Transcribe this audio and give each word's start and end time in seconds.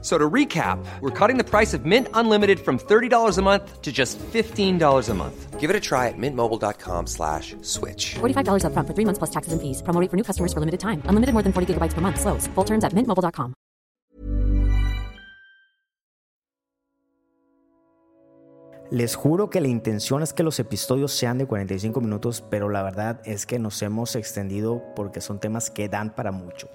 So 0.00 0.16
to 0.16 0.30
recap, 0.30 0.78
we're 1.00 1.10
cutting 1.10 1.38
the 1.38 1.44
price 1.44 1.74
of 1.74 1.84
Mint 1.84 2.06
Unlimited 2.14 2.60
from 2.60 2.78
$30 2.78 3.36
a 3.36 3.42
month 3.42 3.82
to 3.82 3.90
just 3.90 4.16
$15 4.18 5.08
a 5.08 5.14
month. 5.14 5.58
Give 5.58 5.70
it 5.70 5.74
a 5.74 5.80
try 5.80 6.06
at 6.06 6.14
mintmobile.com 6.16 7.08
slash 7.08 7.56
switch. 7.62 8.14
$45 8.20 8.62
upfront 8.62 8.86
for 8.86 8.94
three 8.94 9.04
months 9.04 9.18
plus 9.18 9.30
taxes 9.30 9.52
and 9.52 9.60
fees. 9.60 9.82
Promo 9.82 10.00
rate 10.00 10.08
for 10.08 10.16
new 10.16 10.22
customers 10.22 10.52
for 10.52 10.60
limited 10.60 10.78
time. 10.78 11.02
Unlimited 11.10 11.32
more 11.34 11.42
than 11.42 11.52
40 11.52 11.74
gigabytes 11.74 11.94
per 11.94 12.00
month. 12.00 12.20
Slows. 12.20 12.46
Full 12.54 12.64
terms 12.64 12.84
at 12.84 12.94
mintmobile.com. 12.94 13.54
Les 18.90 19.16
juro 19.16 19.50
que 19.50 19.60
la 19.60 19.68
intención 19.68 20.22
es 20.22 20.32
que 20.32 20.42
los 20.42 20.58
episodios 20.58 21.12
sean 21.12 21.36
de 21.36 21.46
45 21.46 22.00
minutos, 22.00 22.42
pero 22.48 22.70
la 22.70 22.82
verdad 22.82 23.20
es 23.26 23.44
que 23.44 23.58
nos 23.58 23.82
hemos 23.82 24.16
extendido 24.16 24.82
porque 24.96 25.20
son 25.20 25.40
temas 25.40 25.68
que 25.70 25.90
dan 25.90 26.14
para 26.14 26.32
mucho. 26.32 26.70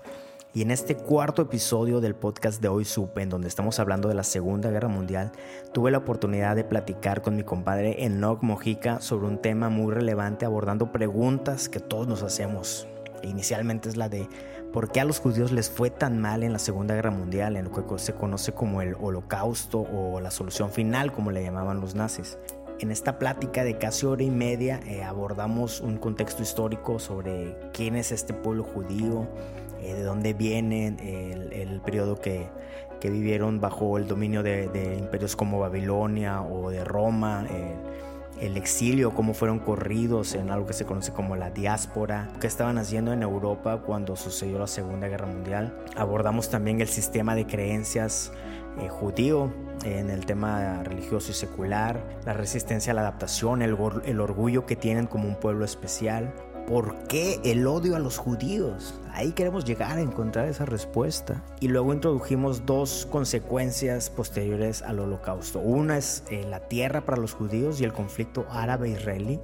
Y 0.55 0.62
en 0.62 0.70
este 0.70 0.95
cuarto 0.95 1.41
episodio 1.41 1.99
del 1.99 2.13
podcast 2.13 2.62
de 2.62 2.67
Hoy 2.67 2.85
Supe, 2.85 3.23
en 3.23 3.30
donde 3.30 3.48
estamos 3.48 3.80
hablando 3.80 4.07
de 4.07 4.13
la 4.13 4.21
Segunda 4.21 4.70
Guerra 4.70 4.88
Mundial, 4.88 5.31
tuve 5.73 5.89
la 5.89 5.98
oportunidad 5.98 6.55
de 6.55 6.63
platicar 6.63 7.23
con 7.23 7.35
mi 7.35 7.41
compadre 7.41 8.05
Enoch 8.05 8.43
Mojica 8.43 9.02
sobre 9.02 9.26
un 9.26 9.39
tema 9.39 9.70
muy 9.70 9.91
relevante, 9.91 10.45
abordando 10.45 10.91
preguntas 10.91 11.70
que 11.70 11.79
todos 11.79 12.07
nos 12.07 12.21
hacemos. 12.21 12.88
E 13.23 13.29
inicialmente 13.29 13.89
es 13.89 13.98
la 13.98 14.09
de 14.09 14.29
por 14.71 14.91
qué 14.91 15.02
a 15.02 15.05
los 15.05 15.20
judíos 15.20 15.52
les 15.52 15.71
fue 15.71 15.89
tan 15.89 16.21
mal 16.21 16.43
en 16.43 16.54
la 16.54 16.59
Segunda 16.59 16.93
Guerra 16.93 17.09
Mundial, 17.09 17.57
en 17.57 17.65
lo 17.65 17.71
que 17.71 17.98
se 17.98 18.13
conoce 18.13 18.51
como 18.51 18.84
el 18.84 18.93
Holocausto 18.93 19.79
o 19.79 20.20
la 20.20 20.29
solución 20.29 20.70
final, 20.70 21.12
como 21.13 21.32
le 21.32 21.41
llamaban 21.41 21.82
los 21.82 21.95
nazis. 21.95 22.38
En 22.79 22.91
esta 22.91 23.17
plática 23.17 23.63
de 23.63 23.77
casi 23.77 24.05
hora 24.05 24.23
y 24.23 24.29
media 24.29 24.82
eh, 24.85 25.04
abordamos 25.04 25.79
un 25.79 25.98
contexto 25.98 26.43
histórico 26.43 26.99
sobre 26.99 27.57
quién 27.71 27.95
es 27.95 28.12
este 28.12 28.34
pueblo 28.34 28.63
judío, 28.63 29.27
eh, 29.84 29.93
de 29.93 30.03
dónde 30.03 30.34
vienen, 30.34 30.98
el, 30.99 31.81
periodo 31.81 32.20
que, 32.20 32.49
vivieron 33.01 33.59
bajo 33.59 33.98
el 33.98 34.07
dominio 34.07 34.43
de, 34.43 34.95
imperios 34.98 35.35
como 35.35 35.59
Babilonia 35.59 36.41
o 36.41 36.70
de 36.70 36.85
Roma, 36.85 37.45
eh, 37.49 37.76
el 38.39 38.57
exilio, 38.57 39.13
cómo 39.13 39.34
fueron 39.34 39.59
corridos 39.59 40.35
en 40.35 40.49
algo 40.49 40.65
que 40.65 40.73
se 40.73 40.85
conoce 40.85 41.11
como 41.11 41.35
la 41.35 41.49
diáspora, 41.49 42.29
qué 42.39 42.48
estaban 42.48 42.77
haciendo 42.77 43.13
en 43.13 43.21
Europa 43.21 43.81
cuando 43.85 44.15
sucedió 44.15 44.57
la 44.57 44.67
Segunda 44.67 45.07
Guerra 45.07 45.27
Mundial. 45.27 45.77
Abordamos 45.95 46.49
también 46.49 46.81
el 46.81 46.87
sistema 46.87 47.35
de 47.35 47.45
creencias 47.45 48.31
eh, 48.79 48.89
judío 48.89 49.54
en 49.84 50.09
el 50.09 50.26
tema 50.26 50.81
religioso 50.84 51.31
y 51.31 51.34
secular, 51.35 52.04
la 52.26 52.34
resistencia 52.34 52.91
a 52.91 52.95
la 52.95 53.01
adaptación, 53.01 53.61
el, 53.61 53.77
el 54.05 54.20
orgullo 54.20 54.65
que 54.65 54.76
tienen 54.76 55.07
como 55.07 55.27
un 55.27 55.35
pueblo 55.35 55.65
especial, 55.65 56.34
¿Por 56.68 56.96
qué 57.10 57.42
el 57.44 57.68
odio 57.68 57.98
a 57.98 58.00
los 58.00 58.18
judíos? 58.18 58.98
Ahí 59.12 59.34
queremos 59.34 59.66
llegar 59.66 59.98
a 59.98 60.02
encontrar 60.02 60.48
esa 60.48 60.66
respuesta. 60.66 61.44
Y 61.60 61.68
luego 61.68 61.94
introdujimos 61.94 62.66
dos 62.66 63.06
consecuencias 63.12 64.09
posteriores 64.09 64.81
al 64.81 65.00
holocausto. 65.00 65.59
Una 65.59 65.97
es 65.97 66.24
eh, 66.30 66.46
la 66.50 66.62
tierra 66.62 67.02
para 67.02 67.18
los 67.18 67.34
judíos 67.34 67.81
y 67.81 67.84
el 67.84 67.91
conflicto 67.91 68.46
árabe-israelí. 68.50 69.41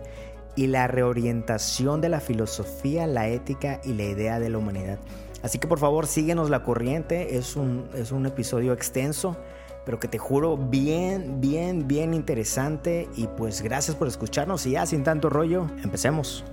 Y 0.56 0.68
la 0.68 0.88
reorientación 0.88 2.00
de 2.00 2.08
la 2.08 2.22
filosofía, 2.22 3.06
la 3.06 3.28
ética 3.28 3.82
y 3.84 3.94
la 3.94 4.04
idea 4.04 4.40
de 4.40 4.50
la 4.50 4.58
humanidad. 4.58 4.98
Así 5.44 5.60
que 5.60 5.68
por 5.68 5.80
favor 5.80 6.08
síguenos 6.08 6.50
la 6.50 6.64
corriente. 6.64 7.38
Es 7.38 7.58
un, 7.58 7.90
es 7.96 8.14
un 8.14 8.26
episodio 8.28 8.72
extenso 8.72 9.36
pero 9.86 10.00
que 10.00 10.08
te 10.08 10.20
juro 10.20 10.56
bien, 10.56 11.42
bien, 11.42 11.88
bien 11.88 12.14
interesante. 12.14 13.10
Y 13.16 13.26
pues 13.26 13.64
gracias 13.64 13.98
por 13.98 14.08
escucharnos 14.08 14.66
y 14.68 14.72
ya 14.72 14.86
sin 14.86 15.04
tanto 15.04 15.30
rollo, 15.30 15.66
empecemos. 15.84 16.44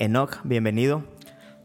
Enoch, 0.00 0.36
bienvenido. 0.44 1.02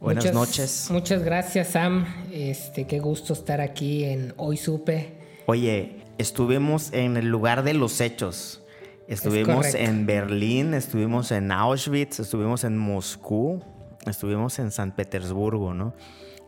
Buenas 0.01 0.33
noches. 0.33 0.87
Muchas 0.89 1.21
gracias, 1.23 1.67
Sam. 1.67 2.07
Este, 2.31 2.87
qué 2.87 2.99
gusto 2.99 3.33
estar 3.33 3.61
aquí 3.61 4.05
en 4.05 4.33
Hoy 4.37 4.57
Supe. 4.57 5.19
Oye, 5.45 6.03
estuvimos 6.17 6.91
en 6.93 7.15
el 7.15 7.27
lugar 7.27 7.61
de 7.61 7.75
los 7.75 8.01
hechos. 8.01 8.63
Estuvimos 9.07 9.75
en 9.75 10.07
Berlín, 10.07 10.73
estuvimos 10.73 11.31
en 11.31 11.51
Auschwitz, 11.51 12.21
estuvimos 12.21 12.63
en 12.63 12.75
Moscú, 12.75 13.63
estuvimos 14.07 14.57
en 14.57 14.71
San 14.71 14.95
Petersburgo, 14.95 15.75
¿no? 15.75 15.93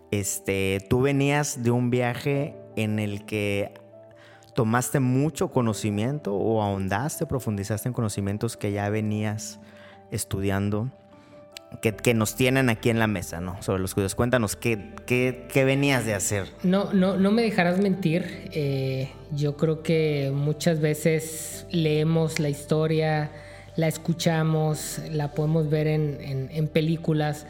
Este, 0.09 0.83
tú 0.89 1.01
venías 1.01 1.61
de 1.61 1.69
un 1.69 1.91
viaje 1.91 2.55
en 2.75 2.97
el 2.97 3.25
que 3.25 3.75
tomaste 4.55 4.99
mucho 4.99 5.51
conocimiento 5.51 6.33
o 6.33 6.63
ahondaste, 6.63 7.27
profundizaste 7.27 7.89
en 7.89 7.93
conocimientos 7.93 8.57
que 8.57 8.71
ya 8.71 8.89
venías 8.89 9.59
estudiando 10.09 10.89
que, 11.81 12.13
nos 12.13 12.35
tienen 12.35 12.69
aquí 12.69 12.89
en 12.89 12.99
la 12.99 13.07
mesa, 13.07 13.41
¿no? 13.41 13.61
Sobre 13.61 13.81
los 13.81 13.93
judíos. 13.93 14.15
Cuéntanos, 14.15 14.55
¿qué, 14.55 14.95
qué, 15.05 15.65
venías 15.65 16.05
de 16.05 16.13
hacer? 16.13 16.47
No, 16.63 16.93
no, 16.93 17.17
no 17.17 17.31
me 17.31 17.41
dejarás 17.41 17.79
mentir. 17.79 18.49
Eh, 18.51 19.11
yo 19.31 19.57
creo 19.57 19.83
que 19.83 20.31
muchas 20.33 20.79
veces 20.79 21.65
leemos 21.71 22.39
la 22.39 22.49
historia, 22.49 23.31
la 23.75 23.87
escuchamos, 23.87 25.01
la 25.11 25.31
podemos 25.31 25.69
ver 25.69 25.87
en, 25.87 26.67
películas, 26.69 27.45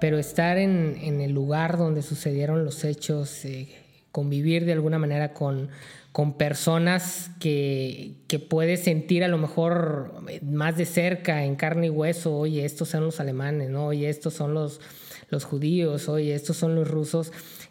pero 0.00 0.18
estar 0.18 0.58
en, 0.58 1.20
el 1.20 1.32
lugar 1.32 1.78
donde 1.78 2.02
sucedieron 2.02 2.64
los 2.64 2.84
hechos, 2.84 3.44
eh, 3.44 3.68
convivir 4.12 4.64
de 4.64 4.72
alguna 4.72 4.98
manera 4.98 5.32
con, 5.32 5.68
con 6.18 6.32
personas 6.32 7.30
que, 7.38 8.16
que, 8.26 8.40
puedes 8.40 8.82
sentir 8.82 9.22
a 9.22 9.28
lo 9.28 9.38
mejor 9.38 10.14
más 10.42 10.76
de 10.76 10.84
cerca, 10.84 11.44
en 11.44 11.54
carne 11.54 11.86
y 11.86 11.90
hueso, 11.90 12.36
oye, 12.36 12.64
estos 12.64 12.88
son 12.88 13.04
los 13.04 13.20
alemanes, 13.20 13.70
¿no? 13.70 13.86
Oye, 13.86 14.08
estos 14.08 14.34
son 14.34 14.52
los, 14.52 14.80
los 15.30 15.44
judíos, 15.44 16.08
oye, 16.08 16.34
estos 16.34 16.56
son 16.56 16.74
los 16.74 16.90
rusos. 16.90 17.30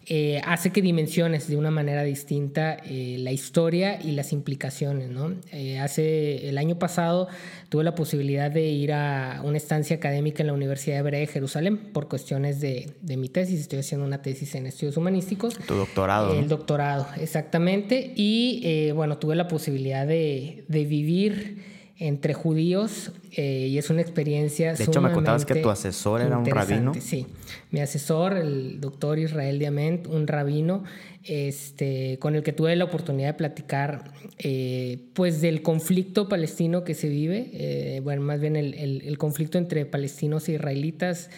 Eh, 0.09 0.39
hace 0.45 0.69
que 0.69 0.81
dimensiones 0.81 1.49
de 1.49 1.57
una 1.57 1.69
manera 1.69 2.01
distinta 2.03 2.77
eh, 2.85 3.17
la 3.19 3.33
historia 3.33 4.01
y 4.01 4.11
las 4.11 4.31
implicaciones. 4.31 5.09
¿no? 5.09 5.33
Eh, 5.51 5.79
hace 5.79 6.47
el 6.47 6.57
año 6.57 6.79
pasado 6.79 7.27
tuve 7.67 7.83
la 7.83 7.93
posibilidad 7.93 8.49
de 8.49 8.67
ir 8.67 8.93
a 8.93 9.41
una 9.43 9.57
estancia 9.57 9.97
académica 9.97 10.43
en 10.43 10.47
la 10.47 10.53
Universidad 10.53 10.99
Hebrea 10.99 11.19
de 11.19 11.27
Jerusalén 11.27 11.77
por 11.91 12.07
cuestiones 12.07 12.61
de, 12.61 12.93
de 13.01 13.17
mi 13.17 13.27
tesis. 13.27 13.59
Estoy 13.59 13.79
haciendo 13.79 14.07
una 14.07 14.21
tesis 14.21 14.55
en 14.55 14.67
estudios 14.67 14.95
humanísticos. 14.95 15.55
Tu 15.67 15.75
doctorado. 15.75 16.39
El 16.39 16.47
doctorado, 16.47 17.05
exactamente. 17.19 18.13
Y 18.15 18.91
bueno, 18.93 19.17
tuve 19.17 19.35
la 19.35 19.49
posibilidad 19.49 20.07
de, 20.07 20.63
de 20.69 20.85
vivir 20.85 21.76
entre 21.99 22.33
judíos 22.33 23.11
eh, 23.31 23.67
y 23.69 23.77
es 23.77 23.89
una 23.89 24.01
experiencia. 24.01 24.73
De 24.73 24.83
hecho, 24.83 25.01
me 25.01 25.11
contabas 25.11 25.45
que 25.45 25.55
tu 25.55 25.69
asesor 25.69 26.21
era 26.21 26.37
un 26.37 26.45
rabino. 26.45 26.93
Sí, 26.99 27.25
mi 27.71 27.79
asesor, 27.79 28.33
el 28.33 28.79
doctor 28.79 29.17
Israel 29.17 29.57
Diamant, 29.57 30.07
un 30.07 30.27
rabino, 30.27 30.83
este, 31.23 32.19
con 32.19 32.35
el 32.35 32.43
que 32.43 32.53
tuve 32.53 32.75
la 32.75 32.85
oportunidad 32.85 33.29
de 33.29 33.33
platicar, 33.33 34.11
eh, 34.37 34.99
pues 35.13 35.41
del 35.41 35.61
conflicto 35.61 36.29
palestino 36.29 36.83
que 36.83 36.93
se 36.93 37.09
vive, 37.09 37.49
eh, 37.53 37.99
bueno, 38.03 38.21
más 38.21 38.39
bien 38.39 38.55
el, 38.55 38.73
el 38.75 39.17
conflicto 39.17 39.57
entre 39.57 39.85
palestinos 39.85 40.47
e 40.49 40.53
israelitas. 40.53 41.29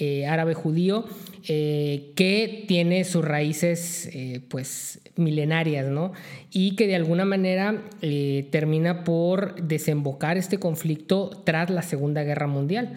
Eh, 0.00 0.24
árabe 0.24 0.54
judío 0.54 1.04
eh, 1.46 2.12
que 2.16 2.64
tiene 2.66 3.04
sus 3.04 3.22
raíces 3.22 4.08
eh, 4.14 4.40
pues 4.48 5.00
milenarias, 5.16 5.86
¿no? 5.86 6.12
Y 6.50 6.76
que 6.76 6.86
de 6.86 6.96
alguna 6.96 7.26
manera 7.26 7.82
termina 8.50 9.04
por 9.04 9.62
desembocar 9.62 10.38
este 10.38 10.58
conflicto 10.58 11.28
tras 11.44 11.68
la 11.68 11.82
Segunda 11.82 12.22
Guerra 12.22 12.46
Mundial. 12.46 12.94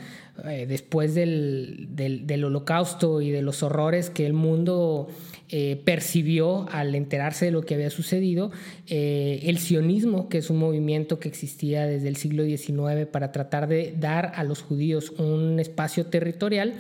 después 0.68 1.16
del, 1.16 1.88
del, 1.90 2.44
holocausto 2.44 3.22
y 3.22 3.32
de 3.32 3.42
los 3.42 3.64
horrores 3.64 4.10
que 4.10 4.26
el 4.26 4.34
mundo 4.34 5.10
percibió 5.86 6.68
al 6.72 6.96
enterarse 6.96 7.46
de 7.46 7.52
lo 7.52 7.62
que 7.62 7.76
había 7.76 7.90
sucedido, 7.90 8.52
el 8.88 9.58
sionismo, 9.58 10.28
que 10.30 10.40
es 10.40 10.50
un 10.50 10.58
movimiento 10.58 11.20
que 11.20 11.28
existía 11.28 11.86
desde 11.86 12.08
el 12.08 12.16
siglo 12.16 12.44
XIX 12.44 13.06
para 13.12 13.32
tratar 13.32 13.68
de 13.68 13.94
dar 13.98 14.32
a 14.36 14.44
los 14.44 14.62
judíos 14.62 15.12
un 15.18 15.60
espacio 15.60 16.08
territorial, 16.08 16.76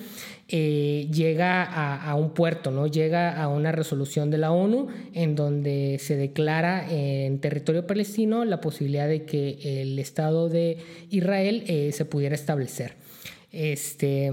eh, 0.47 1.07
llega 1.11 1.63
a, 1.63 2.13
un 2.13 2.35
puerto, 2.35 2.69
¿no? 2.69 2.85
llega 2.85 3.41
a 3.41 3.47
una 3.47 3.71
resolución 3.71 4.29
de 4.29 4.37
la 4.37 4.51
ONU 4.51 4.89
en 5.13 5.35
donde 5.35 5.97
se 5.99 6.17
declara 6.17 6.85
en 6.87 7.39
territorio 7.39 7.87
palestino 7.87 8.45
la 8.45 8.61
posibilidad 8.61 9.07
de 9.07 9.25
que 9.25 9.81
el 9.81 9.97
Estado 9.97 10.47
de 10.47 10.77
Israel 11.09 11.63
eh, 11.65 11.91
se 11.93 12.05
pudiera 12.05 12.35
establecer. 12.35 12.93
Este, 13.51 14.31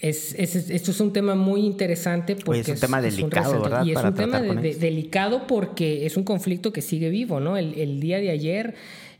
es, 0.00 0.34
esto 0.34 0.90
es 0.90 1.00
un 1.00 1.12
tema 1.12 1.34
muy 1.34 1.64
interesante 1.64 2.36
porque 2.36 2.60
es 2.60 2.68
un 2.68 2.80
tema 2.80 3.00
delicado, 3.00 3.62
¿verdad? 3.62 3.84
Y 3.84 3.92
es 3.92 4.02
un 4.02 4.14
tema 4.14 4.40
delicado 4.40 5.46
porque 5.46 6.06
es 6.06 6.16
un 6.16 6.24
conflicto 6.24 6.72
que 6.72 6.82
sigue 6.82 7.10
vivo, 7.10 7.40
¿no? 7.40 7.56
El, 7.56 7.74
el 7.74 8.00
día 8.00 8.18
de 8.18 8.30
ayer 8.30 8.74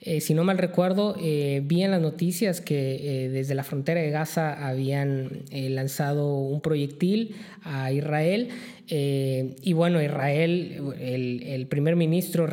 eh, 0.07 0.21
si 0.21 0.35
no 0.35 0.45
mal 0.45 0.59
recuerdo, 0.59 1.17
eh, 1.21 1.63
vi 1.65 1.83
en 1.83 1.91
las 1.91 2.01
noticias 2.01 2.61
que 2.61 3.25
eh, 3.25 3.29
desde 3.29 3.55
la 3.57 3.65
frontera 3.65 4.01
de 4.01 4.11
Gaza 4.11 4.69
habían 4.69 5.43
lanzado 5.51 6.39
un 6.39 6.61
proyectil 6.61 7.35
a 7.63 7.91
Israel. 7.91 8.51
Y 8.89 9.73
bueno, 9.73 10.01
Israel, 10.01 10.95
el, 11.01 11.67
primer 11.67 11.97
ministro 11.97 12.47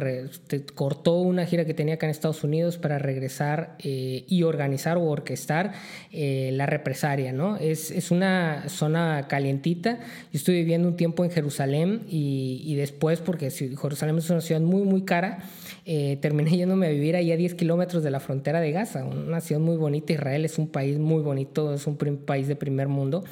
cortó 0.74 1.18
una 1.18 1.46
gira 1.46 1.66
que 1.66 1.74
tenía 1.74 1.96
acá 1.96 2.08
en 2.08 2.12
Estados 2.12 2.44
Unidos 2.44 2.78
para 2.78 2.98
regresar 2.98 3.78
y 3.80 4.44
organizar 4.44 4.98
o 4.98 5.04
orquestar 5.04 5.74
la 6.12 6.66
represaria, 6.66 7.34
¿no? 7.34 7.58
Es, 7.58 7.92
es, 7.92 8.12
una 8.12 8.68
zona 8.68 9.28
calientita. 9.28 10.00
Yo 10.32 10.38
estoy 10.38 10.56
viviendo 10.56 10.88
un 10.88 10.96
tiempo 10.96 11.24
en 11.24 11.32
Jerusalén 11.32 12.02
y, 12.10 12.62
y 12.66 12.76
después, 12.76 13.20
porque 13.20 13.52
Jerusalén 13.52 14.18
es 14.18 14.30
una 14.30 14.42
ciudad 14.42 14.62
muy, 14.62 14.84
muy 14.84 15.04
cara, 15.04 15.44
eh, 15.86 16.18
terminé 16.22 16.52
yéndome 16.58 16.88
a 16.88 16.90
vivir 16.90 17.16
ahí 17.16 17.32
a 17.32 17.38
10 17.38 17.56
kilómetros 17.56 18.04
de 18.04 18.12
la 18.12 18.20
frontera 18.20 18.62
de 18.62 18.72
Gaza, 18.72 19.04
una 19.06 19.42
ciudad 19.42 19.62
muy 19.62 19.76
bonita. 19.76 20.14
Israel 20.14 20.46
es 20.46 20.58
un 20.58 20.68
país 20.68 20.98
muy 20.98 21.22
bonito, 21.22 21.74
es 21.74 21.86
un 21.88 21.98
país 21.98 22.48
de 22.48 22.56
primer 22.56 22.88
mundo. 22.88 23.24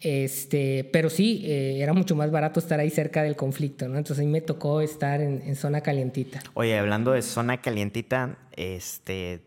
Este, 0.00 0.88
pero 0.92 1.10
sí, 1.10 1.42
eh, 1.44 1.78
era 1.80 1.92
mucho 1.92 2.14
más 2.14 2.30
barato 2.30 2.60
estar 2.60 2.78
ahí 2.78 2.90
cerca 2.90 3.22
del 3.22 3.34
conflicto, 3.34 3.88
¿no? 3.88 3.98
Entonces 3.98 4.22
a 4.22 4.26
mí 4.26 4.30
me 4.30 4.40
tocó 4.40 4.80
estar 4.80 5.20
en, 5.20 5.56
zona 5.56 5.80
calientita. 5.80 6.40
Oye, 6.54 6.78
hablando 6.78 7.12
de 7.12 7.22
zona 7.22 7.60
calientita, 7.60 8.38
este, 8.54 9.42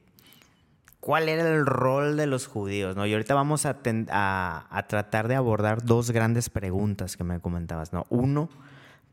¿cuál 0.99 1.29
era 1.29 1.47
el 1.47 1.65
rol 1.65 2.17
de 2.17 2.27
los 2.27 2.47
judíos? 2.47 2.97
Y 2.97 3.13
ahorita 3.13 3.33
vamos 3.33 3.65
a, 3.65 3.77
a, 4.09 4.87
tratar 4.89 5.29
de 5.29 5.35
abordar 5.35 5.85
dos 5.85 6.11
grandes 6.11 6.49
preguntas 6.49 7.15
que 7.15 7.23
me 7.23 7.39
comentabas, 7.39 7.93
¿no? 7.93 8.05
Uno, 8.09 8.49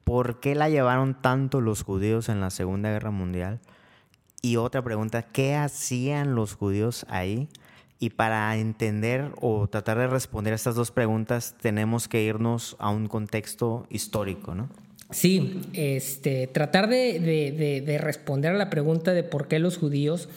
¿por 0.02 0.40
qué 0.40 0.56
la 0.56 0.68
llevaron 0.68 1.20
tanto 1.20 1.60
los 1.60 1.84
judíos 1.84 2.28
en 2.28 2.40
la 2.40 2.50
Segunda 2.50 2.90
Guerra 2.90 3.12
Mundial? 3.12 3.60
Y 4.42 4.56
otra 4.56 4.82
pregunta, 4.82 5.22
¿qué 5.22 5.54
hacían 5.54 6.34
los 6.34 6.54
judíos 6.54 7.06
ahí? 7.08 7.48
Y 8.00 8.10
para 8.10 8.56
entender 8.56 9.32
o 9.40 9.66
tratar 9.66 9.98
de 9.98 10.06
responder 10.06 10.54
estas 10.54 10.76
dos 10.76 10.90
preguntas, 10.92 11.56
tenemos 11.60 12.06
que 12.06 12.22
irnos 12.22 12.76
a 12.78 12.90
un 12.90 13.08
contexto 13.08 13.86
histórico, 13.90 14.54
¿no? 14.54 14.68
Sí, 15.10 15.62
este, 15.72 16.46
tratar 16.46 16.88
de, 16.88 17.98
responder 18.00 18.52
a 18.52 18.58
la 18.58 18.68
pregunta 18.70 19.14
de 19.14 19.22
por 19.22 19.48
qué 19.48 19.58
los 19.58 19.78
judíos, 19.78 20.28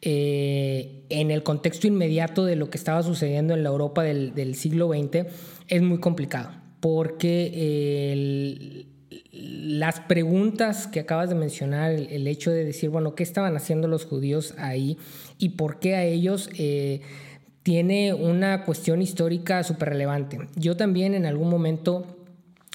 eh, 0.00 1.04
en 1.10 1.30
el 1.30 1.42
contexto 1.42 1.86
inmediato 1.86 2.44
de 2.44 2.56
lo 2.56 2.70
que 2.70 2.78
estaba 2.78 3.02
sucediendo 3.02 3.54
en 3.54 3.62
la 3.62 3.68
Europa 3.68 4.02
del, 4.02 4.54
siglo 4.54 4.88
XX, 4.88 5.26
es 5.68 5.82
muy 5.82 6.00
complicado, 6.00 6.50
porque 6.80 8.12
el, 8.12 8.86
las 9.32 10.00
preguntas 10.00 10.86
que 10.86 11.00
acabas 11.00 11.28
de 11.28 11.34
mencionar, 11.34 11.92
el, 11.92 12.26
hecho 12.26 12.50
de 12.50 12.64
decir, 12.64 12.88
bueno, 12.88 13.14
¿qué 13.14 13.22
estaban 13.22 13.54
haciendo 13.54 13.86
los 13.86 14.06
judíos 14.06 14.54
ahí 14.56 14.96
y 15.38 15.50
por 15.50 15.78
qué 15.78 15.94
a 15.94 16.04
ellos? 16.04 16.50
Eh, 16.58 17.00
tiene 17.62 18.14
una 18.14 18.64
cuestión 18.64 19.02
histórica 19.02 19.64
súper 19.64 19.88
relevante. 19.88 20.38
Yo 20.54 20.76
también 20.76 21.14
en 21.14 21.26
algún 21.26 21.50
momento 21.50 22.06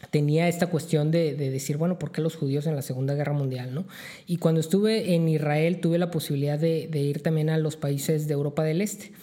tenía 0.09 0.49
esta 0.49 0.67
cuestión 0.67 1.11
de, 1.11 1.33
decir, 1.35 1.77
bueno, 1.77 1.97
¿por 1.97 2.11
qué 2.11 2.21
los 2.21 2.35
judíos 2.35 2.67
en 2.67 2.75
la 2.75 2.81
Segunda 2.81 3.13
Guerra 3.13 3.31
Mundial? 3.31 3.73
¿no? 3.73 3.85
Y 4.27 4.35
cuando 4.35 4.59
estuve 4.59 5.15
en 5.15 5.29
Israel 5.29 5.79
tuve 5.79 5.97
la 5.97 6.11
posibilidad 6.11 6.59
de, 6.59 6.89
de 6.91 6.99
ir 6.99 7.23
también 7.23 7.49
a 7.49 7.57
los 7.57 7.77
países 7.77 8.27
de 8.27 8.33
Europa 8.33 8.63
del 8.63 8.81
Este. 8.81 9.13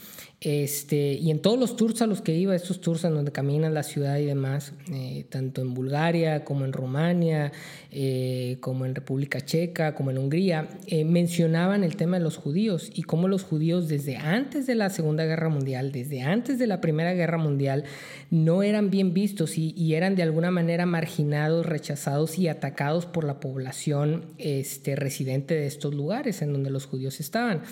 Este, 0.40 1.14
y 1.14 1.32
en 1.32 1.43
todos 1.43 1.58
los 1.58 1.75
tours 1.75 2.00
a 2.00 2.06
los 2.06 2.20
que 2.20 2.32
iba, 2.32 2.55
estos 2.55 2.81
tours 2.81 3.02
en 3.02 3.12
donde 3.12 3.32
caminan 3.32 3.75
la 3.75 3.82
ciudad 3.82 4.19
y 4.19 4.25
demás, 4.25 4.73
eh, 4.93 5.25
tanto 5.29 5.62
en 5.62 5.75
Bulgaria 5.75 6.44
como 6.44 6.64
en 6.64 6.73
Rumania, 6.73 7.50
eh, 7.90 8.56
como 8.61 8.87
en 8.87 8.94
República 8.94 9.40
Checa, 9.40 9.96
como 9.96 10.12
en 10.12 10.19
Hungría, 10.19 10.69
eh, 10.87 11.05
mencionaban 11.05 11.82
el 11.82 11.96
tema 11.96 12.19
de 12.19 12.23
los 12.23 12.37
judíos 12.37 12.88
y 12.94 13.02
cómo 13.02 13.26
los 13.26 13.43
judíos 13.43 13.88
desde 13.88 14.17
antes 14.17 14.69
de 14.69 14.76
la 14.76 14.90
Segunda 14.90 15.25
Guerra 15.25 15.49
Mundial, 15.49 15.90
desde 15.90 16.23
antes 16.23 16.61
de 16.61 16.69
la 16.69 16.81
Primera 16.81 17.14
Guerra 17.14 17.38
Mundial, 17.38 17.82
no 18.30 18.62
eran 18.62 18.90
bien 18.90 19.12
vistos 19.12 19.58
y, 19.58 19.94
eran 19.94 20.14
de 20.14 20.22
alguna 20.22 20.52
manera 20.52 20.86
marginados, 20.86 21.66
rechazados 21.66 22.38
y 22.38 22.46
atacados 22.46 23.06
por 23.06 23.25
la 23.25 23.40
población 23.40 24.26
este, 24.38 24.94
residente 24.94 25.54
de 25.54 25.66
estos 25.66 25.94
lugares 25.94 26.42
en 26.42 26.52
donde 26.52 26.70
los 26.70 26.86
judíos 26.86 27.19
estaban. 27.19 27.62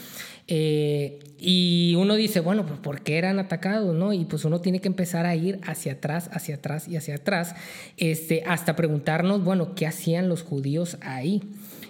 y 0.49 1.95
uno 1.97 2.15
dice, 2.17 2.41
bueno, 2.41 2.57
bueno, 2.57 2.69
pues 2.71 2.81
¿por 2.81 3.03
qué 3.03 3.19
eran 3.19 3.39
atacados? 3.39 3.95
¿no? 3.95 4.15
Y 4.15 4.25
pues 4.25 4.47
uno 4.47 4.63
tiene 4.63 4.81
que 4.81 4.89
empezar 4.89 5.27
a 5.27 5.37
ir 5.37 5.61
hacia 5.67 5.93
atrás, 5.93 6.31
hacia 6.33 6.55
atrás 6.55 6.89
y 6.89 6.97
hacia 6.97 7.17
atrás, 7.17 7.55
este, 7.99 8.45
hasta 8.47 8.75
preguntarnos, 8.75 9.45
bueno, 9.45 9.75
¿qué 9.75 9.87
hacían 9.87 10.31
los 10.31 10.43
judíos 10.43 10.97
ahí? 11.03 11.43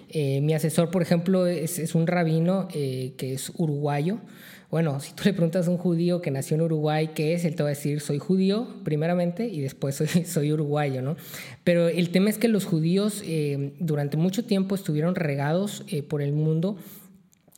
Eh, 0.09 0.41
mi 0.41 0.53
asesor, 0.53 0.91
por 0.91 1.01
ejemplo, 1.01 1.47
es, 1.47 1.95
un 1.95 2.05
rabino 2.05 2.67
eh, 2.73 3.13
que 3.17 3.33
es 3.33 3.53
uruguayo. 3.55 4.19
Bueno, 4.69 4.99
si 4.99 5.13
tú 5.13 5.23
le 5.25 5.33
preguntas 5.33 5.67
a 5.67 5.71
un 5.71 5.77
judío 5.77 6.21
que 6.21 6.29
nació 6.29 6.55
en 6.55 6.61
Uruguay 6.61 7.11
qué 7.15 7.33
es, 7.33 7.45
él 7.45 7.55
te 7.55 7.63
va 7.63 7.69
a 7.69 7.71
decir, 7.71 8.01
soy 8.01 8.19
judío 8.19 8.67
primeramente 8.83 9.47
y 9.47 9.61
después 9.61 9.95
soy, 10.25 10.51
uruguayo, 10.51 11.01
¿no? 11.01 11.15
Pero 11.63 11.87
el 11.87 12.09
tema 12.09 12.29
es 12.29 12.37
que 12.37 12.47
los 12.47 12.65
judíos 12.65 13.23
eh, 13.25 13.73
durante 13.79 14.17
mucho 14.17 14.45
tiempo 14.45 14.75
estuvieron 14.75 15.15
regados 15.15 15.85
por 16.09 16.21
el 16.21 16.33
mundo 16.33 16.77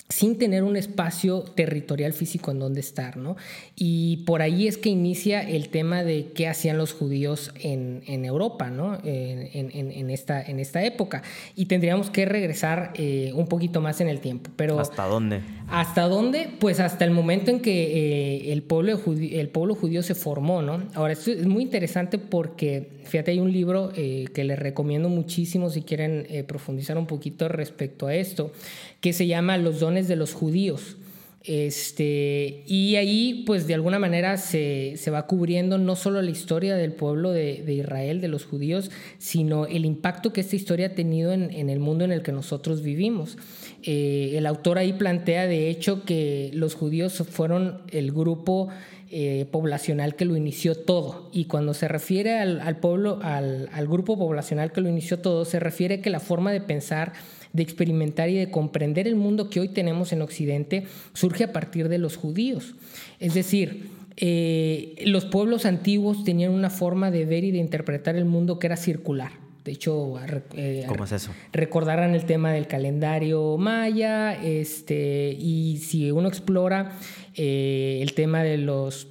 sin 0.09 0.39
tener 0.39 0.63
un 0.63 0.75
espacio 0.75 1.41
territorial 1.55 2.13
físico 2.13 2.49
en 2.49 2.57
donde 2.57 2.79
estar, 2.79 3.15
¿no? 3.15 3.37
Y 3.75 4.17
por 4.25 4.41
ahí 4.41 4.67
es 4.67 4.79
que 4.79 4.89
inicia 4.89 5.39
el 5.41 5.69
tema 5.69 6.03
de 6.03 6.31
qué 6.33 6.47
hacían 6.47 6.79
los 6.79 6.93
judíos 6.93 7.51
en, 7.61 8.01
Europa, 8.25 8.71
¿no? 8.71 8.97
En, 9.03 10.09
esta, 10.09 10.41
en 10.41 10.59
esta 10.59 10.83
época. 10.83 11.21
Y 11.55 11.67
tendríamos 11.67 12.09
que 12.09 12.25
regresar 12.25 12.91
eh, 12.95 13.31
un 13.35 13.47
poquito 13.47 13.81
más 13.81 14.01
en 14.01 14.09
el 14.09 14.19
tiempo. 14.19 14.49
Pero, 14.55 14.79
¿Hasta 14.79 15.05
dónde? 15.05 15.41
¿Hasta 15.71 16.07
dónde? 16.07 16.49
Pues 16.59 16.79
hasta 16.79 17.05
el 17.05 17.11
momento 17.11 17.51
en 17.51 17.59
que 17.59 18.47
eh, 18.47 18.51
el, 18.51 18.63
pueblo 18.63 18.97
judío, 18.97 19.39
el 19.39 19.49
pueblo 19.49 19.75
judío 19.75 20.01
se 20.03 20.15
formó, 20.15 20.61
¿no? 20.61 20.83
Ahora, 20.95 21.13
esto 21.13 21.31
es 21.31 21.45
muy 21.45 21.63
interesante 21.63 22.17
porque, 22.17 22.89
fíjate, 23.03 23.31
hay 23.31 23.39
un 23.39 23.51
libro 23.51 23.91
eh, 23.95 24.25
que 24.33 24.43
les 24.43 24.57
recomiendo 24.57 25.09
muchísimo 25.09 25.69
si 25.69 25.83
quieren 25.83 26.27
profundizar 26.47 26.97
un 26.97 27.07
poquito 27.07 27.47
respecto 27.47 28.07
a 28.07 28.15
esto, 28.15 28.51
que 28.99 29.13
se 29.13 29.27
llama 29.27 29.57
Los 29.57 29.79
dones 29.79 30.07
de 30.07 30.15
los 30.15 30.33
judíos. 30.33 30.97
Este, 31.45 32.63
y 32.67 32.97
ahí, 32.97 33.43
pues 33.47 33.65
de 33.65 33.73
alguna 33.73 33.97
manera 33.97 34.35
se, 34.37 34.99
va 35.11 35.25
cubriendo 35.25 35.77
no 35.77 35.95
solo 35.95 36.21
la 36.21 36.29
historia 36.29 36.75
del 36.75 36.91
pueblo 36.91 37.31
de, 37.31 37.63
Israel, 37.73 38.19
de 38.19 38.27
los 38.27 38.45
judíos, 38.45 38.91
sino 39.17 39.65
el 39.65 39.85
impacto 39.85 40.33
que 40.33 40.41
esta 40.41 40.57
historia 40.57 40.87
ha 40.87 40.95
tenido 40.95 41.31
en, 41.31 41.69
el 41.69 41.79
mundo 41.79 42.03
en 42.03 42.11
el 42.11 42.23
que 42.23 42.33
nosotros 42.33 42.83
vivimos. 42.83 43.37
Eh, 43.83 44.33
el 44.35 44.45
autor 44.45 44.77
ahí 44.77 44.93
plantea, 44.93 45.47
de 45.47 45.69
hecho, 45.69 46.03
que 46.03 46.51
los 46.53 46.75
judíos 46.75 47.23
fueron 47.29 47.81
el 47.91 48.11
grupo 48.11 48.69
eh, 49.11 49.47
poblacional 49.51 50.15
que 50.15 50.25
lo 50.25 50.35
inició 50.35 50.75
todo. 50.75 51.29
Y 51.31 51.45
cuando 51.45 51.73
se 51.73 51.87
refiere 51.87 52.37
al, 52.37 52.77
pueblo, 52.77 53.19
al, 53.23 53.87
grupo 53.87 54.17
poblacional 54.17 54.71
que 54.71 54.81
lo 54.81 54.89
inició 54.89 55.19
todo, 55.19 55.45
se 55.45 55.59
refiere 55.59 56.01
que 56.01 56.09
la 56.09 56.19
forma 56.19 56.51
de 56.51 56.61
pensar 56.61 57.13
de 57.51 57.63
experimentar 57.63 58.29
y 58.29 58.35
de 58.35 58.51
comprender 58.51 59.07
el 59.07 59.15
mundo 59.15 59.49
que 59.49 59.59
hoy 59.59 59.69
tenemos 59.69 60.13
en 60.13 60.21
Occidente 60.21 60.83
surge 61.13 61.45
a 61.45 61.51
partir 61.51 61.89
de 61.89 61.97
los 61.97 62.17
judíos. 62.17 62.75
Es 63.19 63.33
decir, 63.33 63.89
eh, 64.17 64.93
los 65.05 65.25
pueblos 65.25 65.65
antiguos 65.65 66.23
tenían 66.23 66.51
una 66.51 66.69
forma 66.69 67.09
de 67.09 67.25
ver 67.25 67.43
y 67.43 67.49
de 67.51 67.57
interpretar 67.57 68.15
el 68.15 68.25
mundo 68.25 68.59
que 68.59 68.67
era 68.67 68.77
circular. 68.77 69.31
De 69.69 69.73
hecho, 69.73 70.15
eh, 70.55 70.83
¿cómo 70.87 71.03
es 71.03 71.11
eso? 71.11 71.31
Recordarán 71.53 72.15
el 72.15 72.25
tema 72.25 72.51
del 72.51 72.65
calendario 72.65 73.55
maya, 73.59 74.33
este, 74.33 75.37
y 75.39 75.77
si 75.77 76.09
uno 76.09 76.27
explora 76.27 76.97
eh, 77.35 77.99
el 78.01 78.15
tema 78.15 78.41
de 78.41 78.57
los 78.57 79.09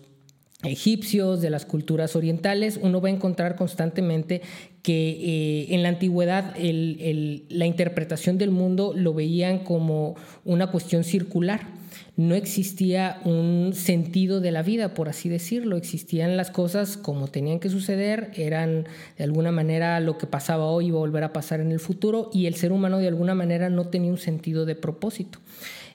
egipcios, 0.64 1.40
de 1.40 1.50
las 1.50 1.64
culturas 1.64 2.16
orientales, 2.16 2.80
uno 2.82 3.00
va 3.00 3.08
a 3.08 3.12
encontrar 3.12 3.54
constantemente 3.54 4.42
que 4.82 5.10
eh, 5.10 5.74
en 5.76 5.84
la 5.84 5.90
antigüedad 5.90 6.56
la 6.56 7.66
interpretación 7.66 8.36
del 8.36 8.50
mundo 8.50 8.94
lo 8.96 9.14
veían 9.14 9.60
como 9.60 10.16
una 10.44 10.72
cuestión 10.72 11.04
circular. 11.04 11.77
No 12.18 12.34
existía 12.34 13.20
un 13.24 13.74
sentido 13.74 14.40
de 14.40 14.50
la 14.50 14.64
vida, 14.64 14.92
por 14.92 15.08
así 15.08 15.28
decirlo. 15.28 15.76
Existían 15.76 16.36
las 16.36 16.50
cosas 16.50 16.96
como 16.96 17.28
tenían 17.28 17.60
que 17.60 17.70
suceder, 17.70 18.32
eran 18.34 18.88
de 19.16 19.22
alguna 19.22 19.52
manera 19.52 20.00
lo 20.00 20.18
que 20.18 20.26
pasaba 20.26 20.64
hoy 20.66 20.88
iba 20.88 20.96
a 20.96 20.98
volver 20.98 21.22
a 21.22 21.32
pasar 21.32 21.60
en 21.60 21.70
el 21.70 21.78
futuro 21.78 22.28
y 22.34 22.46
el 22.46 22.56
ser 22.56 22.72
humano 22.72 22.98
de 22.98 23.06
alguna 23.06 23.36
manera 23.36 23.70
no 23.70 23.86
tenía 23.86 24.10
un 24.10 24.18
sentido 24.18 24.66
de 24.66 24.74
propósito. 24.74 25.38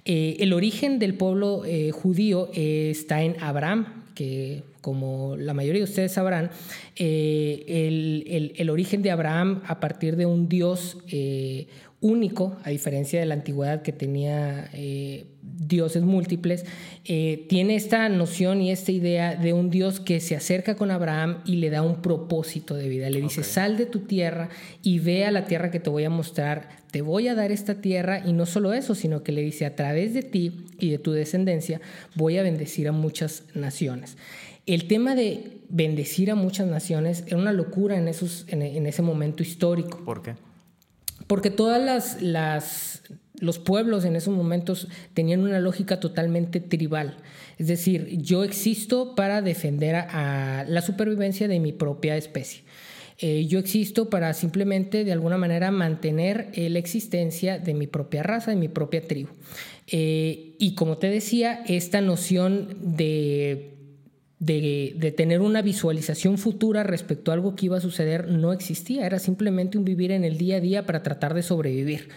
Eh, 0.06 0.38
el 0.40 0.54
origen 0.54 0.98
del 0.98 1.16
pueblo 1.16 1.66
eh, 1.66 1.92
judío 1.92 2.50
está 2.54 3.22
en 3.22 3.36
Abraham, 3.42 4.04
que 4.16 4.64
como 4.84 5.38
la 5.38 5.54
mayoría 5.54 5.80
de 5.80 5.90
ustedes 5.90 6.12
sabrán, 6.12 6.52
eh, 6.98 7.64
el, 7.68 8.54
el, 8.58 8.70
origen 8.70 9.02
de 9.02 9.12
Abraham 9.12 9.62
a 9.66 9.80
partir 9.80 10.18
de 10.18 10.26
un 10.26 10.50
Dios 10.50 10.98
eh, 11.10 11.68
único, 12.04 12.58
a 12.64 12.70
diferencia 12.70 13.20
de 13.20 13.26
la 13.26 13.34
antigüedad 13.34 13.82
que 13.82 13.92
tenía 13.94 14.70
eh, 14.74 15.26
dioses 15.42 16.04
múltiples, 16.04 16.66
tiene 17.04 17.76
esta 17.76 18.08
noción 18.10 18.62
y 18.62 18.72
esta 18.72 18.92
idea 18.92 19.36
de 19.36 19.54
un 19.54 19.70
Dios 19.70 20.00
que 20.00 20.20
se 20.20 20.36
acerca 20.36 20.76
con 20.76 20.92
Abraham 20.92 21.40
y 21.46 21.56
le 21.56 21.70
da 21.70 21.82
un 21.82 22.02
propósito 22.02 22.76
de 22.76 22.88
vida. 22.88 23.10
Le 23.10 23.22
dice, 23.22 23.44
sal 23.44 23.78
de 23.78 23.86
tu 23.86 24.00
tierra 24.00 24.50
y 24.84 25.00
ve 25.00 25.26
a 25.26 25.32
la 25.32 25.46
tierra 25.46 25.72
que 25.72 25.80
te 25.80 25.90
voy 25.90 26.04
a 26.04 26.10
mostrar, 26.10 26.70
te 26.92 27.02
voy 27.02 27.28
a 27.28 27.36
dar 27.36 27.52
esta 27.52 27.82
tierra 27.82 28.22
y 28.26 28.34
no 28.34 28.46
solo 28.46 28.74
eso, 28.74 28.94
sino 28.94 29.24
que 29.24 29.32
le 29.32 29.42
dice, 29.42 29.66
a 29.66 29.76
través 29.76 30.14
de 30.14 30.22
ti 30.22 30.66
y 30.80 30.92
de 30.92 31.00
tu 31.00 31.12
descendencia 31.12 31.82
voy 32.16 32.38
a 32.38 32.44
bendecir 32.44 32.88
a 32.88 32.92
muchas 32.92 33.44
naciones. 33.56 34.18
El 34.66 34.88
tema 34.88 35.16
de 35.16 35.58
bendecir 35.70 36.32
a 36.32 36.36
muchas 36.36 36.68
naciones 36.68 37.24
era 37.28 37.38
una 37.38 37.52
locura 37.52 37.98
en, 37.98 38.08
esos, 38.08 38.46
en, 38.48 38.86
ese 38.86 39.02
momento 39.02 39.44
histórico. 39.44 40.02
¿Por 40.06 40.22
qué? 40.22 40.36
Porque 41.34 41.50
todas 41.50 42.22
las, 42.22 43.02
los 43.40 43.58
pueblos 43.58 44.06
en 44.06 44.16
esos 44.16 44.36
momentos 44.36 44.88
tenían 45.16 45.40
una 45.40 45.60
lógica 45.60 46.00
totalmente 46.00 46.60
tribal. 46.60 47.18
Es 47.58 47.66
decir, 47.66 48.20
yo 48.22 48.44
existo 48.44 49.16
para 49.16 49.42
defender 49.42 49.96
a, 49.96 50.64
la 50.68 50.82
supervivencia 50.84 51.48
de 51.48 51.60
mi 51.60 51.72
propia 51.72 52.18
especie. 52.18 52.62
Eh, 53.18 53.48
yo 53.48 53.58
existo 53.58 54.12
para 54.12 54.32
simplemente 54.36 55.04
de 55.04 55.12
alguna 55.12 55.40
manera 55.40 55.72
mantener 55.72 56.52
eh, 56.54 56.70
la 56.70 56.78
existencia 56.78 57.58
de 57.58 57.74
mi 57.74 57.88
propia 57.88 58.22
raza, 58.22 58.52
de 58.52 58.58
mi 58.58 58.68
propia 58.68 59.02
tribu. 59.02 59.32
Eh, 59.88 60.54
y 60.60 60.76
como 60.76 61.00
te 61.00 61.10
decía, 61.10 61.64
esta 61.66 62.00
noción 62.00 62.78
de 62.80 63.73
de, 64.46 65.14
tener 65.16 65.42
una 65.42 65.62
visualización 65.62 66.38
futura 66.38 66.84
respecto 66.84 67.32
a 67.32 67.34
algo 67.34 67.56
que 67.56 67.68
iba 67.68 67.78
a 67.78 67.82
suceder 67.82 68.28
no 68.30 68.52
existía, 68.52 69.06
era 69.06 69.20
simplemente 69.20 69.78
un 69.78 69.86
vivir 69.86 70.12
en 70.12 70.24
el 70.24 70.38
día 70.38 70.58
a 70.58 70.60
día 70.60 70.86
para 70.86 71.04
tratar 71.04 71.34
de 71.34 71.44
sobrevivir 71.44 72.10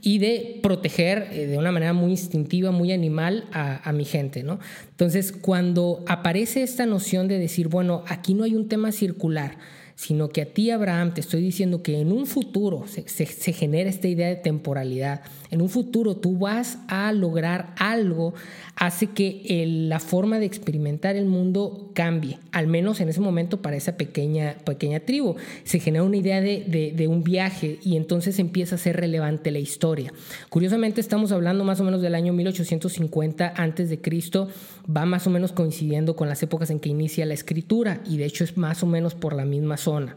y 0.00 0.18
de 0.18 0.60
proteger 0.62 1.28
eh, 1.32 1.46
de 1.46 1.56
una 1.58 1.72
manera 1.72 1.94
muy 1.94 2.10
instintiva, 2.10 2.70
muy 2.70 2.92
animal 2.92 3.48
a, 3.52 3.90
mi 3.92 4.04
gente, 4.04 4.42
¿no? 4.42 4.58
Entonces, 4.90 5.32
cuando 5.32 6.04
aparece 6.06 6.62
esta 6.62 6.84
noción 6.84 7.26
de 7.26 7.38
decir, 7.38 7.68
bueno, 7.68 8.04
aquí 8.06 8.34
no 8.34 8.44
hay 8.44 8.54
un 8.54 8.68
tema 8.68 8.92
circular, 8.92 9.56
sino 9.94 10.28
que 10.28 10.42
a 10.42 10.46
ti, 10.46 10.70
Abraham, 10.70 11.14
te 11.14 11.22
estoy 11.22 11.40
diciendo 11.40 11.82
que 11.82 12.00
en 12.00 12.12
un 12.12 12.26
futuro 12.26 12.84
se, 12.86 13.08
se, 13.08 13.52
genera 13.52 13.88
esta 13.88 14.08
idea 14.08 14.28
de 14.28 14.36
temporalidad. 14.36 15.22
En 15.54 15.62
un 15.62 15.68
futuro 15.68 16.16
tú 16.16 16.36
vas 16.36 16.78
a 16.88 17.12
lograr 17.12 17.74
algo, 17.78 18.34
hace 18.74 19.06
que 19.10 19.64
la 19.88 20.00
forma 20.00 20.40
de 20.40 20.46
experimentar 20.46 21.14
el 21.14 21.26
mundo 21.26 21.92
cambie, 21.94 22.40
al 22.50 22.66
menos 22.66 23.00
en 23.00 23.08
ese 23.08 23.20
momento 23.20 23.62
para 23.62 23.76
esa 23.76 23.96
pequeña, 23.96 24.56
pequeña 24.64 24.98
tribu. 24.98 25.36
Se 25.62 25.78
genera 25.78 26.02
una 26.02 26.16
idea 26.16 26.40
de, 26.40 26.92
de, 26.96 27.06
un 27.06 27.22
viaje 27.22 27.78
y 27.84 27.96
entonces 27.96 28.40
empieza 28.40 28.74
a 28.74 28.78
ser 28.78 28.96
relevante 28.96 29.52
la 29.52 29.60
historia. 29.60 30.12
Curiosamente 30.48 31.00
estamos 31.00 31.30
hablando 31.30 31.62
más 31.62 31.78
o 31.78 31.84
menos 31.84 32.02
del 32.02 32.16
año 32.16 32.32
1850 32.32 33.54
antes 33.56 33.88
de 33.88 34.00
Cristo, 34.00 34.48
va 34.84 35.06
más 35.06 35.28
o 35.28 35.30
menos 35.30 35.52
coincidiendo 35.52 36.16
con 36.16 36.28
las 36.28 36.42
épocas 36.42 36.70
en 36.70 36.80
que 36.80 36.88
inicia 36.88 37.26
la 37.26 37.34
escritura 37.34 38.00
y 38.04 38.16
de 38.16 38.24
hecho 38.24 38.42
es 38.42 38.56
más 38.56 38.82
o 38.82 38.86
menos 38.86 39.14
por 39.14 39.36
la 39.36 39.44
misma 39.44 39.76
zona. 39.76 40.16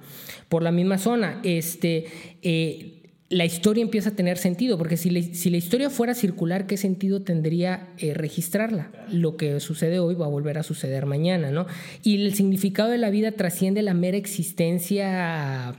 Por 0.50 0.63
la 0.63 0.72
misma 0.72 0.98
zona, 0.98 1.41
este, 1.44 2.08
eh, 2.41 2.97
la 3.29 3.43
historia 3.43 3.81
empieza 3.81 4.10
a 4.10 4.15
tener 4.15 4.38
sentido, 4.38 4.77
porque 4.77 4.96
si, 4.96 5.10
si 5.34 5.50
la 5.50 5.57
historia 5.57 5.89
fuera 5.89 6.13
circular, 6.13 6.65
¿qué 6.65 6.77
sentido 6.77 7.24
tendría 7.24 7.89
eh, 7.98 8.13
registrarla? 8.13 8.89
Lo 9.12 9.36
que 9.36 9.60
sucede 9.60 10.00
hoy 10.00 10.15
va 10.15 10.27
a 10.27 10.29
volver 10.29 10.57
a 10.57 10.63
suceder 10.63 11.05
mañana, 11.05 11.51
¿no? 11.51 11.67
Y 12.03 12.24
el 12.25 12.34
significado 12.36 12.89
de 12.89 12.98
la 12.98 13.10
vida 13.10 13.34
trasciende 13.34 13.81
la 13.81 13.93
mera 13.93 14.15
existencia 14.15 15.75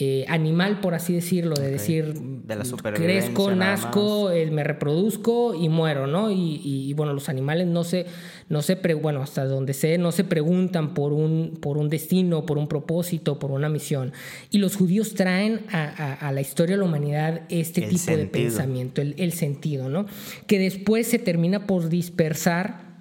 eh, 0.00 0.24
animal, 0.26 0.80
por 0.80 0.94
así 0.94 1.12
decirlo, 1.12 1.54
de 1.54 1.70
decir, 1.70 2.14
de 2.14 2.56
la 2.56 2.64
crezco, 2.94 3.52
nazco, 3.52 4.32
eh, 4.32 4.50
me 4.50 4.64
reproduzco 4.64 5.54
y 5.54 5.68
muero, 5.68 6.08
¿no? 6.08 6.32
Y, 6.32 6.92
bueno, 6.94 7.12
los 7.12 7.28
animales 7.28 7.68
no 7.68 7.84
se, 7.84 8.06
no 8.48 8.60
se 8.62 8.74
bueno, 8.94 9.22
hasta 9.22 9.44
donde 9.44 9.72
sé, 9.72 9.96
no 9.98 10.10
se 10.10 10.24
preguntan 10.24 10.94
por 10.94 11.12
un, 11.12 11.58
por 11.60 11.78
un 11.78 11.90
destino, 11.90 12.44
por 12.44 12.58
un 12.58 12.66
propósito, 12.66 13.38
por 13.38 13.52
una 13.52 13.68
misión. 13.68 14.12
Y 14.50 14.58
los 14.58 14.74
judíos 14.74 15.14
traen 15.14 15.60
a, 15.70 16.32
la 16.32 16.40
historia 16.40 16.74
de 16.74 16.80
la 16.80 16.88
humanidad 16.88 17.42
este 17.48 17.82
tipo 17.82 18.16
de 18.16 18.26
pensamiento, 18.26 19.00
el, 19.00 19.14
el 19.16 19.32
sentido, 19.32 19.88
¿no? 19.88 20.06
Que 20.48 20.58
después 20.58 21.06
se 21.06 21.20
termina 21.20 21.68
por 21.68 21.88
dispersar 21.88 22.93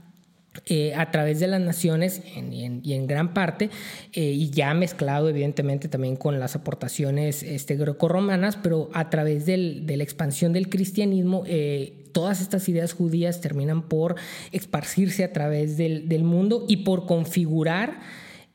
eh, 0.68 0.94
a 0.94 1.10
través 1.10 1.40
de 1.40 1.48
las 1.48 1.60
naciones 1.60 2.22
y 2.36 2.94
en, 2.94 3.08
gran 3.08 3.34
parte, 3.34 3.72
eh, 4.14 4.22
y 4.22 4.52
ya 4.52 4.74
mezclado 4.76 5.28
evidentemente 5.28 5.88
también 5.88 6.16
con 6.16 6.40
las 6.40 6.56
aportaciones 6.56 7.42
este, 7.42 7.76
grecorromanas, 7.76 8.56
pero 8.58 8.90
a 8.94 9.10
través 9.10 9.48
de 9.48 9.58
la 9.58 10.04
expansión 10.04 10.54
del 10.54 10.70
cristianismo, 10.70 11.44
eh, 11.48 12.06
todas 12.12 12.40
estas 12.40 12.70
ideas 12.70 12.94
judías 12.94 13.42
terminan 13.42 13.82
por 13.82 14.16
esparcirse 14.52 15.24
a 15.24 15.34
través 15.34 15.76
del, 15.76 16.24
mundo 16.24 16.66
y 16.70 16.78
por 16.78 17.08
configurar 17.08 18.00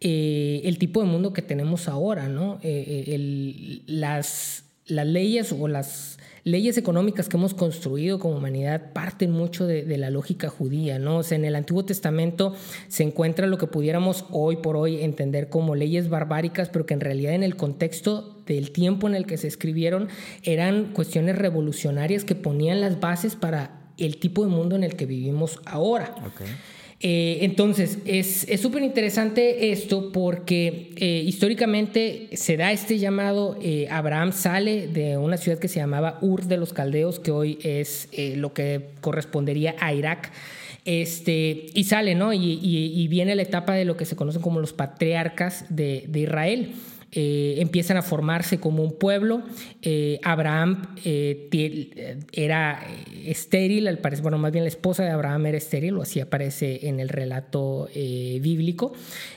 el 0.01 0.79
tipo 0.79 1.01
de 1.01 1.07
mundo 1.07 1.33
que 1.33 1.43
tenemos 1.43 1.89
ahora, 1.89 2.29
¿no? 2.29 2.61
las, 3.87 4.65
las 4.87 5.07
leyes 5.07 5.53
o 5.53 5.67
las 5.67 6.18
leyes 6.49 6.79
económicas 6.79 7.29
que 7.29 7.37
hemos 7.37 7.55
construido 7.55 8.19
como 8.19 8.37
humanidad 8.37 8.93
parten 8.93 9.31
mucho 9.31 9.67
de, 9.67 9.99
la 9.99 10.11
lógica 10.11 10.49
judía, 10.49 10.99
¿no? 10.99 11.19
O 11.19 11.23
sea, 11.23 11.37
en 11.37 11.45
el 11.45 11.57
Antiguo 11.57 11.85
Testamento 11.85 12.55
se 12.89 13.03
encuentra 13.03 13.47
lo 13.47 13.59
que 13.59 13.67
pudiéramos 13.67 14.25
hoy 14.31 14.57
por 14.57 14.77
hoy 14.77 15.03
entender 15.03 15.49
como 15.49 15.75
leyes 15.75 16.09
barbáricas, 16.09 16.69
pero 16.71 16.87
que 16.87 16.95
en 16.95 17.01
realidad 17.01 17.35
en 17.35 17.43
el 17.43 17.57
contexto 17.57 18.37
del 18.47 18.71
tiempo 18.71 19.09
en 19.09 19.15
el 19.15 19.27
que 19.27 19.37
se 19.37 19.47
escribieron 19.47 20.09
eran 20.43 20.93
cuestiones 20.93 21.37
revolucionarias 21.37 22.25
que 22.25 22.35
ponían 22.35 22.81
las 22.81 23.01
bases 23.01 23.35
para 23.35 23.91
el 23.99 24.19
tipo 24.19 24.45
de 24.45 24.51
mundo 24.51 24.77
en 24.77 24.85
el 24.85 24.97
que 24.97 25.07
vivimos 25.07 25.61
ahora. 25.67 26.15
Eh, 27.01 27.39
entonces, 27.43 27.99
es 28.05 28.61
súper 28.61 28.83
interesante 28.83 29.71
esto 29.71 30.11
porque 30.11 30.91
eh, 30.97 31.23
históricamente 31.25 32.29
se 32.33 32.57
da 32.57 32.73
este 32.73 32.99
llamado, 32.99 33.57
eh, 33.63 33.87
Abraham 33.89 34.33
sale 34.33 34.89
de 34.89 35.17
una 35.17 35.37
ciudad 35.37 35.59
que 35.59 35.69
se 35.69 35.79
llamaba 35.79 36.19
Ur 36.23 36.47
de 36.47 36.57
los 36.57 36.73
Caldeos, 36.73 37.21
que 37.21 37.31
hoy 37.31 37.59
es 37.63 38.09
lo 38.37 38.53
que 38.53 38.89
correspondería 39.01 39.77
a 39.79 39.93
Irak. 39.93 40.33
Este, 40.85 41.67
y 41.75 41.85
sale, 41.85 42.15
¿no? 42.15 42.33
Y, 42.33 43.07
viene 43.09 43.37
la 43.37 43.43
etapa 43.43 43.75
de 43.75 43.85
lo 43.85 43.97
que 43.97 44.05
se 44.05 44.17
conocen 44.17 44.43
como 44.43 44.59
los 44.59 44.73
patriarcas 44.73 45.67
de, 45.69 46.05
de 46.09 46.21
Israel. 46.21 46.73
Eh, 47.11 47.55
empiezan 47.59 47.97
a 47.97 48.03
formarse 48.03 48.61
como 48.61 48.83
un 48.83 48.93
pueblo. 48.99 49.43
Eh, 49.81 50.21
Abraham 50.23 50.95
eh, 51.05 52.19
era 52.33 52.85
estéril, 53.25 53.89
al 53.89 53.99
parecer, 53.99 54.23
bueno, 54.23 54.37
más 54.37 54.53
bien 54.53 54.65
la 54.65 54.69
esposa 54.69 55.05
de 55.05 55.11
Abraham 55.11 55.47
era 55.47 55.59
estéril, 55.59 55.97
o 55.97 56.03
así 56.03 56.21
aparece 56.21 56.87
en 56.89 57.01
el 57.01 57.09
relato 57.09 57.89
bíblico, 57.95 58.93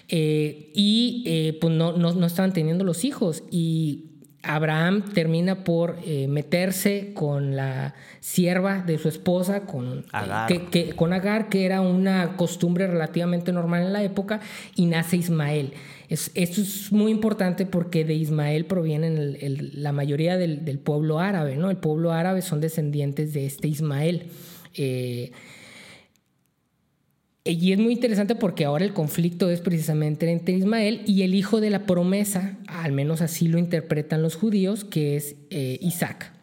y 0.10 1.51
pues 1.60 1.74
no, 1.74 1.94
no, 1.94 2.13
no, 2.13 2.25
estaban 2.25 2.54
teniendo 2.54 2.84
los 2.84 3.06
hijos. 3.06 3.44
Y 3.51 4.06
Abraham 4.44 5.04
termina 5.13 5.63
por 5.63 5.98
meterse 6.28 7.12
con 7.13 7.56
la 7.56 7.96
sierva 8.20 8.80
de 8.80 8.98
su 8.98 9.08
esposa, 9.08 9.66
con 9.66 10.06
Agar. 10.12 10.70
Que, 10.70 10.94
con 10.96 11.13
Agar, 11.13 11.50
que 11.50 11.66
era 11.66 11.82
una 11.82 12.36
costumbre 12.36 12.88
relativamente 12.88 13.51
normal 13.51 13.84
en 13.84 13.94
la 13.94 14.04
época, 14.04 14.42
y 14.75 14.86
nace 14.86 15.18
Ismael 15.18 15.74
esto 16.12 16.62
es 16.62 16.91
muy 16.91 17.10
importante 17.10 17.65
porque 17.65 18.03
de 18.03 18.13
Ismael 18.13 18.65
provienen 18.65 19.38
la 19.82 19.94
mayoría 19.94 20.38
del, 20.38 20.80
pueblo 20.80 21.20
árabe, 21.20 21.56
¿no? 21.56 21.70
El 21.70 21.77
pueblo 21.77 22.12
árabe 22.12 22.41
son 22.41 22.60
descendientes 22.60 23.34
de 23.34 23.46
este 23.46 23.70
Ismael. 23.70 24.24
Eh, 24.75 25.32
y 27.46 27.72
es 27.72 27.80
muy 27.80 27.94
interesante 27.94 28.36
porque 28.36 28.65
ahora 28.65 28.84
el 28.84 28.94
conflicto 28.94 29.50
es 29.50 29.62
precisamente 29.62 30.30
entre 30.30 30.53
Ismael 30.56 31.01
y 31.06 31.22
el 31.22 31.34
hijo 31.34 31.62
de 31.62 31.70
la 31.70 31.86
promesa, 31.86 32.60
al 32.68 32.91
menos 32.91 33.22
así 33.22 33.48
lo 33.48 33.58
interpretan 33.58 34.22
los 34.22 34.36
judíos, 34.36 34.84
que 34.84 35.15
es 35.15 35.38
eh, 35.50 35.80
Isaac. 35.82 36.34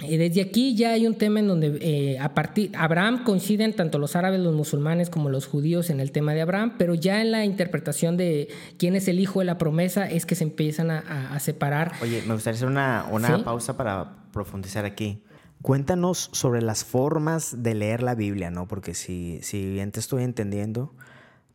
Y 0.00 0.16
desde 0.16 0.42
aquí 0.42 0.76
ya 0.76 0.90
hay 0.90 1.06
un 1.06 1.16
tema 1.16 1.40
en 1.40 1.48
donde 1.48 1.78
eh, 1.80 2.18
a 2.20 2.32
partir 2.34 2.70
Abraham 2.76 3.24
coinciden 3.24 3.74
tanto 3.74 3.98
los 3.98 4.14
árabes, 4.14 4.38
los 4.40 4.54
musulmanes 4.54 5.10
como 5.10 5.28
los 5.28 5.46
judíos 5.46 5.90
en 5.90 5.98
el 5.98 6.12
tema 6.12 6.34
de 6.34 6.42
Abraham, 6.42 6.74
pero 6.78 6.94
ya 6.94 7.20
en 7.20 7.32
la 7.32 7.44
interpretación 7.44 8.16
de 8.16 8.48
quién 8.78 8.94
es 8.94 9.08
el 9.08 9.18
hijo 9.18 9.40
de 9.40 9.46
la 9.46 9.58
promesa 9.58 10.08
es 10.08 10.24
que 10.24 10.36
se 10.36 10.44
empiezan 10.44 10.90
a, 10.90 11.38
separar. 11.40 11.92
Oye, 12.02 12.22
me 12.26 12.34
gustaría 12.34 12.56
hacer 12.56 12.68
una, 12.68 13.06
una 13.10 13.44
pausa 13.44 13.76
para 13.76 14.26
profundizar 14.32 14.84
aquí. 14.84 15.22
Cuéntanos 15.62 16.30
sobre 16.32 16.62
las 16.62 16.84
formas 16.84 17.62
de 17.62 17.74
leer 17.74 18.02
la 18.02 18.14
Biblia, 18.14 18.50
¿no? 18.50 18.68
Porque 18.68 18.94
si, 18.94 19.40
si 19.42 19.68
bien 19.68 19.90
te 19.90 19.98
estoy 19.98 20.22
entendiendo, 20.22 20.94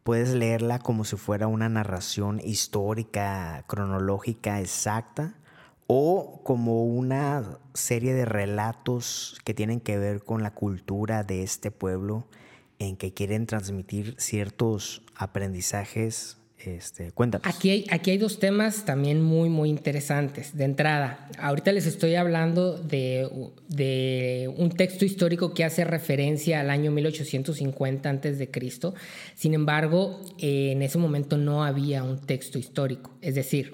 puedes 0.04 0.34
leerla 0.34 0.80
como 0.80 1.06
si 1.06 1.16
fuera 1.16 1.48
una 1.48 1.70
narración 1.70 2.42
histórica, 2.44 3.64
cronológica, 3.68 4.60
exacta 4.60 5.36
o 5.88 6.42
como 6.44 6.86
una 6.86 7.60
serie 7.74 8.14
de 8.14 8.26
relatos 8.26 9.38
que 9.44 9.54
tienen 9.54 9.80
que 9.80 9.98
ver 9.98 10.24
con 10.24 10.44
la 10.44 10.54
cultura 10.54 11.24
de 11.24 11.44
este 11.44 11.72
pueblo 11.72 12.28
en 12.80 12.98
que 12.98 13.14
quieren 13.14 13.46
transmitir 13.46 14.16
ciertos 14.18 15.02
aprendizajes 15.16 16.38
este, 16.66 17.12
cuéntanos. 17.12 17.46
Aquí 17.46 17.70
hay, 17.70 17.86
aquí 17.90 18.12
hay 18.12 18.18
dos 18.18 18.40
temas 18.40 18.86
también 18.86 19.22
muy, 19.22 19.50
muy 19.50 19.70
interesantes. 19.70 20.56
De 20.56 20.64
entrada, 20.64 21.28
ahorita 21.38 21.74
les 21.74 21.86
estoy 21.86 22.16
hablando 22.16 22.78
de, 22.78 23.30
de 23.68 24.54
un 24.56 24.70
texto 24.70 25.04
histórico 25.04 25.54
que 25.54 25.66
hace 25.66 25.84
referencia 25.84 26.62
al 26.62 26.70
año 26.70 26.92
1850 26.92 28.10
antes 28.10 28.38
de 28.38 28.50
Cristo. 28.50 28.94
Sin 29.36 29.54
embargo, 29.54 30.22
en 30.40 30.82
ese 30.82 30.98
momento 30.98 31.38
no 31.38 31.66
había 31.66 32.04
un 32.04 32.22
texto 32.22 32.58
histórico. 32.58 33.12
Es 33.22 33.36
decir, 33.36 33.74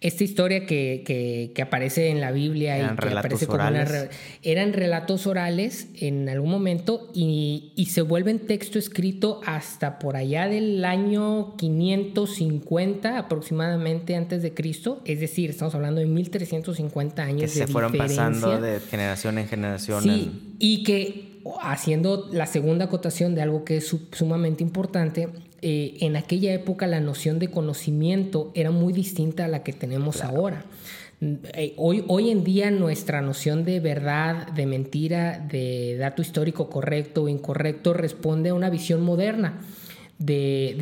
esta 0.00 0.24
historia 0.24 0.64
que, 0.64 1.52
aparece 1.62 2.08
en 2.08 2.20
la 2.20 2.32
Biblia 2.32 2.78
eran 2.78 2.94
y 2.94 2.96
que 2.96 3.18
aparece 3.18 3.46
como 3.46 3.58
orales. 3.58 4.08
eran 4.42 4.72
relatos 4.72 5.26
orales 5.26 5.88
en 6.00 6.28
algún 6.30 6.50
momento 6.50 7.10
y, 7.14 7.74
se 7.90 8.02
vuelven 8.02 8.38
texto 8.46 8.78
escrito 8.78 9.40
hasta 9.44 9.98
por 9.98 10.16
allá 10.16 10.48
del 10.48 10.84
año 10.84 11.56
550 11.56 13.18
aproximadamente 13.18 14.14
antes 14.14 14.42
de 14.42 14.54
Cristo, 14.54 15.02
es 15.04 15.20
decir, 15.20 15.50
estamos 15.50 15.74
hablando 15.74 16.00
de 16.00 16.06
1350 16.06 17.22
años 17.22 17.52
que 17.52 17.58
de 17.58 17.66
se 17.66 17.66
fueron 17.66 17.92
pasando 17.92 18.60
de 18.60 18.78
generación 18.78 19.38
en 19.38 19.48
generación. 19.48 20.02
Sí, 20.02 20.54
y 20.60 20.84
que 20.84 21.40
haciendo 21.62 22.28
la 22.32 22.46
segunda 22.46 22.86
acotación 22.86 23.34
de 23.34 23.42
algo 23.42 23.64
que 23.64 23.78
es 23.78 23.96
sumamente 24.12 24.62
importante, 24.62 25.28
eh, 25.62 25.98
en 26.00 26.16
aquella 26.16 26.52
época 26.52 26.86
la 26.86 27.00
noción 27.00 27.38
de 27.38 27.50
conocimiento 27.50 28.50
era 28.54 28.70
muy 28.70 28.92
distinta 28.92 29.44
a 29.44 29.48
la 29.48 29.62
que 29.62 29.72
tenemos 29.72 30.22
ahora. 30.22 30.64
Eh, 31.22 31.74
hoy, 31.76 32.02
hoy 32.08 32.30
en 32.30 32.44
día 32.44 32.70
nuestra 32.70 33.20
noción 33.20 33.64
de 33.64 33.78
verdad, 33.78 34.48
de 34.52 34.64
mentira, 34.64 35.38
de 35.38 35.96
dato 35.98 36.22
histórico 36.22 36.70
correcto 36.70 37.24
o 37.24 37.28
incorrecto 37.28 37.92
responde 37.92 38.50
a 38.50 38.54
una 38.54 38.70
visión 38.70 39.02
moderna, 39.02 39.60
de, 40.18 40.76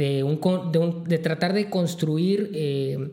de, 1.06 1.18
tratar 1.18 1.54
de 1.54 1.68
construir 1.68 2.52
eh, 2.54 3.10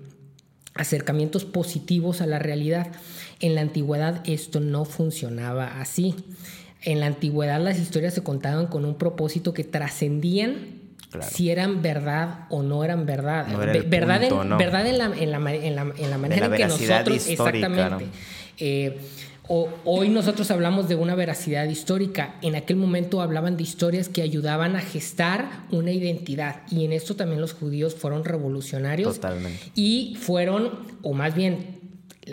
acercamientos 0.75 1.45
positivos 1.45 2.21
a 2.21 2.27
la 2.27 2.37
realidad. 2.37 2.91
En 3.39 3.55
la 3.55 3.61
antigüedad 3.61 4.21
esto 4.27 4.59
no 4.59 4.85
funcionaba 4.85 5.81
así. 5.81 6.13
En 6.83 6.99
la 6.99 7.07
antigüedad 7.07 7.59
las 7.59 7.79
historias 7.79 8.13
se 8.13 8.21
contaban 8.21 8.67
con 8.67 8.85
un 8.85 8.95
propósito 8.95 9.53
que 9.53 9.63
trascendían 9.63 10.74
si 11.21 11.49
eran 11.49 11.81
verdad 11.81 12.45
o 12.49 12.63
no 12.63 12.83
eran 12.83 13.05
verdad. 13.05 13.47
verdad, 13.87 14.23
en, 14.23 14.57
verdad 14.57 14.87
en 14.87 14.97
la, 14.97 15.05
en 15.05 15.31
la, 15.31 15.53
en 15.53 15.75
la, 15.75 15.93
en 15.97 16.09
la 16.09 16.17
manera 16.17 16.45
en 16.47 16.51
que 16.53 16.65
nosotros... 16.67 17.27
exactamente. 17.27 18.05
Eh, 18.57 18.97
hoy 19.47 20.09
nosotros 20.09 20.49
hablamos 20.51 20.87
de 20.87 20.95
una 20.95 21.15
veracidad 21.15 21.65
histórica. 21.65 22.35
En 22.41 22.55
aquel 22.55 22.77
momento 22.77 23.21
hablaban 23.21 23.57
de 23.57 23.63
historias 23.63 24.09
que 24.09 24.21
ayudaban 24.21 24.75
a 24.75 24.81
gestar 24.81 25.49
una 25.71 25.91
identidad. 25.91 26.61
Y 26.71 26.85
en 26.85 26.93
esto 26.93 27.15
también 27.15 27.41
los 27.41 27.53
judíos 27.53 27.95
fueron 27.95 28.25
revolucionarios. 28.25 29.15
Totalmente. 29.15 29.71
Y 29.75 30.17
fueron, 30.19 30.71
o 31.01 31.13
más 31.13 31.35
bien 31.35 31.79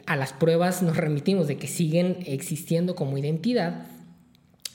a 0.06 0.16
las 0.16 0.32
pruebas 0.32 0.82
nos 0.82 0.96
remitimos 0.96 1.48
de 1.48 1.58
que 1.58 1.66
siguen 1.66 2.18
existiendo 2.26 2.94
como 2.94 3.18
identidad 3.18 3.86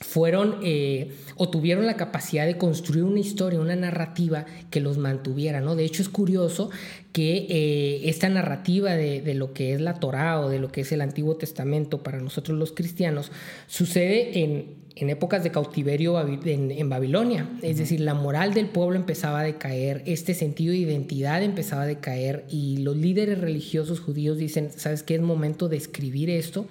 fueron 0.00 0.58
eh, 0.62 1.12
o 1.36 1.48
tuvieron 1.48 1.86
la 1.86 1.96
capacidad 1.96 2.46
de 2.46 2.56
construir 2.56 3.04
una 3.04 3.18
historia, 3.18 3.60
una 3.60 3.76
narrativa 3.76 4.46
que 4.70 4.80
los 4.80 4.96
mantuviera, 4.96 5.60
¿no? 5.60 5.74
De 5.74 5.84
hecho 5.84 6.02
es 6.02 6.08
curioso 6.08 6.70
que 7.12 7.46
eh, 7.48 8.08
esta 8.08 8.28
narrativa 8.28 8.94
de, 8.94 9.34
lo 9.34 9.52
que 9.52 9.72
es 9.72 9.80
la 9.80 9.94
Torá 9.94 10.40
o 10.40 10.48
de 10.48 10.60
lo 10.60 10.70
que 10.70 10.82
es 10.82 10.92
el 10.92 11.00
Antiguo 11.00 11.36
Testamento 11.36 12.02
para 12.02 12.20
nosotros 12.20 12.56
los 12.56 12.72
cristianos 12.72 13.32
sucede 13.66 14.44
en, 14.44 14.78
épocas 15.00 15.44
de 15.44 15.52
cautiverio 15.52 16.20
en, 16.44 16.88
Babilonia. 16.88 17.48
Es 17.62 17.78
decir, 17.78 18.00
la 18.00 18.14
moral 18.14 18.52
del 18.52 18.66
pueblo 18.66 18.96
empezaba 18.96 19.40
a 19.40 19.44
decaer, 19.44 20.02
este 20.06 20.34
sentido 20.34 20.72
de 20.72 20.78
identidad 20.78 21.42
empezaba 21.42 21.82
a 21.82 21.86
decaer 21.86 22.44
y 22.50 22.78
los 22.78 22.96
líderes 22.96 23.40
religiosos 23.40 24.00
judíos 24.00 24.38
dicen, 24.38 24.70
¿sabes 24.76 25.04
qué? 25.04 25.14
Es 25.14 25.20
momento 25.20 25.68
de 25.68 25.76
escribir 25.76 26.30
esto 26.30 26.66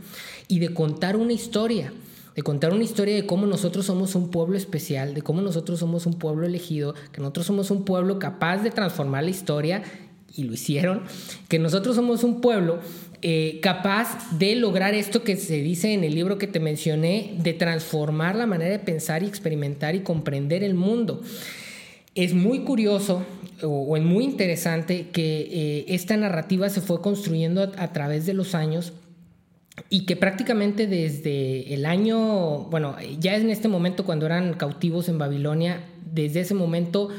y 0.49 0.59
de 0.59 0.73
contar 0.73 1.15
una 1.15 1.31
historia 1.31 1.93
de 2.37 2.43
contar 2.43 2.71
una 2.71 2.83
historia 2.83 3.15
de 3.15 3.25
cómo 3.25 3.47
nosotros 3.47 3.87
somos 3.87 4.13
un 4.13 4.29
pueblo 4.29 4.57
especial, 4.57 5.15
de 5.15 5.23
cómo 5.23 5.41
nosotros 5.41 5.79
somos 5.79 6.05
un 6.05 6.13
pueblo 6.13 6.45
elegido, 6.45 6.93
que 7.11 7.19
nosotros 7.19 7.47
somos 7.47 7.71
un 7.71 7.83
pueblo 7.83 8.19
capaz 8.19 8.59
de 8.59 8.69
transformar 8.69 9.23
la 9.23 9.31
historia, 9.31 9.81
y 10.35 10.43
lo 10.43 10.53
hicieron, 10.53 11.01
que 11.47 11.57
nosotros 11.57 11.95
somos 11.95 12.23
un 12.23 12.39
pueblo 12.39 12.77
eh, 13.23 13.57
capaz 13.63 14.37
de 14.37 14.55
lograr 14.55 14.93
esto 14.93 15.23
que 15.23 15.35
se 15.35 15.63
dice 15.63 15.93
en 15.93 16.03
el 16.03 16.13
libro 16.13 16.37
que 16.37 16.45
te 16.45 16.59
mencioné, 16.59 17.33
de 17.39 17.53
transformar 17.53 18.35
la 18.35 18.45
manera 18.45 18.69
de 18.69 18.79
pensar 18.79 19.23
y 19.23 19.25
experimentar 19.25 19.95
y 19.95 20.01
comprender 20.01 20.63
el 20.63 20.75
mundo. 20.75 21.23
Es 22.13 22.35
muy 22.35 22.59
curioso 22.59 23.23
o, 23.63 23.97
es 23.97 24.03
muy 24.03 24.23
interesante 24.23 25.07
que 25.11 25.39
eh, 25.39 25.85
esta 25.87 26.15
narrativa 26.15 26.69
se 26.69 26.81
fue 26.81 27.01
construyendo 27.01 27.63
a 27.63 27.93
través 27.93 28.27
de 28.27 28.35
los 28.35 28.53
años 28.53 28.93
y 29.89 30.05
que 30.05 30.15
prácticamente 30.15 30.87
desde 30.87 31.73
el 31.73 31.85
año, 31.85 32.65
bueno, 32.65 32.95
ya 33.19 33.35
en 33.35 33.49
este 33.49 33.67
momento 33.67 34.05
cuando 34.05 34.25
eran 34.25 34.53
cautivos 34.53 35.07
en 35.09 35.17
Babilonia, 35.17 35.81
desde 36.13 36.41
ese 36.41 36.53
momento 36.53 37.09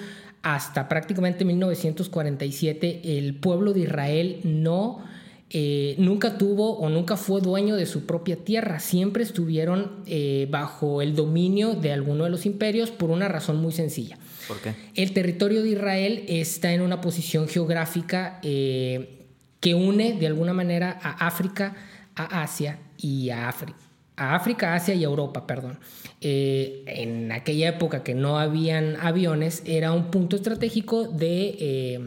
hasta 0.43 0.89
prácticamente 0.89 1.45
1947, 1.45 3.19
el 3.19 3.35
pueblo 3.35 3.73
de 3.73 3.81
Israel 3.81 4.41
no, 4.45 5.03
eh, 5.51 5.95
nunca 5.99 6.37
tuvo 6.37 6.79
o 6.79 6.89
nunca 6.89 7.17
fue 7.17 7.41
dueño 7.41 7.77
de 7.77 7.87
su 7.87 8.07
propia 8.07 8.37
tierra, 8.37 8.81
siempre 8.81 9.23
estuvieron 9.23 10.03
eh, 10.07 10.47
bajo 10.51 11.01
el 11.01 11.15
dominio 11.15 11.75
de 11.75 11.93
alguno 11.93 12.25
de 12.25 12.31
los 12.31 12.45
imperios 12.45 12.91
por 12.91 13.11
una 13.11 13.29
razón 13.29 13.61
muy 13.61 13.73
sencilla. 13.73 14.19
¿Por 14.47 14.61
qué? 14.61 14.75
El 14.95 15.13
territorio 15.13 15.63
de 15.63 15.71
Israel 15.71 16.25
está 16.29 16.73
en 16.73 16.81
una 16.81 17.01
posición 17.01 17.49
geográfica 17.49 18.41
eh, 18.43 19.27
que 19.61 19.75
une 19.75 20.15
de 20.15 20.27
alguna 20.27 20.53
manera 20.53 20.99
a 21.03 21.27
África, 21.27 21.75
a 22.19 22.43
Asia 22.43 22.79
y 22.99 23.31
a 23.31 23.49
África. 23.49 23.79
A 24.17 24.35
África, 24.35 24.75
Asia 24.75 24.95
y 24.95 25.05
Europa, 25.05 25.47
perdón. 25.47 25.79
Eh, 26.21 26.83
en 26.87 27.31
aquella 27.31 27.69
época 27.69 28.03
que 28.03 28.15
no 28.15 28.39
habían 28.39 28.97
aviones, 29.01 29.63
era 29.65 29.93
un 29.93 30.11
punto 30.11 30.35
estratégico 30.35 31.05
de, 31.05 31.57
eh, 31.61 32.01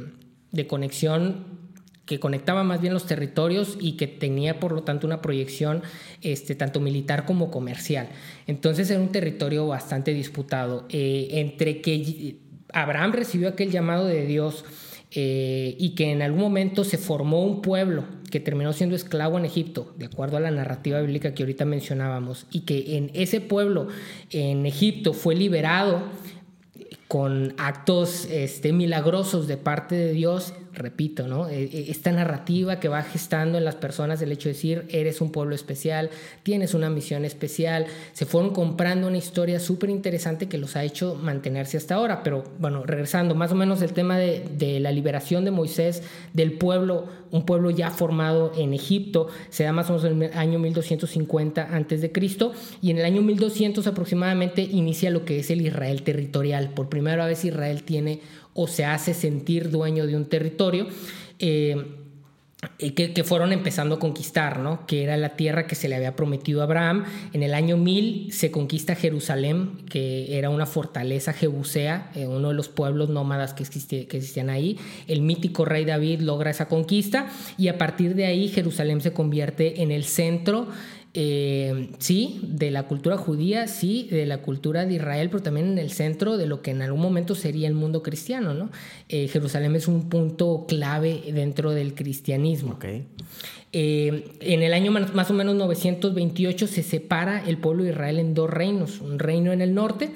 de 0.52 0.68
conexión 0.68 1.62
que 2.06 2.20
conectaba 2.20 2.66
más 2.66 2.82
bien 2.82 2.94
los 2.94 3.06
territorios 3.06 3.78
y 3.80 3.94
que 3.94 4.06
tenía 4.06 4.60
por 4.60 4.74
lo 4.74 4.84
tanto 4.84 5.08
una 5.08 5.22
proyección 5.22 5.82
este, 6.22 6.56
tanto 6.56 6.82
militar 6.82 7.24
como 7.24 7.50
comercial. 7.50 8.10
Entonces 8.48 8.90
era 8.90 9.00
un 9.00 9.14
territorio 9.14 9.66
bastante 9.68 10.14
disputado. 10.14 10.86
Eh, 10.90 11.30
entre 11.32 11.80
que 11.80 12.36
Abraham 12.74 13.14
recibió 13.14 13.48
aquel 13.48 13.72
llamado 13.72 14.06
de 14.08 14.26
Dios 14.26 14.66
y 15.14 15.94
que 15.96 16.12
en 16.12 16.22
algún 16.22 16.42
momento 16.42 16.84
se 16.84 16.98
formó 16.98 17.44
un 17.44 17.62
pueblo 17.62 18.06
que 18.30 18.40
terminó 18.40 18.72
siendo 18.74 18.96
esclavo 18.96 19.38
en 19.38 19.46
Egipto, 19.46 19.94
de 19.98 20.06
acuerdo 20.06 20.38
a 20.38 20.40
la 20.40 20.52
narrativa 20.52 21.02
bíblica 21.02 21.34
que 21.34 21.44
ahorita 21.44 21.66
mencionábamos, 21.66 22.46
y 22.52 22.62
que 22.62 22.98
en 22.98 23.12
ese 23.14 23.42
pueblo, 23.42 23.88
en 24.30 24.66
Egipto, 24.66 25.14
fue 25.14 25.36
liberado 25.36 26.04
con 27.08 27.54
actos 27.58 28.26
este, 28.32 28.72
milagrosos 28.72 29.48
de 29.48 29.58
parte 29.58 29.96
de 29.96 30.14
Dios 30.14 30.54
repito, 30.74 31.28
¿no? 31.28 31.50
E, 31.50 31.64
e, 31.64 31.92
esta 31.92 32.12
narrativa 32.12 32.80
que 32.80 32.88
va 32.88 33.02
gestando 33.04 33.58
en 33.58 33.66
las 33.66 33.76
personas 33.76 34.22
el 34.22 34.32
hecho 34.32 34.50
de 34.50 34.54
decir, 34.54 34.86
eres 34.90 35.22
un 35.22 35.32
pueblo 35.32 35.56
especial, 35.56 36.10
tienes 36.44 36.74
una 36.74 36.90
misión 36.90 37.26
especial, 37.26 37.86
se 38.14 38.26
fueron 38.26 38.52
comprando 38.52 39.08
una 39.08 39.18
historia 39.18 39.60
súper 39.60 39.90
interesante 39.90 40.48
que 40.48 40.58
los 40.58 40.76
ha 40.76 40.84
hecho 40.84 41.16
mantenerse 41.16 41.78
hasta 41.78 41.96
ahora. 41.96 42.24
Pero 42.24 42.44
bueno, 42.60 42.84
regresando, 42.84 43.36
más 43.36 43.52
o 43.52 43.56
menos 43.56 43.82
el 43.82 43.94
tema 43.94 44.18
de, 44.18 44.80
la 44.80 44.92
liberación 44.92 45.46
de 45.46 45.52
Moisés 45.52 46.04
del 46.34 46.54
pueblo, 46.54 47.08
un 47.32 47.46
pueblo 47.46 47.70
ya 47.70 47.90
formado 47.90 48.52
en 48.58 48.74
Egipto, 48.74 49.28
se 49.50 49.64
da 49.64 49.74
más 49.74 49.90
o 49.90 49.94
menos 49.94 50.06
en 50.06 50.24
el 50.24 50.38
año 50.38 50.60
1250 50.60 51.70
antes 51.72 52.02
de 52.02 52.12
Cristo 52.12 52.54
y 52.82 52.92
en 52.92 52.98
el 52.98 53.06
año 53.06 53.22
1200 53.22 53.86
aproximadamente 53.88 54.62
inicia 54.62 55.10
lo 55.10 55.26
que 55.26 55.40
es 55.40 55.50
el 55.50 55.62
Israel 55.62 56.04
territorial. 56.04 56.70
Por 56.74 56.90
primera 56.90 57.26
vez 57.26 57.46
Israel 57.46 57.84
tiene 57.84 58.22
o 58.54 58.68
se 58.68 58.86
hace 58.86 59.14
sentir 59.14 59.70
dueño 59.70 60.06
de 60.08 60.16
un 60.16 60.26
territorio. 60.26 60.88
Eh, 61.40 61.98
que, 62.96 63.24
fueron 63.24 63.54
empezando 63.54 63.96
a 63.96 64.00
conquistar, 64.00 64.60
¿no? 64.60 64.86
que 64.86 65.04
era 65.04 65.18
la 65.18 65.30
tierra 65.30 65.66
que 65.66 65.74
se 65.74 65.90
le 65.90 65.96
había 65.96 66.16
prometido 66.16 66.62
a 66.62 66.66
Abraham. 66.66 67.06
En 67.34 67.42
el 67.42 67.56
año 67.56 67.76
1000 67.76 68.32
se 68.32 68.52
conquista 68.52 68.94
Jerusalén, 68.96 69.84
que 69.90 70.38
era 70.38 70.52
una 70.52 70.68
fortaleza 70.68 71.34
jebusea, 71.34 72.12
eh, 72.14 72.28
uno 72.28 72.50
de 72.50 72.54
los 72.54 72.70
pueblos 72.70 73.10
nómadas 73.10 73.56
que, 73.56 73.64
que 73.64 74.18
existían 74.18 74.52
ahí. 74.52 74.78
El 75.08 75.22
mítico 75.22 75.66
rey 75.66 75.86
David 75.86 76.22
logra 76.22 76.52
esa 76.52 76.68
conquista 76.68 77.30
y 77.58 77.68
a 77.68 77.80
partir 77.80 78.14
de 78.14 78.26
ahí 78.26 78.48
Jerusalén 78.48 79.02
se 79.02 79.12
convierte 79.12 79.82
en 79.82 79.92
el 79.92 80.04
centro 80.04 80.68
eh, 81.14 81.90
sí, 82.00 82.40
de 82.42 82.72
la 82.72 82.84
cultura 82.84 83.18
judía, 83.18 83.68
sí, 83.68 84.08
de 84.10 84.26
la 84.26 84.42
cultura 84.42 84.86
de 84.86 84.96
Israel, 84.96 85.30
pero 85.30 85.44
también 85.44 85.68
en 85.68 85.78
el 85.78 85.92
centro 85.92 86.38
de 86.38 86.46
lo 86.46 86.62
que 86.62 86.72
en 86.72 86.82
algún 86.82 87.02
momento 87.02 87.36
sería 87.36 87.68
el 87.68 87.74
mundo 87.74 88.02
cristiano, 88.02 88.54
¿no? 88.54 88.70
Eh, 89.10 89.28
Jerusalén 89.28 89.76
es 89.76 89.90
un 89.90 90.08
punto 90.08 90.66
clave 90.70 91.22
dentro 91.34 91.72
del 91.72 91.96
cristianismo. 91.96 92.80
Eh, 93.74 94.32
en 94.40 94.64
el 94.64 94.74
año 94.74 94.92
más 94.92 95.30
o 95.30 95.34
menos 95.34 95.56
928 95.56 96.68
se 96.68 96.84
separa 96.84 97.44
el 97.46 97.58
pueblo 97.58 97.84
de 97.84 97.90
Israel 97.90 98.20
en 98.20 98.34
dos 98.34 98.50
reinos, 98.50 99.02
un 99.02 99.20
reino 99.20 99.52
en 99.52 99.62
el 99.62 99.74
norte 99.74 100.12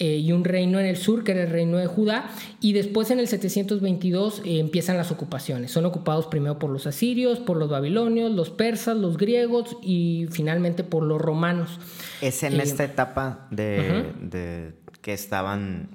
eh, 0.00 0.16
y 0.16 0.32
un 0.32 0.44
reino 0.44 0.80
en 0.80 0.86
el 0.86 0.96
sur, 0.96 1.22
que 1.24 1.32
era 1.32 1.42
el 1.42 1.50
reino 1.50 1.76
de 1.76 1.86
Judá, 1.86 2.30
y 2.60 2.72
después 2.72 3.10
en 3.10 3.20
el 3.20 3.28
722 3.28 4.40
eh, 4.44 4.58
empiezan 4.58 4.96
las 4.96 5.12
ocupaciones. 5.12 5.70
Son 5.70 5.84
ocupados 5.84 6.26
primero 6.26 6.58
por 6.58 6.70
los 6.70 6.86
asirios, 6.86 7.38
por 7.38 7.58
los 7.58 7.68
babilonios, 7.68 8.32
los 8.32 8.48
persas, 8.48 8.96
los 8.96 9.18
griegos 9.18 9.76
y 9.82 10.26
finalmente 10.30 10.84
por 10.84 11.02
los 11.02 11.20
romanos. 11.20 11.78
Es 12.22 12.42
en 12.42 12.58
esta 12.60 12.82
etapa 12.82 13.46
de, 13.50 14.72
que 15.02 15.12
estaban 15.12 15.90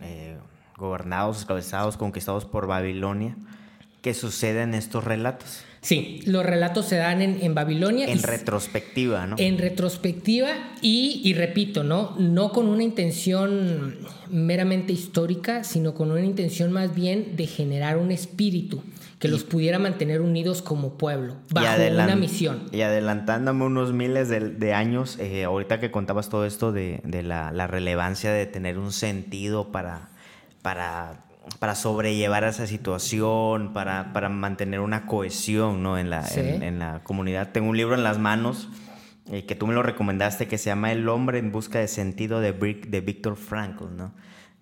gobernados, 0.77 1.39
esclavizados, 1.39 1.97
conquistados 1.97 2.45
por 2.45 2.67
Babilonia, 2.67 3.35
que 4.05 4.13
suceden 4.13 4.75
estos 4.75 5.03
relatos. 5.03 5.63
Sí, 5.81 6.21
los 6.27 6.45
relatos 6.45 6.85
se 6.85 6.97
dan 6.97 7.23
en, 7.23 7.55
Babilonia. 7.55 8.05
En 8.05 8.21
retrospectiva, 8.21 9.25
¿no? 9.25 9.35
En 9.39 9.57
retrospectiva 9.57 10.49
y, 10.79 11.33
repito, 11.33 11.83
¿no? 11.83 12.15
No 12.19 12.51
con 12.51 12.67
una 12.67 12.83
intención 12.83 13.97
meramente 14.29 14.93
histórica, 14.93 15.63
sino 15.63 15.95
con 15.95 16.11
una 16.11 16.23
intención 16.23 16.71
más 16.71 16.93
bien 16.93 17.35
de 17.35 17.47
generar 17.47 17.97
un 17.97 18.11
espíritu 18.11 18.83
que 19.17 19.27
los 19.27 19.43
pudiera 19.43 19.79
mantener 19.79 20.21
unidos 20.21 20.61
como 20.61 20.99
pueblo, 20.99 21.37
bajo 21.49 21.81
una 21.81 22.15
misión. 22.15 22.69
Y 22.71 22.81
adelantándome 22.81 23.65
unos 23.65 23.91
miles 23.91 24.29
de, 24.29 24.73
años, 24.75 25.17
eh, 25.19 25.45
ahorita 25.45 25.79
que 25.79 25.89
contabas 25.89 26.29
todo 26.29 26.45
esto 26.45 26.71
de, 26.71 27.01
la, 27.23 27.51
la, 27.51 27.65
relevancia 27.65 28.31
de 28.31 28.45
tener 28.45 28.77
un 28.77 28.91
sentido 28.91 29.71
para, 29.71 30.09
para 30.61 31.24
para 31.59 31.75
sobrellevar 31.75 32.43
esa 32.43 32.67
situación, 32.67 33.73
para, 33.73 34.13
para 34.13 34.29
mantener 34.29 34.79
una 34.79 35.05
cohesión 35.05 35.83
¿no? 35.83 35.97
en, 35.97 36.09
la, 36.09 36.25
en, 36.27 36.79
la 36.79 37.01
comunidad. 37.03 37.51
Tengo 37.51 37.69
un 37.69 37.77
libro 37.77 37.95
en 37.95 38.03
las 38.03 38.17
manos 38.17 38.69
eh, 39.31 39.45
que 39.45 39.55
tú 39.55 39.67
me 39.67 39.73
lo 39.73 39.83
recomendaste 39.83 40.47
que 40.47 40.57
se 40.57 40.65
llama 40.65 40.91
El 40.91 41.07
hombre 41.09 41.39
en 41.39 41.51
busca 41.51 41.79
de 41.79 41.87
sentido 41.87 42.39
de, 42.39 42.51
de 42.51 43.01
Víctor 43.01 43.35
Frankl, 43.35 43.85
¿no? 43.95 44.13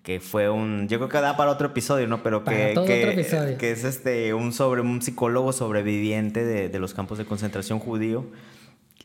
que 0.02 0.20
fue 0.20 0.50
un 0.50 0.86
yo 0.86 0.98
creo 0.98 1.08
que 1.08 1.18
da 1.18 1.34
para 1.34 1.50
otro 1.50 1.68
episodio 1.68 2.06
no 2.06 2.22
pero 2.22 2.44
que, 2.44 2.74
que, 2.86 3.56
que, 3.58 3.70
es 3.72 3.84
este 3.84 4.34
un 4.34 4.52
sobre 4.52 4.82
un 4.82 5.00
psicólogo 5.00 5.50
sobreviviente 5.54 6.44
de, 6.44 6.68
de, 6.68 6.78
los 6.78 6.92
campos 6.92 7.16
de 7.16 7.24
concentración 7.24 7.78
judío 7.78 8.26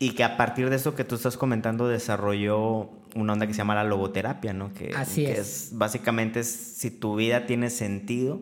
y 0.02 0.12
que 0.12 0.24
a 0.24 0.38
partir 0.38 0.70
de 0.70 0.76
eso 0.76 0.94
que 0.94 1.04
tú 1.04 1.14
estás 1.14 1.36
comentando 1.36 1.86
desarrolló 1.86 2.88
una 3.14 3.34
onda 3.34 3.46
que 3.46 3.52
se 3.52 3.58
llama 3.58 3.74
la 3.74 3.84
logoterapia, 3.84 4.54
¿no? 4.54 4.72
Que, 4.72 4.92
Así 4.96 5.26
es. 5.26 5.72
Básicamente 5.74 6.42
si 6.42 6.90
tu 6.90 7.16
vida 7.16 7.44
tiene 7.44 7.68
sentido, 7.68 8.40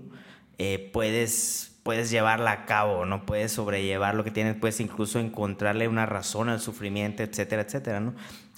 eh, 0.59 0.89
puedes, 0.93 1.81
puedes 1.83 2.13
llevarla 2.13 2.53
a 2.53 2.65
cabo, 2.65 3.07
¿no? 3.07 3.27
Puedes 3.27 3.51
sobrellevar 3.51 4.15
lo 4.15 4.23
que 4.23 4.31
tienes, 4.31 4.55
puedes 4.55 4.79
incluso 4.79 5.19
encontrarle 5.19 5.89
una 5.89 6.07
razón 6.07 6.49
al 6.49 6.61
sufrimiento, 6.61 7.25
etcétera, 7.25 7.63
etcétera, 7.63 7.99
¿no? 7.99 8.15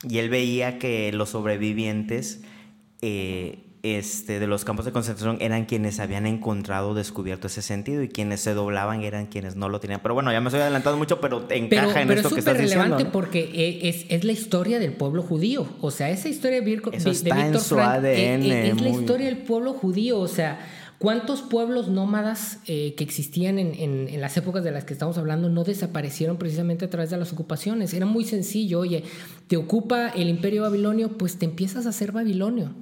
Y 0.06 0.18
él 0.18 0.28
veía 0.28 0.78
que 0.78 1.10
los 1.12 1.30
sobrevivientes... 1.30 2.42
Eh, 3.00 3.69
este, 3.82 4.38
de 4.38 4.46
los 4.46 4.64
campos 4.64 4.84
de 4.84 4.92
concentración 4.92 5.38
eran 5.40 5.64
quienes 5.64 6.00
habían 6.00 6.26
encontrado, 6.26 6.94
descubierto 6.94 7.46
ese 7.46 7.62
sentido 7.62 8.02
y 8.02 8.08
quienes 8.08 8.40
se 8.40 8.52
doblaban 8.52 9.02
eran 9.02 9.26
quienes 9.26 9.56
no 9.56 9.68
lo 9.68 9.80
tenían. 9.80 10.00
Pero 10.02 10.14
bueno, 10.14 10.30
ya 10.32 10.40
me 10.40 10.48
estoy 10.48 10.60
adelantando 10.60 10.98
mucho, 10.98 11.20
pero 11.20 11.46
encaja 11.48 12.02
en 12.02 12.10
esto 12.10 12.28
que 12.30 12.40
estás 12.40 12.58
diciendo. 12.58 12.58
Pero 12.58 12.64
es 12.64 12.90
relevante 12.90 13.04
porque 13.06 13.40
e, 13.40 13.88
es, 13.88 14.04
es, 14.08 14.24
la 14.24 14.32
historia 14.32 14.78
del 14.78 14.92
pueblo 14.92 15.22
judío. 15.22 15.66
O 15.80 15.90
sea, 15.90 16.10
esa 16.10 16.28
historia 16.28 16.60
de, 16.60 16.64
Víctor 16.64 16.94
Frank 17.00 18.04
e, 18.04 18.34
e, 18.34 18.70
es, 18.70 18.80
la 18.80 18.88
historia 18.90 19.26
del 19.26 19.38
pueblo 19.38 19.72
judío. 19.72 20.18
O 20.18 20.28
sea, 20.28 20.60
¿cuántos 20.98 21.40
pueblos 21.40 21.88
nómadas 21.88 22.58
eh, 22.66 22.94
que 22.98 23.04
existían 23.04 23.58
en, 23.58 23.74
en, 23.74 24.08
en, 24.08 24.20
las 24.20 24.36
épocas 24.36 24.62
de 24.62 24.72
las 24.72 24.84
que 24.84 24.92
estamos 24.92 25.16
hablando 25.16 25.48
no 25.48 25.64
desaparecieron 25.64 26.36
precisamente 26.36 26.84
a 26.84 26.90
través 26.90 27.08
de 27.08 27.16
las 27.16 27.32
ocupaciones? 27.32 27.94
Era 27.94 28.04
muy 28.04 28.24
sencillo. 28.24 28.80
Oye, 28.80 29.04
te 29.48 29.56
ocupa 29.56 30.10
el 30.10 30.28
imperio 30.28 30.62
babilonio, 30.62 31.16
pues 31.16 31.38
te 31.38 31.46
empiezas 31.46 31.86
a 31.86 31.92
ser 31.92 32.12
babilonio 32.12 32.74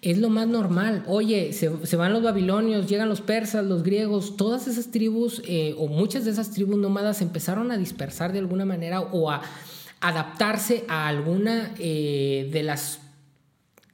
es 0.00 0.18
lo 0.18 0.28
más 0.28 0.46
normal. 0.46 1.02
Oye, 1.06 1.52
se, 1.52 1.96
van 1.96 2.12
los 2.12 2.22
babilonios, 2.22 2.86
llegan 2.86 3.08
los 3.08 3.20
persas, 3.20 3.64
los 3.64 3.82
griegos, 3.82 4.36
todas 4.36 4.68
esas 4.68 4.90
tribus 4.90 5.42
eh, 5.46 5.74
o 5.76 5.88
muchas 5.88 6.24
de 6.24 6.30
esas 6.30 6.52
tribus 6.52 6.78
nómadas 6.78 7.20
empezaron 7.20 7.72
a 7.72 7.76
dispersar 7.76 8.32
de 8.32 8.38
alguna 8.38 8.64
manera 8.64 9.00
o 9.00 9.30
a 9.30 9.42
adaptarse 10.00 10.84
a 10.88 11.08
alguna 11.08 11.74
eh, 11.78 12.48
de 12.52 12.62
las 12.62 13.00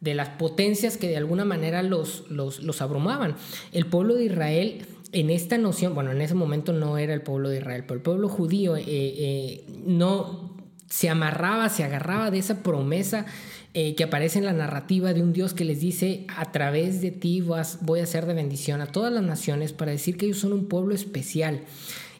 de 0.00 0.12
las 0.12 0.28
potencias 0.28 0.98
que 0.98 1.08
de 1.08 1.16
alguna 1.16 1.46
manera 1.46 1.82
los, 1.82 2.24
los, 2.28 2.82
abrumaban. 2.82 3.36
El 3.72 3.86
pueblo 3.86 4.16
de 4.16 4.26
Israel 4.26 4.86
en 5.12 5.30
esta 5.30 5.56
noción, 5.56 5.94
bueno, 5.94 6.12
en 6.12 6.20
ese 6.20 6.34
momento 6.34 6.74
no 6.74 6.98
era 6.98 7.14
el 7.14 7.22
pueblo 7.22 7.48
de 7.48 7.56
Israel, 7.56 7.84
pero 7.86 7.94
el 7.94 8.02
pueblo 8.02 8.28
judío 8.28 8.76
eh, 8.76 9.64
no 9.86 10.54
se 10.90 11.08
amarraba, 11.08 11.70
se 11.70 11.84
agarraba 11.84 12.30
de 12.30 12.38
esa 12.38 12.62
promesa 12.62 13.24
eh, 13.74 13.96
que 13.96 14.04
aparece 14.04 14.38
en 14.38 14.44
la 14.44 14.52
narrativa 14.52 15.12
de 15.12 15.20
un 15.20 15.32
Dios 15.32 15.52
que 15.52 15.64
les 15.64 15.80
dice, 15.80 16.26
a 16.28 16.52
través 16.52 17.00
de 17.00 17.10
ti 17.10 17.40
vas, 17.40 17.78
voy 17.82 17.98
a 17.98 18.04
hacer 18.04 18.24
de 18.24 18.32
bendición 18.32 18.80
a 18.80 18.86
todas 18.86 19.12
las 19.12 19.24
naciones 19.24 19.72
para 19.72 19.90
decir 19.90 20.16
que 20.16 20.26
ellos 20.26 20.38
son 20.38 20.52
un 20.52 20.66
pueblo 20.66 20.94
especial. 20.94 21.62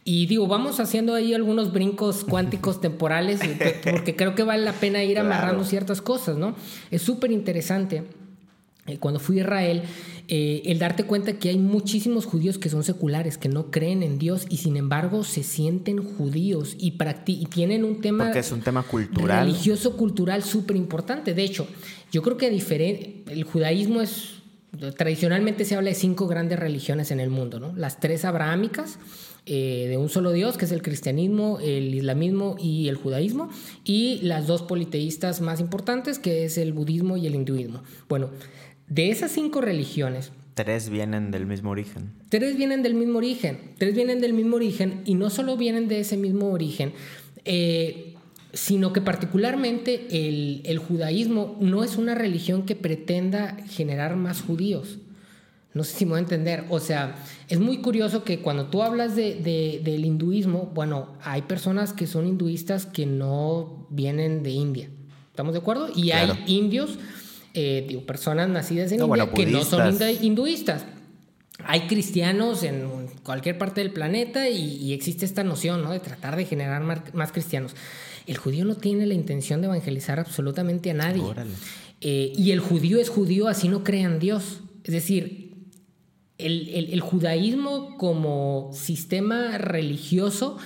Y 0.03 0.27
digo, 0.27 0.47
vamos 0.49 0.81
haciendo 0.81 1.15
ahí 1.15 1.33
algunos 1.33 1.73
brincos 1.73 2.25
cuánticos 2.25 2.81
temporales, 2.83 3.41
porque 3.91 4.17
creo 4.17 4.35
que 4.35 4.43
vale 4.43 4.65
la 4.65 4.73
pena 4.73 5.05
ir 5.05 5.19
amarrando 5.19 5.65
ciertas 5.65 6.03
cosas, 6.03 6.37
¿no? 6.37 6.57
Es 6.91 7.03
súper 7.03 7.31
interesante. 7.31 8.03
Eh, 8.87 8.99
cuando 8.99 9.19
fui 9.19 9.39
a 9.39 9.43
Israel, 9.43 9.83
eh, 10.29 10.63
el 10.67 10.79
darte 10.79 11.05
cuenta 11.05 11.39
que 11.39 11.49
hay 11.49 11.59
muchísimos 11.59 12.27
judíos 12.27 12.59
que 12.59 12.69
son 12.69 12.85
seculares, 12.85 13.39
que 13.39 13.49
no 13.49 13.71
creen 13.71 14.03
en 14.03 14.19
Dios 14.19 14.47
y 14.51 14.59
sin 14.59 14.77
embargo 14.77 15.25
se 15.25 15.43
sienten 15.43 16.03
judíos 16.03 16.77
y, 16.79 16.95
y 17.27 17.47
tienen 17.47 17.85
un 17.85 18.01
tema... 18.03 18.25
Porque 18.25 18.41
es 18.41 18.53
un 18.53 18.61
tema 18.61 18.83
cultural. 18.83 19.47
Religioso, 19.47 19.97
cultural 19.97 20.43
súper 20.43 20.77
importante. 20.77 21.33
De 21.33 21.45
hecho, 21.45 21.67
yo 22.13 22.21
creo 22.23 22.37
que 22.37 22.51
diferente, 22.51 23.23
el 23.29 23.45
judaísmo 23.45 24.01
es... 24.03 24.35
Tradicionalmente 24.97 25.65
se 25.65 25.77
habla 25.77 25.91
de 25.91 25.95
cinco 25.95 26.27
grandes 26.27 26.59
religiones 26.59 27.13
en 27.13 27.21
el 27.21 27.31
mundo, 27.31 27.61
¿no? 27.61 27.73
Las 27.77 28.01
tres 28.01 28.25
abrahámicas, 28.25 28.99
eh, 29.47 29.87
de 29.89 29.97
un 29.97 30.09
solo 30.09 30.33
Dios, 30.33 30.57
que 30.57 30.65
es 30.65 30.73
el 30.73 30.83
cristianismo, 30.83 31.61
el 31.61 31.95
islamismo 31.95 32.57
y 32.59 32.89
el 32.89 32.97
judaísmo, 32.97 33.51
y 33.85 34.19
las 34.23 34.49
dos 34.49 34.63
politeístas 34.63 35.41
más 35.41 35.61
importantes, 35.61 36.19
que 36.19 36.45
es 36.45 36.59
el 36.59 36.73
budismo 36.73 37.17
y 37.17 37.29
el 37.29 37.37
hinduismo. 37.37 37.85
Bueno, 38.09 38.31
de 38.89 39.11
esas 39.11 39.33
cinco 39.33 39.61
religiones, 39.61 40.33
Tres 40.55 40.89
vienen 40.89 41.33
del 41.33 41.47
mismo 41.47 41.71
origen. 41.71 42.13
Tres 42.29 42.57
vienen 42.57 42.83
del 42.85 42.95
mismo 42.95 43.19
origen. 43.19 43.59
Tres 43.77 43.95
vienen 43.95 44.21
del 44.21 44.33
mismo 44.33 44.57
origen 44.57 45.03
y 45.05 45.15
no 45.15 45.29
solo 45.29 45.57
vienen 45.57 45.89
de 45.89 45.99
ese 45.99 46.17
mismo 46.17 46.51
origen, 46.51 46.93
eh, 47.45 48.15
sino 48.53 48.93
que 48.93 49.01
particularmente 49.01 50.07
el, 50.11 50.79
judaísmo 50.79 51.57
no 51.61 51.83
es 51.83 51.97
una 51.97 52.15
religión 52.15 52.67
que 52.67 52.77
pretenda 52.77 53.57
generar 53.69 54.15
más 54.15 54.43
judíos. 54.43 54.99
No 55.73 55.83
sé 55.83 55.97
si 55.97 56.05
me 56.05 56.11
voy 56.11 56.19
a 56.19 56.21
entender. 56.21 56.65
O 56.69 56.79
sea, 56.79 57.17
es 57.49 57.59
muy 57.59 57.79
curioso 57.79 58.23
que 58.23 58.39
cuando 58.39 58.67
tú 58.67 58.85
hablas 58.85 59.17
de, 59.17 59.81
del 59.83 60.05
hinduismo, 60.05 60.71
bueno, 60.73 61.09
hay 61.25 61.43
personas 61.43 61.93
que 61.93 62.07
son 62.07 62.29
hinduistas 62.29 62.87
que 62.87 63.07
no 63.07 63.89
vienen 63.91 64.45
de 64.45 64.51
India. 64.51 64.89
¿Estamos 65.31 65.53
de 65.53 65.59
acuerdo? 65.59 65.89
Y 65.97 66.13
hay 66.13 66.31
indios 66.47 66.97
eh, 67.55 67.85
digo, 67.87 68.03
personas 68.05 68.49
nacidas 68.49 68.91
en 68.91 69.01
India 69.01 69.31
que 69.33 69.47
no 69.47 69.65
son 69.65 69.97
hinduistas. 70.21 70.85
Hay 71.65 71.87
cristianos 71.87 72.65
en 72.65 73.07
cualquier 73.23 73.57
parte 73.57 73.81
del 73.81 73.93
planeta 73.93 74.49
y, 74.49 74.93
existe 74.93 75.25
esta 75.25 75.45
noción 75.45 75.83
¿no? 75.83 75.93
de 75.93 76.01
tratar 76.01 76.35
de 76.35 76.45
generar 76.47 76.83
más, 76.83 77.33
cristianos. 77.33 77.77
El 78.27 78.39
judío 78.39 78.65
no 78.65 78.75
tiene 78.75 79.07
la 79.07 79.15
intención 79.15 79.61
de 79.61 79.69
evangelizar 79.69 80.19
absolutamente 80.19 80.91
a 80.91 80.95
nadie. 80.95 81.23
Eh, 82.01 82.33
y 82.37 82.51
el 82.51 82.59
judío 82.59 82.99
es 82.99 83.09
judío, 83.09 83.47
así 83.47 83.69
no 83.69 83.85
crean 83.85 84.19
Dios. 84.19 84.61
Es 84.83 84.93
decir, 84.93 85.55
el, 86.39 86.89
el 86.93 87.01
judaísmo 87.01 87.97
como 87.97 88.71
sistema 88.73 89.59
religioso 89.59 90.59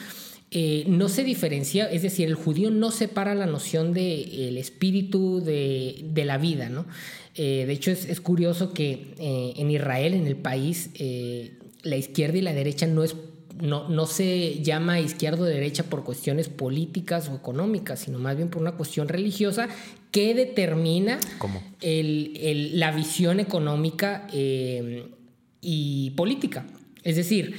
eh, 0.51 0.85
no 0.87 1.11
se 1.11 1.25
diferencia, 1.25 1.91
es 1.91 2.01
decir, 2.01 2.27
el 2.27 2.35
judío 2.35 2.71
no 2.71 2.91
separa 2.91 3.35
la 3.35 3.45
noción 3.45 3.93
del 3.93 4.57
espíritu 4.57 5.43
de, 5.43 6.23
la 6.25 6.39
vida, 6.39 6.71
¿no? 6.71 6.87
Eh, 7.35 7.65
de 7.67 7.73
hecho, 7.73 7.91
es, 7.91 8.21
curioso 8.23 8.73
que 8.73 9.15
eh, 9.19 9.53
en 9.57 9.71
Israel, 9.71 10.15
en 10.15 10.27
el 10.27 10.37
país, 10.37 10.91
la 11.83 11.97
izquierda 11.97 12.39
y 12.39 12.41
la 12.41 12.55
derecha 12.55 12.87
no 12.87 13.05
es 13.05 13.15
no, 13.61 13.89
no, 13.89 14.07
se 14.07 14.63
llama 14.63 15.01
izquierda 15.01 15.43
o 15.43 15.45
derecha 15.45 15.83
por 15.83 16.05
cuestiones 16.05 16.49
políticas 16.49 17.29
o 17.29 17.35
económicas, 17.35 17.99
sino 17.99 18.21
más 18.21 18.37
bien 18.37 18.51
por 18.51 18.63
una 18.63 18.73
cuestión 18.73 19.09
religiosa 19.09 19.69
que 20.13 20.33
determina 20.33 21.19
la 21.83 22.93
visión 22.93 23.41
económica 23.41 24.29
y 25.61 26.11
política. 26.11 26.67
Es 27.03 27.17
decir, 27.17 27.57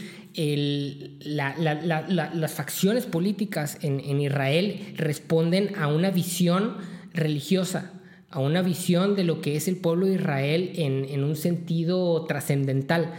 las 1.26 2.52
facciones 2.54 3.06
políticas 3.06 3.78
en, 3.82 4.22
Israel 4.22 4.94
responden 4.96 5.76
a 5.76 5.88
una 5.88 6.12
visión 6.12 6.78
religiosa, 7.14 7.92
a 8.30 8.40
una 8.40 8.62
visión 8.62 9.16
de 9.16 9.24
lo 9.24 9.42
que 9.42 9.56
es 9.56 9.68
el 9.68 9.78
pueblo 9.78 10.06
de 10.06 10.16
Israel 10.16 10.72
en, 10.76 11.24
un 11.24 11.36
sentido 11.36 12.26
trascendental. 12.26 13.14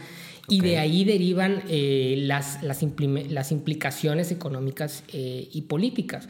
Y 0.49 0.63
de 0.63 0.79
ahí 0.79 1.05
derivan 1.05 1.63
eh, 1.69 2.17
las, 2.27 2.63
las, 2.65 2.83
implicaciones 3.53 4.33
económicas 4.33 5.05
eh, 5.13 5.49
y 5.53 5.63
políticas. 5.63 6.27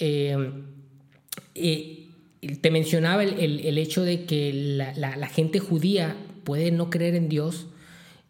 Eh, 0.00 0.36
te 2.60 2.70
mencionaba 2.70 3.22
el, 3.22 3.38
el- 3.38 3.60
el 3.60 3.78
hecho 3.78 4.02
de 4.02 4.24
que 4.24 4.52
la, 4.52 4.92
la- 4.96 5.16
la 5.16 5.28
gente 5.28 5.58
judía 5.60 6.16
puede 6.44 6.70
no 6.70 6.90
creer 6.90 7.14
en 7.14 7.28
Dios 7.28 7.66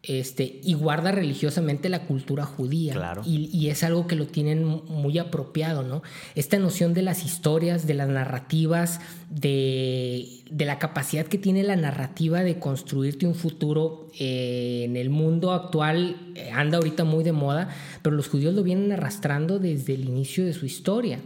este, 0.02 0.60
y 0.62 0.74
guarda 0.74 1.12
religiosamente 1.12 1.88
la 1.88 2.06
cultura 2.06 2.44
judía. 2.44 2.94
Claro. 2.94 3.22
Y, 3.26 3.50
y 3.52 3.68
es 3.68 3.82
algo 3.84 4.06
que 4.06 4.16
lo 4.16 4.26
tienen 4.26 4.64
muy 4.64 5.18
apropiado, 5.18 5.82
¿no? 5.82 6.02
Esta 6.34 6.58
noción 6.58 6.94
de 6.94 7.02
las 7.02 7.24
historias, 7.24 7.86
de 7.86 7.94
las 7.94 8.08
narrativas, 8.08 9.00
de, 9.28 10.40
de 10.50 10.64
la 10.64 10.78
capacidad 10.78 11.26
que 11.26 11.38
tiene 11.38 11.62
la 11.62 11.76
narrativa 11.76 12.42
de 12.42 12.58
construirte 12.58 13.26
un 13.26 13.34
futuro 13.34 14.08
eh, 14.18 14.82
en 14.84 14.96
el 14.96 15.10
mundo 15.10 15.52
actual 15.52 16.32
eh, 16.34 16.50
anda 16.52 16.78
ahorita 16.78 17.04
muy 17.04 17.22
de 17.22 17.32
moda, 17.32 17.68
pero 18.02 18.16
los 18.16 18.28
judíos 18.28 18.54
lo 18.54 18.62
vienen 18.62 18.90
arrastrando 18.92 19.58
desde 19.58 19.94
el 19.94 20.06
inicio 20.06 20.44
de 20.44 20.52
su 20.52 20.66
historia. 20.66 21.20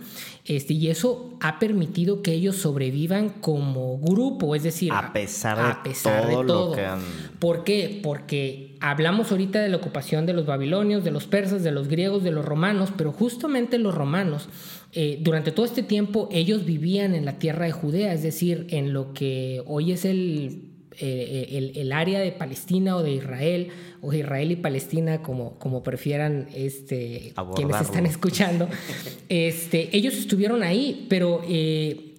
Este, 0.46 0.74
y 0.74 0.88
eso 0.88 1.38
ha 1.40 1.58
permitido 1.58 2.20
que 2.20 2.32
ellos 2.32 2.56
sobrevivan 2.56 3.30
como 3.30 3.98
grupo, 3.98 4.54
es 4.54 4.62
decir, 4.62 4.92
A 4.92 5.10
pesar 5.12 5.56
de 5.56 5.62
a 5.62 5.82
pesar 5.82 6.28
todo 6.28 6.38
de 6.42 6.44
lo 6.70 6.72
que 6.76 6.84
han- 6.84 7.00
¿Por 7.38 7.64
qué? 7.64 8.00
Porque 8.02 8.76
hablamos 8.80 9.30
ahorita 9.30 9.62
de 9.62 9.70
la 9.70 9.78
ocupación 9.78 10.26
de 10.26 10.34
los 10.34 10.44
babilonios, 10.44 11.02
de 11.02 11.12
los 11.12 11.26
persas, 11.26 11.62
de 11.62 11.70
los 11.72 11.88
griegos, 11.88 12.22
de 12.24 12.30
los 12.30 12.44
romanos, 12.44 12.90
pero 12.94 13.10
justamente 13.10 13.78
los 13.78 13.94
romanos, 13.94 14.50
eh, 14.92 15.18
durante 15.22 15.50
todo 15.50 15.64
este 15.64 15.82
tiempo, 15.82 16.28
ellos 16.30 16.66
vivían 16.66 17.14
en 17.14 17.24
la 17.24 17.38
tierra 17.38 17.64
de 17.64 17.72
Judea, 17.72 18.12
es 18.12 18.22
decir, 18.22 18.66
en 18.68 18.92
lo 18.92 19.14
que 19.14 19.62
hoy 19.66 19.92
es 19.92 20.04
el, 20.04 20.73
eh, 20.98 21.48
el, 21.52 21.76
el 21.76 21.92
área 21.92 22.20
de 22.20 22.32
Palestina 22.32 22.96
o 22.96 23.02
de 23.02 23.12
Israel, 23.12 23.68
o 24.00 24.12
Israel 24.12 24.52
y 24.52 24.56
Palestina, 24.56 25.22
como, 25.22 25.58
como 25.58 25.82
prefieran 25.82 26.48
este, 26.54 27.32
quienes 27.54 27.80
están 27.80 28.06
escuchando. 28.06 28.68
este, 29.28 29.96
ellos 29.96 30.14
estuvieron 30.14 30.62
ahí, 30.62 31.06
pero... 31.08 31.42
eh, 31.48 32.10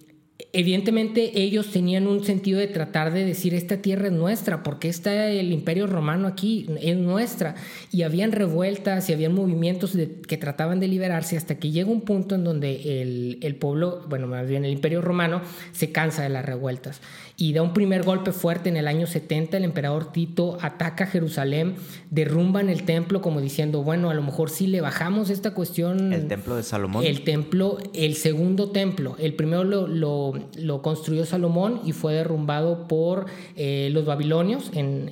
Evidentemente 0.58 1.42
ellos 1.42 1.70
tenían 1.70 2.06
un 2.06 2.24
sentido 2.24 2.58
de 2.58 2.66
tratar 2.66 3.12
de 3.12 3.24
decir 3.26 3.52
esta 3.52 3.76
tierra 3.82 4.06
es 4.06 4.12
nuestra, 4.12 4.62
porque 4.62 4.88
está 4.88 5.28
el 5.28 5.52
imperio 5.52 5.86
romano 5.86 6.26
aquí, 6.26 6.66
es 6.80 6.96
nuestra. 6.96 7.56
Y 7.92 8.02
habían 8.02 8.32
revueltas 8.32 9.08
y 9.10 9.12
habían 9.12 9.34
movimientos 9.34 9.92
de- 9.92 10.20
que 10.26 10.38
trataban 10.38 10.80
de 10.80 10.88
liberarse 10.88 11.36
hasta 11.36 11.56
que 11.58 11.70
llega 11.70 11.90
un 11.90 12.00
punto 12.00 12.34
en 12.36 12.44
donde 12.44 13.02
el, 13.02 13.38
el 13.42 13.54
pueblo, 13.56 14.02
bueno, 14.08 14.26
más 14.28 14.48
bien 14.48 14.64
el 14.64 14.72
imperio 14.72 15.02
romano, 15.02 15.42
se 15.72 15.92
cansa 15.92 16.22
de 16.22 16.30
las 16.30 16.46
revueltas. 16.46 17.02
Y 17.36 17.52
da 17.52 17.60
un 17.60 17.74
primer 17.74 18.02
golpe 18.02 18.32
fuerte 18.32 18.70
en 18.70 18.78
el 18.78 18.88
año 18.88 19.06
70, 19.06 19.58
el 19.58 19.64
emperador 19.64 20.10
Tito 20.10 20.56
ataca 20.62 21.06
Jerusalén, 21.06 21.74
derrumban 22.10 22.70
el 22.70 22.84
templo 22.84 23.20
como 23.20 23.42
diciendo, 23.42 23.82
bueno, 23.82 24.08
a 24.08 24.14
lo 24.14 24.22
mejor 24.22 24.48
si 24.48 24.66
le 24.66 24.80
bajamos 24.80 25.28
esta 25.28 25.52
cuestión... 25.52 26.14
El 26.14 26.28
templo 26.28 26.56
de 26.56 26.62
Salomón. 26.62 27.04
El 27.04 27.24
templo, 27.24 27.76
el 27.92 28.14
segundo 28.14 28.70
templo. 28.70 29.16
El 29.18 29.34
primero 29.34 29.64
lo, 29.64 29.86
lo- 29.86 30.45
lo 30.56 30.82
construyó 30.82 31.24
Salomón 31.26 31.80
y 31.84 31.92
fue 31.92 32.14
derrumbado 32.14 32.86
por 32.88 33.26
eh, 33.56 33.88
los 33.92 34.04
babilonios 34.04 34.70
en, 34.74 35.10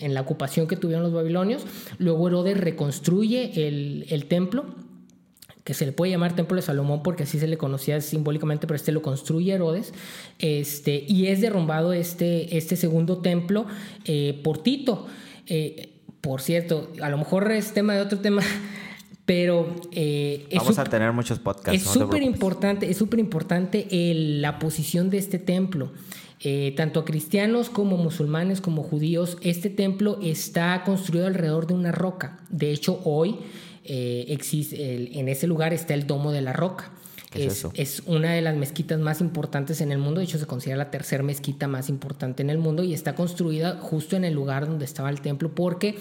en- 0.00 0.14
la 0.14 0.20
ocupación 0.20 0.66
que 0.68 0.76
tuvieron 0.76 1.02
los 1.04 1.12
babilonios. 1.12 1.62
Luego 1.98 2.28
Herodes 2.28 2.58
reconstruye 2.58 3.66
el, 3.68 4.06
el 4.10 4.26
templo 4.26 4.64
que 5.64 5.74
se 5.74 5.84
le 5.84 5.90
puede 5.90 6.12
llamar 6.12 6.36
Templo 6.36 6.54
de 6.54 6.62
Salomón 6.62 7.02
porque 7.02 7.24
así 7.24 7.40
se 7.40 7.48
le 7.48 7.58
conocía 7.58 8.00
simbólicamente, 8.00 8.68
pero 8.68 8.76
este 8.76 8.92
lo 8.92 9.02
construye 9.02 9.52
Herodes, 9.52 9.92
este, 10.38 11.04
y 11.08 11.26
es 11.26 11.40
derrumbado 11.40 11.92
este, 11.92 12.56
este 12.56 12.76
segundo 12.76 13.18
templo 13.18 13.66
eh, 14.04 14.40
por 14.44 14.58
Tito. 14.62 15.06
Eh, 15.48 15.90
por 16.20 16.40
cierto, 16.40 16.92
a 17.02 17.08
lo 17.08 17.18
mejor 17.18 17.50
es 17.50 17.72
tema 17.72 17.94
de 17.94 18.00
otro 18.00 18.20
tema, 18.20 18.42
pero 19.26 19.74
eh, 19.92 20.46
es 20.50 20.58
Vamos 20.60 20.78
a 20.78 20.84
tener 20.84 21.12
muchos 21.12 21.38
podcasts. 21.40 21.80
es 21.80 21.86
no 21.86 21.92
súper 22.04 22.22
importante, 22.22 22.88
es 22.90 22.96
súper 22.96 23.18
importante 23.20 23.86
la 23.90 24.58
posición 24.58 25.10
de 25.10 25.18
este 25.18 25.38
templo. 25.38 25.92
Eh, 26.40 26.74
tanto 26.76 27.00
a 27.00 27.04
cristianos 27.04 27.70
como 27.70 27.96
musulmanes 27.96 28.60
como 28.60 28.82
judíos, 28.82 29.36
este 29.40 29.68
templo 29.70 30.18
está 30.22 30.82
construido 30.84 31.26
alrededor 31.26 31.66
de 31.66 31.74
una 31.74 31.92
roca. 31.92 32.38
De 32.50 32.70
hecho, 32.72 33.00
hoy 33.04 33.36
eh, 33.84 34.26
existe, 34.28 34.94
el- 34.94 35.16
en 35.16 35.28
ese 35.28 35.46
lugar 35.46 35.72
está 35.72 35.94
el 35.94 36.06
Domo 36.06 36.32
de 36.32 36.42
la 36.42 36.52
Roca. 36.52 36.90
¿Qué 37.30 37.46
es 37.46 37.52
es, 37.52 37.58
eso? 37.58 37.72
es 37.74 38.02
una 38.06 38.32
de 38.34 38.42
las 38.42 38.54
mezquitas 38.56 39.00
más 39.00 39.20
importantes 39.20 39.80
en 39.80 39.92
el 39.92 39.98
mundo, 39.98 40.20
de 40.20 40.24
hecho 40.26 40.38
se 40.38 40.46
considera 40.46 40.76
la 40.76 40.90
tercera 40.90 41.22
mezquita 41.22 41.66
más 41.68 41.88
importante 41.88 42.42
en 42.42 42.50
el 42.50 42.58
mundo 42.58 42.82
y 42.84 42.92
está 42.94 43.14
construida 43.14 43.78
justo 43.80 44.14
en 44.16 44.24
el 44.24 44.34
lugar 44.34 44.66
donde 44.66 44.84
estaba 44.84 45.08
el 45.10 45.20
templo 45.20 45.54
porque 45.54 45.96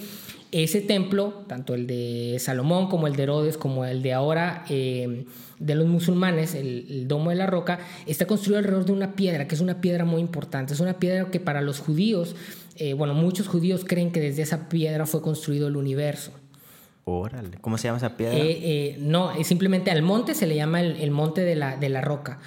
ese 0.63 0.81
templo, 0.81 1.43
tanto 1.47 1.73
el 1.73 1.85
de 1.85 2.37
Salomón 2.39 2.87
como 2.87 3.07
el 3.07 3.15
de 3.15 3.23
Herodes, 3.23 3.57
como 3.57 3.83
el 3.83 4.01
de 4.01 4.13
ahora 4.13 4.63
eh, 4.69 5.25
de 5.59 5.75
los 5.75 5.87
musulmanes, 5.87 6.55
el, 6.55 6.85
el 6.89 7.07
Domo 7.07 7.29
de 7.29 7.35
la 7.35 7.45
Roca, 7.45 7.79
está 8.05 8.25
construido 8.25 8.59
alrededor 8.59 8.85
de 8.85 8.93
una 8.93 9.15
piedra, 9.15 9.47
que 9.47 9.55
es 9.55 9.61
una 9.61 9.81
piedra 9.81 10.05
muy 10.05 10.21
importante, 10.21 10.73
es 10.73 10.79
una 10.79 10.97
piedra 10.97 11.29
que 11.29 11.39
para 11.39 11.61
los 11.61 11.79
judíos, 11.79 12.35
eh, 12.77 12.93
bueno, 12.93 13.13
muchos 13.13 13.47
judíos 13.47 13.83
creen 13.85 14.11
que 14.11 14.19
desde 14.19 14.43
esa 14.43 14.69
piedra 14.69 15.05
fue 15.05 15.21
construido 15.21 15.67
el 15.67 15.75
universo. 15.75 16.31
Órale. 17.03 17.57
¿Cómo 17.61 17.77
se 17.77 17.87
llama 17.87 17.97
esa 17.97 18.17
piedra? 18.17 18.37
Eh, 18.37 18.59
eh, 18.63 18.97
no, 18.99 19.31
simplemente 19.43 19.91
al 19.91 20.01
monte 20.01 20.33
se 20.33 20.47
le 20.47 20.55
llama 20.55 20.81
el, 20.81 20.95
el 20.97 21.11
monte 21.11 21.41
de 21.41 21.55
la, 21.55 21.77
de 21.77 21.89
la 21.89 22.01
roca. 22.01 22.39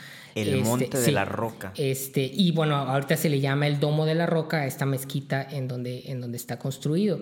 El 0.43 0.63
monte 0.63 0.99
de 0.99 1.05
sí. 1.05 1.11
la 1.11 1.25
roca. 1.25 1.73
Este, 1.77 2.23
y 2.23 2.53
bueno, 2.53 2.77
ahorita 2.77 3.17
se 3.17 3.29
le 3.29 3.41
llama 3.41 3.67
el 3.67 3.81
domo 3.81 4.07
de 4.07 4.15
la 4.15 4.27
roca 4.27 4.59
a 4.59 4.67
esta 4.67 4.87
mezquita 4.87 5.43
en 5.43 5.69
donde, 5.69 6.05
en 6.07 6.21
donde 6.21 6.37
está 6.37 6.59
construido. 6.59 7.21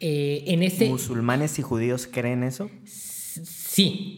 Eh, 0.00 0.44
en 0.46 0.62
este, 0.62 0.88
¿Musulmanes 0.88 1.58
y 1.58 1.62
judíos 1.62 2.08
creen 2.10 2.42
eso? 2.42 2.70
Sí, 2.84 3.05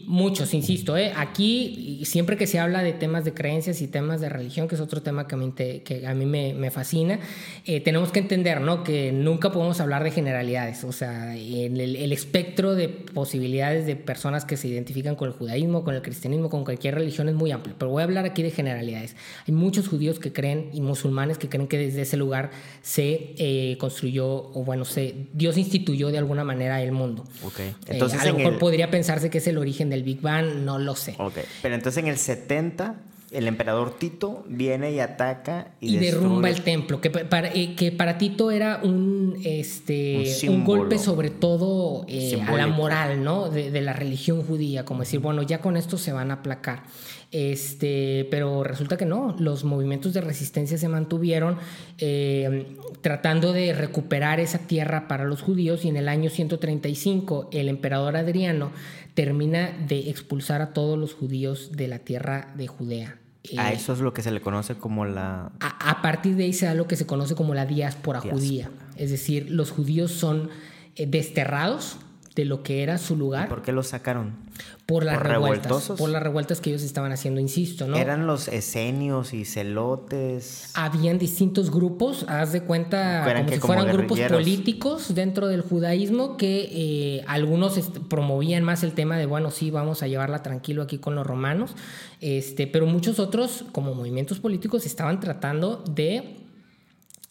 muchos, 0.07 0.53
insisto. 0.53 0.95
¿eh? 0.97 1.11
Aquí, 1.15 2.01
siempre 2.05 2.37
que 2.37 2.47
se 2.47 2.59
habla 2.59 2.81
de 2.81 2.93
temas 2.93 3.25
de 3.25 3.33
creencias 3.33 3.81
y 3.81 3.87
temas 3.87 4.21
de 4.21 4.29
religión, 4.29 4.67
que 4.67 4.75
es 4.75 4.81
otro 4.81 5.01
tema 5.01 5.27
que 5.27 5.35
a 5.35 5.37
mí, 5.37 5.51
te- 5.51 5.81
que 5.83 6.07
a 6.07 6.13
mí 6.13 6.25
me, 6.25 6.53
me 6.53 6.71
fascina, 6.71 7.19
eh, 7.65 7.81
tenemos 7.81 8.11
que 8.11 8.19
entender 8.19 8.61
¿no? 8.61 8.83
que 8.83 9.11
nunca 9.11 9.51
podemos 9.51 9.79
hablar 9.81 10.03
de 10.03 10.11
generalidades. 10.11 10.83
O 10.83 10.91
sea, 10.91 11.35
en 11.35 11.79
el, 11.79 11.95
el 11.95 12.11
espectro 12.11 12.75
de 12.75 12.89
posibilidades 12.89 13.85
de 13.85 13.95
personas 13.95 14.45
que 14.45 14.57
se 14.57 14.67
identifican 14.67 15.15
con 15.15 15.27
el 15.27 15.33
judaísmo, 15.33 15.83
con 15.83 15.93
el 15.95 16.01
cristianismo, 16.01 16.49
con 16.49 16.63
cualquier 16.63 16.95
religión 16.95 17.27
es 17.29 17.35
muy 17.35 17.51
amplio. 17.51 17.75
Pero 17.77 17.91
voy 17.91 18.01
a 18.01 18.05
hablar 18.05 18.25
aquí 18.25 18.41
de 18.43 18.51
generalidades. 18.51 19.15
Hay 19.47 19.53
muchos 19.53 19.87
judíos 19.87 20.19
que 20.19 20.31
creen 20.31 20.69
y 20.73 20.81
musulmanes 20.81 21.37
que 21.37 21.49
creen 21.49 21.67
que 21.67 21.77
desde 21.77 22.03
ese 22.03 22.17
lugar 22.17 22.51
se 22.81 23.33
eh, 23.37 23.77
construyó, 23.79 24.27
o 24.53 24.63
bueno, 24.63 24.85
se, 24.85 25.15
Dios 25.33 25.57
instituyó 25.57 26.09
de 26.11 26.17
alguna 26.17 26.43
manera 26.43 26.81
el 26.81 26.91
mundo. 26.91 27.25
Ok. 27.43 27.59
Eh, 27.59 27.73
Entonces 27.87 28.21
a 28.21 28.25
lo 28.25 28.35
mejor 28.35 28.53
el- 28.53 28.59
podría 28.59 28.89
pensarse 28.89 29.29
que 29.29 29.39
es 29.39 29.47
el 29.49 29.57
origen 29.57 29.89
del 29.89 30.03
Big 30.03 30.21
Bang, 30.21 30.63
no 30.63 30.79
lo 30.79 30.95
sé. 30.95 31.15
Ok. 31.17 31.37
Pero 31.61 31.75
entonces 31.75 32.01
en 32.03 32.09
el 32.09 32.17
70, 32.17 32.95
el 33.31 33.47
emperador 33.47 33.97
Tito 33.99 34.43
viene 34.47 34.91
y 34.91 34.99
ataca 34.99 35.67
y, 35.79 35.95
Y, 35.95 35.97
derrumba 35.99 36.49
el 36.49 36.61
templo, 36.63 36.99
que 36.99 37.11
pa- 37.11 37.25
para, 37.25 37.49
eh, 37.53 37.75
que 37.75 37.91
para 37.91 38.17
Tito 38.17 38.49
era 38.49 38.79
un, 38.81 39.37
este, 39.45 40.25
Un 40.47 40.63
golpe 40.65 40.97
sobre 40.97 41.29
todo 41.29 42.05
eh, 42.07 42.41
a 42.47 42.53
la 42.53 42.67
moral 42.67 43.23
¿no? 43.23 43.49
de, 43.49 43.69
de 43.69 43.81
la 43.81 43.93
religión 43.93 44.41
judía, 44.43 44.83
como 44.85 45.01
decir, 45.01 45.19
bueno, 45.19 45.43
ya 45.43 45.59
con 45.61 45.77
esto 45.77 45.97
se 45.97 46.11
van 46.11 46.31
a 46.31 46.35
aplacar. 46.35 46.83
Este, 47.31 48.27
pero 48.31 48.63
resulta 48.63 48.97
que 48.97 49.05
no, 49.05 49.35
los 49.37 49.63
movimientos 49.63 50.13
de 50.13 50.21
resistencia 50.21 50.79
se 50.79 50.87
mantuvieron 50.87 51.57
eh, 51.99 52.75
tratando 53.01 53.53
de 53.53 53.73
recuperar 53.73 54.39
esa 54.39 54.59
tierra 54.59 55.07
para 55.07 55.25
los 55.25 55.43
judíos 55.43 55.85
y 55.85 55.89
en 55.89 55.97
el 55.97 56.09
año 56.09 56.31
135 56.31 57.49
el 57.51 57.69
emperador 57.69 58.17
Adriano 58.17 58.71
termina 59.13 59.69
de 59.87 60.09
expulsar 60.09 60.61
a 60.63 60.73
todos 60.73 60.97
los 60.97 61.13
judíos 61.13 61.71
de 61.73 61.87
la 61.87 61.99
tierra 61.99 62.51
de 62.57 62.65
Judea. 62.65 63.19
A 63.57 63.71
Eh, 63.71 63.75
eso 63.75 63.93
es 63.93 63.99
lo 63.99 64.11
que 64.11 64.23
se 64.23 64.31
le 64.31 64.41
conoce 64.41 64.75
como 64.75 65.05
la... 65.05 65.51
a, 65.59 65.89
a 65.91 66.01
partir 66.01 66.35
de 66.35 66.45
ahí 66.45 66.53
se 66.53 66.65
da 66.65 66.73
lo 66.73 66.87
que 66.87 66.95
se 66.95 67.05
conoce 67.05 67.35
como 67.35 67.53
la 67.53 67.67
diáspora, 67.67 68.21
Diáspora. 68.21 68.41
judía. 68.41 68.71
Es 68.95 69.11
decir, 69.11 69.51
los 69.51 69.69
judíos 69.69 70.11
son 70.11 70.49
eh, 70.95 71.05
desterrados 71.05 71.99
de 72.39 72.45
lo 72.45 72.63
que 72.63 72.83
era 72.83 72.97
su 72.97 73.17
lugar 73.17 73.49
¿Por 73.49 73.61
qué 73.61 73.73
lo 73.73 73.83
sacaron? 73.83 74.37
por 74.85 75.03
las 75.03 75.17
por 75.17 75.27
revueltas. 75.27 75.91
Por 75.97 76.09
las 76.09 76.23
revueltas 76.23 76.61
que 76.61 76.71
ellos 76.71 76.81
estaban 76.81 77.11
haciendo, 77.11 77.39
insisto, 77.39 77.87
¿no? 77.87 77.95
Eran 77.95 78.25
los 78.25 78.47
esenios 78.47 79.33
y 79.33 79.45
celotes. 79.45 80.71
Habían 80.73 81.19
distintos 81.19 81.69
grupos, 81.69 82.25
haz 82.27 82.53
de 82.53 82.61
cuenta, 82.61 83.23
como 83.23 83.45
que 83.45 83.53
si 83.55 83.59
como 83.59 83.73
fueran 83.75 83.95
grupos 83.95 84.19
políticos 84.21 85.13
dentro 85.13 85.47
del 85.47 85.61
judaísmo 85.61 86.37
que 86.37 86.69
eh, 86.71 87.23
algunos 87.27 87.79
promovían 88.09 88.63
más 88.63 88.81
el 88.83 88.93
tema 88.93 89.17
de, 89.17 89.27
bueno, 89.27 89.51
sí, 89.51 89.69
vamos 89.69 90.01
a 90.01 90.07
llevarla 90.07 90.41
tranquilo 90.41 90.81
aquí 90.81 90.97
con 90.97 91.13
los 91.13 91.25
romanos, 91.25 91.75
este, 92.19 92.65
pero 92.65 92.87
muchos 92.87 93.19
otros, 93.19 93.65
como 93.71 93.93
movimientos 93.93 94.39
políticos, 94.39 94.87
estaban 94.87 95.19
tratando 95.19 95.83
de 95.87 96.48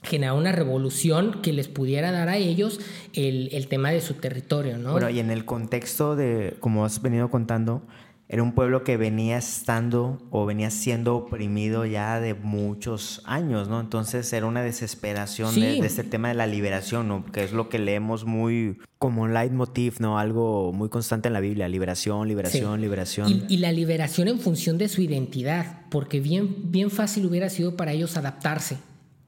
generar 0.02 0.36
una 0.36 0.52
revolución 0.52 1.40
que 1.42 1.52
les 1.52 1.68
pudiera 1.68 2.12
dar 2.12 2.28
a 2.28 2.36
ellos 2.36 2.80
el, 3.14 3.48
el 3.52 3.68
tema 3.68 3.90
de 3.90 4.00
su 4.00 4.14
territorio, 4.14 4.78
¿no? 4.78 4.92
Bueno, 4.92 5.10
y 5.10 5.18
en 5.18 5.30
el 5.30 5.44
contexto 5.44 6.16
de, 6.16 6.56
como 6.60 6.84
has 6.84 7.02
venido 7.02 7.30
contando, 7.30 7.82
era 8.30 8.42
un 8.42 8.52
pueblo 8.52 8.84
que 8.84 8.98
venía 8.98 9.38
estando 9.38 10.18
o 10.30 10.44
venía 10.44 10.70
siendo 10.70 11.16
oprimido 11.16 11.86
ya 11.86 12.20
de 12.20 12.34
muchos 12.34 13.22
años, 13.24 13.68
¿no? 13.68 13.80
Entonces 13.80 14.30
era 14.34 14.44
una 14.44 14.62
desesperación 14.62 15.54
de, 15.54 15.78
este 15.78 16.04
tema 16.04 16.28
de 16.28 16.34
la 16.34 16.46
liberación, 16.46 17.08
¿no? 17.08 17.24
Que 17.24 17.42
es 17.42 17.52
lo 17.52 17.70
que 17.70 17.78
leemos 17.78 18.26
muy 18.26 18.78
como 18.98 19.22
un 19.22 19.32
leitmotiv, 19.32 19.94
¿no? 20.00 20.18
Algo 20.18 20.74
muy 20.74 20.90
constante 20.90 21.28
en 21.28 21.32
la 21.32 21.40
Biblia, 21.40 21.68
liberación, 21.68 22.28
liberación, 22.28 22.82
liberación. 22.82 23.30
Y, 23.30 23.44
y, 23.48 23.56
la 23.58 23.72
liberación 23.72 24.28
en 24.28 24.38
función 24.38 24.76
de 24.76 24.88
su 24.88 25.00
identidad, 25.00 25.86
porque 25.90 26.20
bien, 26.20 26.70
bien 26.70 26.90
fácil 26.90 27.24
hubiera 27.24 27.48
sido 27.48 27.76
para 27.76 27.92
ellos 27.92 28.18
adaptarse 28.18 28.76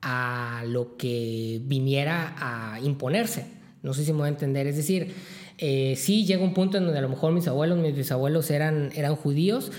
a 0.03 0.63
lo 0.67 0.97
que 0.97 1.61
viniera 1.65 2.35
a 2.39 2.81
imponerse. 2.81 3.47
No 3.83 3.95
sé 3.95 4.05
si 4.05 4.13
me 4.13 4.19
voy 4.19 4.27
a 4.27 4.31
entender, 4.31 4.67
es 4.67 4.77
decir 4.77 5.15
eh, 5.63 5.95
sí 5.97 6.25
llega 6.25 6.43
un 6.43 6.55
punto 6.55 6.79
en 6.79 6.85
donde 6.85 6.99
a 6.99 7.03
lo 7.03 7.11
mejor 7.11 7.33
mis 7.33 7.47
abuelos, 7.47 7.79
mis 7.79 7.95
bisabuelos 7.95 8.51
eran, 8.51 8.91
eran 8.95 9.15
judíos, 9.15 9.71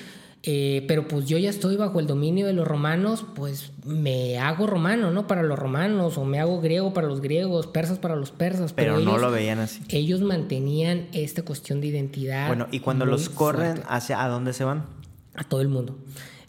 eh, 0.43 0.85
pero 0.87 1.07
pues 1.07 1.25
yo 1.25 1.39
ya 1.39 1.49
estoy 1.49 1.75
bajo 1.75 1.99
el 1.99 2.05
dominio 2.05 2.45
de 2.45 2.53
los 2.53 2.67
romanos, 2.67 3.25
pues 3.33 3.71
me 3.83 4.37
hago 4.37 4.67
romano, 4.67 5.09
¿no? 5.09 5.25
Para 5.25 5.41
los 5.41 5.57
romanos, 5.57 6.19
o 6.19 6.25
me 6.25 6.39
hago 6.39 6.61
griego 6.61 6.93
para 6.93 7.07
los 7.07 7.19
griegos, 7.19 7.65
persas 7.65 7.97
para 7.97 8.15
los 8.15 8.29
persas. 8.29 8.73
Pero, 8.73 8.99
no 8.99 9.17
lo 9.17 9.31
veían 9.31 9.57
así. 9.57 9.81
Ellos 9.89 10.21
mantenían 10.21 11.07
esta 11.13 11.41
cuestión 11.41 11.81
de 11.81 11.87
identidad. 11.87 12.45
Bueno, 12.45 12.67
y 12.69 12.81
cuando 12.81 13.07
los 13.07 13.29
corren, 13.29 13.81
¿hacia 13.87 14.23
a 14.23 14.27
dónde 14.27 14.53
se 14.53 14.63
van? 14.63 14.85
A 15.33 15.43
todo 15.43 15.61
el 15.61 15.67
mundo. 15.69 15.97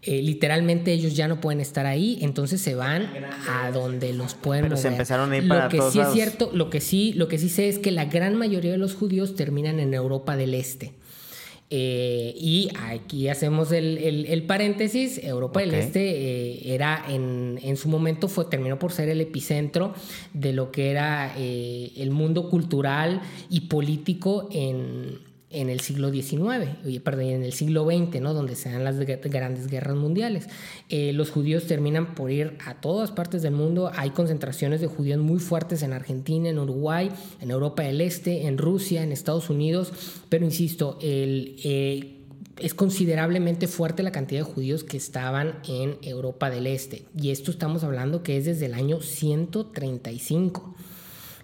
Eh, 0.05 0.21
literalmente 0.21 0.93
ellos 0.93 1.15
ya 1.15 1.29
no 1.29 1.41
pueden 1.41 1.61
estar 1.61 1.87
ahí, 1.87 2.19
entonces 2.23 2.61
se 2.61 2.75
van 2.75 3.09
a 3.49 3.71
donde 3.71 4.13
los 4.13 4.35
pueden 4.35 4.65
Pero 4.65 4.77
se 4.77 4.89
empezaron 4.89 5.31
a 5.31 5.37
ir 5.37 5.47
para 5.47 5.65
lo 5.65 5.71
que 5.71 5.81
sí 5.93 6.01
es 6.01 6.13
cierto, 6.13 6.51
lo 6.53 6.71
que 6.71 6.81
sí, 6.81 7.13
lo 7.13 7.29
que 7.29 7.39
sí 7.39 7.49
sé 7.49 7.69
es 7.69 7.79
que 7.79 7.93
la 7.93 8.07
gran 8.07 8.35
mayoría 8.35 8.73
de 8.73 8.79
los 8.79 8.97
judíos 8.97 9.37
terminan 9.37 9.79
en 9.79 9.95
Europa 9.95 10.37
del 10.37 10.55
Este. 10.55 10.95
Eh, 11.71 12.35
y 12.37 12.69
aquí 12.91 13.29
hacemos 13.29 13.71
el, 13.71 14.45
paréntesis, 14.49 15.23
Europa 15.23 15.61
del 15.61 15.73
Este 15.73 16.01
eh, 16.01 16.75
era 16.75 17.05
en, 17.09 17.61
en, 17.63 17.77
su 17.77 17.89
momento 17.89 18.27
fue, 18.27 18.47
terminó 18.47 18.81
por 18.81 18.91
ser 18.91 19.09
el 19.09 19.21
epicentro 19.21 19.95
de 20.35 20.53
lo 20.53 20.73
que 20.73 20.91
era 20.91 21.33
el 21.37 22.11
mundo 22.11 22.51
cultural 22.51 23.23
y 23.49 23.61
político 23.63 24.49
en, 24.51 25.21
en 25.53 25.69
el 25.69 25.81
siglo 25.81 26.11
XIX, 26.11 26.71
perdón, 27.03 27.25
en 27.27 27.43
el 27.43 27.53
siglo 27.53 27.85
XX, 27.85 28.21
¿no? 28.21 28.35
donde 28.35 28.57
se 28.57 28.71
dan 28.71 28.85
las 28.85 28.99
grandes 28.99 29.67
guerras 29.69 29.97
mundiales. 29.97 30.49
Eh, 30.89 31.13
los 31.13 31.31
judíos 31.31 31.67
terminan 31.67 32.15
por 32.15 32.31
ir 32.31 32.57
a 32.65 32.75
todas 32.75 33.11
partes 33.11 33.43
del 33.43 33.53
mundo. 33.53 33.91
Hay 33.95 34.11
concentraciones 34.11 34.81
de 34.81 34.87
judíos 34.87 35.19
muy 35.21 35.39
fuertes 35.39 35.83
en 35.83 35.93
Argentina, 35.93 36.49
en 36.49 36.59
Uruguay, 36.59 37.11
en 37.41 37.51
Europa 37.51 37.83
del 37.83 38.01
Este, 38.01 38.47
en 38.47 38.59
Rusia, 38.59 39.03
en 39.03 39.13
Estados 39.13 39.51
Unidos. 39.51 39.93
Pero 40.29 40.45
insisto, 40.45 40.99
eh, 41.01 42.19
es 42.59 42.75
considerablemente 42.75 43.67
fuerte 43.67 44.03
la 44.03 44.13
cantidad 44.13 44.41
de 44.41 44.53
judíos 44.53 44.85
que 44.85 44.97
estaban 44.97 45.55
en 45.69 45.99
Europa 46.03 46.51
del 46.51 46.67
Este. 46.67 47.05
Y 47.17 47.31
esto 47.31 47.51
estamos 47.51 47.85
hablando 47.85 48.23
que 48.23 48.37
es 48.37 48.45
desde 48.45 48.67
el 48.67 48.75
año 48.75 49.01
135. 49.01 50.75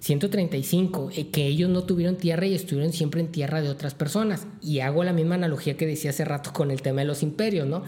135, 0.00 1.10
eh, 1.14 1.28
que 1.28 1.46
ellos 1.46 1.70
no 1.70 1.84
tuvieron 1.84 2.16
tierra 2.16 2.46
y 2.46 2.54
estuvieron 2.54 2.92
siempre 2.92 3.20
en 3.20 3.28
tierra 3.28 3.60
de 3.60 3.68
otras 3.68 3.94
personas. 3.94 4.46
Y 4.62 4.80
hago 4.80 5.04
la 5.04 5.12
misma 5.12 5.34
analogía 5.34 5.76
que 5.76 5.86
decía 5.86 6.10
hace 6.10 6.24
rato 6.24 6.52
con 6.52 6.70
el 6.70 6.82
tema 6.82 7.00
de 7.00 7.06
los 7.06 7.22
imperios, 7.22 7.66
¿no? 7.66 7.82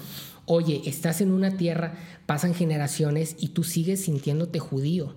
Oye, 0.46 0.82
estás 0.86 1.20
en 1.20 1.30
una 1.30 1.56
tierra, 1.56 1.94
pasan 2.26 2.54
generaciones 2.54 3.36
y 3.38 3.48
tú 3.48 3.62
sigues 3.62 4.04
sintiéndote 4.04 4.58
judío. 4.58 5.14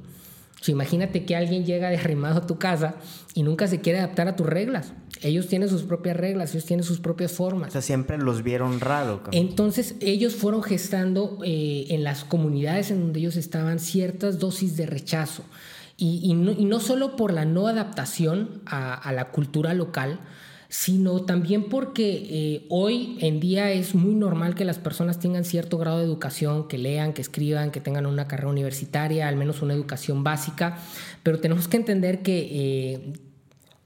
imagínate 0.68 1.26
que 1.26 1.36
alguien 1.36 1.66
llega 1.66 1.90
derrimado 1.90 2.40
a 2.40 2.48
tu 2.48 2.58
casa 2.58 2.96
y 3.34 3.44
nunca 3.44 3.68
se 3.68 3.82
quiere 3.82 4.00
adaptar 4.00 4.28
a 4.28 4.36
tus 4.36 4.48
reglas. 4.48 4.94
Ellos 5.22 5.48
tienen 5.48 5.70
sus 5.70 5.84
propias 5.84 6.18
reglas, 6.18 6.52
ellos 6.52 6.66
tienen 6.66 6.84
sus 6.84 7.00
propias 7.00 7.32
formas. 7.32 7.70
O 7.70 7.72
sea, 7.72 7.82
siempre 7.82 8.18
los 8.18 8.44
vieron 8.44 8.80
raro. 8.80 9.24
Entonces, 9.32 9.96
ellos 10.02 10.36
fueron 10.36 10.62
gestando 10.64 11.40
eh, 11.44 11.88
en 11.90 12.04
las 12.04 12.26
comunidades 12.26 12.92
en 12.92 13.00
donde 13.00 13.20
ellos 13.20 13.36
estaban 13.36 13.80
ciertas 13.80 14.38
dosis 14.38 14.78
de 14.78 14.86
rechazo. 14.86 15.44
Y, 16.06 16.34
no, 16.34 16.80
solo 16.82 17.16
por 17.16 17.32
la 17.32 17.46
no 17.46 17.68
adaptación 17.68 18.62
a, 18.66 19.10
la 19.14 19.30
cultura 19.32 19.74
local, 19.74 20.20
sino 20.68 21.22
también 21.22 21.70
porque 21.70 22.28
eh, 22.30 22.66
hoy 22.68 23.18
en 23.22 23.40
día 23.40 23.72
es 23.72 23.96
muy 23.96 24.14
normal 24.14 24.54
que 24.54 24.66
las 24.66 24.80
personas 24.80 25.20
tengan 25.20 25.46
cierto 25.46 25.78
grado 25.78 26.00
de 26.00 26.04
educación, 26.04 26.68
que 26.68 26.78
lean, 26.78 27.14
que 27.14 27.22
escriban, 27.22 27.72
que 27.72 27.80
tengan 27.80 28.06
una 28.06 28.28
carrera 28.28 28.50
universitaria, 28.50 29.30
al 29.30 29.38
menos 29.38 29.62
una 29.62 29.76
educación 29.76 30.26
básica, 30.26 30.78
pero 31.22 31.40
tenemos 31.40 31.70
que 31.70 31.78
entender 31.78 32.22
que 32.22 32.50
eh, 32.52 33.14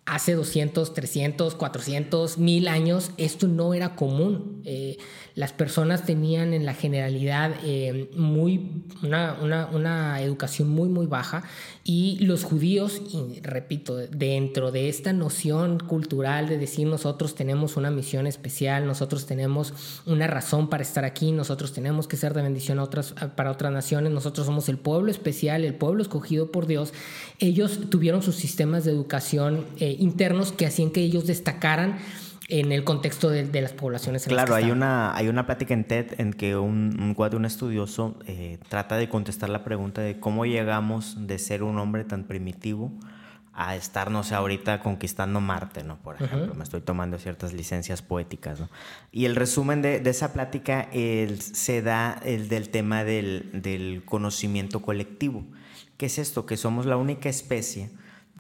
hace 0.08 0.34
200, 0.34 0.93
300, 0.95 1.53
400, 1.53 2.38
1000 2.39 2.67
años 2.67 3.12
esto 3.17 3.47
no 3.47 3.75
era 3.75 3.95
común. 3.95 4.62
Eh, 4.65 4.97
las 5.38 5.54
personas 5.54 6.04
tenían 6.04 6.52
en 6.56 6.65
la 6.65 6.73
generalidad 6.73 7.52
eh, 7.63 8.10
muy, 8.17 8.82
una, 9.04 10.19
educación 10.19 10.67
muy, 10.67 10.89
muy 10.89 11.06
baja 11.06 11.43
y 11.84 12.17
los 12.21 12.43
judíos, 12.43 13.04
repito, 13.43 13.97
dentro 13.97 14.71
de 14.71 14.89
esta 14.89 15.13
noción 15.13 15.78
cultural 15.78 16.50
de 16.50 16.58
decir 16.58 16.88
nosotros 16.88 17.36
tenemos 17.36 17.78
una 17.78 17.91
misión 17.91 18.26
especial, 18.26 18.88
nosotros 18.88 19.28
tenemos 19.28 20.02
una 20.08 20.26
razón 20.26 20.71
para 20.71 20.82
estar 20.82 21.06
aquí, 21.06 21.32
nosotros 21.32 21.71
tenemos 21.71 22.08
que 22.08 22.17
ser 22.17 22.34
de 22.34 22.41
bendición 22.41 22.80
a 22.80 22.84
otras, 22.84 23.13
para 23.36 23.52
otras 23.52 23.71
naciones, 23.71 24.12
nosotros 24.12 24.47
somos 24.47 24.69
el 24.69 24.80
pueblo 24.80 25.12
especial, 25.12 25.63
el 25.63 25.76
pueblo 25.76 26.02
escogido 26.02 26.52
por 26.52 26.65
Dios, 26.65 26.95
ellos 27.38 27.91
tuvieron 27.91 28.23
sus 28.23 28.38
sistemas 28.38 28.86
de 28.86 28.91
educación 28.91 29.67
eh, 29.80 29.95
internos 30.00 30.52
que 30.52 30.65
hacían 30.65 30.89
que 30.89 31.02
ellos 31.02 31.28
destacaran 31.28 32.00
en 32.49 32.71
el 32.71 32.83
contexto 32.83 33.29
de, 33.29 33.62
las 33.62 33.73
poblaciones. 33.73 34.25
claro, 34.25 34.55
hay 34.55 34.71
una, 34.71 35.15
hay 35.15 35.27
una 35.27 35.45
plática 35.45 35.73
en 35.73 35.83
TED 35.83 36.13
en 36.17 36.31
que 36.31 36.55
un, 36.55 36.97
un 36.99 37.15
un 37.36 37.45
estudioso, 37.45 38.17
eh, 38.25 38.57
trata 38.69 38.95
de 38.95 39.10
contestar 39.10 39.49
la 39.49 39.63
pregunta 39.63 40.01
de 40.01 40.19
cómo 40.19 40.45
llegamos 40.45 41.27
de 41.27 41.39
ser 41.39 41.63
un 41.63 41.77
hombre 41.77 42.05
tan 42.05 42.23
primitivo 42.23 42.91
a 43.53 43.75
estar, 43.75 44.12
no 44.12 44.23
sé, 44.23 44.36
ahorita 44.36 44.79
conquistando 44.79 45.41
Marte, 45.41 45.83
¿no? 45.83 45.97
Por 45.97 46.21
ejemplo, 46.21 46.53
me 46.53 46.63
estoy 46.63 46.79
tomando 46.79 47.17
ciertas 47.17 47.53
licencias 47.53 48.03
poéticas, 48.03 48.60
¿no? 48.60 48.69
Y 49.12 49.25
el 49.25 49.36
resumen 49.36 49.81
de, 49.81 49.99
de 49.99 50.10
esa 50.12 50.31
plática 50.31 50.88
se 50.91 51.81
da 51.81 52.21
el 52.23 52.49
del 52.49 52.69
tema 52.69 53.03
del, 53.03 53.49
del 53.53 54.03
conocimiento 54.05 54.83
colectivo. 54.83 55.43
¿Qué 55.97 56.05
es 56.05 56.19
esto? 56.19 56.45
Que 56.45 56.55
somos 56.55 56.86
la 56.86 56.97
única 56.97 57.29
especie 57.29 57.89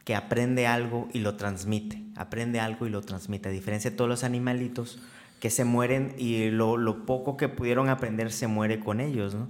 que 0.07 0.15
aprende 0.15 0.67
algo 0.67 1.09
y 1.11 1.19
lo 1.19 1.35
transmite, 1.35 2.01
aprende 2.15 2.61
algo 2.61 2.87
y 2.87 2.89
lo 2.89 3.01
transmite, 3.01 3.49
a 3.49 3.51
diferencia 3.51 3.91
de 3.91 3.97
todos 3.97 4.09
los 4.09 4.23
animalitos 4.23 4.99
que 5.41 5.49
se 5.49 5.65
mueren 5.65 6.15
y 6.17 6.49
lo, 6.49 6.77
lo 6.77 7.05
poco 7.05 7.35
que 7.35 7.49
pudieron 7.49 7.89
aprender 7.89 8.31
se 8.31 8.47
muere 8.47 8.79
con 8.79 9.01
ellos, 9.01 9.35
¿no? 9.35 9.49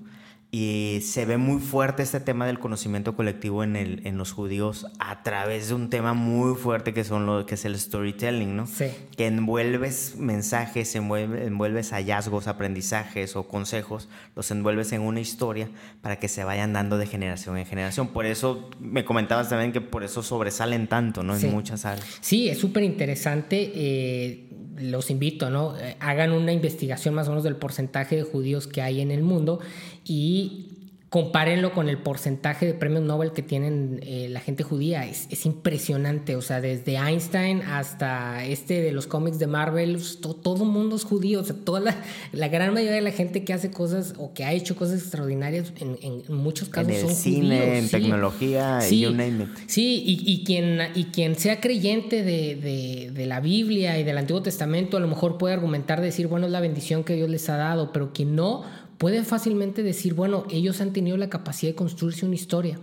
Y 0.50 1.00
se 1.04 1.26
ve 1.26 1.36
muy 1.36 1.60
fuerte 1.60 2.04
este 2.04 2.22
tema 2.22 2.46
del 2.46 2.58
conocimiento 2.58 3.18
colectivo 3.18 3.66
en, 3.66 3.76
el, 3.76 4.02
en 4.08 4.18
los 4.18 4.32
judíos 4.32 4.88
a 4.98 5.22
través 5.22 5.68
de 5.68 5.74
un 5.74 5.90
tema 5.90 6.14
muy 6.14 6.56
fuerte 6.56 6.94
que, 6.94 7.04
son 7.04 7.26
lo, 7.26 7.46
que 7.46 7.56
es 7.56 7.66
el 7.66 7.78
storytelling, 7.78 8.56
¿no? 8.56 8.66
Sí. 8.66 8.86
Que 9.18 9.28
envuelves 9.28 10.16
mensajes, 10.18 10.96
envuelves 10.96 11.92
hallazgos, 11.92 12.48
aprendizajes 12.48 13.36
o 13.36 13.46
consejos, 13.50 14.08
los 14.36 14.50
envuelves 14.50 14.94
en 14.94 15.02
una 15.02 15.20
historia 15.20 15.70
para 16.02 16.18
que 16.18 16.30
se 16.30 16.46
vayan 16.46 16.72
dando 16.72 16.98
de 16.98 17.08
generación 17.08 17.58
en 17.58 17.66
generación. 17.66 18.08
Por 18.08 18.26
eso 18.26 18.70
me 18.80 19.04
comentabas 19.04 19.50
también 19.50 19.74
que 19.74 19.82
por 19.82 20.06
eso 20.06 20.24
sobresalen 20.24 20.88
tanto, 20.88 21.24
¿no? 21.24 21.36
En 21.36 21.52
muchas 21.52 21.86
áreas. 21.86 22.08
Sí, 22.22 22.48
es 22.48 22.58
súper 22.58 22.84
interesante. 22.84 23.72
Eh, 23.76 24.48
los 24.80 25.10
invito, 25.10 25.50
¿no? 25.50 25.78
Eh, 25.78 25.98
hagan 26.00 26.32
una 26.32 26.52
investigación 26.52 27.16
más 27.16 27.28
o 27.28 27.32
menos 27.32 27.44
del 27.44 27.56
porcentaje 27.56 28.16
de 28.16 28.24
judíos 28.24 28.68
que 28.68 28.82
hay 28.82 29.02
en 29.02 29.12
el 29.12 29.24
mundo 29.24 29.60
y 30.08 30.78
compárenlo 31.10 31.72
con 31.72 31.88
el 31.88 31.98
porcentaje 31.98 32.66
de 32.66 32.74
premios 32.74 33.02
Nobel 33.02 33.32
que 33.32 33.42
tienen 33.42 34.02
eh, 34.04 34.28
la 34.30 34.42
gente 34.42 34.64
judía. 34.64 35.06
Es, 35.06 35.28
es, 35.30 35.46
impresionante. 35.46 36.36
O 36.36 36.42
sea, 36.42 36.60
desde 36.60 36.98
Einstein 36.98 37.62
hasta 37.62 38.44
este 38.44 38.82
de 38.82 38.92
los 38.92 39.08
cómics 39.08 39.40
de 39.40 39.48
Marvel, 39.48 39.98
todo 40.20 40.64
el 40.66 40.70
mundo 40.70 40.98
es 40.98 41.06
judío. 41.06 41.40
O 41.40 41.44
sea, 41.46 41.56
toda 41.56 41.80
la, 41.80 41.96
la, 42.34 42.50
gran 42.50 42.74
mayoría 42.74 42.96
de 42.96 43.02
la 43.02 43.12
gente 43.12 43.46
que 43.46 43.54
hace 43.54 43.72
cosas 43.72 44.16
o 44.18 44.34
que 44.34 44.44
ha 44.44 44.52
hecho 44.52 44.76
cosas 44.76 45.00
extraordinarias, 45.00 45.72
en, 45.80 45.98
en 46.02 46.36
muchos 46.36 46.68
casos 46.68 46.92
en 46.92 47.08
el 47.08 47.16
cine, 47.16 47.78
En 47.78 47.90
tecnología, 47.90 48.82
sí, 48.82 49.00
you 49.00 49.12
name 49.12 49.44
it. 49.44 49.50
Sí, 49.68 50.04
y, 50.06 50.22
y, 50.30 50.44
quien, 50.44 50.80
y 50.94 51.06
quien 51.06 51.36
sea 51.36 51.62
creyente 51.62 52.24
de, 52.24 52.56
de, 52.56 53.12
de, 53.14 53.26
la 53.26 53.40
Biblia 53.40 53.98
y 53.98 54.04
del 54.04 54.18
Antiguo 54.18 54.42
Testamento, 54.42 54.98
a 54.98 55.00
lo 55.00 55.08
mejor 55.08 55.38
puede 55.38 55.54
argumentar, 55.54 56.02
decir, 56.02 56.28
bueno, 56.28 56.48
es 56.48 56.52
la 56.52 56.60
bendición 56.60 57.06
que 57.06 57.14
Dios 57.14 57.30
les 57.30 57.48
ha 57.50 57.56
dado, 57.56 57.94
pero 57.94 58.12
quien 58.12 58.36
no 58.36 58.64
puede 58.98 59.24
fácilmente 59.24 59.84
decir, 59.84 60.14
bueno, 60.14 60.46
ellos 60.50 60.82
han 60.82 60.94
tenido 60.94 61.18
la 61.18 61.30
capacidad 61.30 61.72
de 61.72 61.76
construirse 61.76 62.26
una 62.26 62.36
historia 62.36 62.80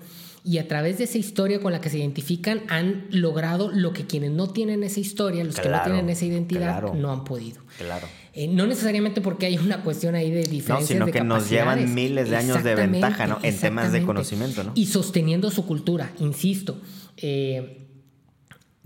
y 0.47 0.59
a 0.59 0.69
través 0.69 0.99
de 0.99 1.05
esa 1.05 1.17
historia 1.17 1.59
con 1.61 1.73
la 1.73 1.81
que 1.81 1.89
se 1.89 1.99
identifican 1.99 2.63
han 2.69 3.07
logrado 3.11 3.71
lo 3.73 3.95
que 3.95 4.07
quienes 4.07 4.31
no 4.31 4.51
tienen 4.51 4.83
esa 4.83 5.01
historia, 5.01 5.43
los 5.43 5.59
que 5.59 5.71
no 5.71 5.83
tienen 5.83 6.11
esa 6.11 6.27
identidad, 6.27 6.93
no 6.93 7.11
han 7.11 7.25
podido. 7.25 7.63
Claro. 7.79 8.07
Eh, 8.35 8.49
no 8.49 8.67
necesariamente 8.67 9.23
porque 9.23 9.47
hay 9.47 9.57
una 9.57 9.83
cuestión 9.83 10.15
ahí 10.15 10.31
de 10.31 10.43
diferencia. 10.43 10.99
No, 10.99 11.07
sino 11.07 11.07
que 11.07 11.25
nos 11.25 11.49
llevan 11.49 11.95
miles 11.95 12.29
de 12.29 12.37
años 12.37 12.63
de 12.63 12.75
ventaja 12.75 13.27
¿no? 13.27 13.39
en 13.43 13.57
temas 13.57 13.91
de 13.93 14.03
conocimiento. 14.03 14.65
¿no? 14.65 14.73
Y 14.75 14.87
sosteniendo 14.87 15.51
su 15.51 15.65
cultura, 15.65 16.13
insisto. 16.19 16.79
Eh, 17.17 17.87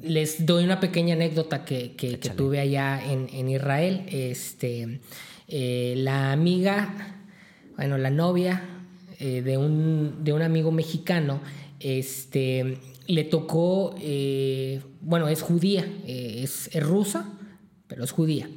les 0.00 0.46
doy 0.46 0.62
una 0.62 0.78
pequeña 0.78 1.14
anécdota 1.14 1.64
que, 1.64 1.96
que, 1.96 2.20
que 2.20 2.30
tuve 2.30 2.60
allá 2.60 3.02
en, 3.04 3.28
en, 3.32 3.48
Israel. 3.48 4.06
Este, 4.08 5.00
eh, 5.48 5.94
la 5.96 6.30
amiga, 6.30 7.17
bueno, 7.78 7.96
la 7.96 8.10
novia 8.10 8.60
eh, 9.20 9.40
de, 9.40 9.56
un, 9.56 10.24
de 10.24 10.32
un 10.32 10.42
amigo 10.42 10.72
mexicano, 10.72 11.40
este, 11.78 12.78
le 13.06 13.22
tocó, 13.22 13.94
eh, 14.00 14.82
bueno, 15.00 15.28
es 15.28 15.42
judía, 15.42 15.86
es, 16.04 16.74
es, 16.74 16.82
rusa, 16.82 17.32
pero 17.86 18.02
es 18.02 18.10
judía. 18.10 18.50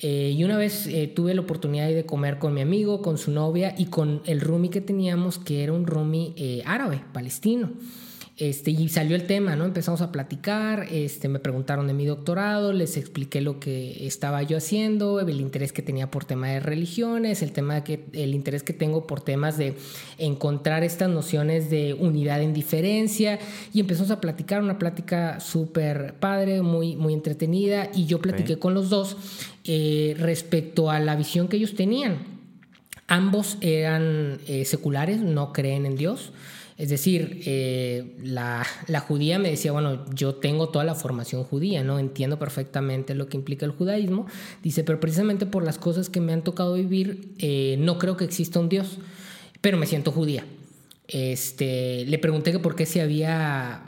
y 0.00 0.42
una 0.42 0.56
vez 0.56 0.88
tuve 1.14 1.34
la 1.34 1.42
oportunidad 1.42 1.88
de 1.88 2.06
comer 2.06 2.38
con 2.38 2.54
mi 2.54 2.62
amigo, 2.62 3.02
con 3.02 3.18
su 3.18 3.30
novia 3.30 3.74
y 3.76 3.84
con 3.84 4.22
el 4.24 4.40
roomie 4.40 4.70
que 4.70 4.80
teníamos, 4.80 5.38
que 5.38 5.62
era 5.62 5.74
un 5.74 5.86
roomie 5.86 6.62
árabe, 6.64 7.02
palestino. 7.12 7.72
Este, 8.38 8.70
y 8.70 8.88
salió 8.88 9.14
el 9.14 9.26
tema, 9.26 9.56
¿no? 9.56 9.66
Empezamos 9.66 10.00
a 10.00 10.10
platicar, 10.10 10.86
este, 10.90 11.28
me 11.28 11.38
preguntaron 11.38 11.86
de 11.86 11.92
mi 11.92 12.06
doctorado, 12.06 12.72
les 12.72 12.96
expliqué 12.96 13.42
lo 13.42 13.60
que 13.60 14.06
estaba 14.06 14.42
yo 14.42 14.56
haciendo, 14.56 15.20
el 15.20 15.38
interés 15.38 15.70
que 15.72 15.82
tenía 15.82 16.10
por 16.10 16.24
tema 16.24 16.48
de 16.48 16.58
religiones, 16.58 17.42
el, 17.42 17.52
tema 17.52 17.84
que, 17.84 18.06
el 18.14 18.34
interés 18.34 18.62
que 18.62 18.72
tengo 18.72 19.06
por 19.06 19.20
temas 19.20 19.58
de 19.58 19.76
encontrar 20.16 20.82
estas 20.82 21.10
nociones 21.10 21.68
de 21.68 21.92
unidad 21.92 22.40
en 22.40 22.54
diferencia, 22.54 23.38
y 23.74 23.80
empezamos 23.80 24.10
a 24.10 24.20
platicar, 24.20 24.62
una 24.62 24.78
plática 24.78 25.38
súper 25.38 26.14
padre, 26.14 26.62
muy, 26.62 26.96
muy 26.96 27.12
entretenida, 27.12 27.90
y 27.94 28.06
yo 28.06 28.20
platiqué 28.20 28.58
con 28.58 28.72
los 28.72 28.88
dos 28.88 29.16
eh, 29.64 30.16
respecto 30.18 30.90
a 30.90 31.00
la 31.00 31.16
visión 31.16 31.48
que 31.48 31.58
ellos 31.58 31.74
tenían. 31.74 32.16
Ambos 33.08 33.58
eran 33.60 34.40
eh, 34.46 34.64
seculares, 34.64 35.20
no 35.20 35.52
creen 35.52 35.84
en 35.84 35.96
Dios. 35.96 36.32
Es 36.78 36.88
decir, 36.88 37.42
eh, 37.46 38.16
la, 38.22 38.64
judía 39.06 39.38
me 39.38 39.50
decía, 39.50 39.72
bueno, 39.72 40.04
yo 40.14 40.34
tengo 40.36 40.68
toda 40.70 40.84
la 40.84 40.94
formación 40.94 41.44
judía, 41.44 41.84
¿no? 41.84 41.98
Entiendo 41.98 42.38
perfectamente 42.38 43.14
lo 43.14 43.28
que 43.28 43.36
implica 43.36 43.66
el 43.66 43.72
judaísmo. 43.72 44.26
Dice, 44.62 44.82
pero 44.84 44.98
precisamente 44.98 45.46
por 45.46 45.64
las 45.64 45.78
cosas 45.78 46.08
que 46.08 46.20
me 46.20 46.32
han 46.32 46.42
tocado 46.42 46.74
vivir, 46.74 47.34
eh, 47.38 47.76
no 47.78 47.98
creo 47.98 48.16
que 48.16 48.24
exista 48.24 48.58
un 48.58 48.68
Dios, 48.68 48.98
pero 49.60 49.76
me 49.76 49.86
siento 49.86 50.12
judía. 50.12 50.44
Este, 51.08 52.06
le 52.06 52.18
pregunté 52.18 52.52
que 52.52 52.58
por 52.58 52.74
qué 52.74 52.86
se 52.86 53.02
había 53.02 53.82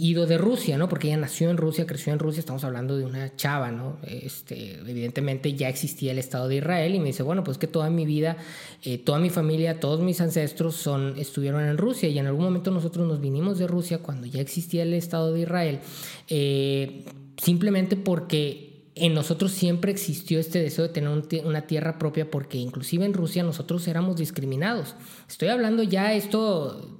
ido 0.00 0.26
de 0.26 0.38
Rusia, 0.38 0.78
¿no? 0.78 0.88
Porque 0.88 1.08
ella 1.08 1.18
nació 1.18 1.50
en 1.50 1.56
Rusia, 1.56 1.86
creció 1.86 2.12
en 2.12 2.18
Rusia, 2.18 2.40
estamos 2.40 2.64
hablando 2.64 2.96
de 2.96 3.04
una 3.04 3.36
chava, 3.36 3.70
¿no? 3.70 3.98
Este, 4.02 4.74
evidentemente 4.74 5.54
ya 5.54 5.68
existía 5.68 6.12
el 6.12 6.18
Estado 6.18 6.48
de 6.48 6.56
Israel 6.56 6.94
y 6.94 6.98
me 6.98 7.06
dice, 7.06 7.22
bueno, 7.22 7.44
pues 7.44 7.58
que 7.58 7.66
toda 7.66 7.90
mi 7.90 8.06
vida, 8.06 8.38
eh, 8.82 8.98
toda 8.98 9.18
mi 9.18 9.30
familia, 9.30 9.78
todos 9.78 10.00
mis 10.00 10.20
ancestros 10.20 10.76
son, 10.76 11.18
estuvieron 11.18 11.64
en 11.64 11.76
Rusia 11.76 12.08
y 12.08 12.18
en 12.18 12.26
algún 12.26 12.44
momento 12.44 12.70
nosotros 12.70 13.06
nos 13.06 13.20
vinimos 13.20 13.58
de 13.58 13.66
Rusia 13.66 13.98
cuando 13.98 14.26
ya 14.26 14.40
existía 14.40 14.82
el 14.82 14.94
Estado 14.94 15.32
de 15.32 15.40
Israel, 15.40 15.80
eh, 16.28 17.04
simplemente 17.36 17.96
porque 17.96 18.70
en 18.94 19.14
nosotros 19.14 19.52
siempre 19.52 19.92
existió 19.92 20.40
este 20.40 20.60
deseo 20.60 20.86
de 20.86 20.92
tener 20.92 21.10
una 21.44 21.62
tierra 21.62 21.98
propia 21.98 22.30
porque 22.30 22.58
inclusive 22.58 23.04
en 23.04 23.14
Rusia 23.14 23.42
nosotros 23.42 23.86
éramos 23.88 24.16
discriminados. 24.16 24.94
Estoy 25.28 25.48
hablando 25.48 25.82
ya 25.82 26.12
esto 26.12 26.99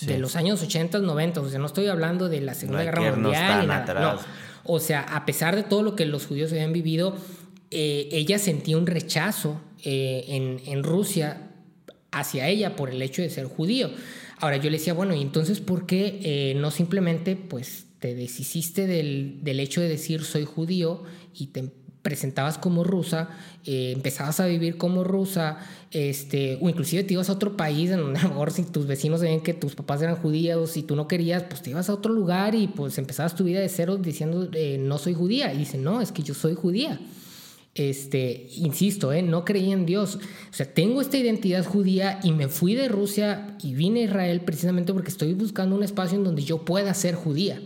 de 0.00 0.18
los 0.18 0.36
años 0.36 0.62
80, 0.62 0.98
90, 0.98 1.40
o 1.40 1.48
sea, 1.48 1.58
no 1.58 1.66
estoy 1.66 1.86
hablando 1.86 2.28
de 2.28 2.40
la 2.40 2.54
Segunda 2.54 2.82
Guerra 2.82 3.12
Mundial. 3.12 3.66
No. 3.94 4.18
O 4.64 4.80
sea, 4.80 5.02
a 5.02 5.26
pesar 5.26 5.56
de 5.56 5.62
todo 5.62 5.82
lo 5.82 5.94
que 5.94 6.06
los 6.06 6.26
judíos 6.26 6.50
habían 6.52 6.72
vivido, 6.72 7.16
eh, 7.70 8.08
ella 8.12 8.38
sentía 8.38 8.78
un 8.78 8.86
rechazo 8.86 9.60
eh, 9.82 10.24
en, 10.28 10.60
en, 10.66 10.82
Rusia 10.82 11.50
hacia 12.12 12.48
ella 12.48 12.76
por 12.76 12.90
el 12.90 13.02
hecho 13.02 13.20
de 13.20 13.30
ser 13.30 13.46
judío. 13.46 13.90
Ahora 14.38 14.56
yo 14.56 14.70
le 14.70 14.78
decía, 14.78 14.94
bueno, 14.94 15.14
¿y 15.14 15.20
entonces 15.20 15.60
por 15.60 15.86
qué 15.86 16.20
eh, 16.22 16.54
no 16.56 16.70
simplemente 16.70 17.36
pues 17.36 17.86
te 17.98 18.14
deshiciste 18.14 18.86
del, 18.86 19.38
del 19.42 19.60
hecho 19.60 19.80
de 19.80 19.88
decir 19.88 20.24
soy 20.24 20.44
judío 20.44 21.02
y 21.34 21.48
te 21.48 21.70
presentabas 22.04 22.58
como 22.58 22.84
rusa, 22.84 23.30
eh, 23.64 23.92
empezabas 23.96 24.38
a 24.38 24.44
vivir 24.44 24.76
como 24.76 25.04
rusa, 25.04 25.56
este, 25.90 26.58
o 26.60 26.68
inclusive 26.68 27.02
te 27.02 27.14
ibas 27.14 27.30
a 27.30 27.32
otro 27.32 27.56
país 27.56 27.90
en 27.90 28.00
donde 28.00 28.20
a 28.20 28.28
mejor 28.28 28.50
si 28.50 28.62
tus 28.62 28.86
vecinos 28.86 29.22
ven 29.22 29.40
que 29.40 29.54
tus 29.54 29.74
papás 29.74 30.02
eran 30.02 30.16
judíos 30.16 30.76
y 30.76 30.82
tú 30.82 30.96
no 30.96 31.08
querías, 31.08 31.44
pues 31.44 31.62
te 31.62 31.70
ibas 31.70 31.88
a 31.88 31.94
otro 31.94 32.12
lugar 32.12 32.54
y 32.54 32.68
pues 32.68 32.98
empezabas 32.98 33.34
tu 33.34 33.44
vida 33.44 33.58
de 33.60 33.70
cero 33.70 33.96
diciendo 33.96 34.50
eh, 34.52 34.76
no 34.78 34.98
soy 34.98 35.14
judía. 35.14 35.54
Y 35.54 35.58
dice, 35.58 35.78
no, 35.78 36.02
es 36.02 36.12
que 36.12 36.22
yo 36.22 36.34
soy 36.34 36.54
judía. 36.54 37.00
Este, 37.74 38.48
insisto, 38.56 39.10
eh, 39.14 39.22
no 39.22 39.46
creí 39.46 39.72
en 39.72 39.86
Dios. 39.86 40.16
O 40.16 40.54
sea, 40.54 40.66
tengo 40.66 41.00
esta 41.00 41.16
identidad 41.16 41.64
judía 41.64 42.20
y 42.22 42.32
me 42.32 42.48
fui 42.48 42.74
de 42.74 42.88
Rusia 42.88 43.56
y 43.62 43.72
vine 43.72 44.00
a 44.02 44.04
Israel 44.04 44.42
precisamente 44.42 44.92
porque 44.92 45.08
estoy 45.08 45.32
buscando 45.32 45.74
un 45.74 45.82
espacio 45.82 46.18
en 46.18 46.24
donde 46.24 46.44
yo 46.44 46.66
pueda 46.66 46.92
ser 46.92 47.14
judía. 47.14 47.62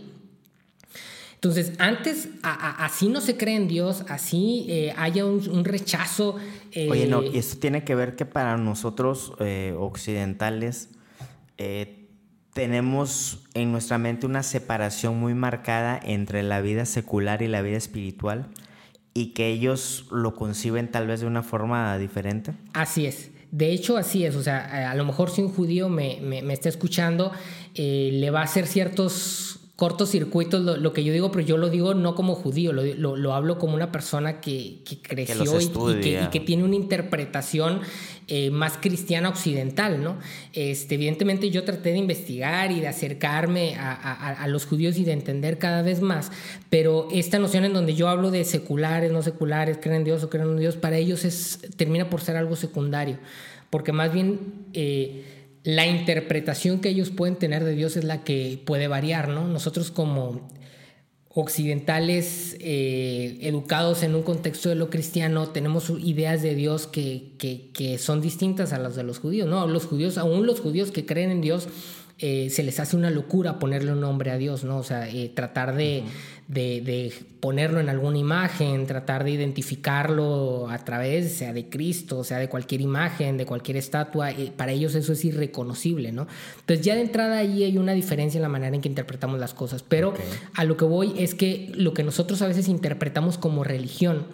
Entonces, 1.41 1.71
antes 1.79 2.27
así 2.43 3.07
no 3.07 3.21
se 3.21 3.37
cree 3.37 3.55
en 3.55 3.69
Dios, 3.69 4.03
así 4.09 4.65
eh, 4.67 4.93
haya 4.97 5.23
un, 5.23 5.63
rechazo. 5.63 6.35
Eh, 6.73 6.89
Oye, 6.91 7.07
no, 7.07 7.23
y 7.23 7.37
esto 7.37 7.57
tiene 7.59 7.85
que 7.85 7.95
ver 7.95 8.17
que 8.17 8.25
para 8.25 8.57
nosotros 8.57 9.31
eh, 9.39 9.73
occidentales 9.77 10.89
tenemos 12.53 13.45
en 13.53 13.71
nuestra 13.71 13.97
mente 13.97 14.25
una 14.25 14.43
separación 14.43 15.17
muy 15.17 15.33
marcada 15.33 15.97
entre 16.03 16.43
la 16.43 16.59
vida 16.59 16.85
secular 16.85 17.41
y 17.41 17.47
la 17.47 17.61
vida 17.61 17.77
espiritual 17.77 18.49
y 19.13 19.27
que 19.27 19.47
ellos 19.47 20.07
lo 20.11 20.35
conciben 20.35 20.91
tal 20.91 21.07
vez 21.07 21.21
de 21.21 21.27
una 21.27 21.43
forma 21.43 21.97
diferente. 21.97 22.51
Así 22.73 23.05
es. 23.05 23.31
De 23.51 23.71
hecho, 23.71 23.95
así 23.95 24.25
es. 24.25 24.35
O 24.35 24.43
sea, 24.43 24.91
a 24.91 24.95
lo 24.95 25.05
mejor 25.05 25.29
si 25.29 25.41
un 25.41 25.53
judío 25.53 25.87
me, 25.87 26.19
me 26.21 26.51
está 26.51 26.67
escuchando, 26.67 27.31
le 27.75 28.29
va 28.29 28.41
a 28.41 28.43
hacer 28.43 28.67
ciertos 28.67 29.58
cortocircuitos 29.79 30.61
lo, 30.61 30.75
lo, 30.75 30.91
que 30.91 31.05
yo 31.05 31.13
digo, 31.13 31.31
pero 31.31 31.45
yo 31.45 31.55
lo 31.55 31.69
digo 31.69 31.93
no 31.93 32.13
como 32.13 32.35
judío, 32.35 32.73
lo, 32.73 33.15
lo, 33.15 33.33
hablo 33.33 33.57
como 33.57 33.75
una 33.75 33.93
persona 33.93 34.41
que, 34.41 34.79
que 34.83 35.01
creció 35.01 35.57
y, 35.57 36.01
que, 36.01 36.21
y, 36.21 36.27
que, 36.27 36.41
tiene 36.41 36.65
una 36.65 36.75
interpretación 36.75 37.79
eh, 38.27 38.51
más 38.51 38.75
cristiana 38.75 39.29
occidental, 39.29 40.03
¿no? 40.03 40.17
Este, 40.51 40.95
evidentemente 40.95 41.49
yo 41.49 41.63
traté 41.63 41.93
de 41.93 41.97
investigar 41.97 42.73
y 42.73 42.81
de 42.81 42.89
acercarme 42.89 43.75
a, 43.75 43.93
a, 43.93 44.43
a, 44.43 44.47
los 44.49 44.65
judíos 44.65 44.97
y 44.97 45.05
de 45.05 45.13
entender 45.13 45.57
cada 45.59 45.81
vez 45.81 46.01
más, 46.01 46.29
pero 46.69 47.07
esta 47.13 47.39
noción 47.39 47.63
en 47.63 47.71
donde 47.71 47.95
yo 47.95 48.09
hablo 48.09 48.31
de 48.31 48.43
seculares, 48.43 49.13
no 49.13 49.21
seculares, 49.21 49.77
creen 49.81 49.99
en 49.99 50.03
Dios 50.03 50.25
o 50.25 50.29
creen 50.29 50.49
en 50.49 50.57
Dios, 50.57 50.75
para 50.75 50.97
ellos 50.97 51.23
es, 51.23 51.57
termina 51.77 52.09
por 52.09 52.19
ser 52.19 52.35
algo 52.35 52.57
secundario, 52.57 53.17
porque 53.69 53.93
más 53.93 54.11
bien... 54.11 54.39
Eh, 54.73 55.37
la 55.63 55.87
interpretación 55.87 56.79
que 56.79 56.89
ellos 56.89 57.09
pueden 57.09 57.35
tener 57.35 57.63
de 57.63 57.73
Dios 57.73 57.97
es 57.97 58.03
la 58.03 58.23
que 58.23 58.61
puede 58.65 58.87
variar, 58.87 59.29
¿no? 59.29 59.47
Nosotros 59.47 59.91
como 59.91 60.49
occidentales 61.31 62.57
eh, 62.59 63.37
educados 63.41 64.03
en 64.03 64.15
un 64.15 64.23
contexto 64.23 64.69
de 64.69 64.75
lo 64.75 64.89
cristiano 64.89 65.49
tenemos 65.49 65.91
ideas 65.99 66.41
de 66.41 66.55
Dios 66.55 66.87
que, 66.87 67.33
que, 67.37 67.97
son 67.99 68.19
distintas 68.19 68.73
a 68.73 68.79
las 68.79 68.95
de 68.95 69.03
los 69.03 69.19
judíos, 69.19 69.47
¿no? 69.47 69.67
Los 69.67 69.85
judíos, 69.85 70.17
aún 70.17 70.45
los 70.45 70.59
judíos 70.59 70.91
que 70.91 71.05
creen 71.05 71.29
en 71.29 71.41
Dios, 71.41 71.67
eh, 72.17 72.49
se 72.49 72.63
les 72.63 72.79
hace 72.79 72.95
una 72.95 73.11
locura 73.11 73.59
ponerle 73.59 73.93
un 73.93 74.01
nombre 74.01 74.31
a 74.31 74.37
Dios, 74.37 74.63
¿no? 74.63 74.77
O 74.77 74.83
sea, 74.83 75.07
eh, 75.07 75.29
tratar 75.29 75.75
de, 75.75 76.03
de, 76.49 77.13
ponerlo 77.39 77.79
en 77.79 77.89
alguna 77.89 78.17
imagen, 78.17 78.85
tratar 78.87 79.23
de 79.23 79.31
identificarlo 79.31 80.67
a 80.69 80.79
través, 80.79 81.31
sea 81.31 81.53
de 81.53 81.69
Cristo, 81.69 82.23
sea 82.23 82.37
de 82.39 82.49
cualquier 82.49 82.81
imagen, 82.81 83.37
de 83.37 83.45
cualquier 83.45 83.77
estatua, 83.77 84.31
para 84.57 84.71
ellos 84.71 84.95
eso 84.95 85.13
es 85.13 85.23
irreconocible, 85.23 86.11
¿no? 86.11 86.27
Entonces 86.59 86.85
ya 86.85 86.95
de 86.95 87.01
entrada 87.01 87.37
ahí 87.37 87.63
hay 87.63 87.77
una 87.77 87.93
diferencia 87.93 88.39
en 88.39 88.41
la 88.41 88.49
manera 88.49 88.75
en 88.75 88.81
que 88.81 88.89
interpretamos 88.89 89.39
las 89.39 89.53
cosas, 89.53 89.83
pero 89.87 90.13
a 90.55 90.65
lo 90.65 90.75
que 90.75 90.85
voy 90.85 91.13
es 91.17 91.35
que 91.35 91.71
lo 91.75 91.93
que 91.93 92.03
nosotros 92.03 92.41
a 92.41 92.47
veces 92.47 92.67
interpretamos 92.67 93.37
como 93.37 93.63
religión, 93.63 94.25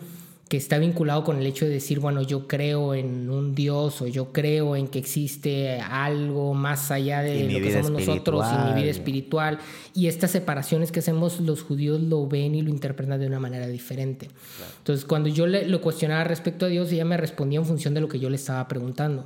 que 0.48 0.58
está 0.58 0.78
vinculado 0.78 1.24
con 1.24 1.40
el 1.40 1.46
hecho 1.48 1.66
de 1.66 1.72
decir, 1.72 2.00
bueno, 2.00 2.22
yo 2.22 2.48
creo 2.48 2.94
en 2.94 3.32
un 3.32 3.56
Dios 3.56 4.02
o 4.02 4.08
yo 4.08 4.32
creo 4.32 4.76
en 4.76 4.88
que 4.88 5.00
existe 5.00 5.80
algo 5.80 6.54
más 6.54 6.92
allá 6.92 7.22
de 7.22 7.50
lo 7.50 7.60
que 7.60 7.74
somos 7.74 7.92
nosotros 7.92 8.46
y 8.54 8.68
mi 8.70 8.82
vida 8.82 8.92
espiritual. 8.92 9.58
Y 9.96 10.06
estas 10.06 10.32
separaciones 10.32 10.92
que 10.92 11.00
hacemos 11.00 11.40
los 11.40 11.64
judíos 11.64 12.00
lo 12.00 12.28
ven 12.28 12.54
y 12.54 12.62
lo 12.62 12.70
interpretan 12.70 13.20
de 13.20 13.26
una 13.26 13.40
manera 13.40 13.68
diferente. 13.68 14.30
Entonces, 14.78 15.04
cuando 15.06 15.30
yo 15.30 15.48
le, 15.48 15.68
lo 15.68 15.82
cuestionaba 15.82 16.24
respecto 16.24 16.68
a 16.68 16.70
Dios, 16.70 16.92
ella 16.92 17.06
me 17.06 17.18
respondía 17.18 17.58
en 17.58 17.66
función 17.66 17.96
de 17.96 18.02
lo 18.02 18.08
que 18.08 18.20
yo 18.20 18.30
le 18.30 18.36
estaba 18.36 18.68
preguntando. 18.68 19.26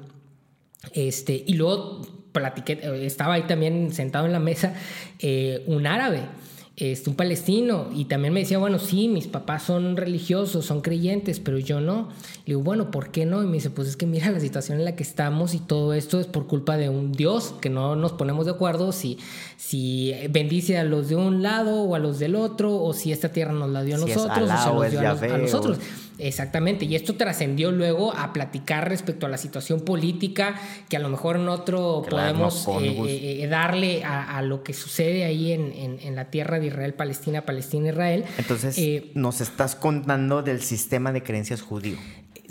Este, 0.94 1.44
y 1.46 1.56
luego 1.56 2.02
platiqué, 2.32 2.80
estaba 3.06 3.34
ahí 3.34 3.44
también 3.44 3.92
sentado 3.92 4.26
en 4.26 4.32
la 4.32 4.40
mesa 4.40 4.74
eh, 5.20 5.64
un 5.68 5.86
árabe 5.86 6.22
este, 6.80 7.10
un 7.10 7.16
palestino, 7.18 7.88
y 7.94 8.06
también 8.06 8.34
me 8.34 8.40
decía, 8.40 8.58
bueno, 8.58 8.80
sí, 8.80 9.10
mis 9.10 9.28
papás 9.28 9.64
son 9.64 9.98
religiosos, 9.98 10.66
son 10.66 10.80
creyentes, 10.80 11.42
pero 11.42 11.60
yo 11.60 11.82
no. 11.82 12.08
Le 12.46 12.54
digo, 12.54 12.62
bueno, 12.62 12.90
¿por 12.90 13.12
qué 13.12 13.26
no? 13.26 13.44
Y 13.44 13.48
me 13.48 13.54
dice, 13.54 13.70
pues 13.70 13.90
es 13.90 13.98
que 13.98 14.06
mira 14.06 14.32
la 14.32 14.40
situación 14.40 14.80
en 14.80 14.86
la 14.86 14.96
que 14.96 15.04
estamos 15.04 15.54
y 15.54 15.60
todo 15.60 15.94
esto 15.94 16.22
es 16.22 16.28
por 16.28 16.48
culpa 16.48 16.78
de 16.78 16.88
un 16.88 17.12
Dios, 17.12 17.54
que 17.60 17.70
no 17.70 17.98
nos 17.98 18.14
ponemos 18.14 18.46
de 18.46 18.54
acuerdo 18.54 18.94
si, 18.94 19.18
si 19.58 20.14
bendice 20.30 20.78
a 20.78 20.86
los 20.86 21.10
de 21.10 21.18
un 21.18 21.44
lado 21.44 21.82
o 21.84 21.96
a 21.96 22.00
los 22.00 22.18
del 22.18 22.36
otro, 22.36 22.82
o 22.82 22.94
si 22.94 23.12
esta 23.12 23.34
tierra 23.34 23.52
nos 23.52 23.70
la 23.70 23.84
dio 23.84 23.96
a 23.96 24.00
nosotros, 24.00 24.50
o 24.72 24.84
se 24.84 24.90
dio 24.92 25.10
a, 25.10 25.38
nosotros. 25.38 25.80
Exactamente, 26.20 26.86
y 26.86 26.96
esto 26.96 27.16
trascendió 27.16 27.72
luego 27.72 28.14
a 28.14 28.34
platicar 28.34 28.90
respecto 28.90 29.26
a 29.26 29.30
la 29.30 29.38
situación 29.38 29.82
política, 29.82 30.60
que 30.90 30.98
a 30.98 31.00
lo 31.00 31.10
mejor 31.10 31.38
en 31.38 31.48
otro 31.48 32.04
podemos 32.10 32.68
eh, 32.82 33.44
eh, 33.44 33.48
darle 33.48 34.04
a, 34.04 34.42
lo 34.42 34.64
que 34.64 34.74
sucede 34.74 35.24
ahí 35.24 35.52
en, 35.52 35.72
en, 35.74 36.00
en 36.02 36.16
la 36.16 36.30
tierra 36.30 36.60
de 36.60 36.68
Israel-Palestina, 36.68 37.46
Palestina-Israel. 37.46 38.26
Entonces, 38.38 38.78
Eh, 38.78 39.12
nos 39.14 39.40
estás 39.42 39.76
contando 39.76 40.42
del 40.42 40.62
sistema 40.62 41.12
de 41.12 41.24
creencias 41.24 41.62
judío. 41.62 41.98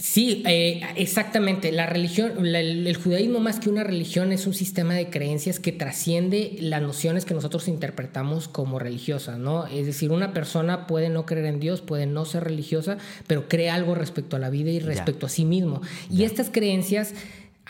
Sí, 0.01 0.45
eh, 0.47 0.81
exactamente. 0.95 1.73
La 1.73 1.87
religión, 1.87 2.33
la- 2.53 2.61
el, 2.61 2.87
el 2.87 2.97
judaísmo 2.97 3.41
más 3.41 3.59
que 3.59 3.69
una 3.69 3.83
religión 3.83 4.31
es 4.31 4.47
un 4.47 4.55
sistema 4.55 4.95
de 4.95 5.11
creencias 5.11 5.59
que 5.59 5.73
trasciende 5.73 6.57
las 6.61 6.81
nociones 6.81 7.25
que 7.25 7.35
nosotros 7.35 7.67
interpretamos 7.67 8.47
como 8.47 8.79
religiosas, 8.79 9.39
¿no? 9.41 9.67
Es 9.67 9.87
decir, 9.87 10.13
una 10.13 10.33
persona 10.33 10.87
puede 10.87 11.09
no 11.09 11.27
creer 11.27 11.47
en 11.47 11.59
Dios, 11.59 11.81
puede 11.81 12.07
no 12.07 12.25
ser 12.27 12.45
religiosa, 12.45 12.97
pero 13.27 13.49
cree 13.49 13.71
algo 13.71 13.97
respecto 13.97 14.37
a 14.37 14.39
la 14.39 14.51
vida 14.51 14.71
y 14.71 14.79
respecto 14.79 15.27
a 15.27 15.29
sí 15.29 15.45
mismo. 15.45 15.83
Y 16.09 16.23
estas 16.23 16.49
creencias, 16.51 17.13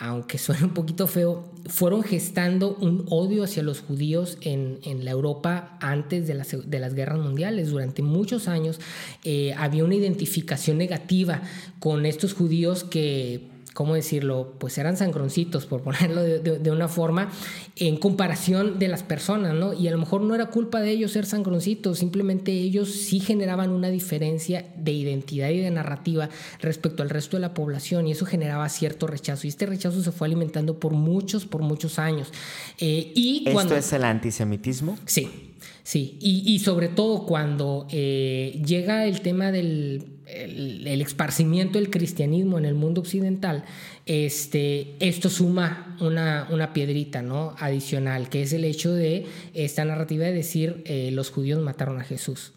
aunque 0.00 0.38
suene 0.38 0.64
un 0.64 0.74
poquito 0.74 1.06
feo, 1.06 1.44
fueron 1.66 2.02
gestando 2.02 2.76
un 2.80 3.04
odio 3.10 3.44
hacia 3.44 3.62
los 3.62 3.80
judíos 3.80 4.38
en, 4.40 4.78
en 4.84 5.04
la 5.04 5.10
Europa 5.10 5.76
antes 5.80 6.26
de 6.26 6.34
las, 6.34 6.56
de 6.70 6.78
las 6.78 6.94
guerras 6.94 7.18
mundiales. 7.18 7.70
Durante 7.70 8.02
muchos 8.02 8.48
años 8.48 8.80
eh, 9.24 9.54
había 9.56 9.84
una 9.84 9.96
identificación 9.96 10.78
negativa 10.78 11.42
con 11.80 12.06
estos 12.06 12.32
judíos 12.32 12.84
que 12.84 13.57
¿cómo 13.78 13.94
decirlo? 13.94 14.54
Pues 14.58 14.76
eran 14.76 14.96
sangroncitos, 14.96 15.64
por 15.66 15.82
ponerlo 15.82 16.20
de, 16.20 16.40
de- 16.40 16.58
de 16.58 16.70
una 16.72 16.88
forma, 16.88 17.30
en 17.76 17.96
comparación 17.96 18.80
de 18.80 18.88
las 18.88 19.04
personas, 19.04 19.54
¿no? 19.54 19.72
Y 19.72 19.86
a 19.86 19.92
lo 19.92 19.98
mejor 19.98 20.20
no 20.22 20.34
era 20.34 20.46
culpa 20.46 20.80
de 20.80 20.90
ellos 20.90 21.12
ser 21.12 21.26
sangroncitos, 21.26 22.00
simplemente 22.00 22.50
ellos 22.50 22.90
sí 22.90 23.20
generaban 23.20 23.70
una 23.70 23.88
diferencia 23.90 24.66
de 24.76 24.90
identidad 24.90 25.50
y 25.50 25.58
de 25.60 25.70
narrativa 25.70 26.28
respecto 26.60 27.04
al 27.04 27.10
resto 27.10 27.36
de 27.36 27.42
la 27.42 27.54
población 27.54 28.08
y 28.08 28.10
eso 28.10 28.26
generaba 28.26 28.68
cierto 28.68 29.06
rechazo. 29.06 29.46
Y 29.46 29.50
este 29.50 29.64
rechazo 29.66 30.02
se 30.02 30.10
fue 30.10 30.26
alimentando 30.26 30.80
por 30.80 30.92
muchos, 30.94 31.46
por 31.46 31.62
muchos 31.62 32.00
años. 32.00 32.32
Eh, 32.80 33.12
y 33.14 33.38
¿Esto 33.44 33.52
cuando... 33.52 33.76
es 33.76 33.92
el 33.92 34.02
antisemitismo? 34.02 34.98
Sí, 35.06 35.54
sí. 35.84 36.18
Y, 36.20 36.42
y 36.52 36.58
sobre 36.58 36.88
todo 36.88 37.26
cuando 37.26 37.86
eh, 37.92 38.60
llega 38.66 39.04
el 39.06 39.20
tema 39.20 39.52
del 39.52 40.17
el, 40.30 40.86
el 40.86 41.00
esparcimiento 41.02 41.78
del 41.78 41.90
cristianismo 41.90 42.58
en 42.58 42.64
el 42.64 42.74
mundo 42.74 43.00
occidental, 43.00 43.64
este, 44.06 44.94
esto 45.00 45.28
suma 45.30 45.96
una, 46.00 46.46
una 46.50 46.72
piedrita 46.72 47.22
¿no? 47.22 47.54
adicional, 47.58 48.28
que 48.28 48.42
es 48.42 48.52
el 48.52 48.64
hecho 48.64 48.92
de 48.92 49.26
esta 49.54 49.84
narrativa 49.84 50.24
de 50.26 50.32
decir 50.32 50.82
eh, 50.86 51.10
los 51.12 51.30
judíos 51.30 51.60
mataron 51.62 52.00
a 52.00 52.04
Jesús. 52.04 52.52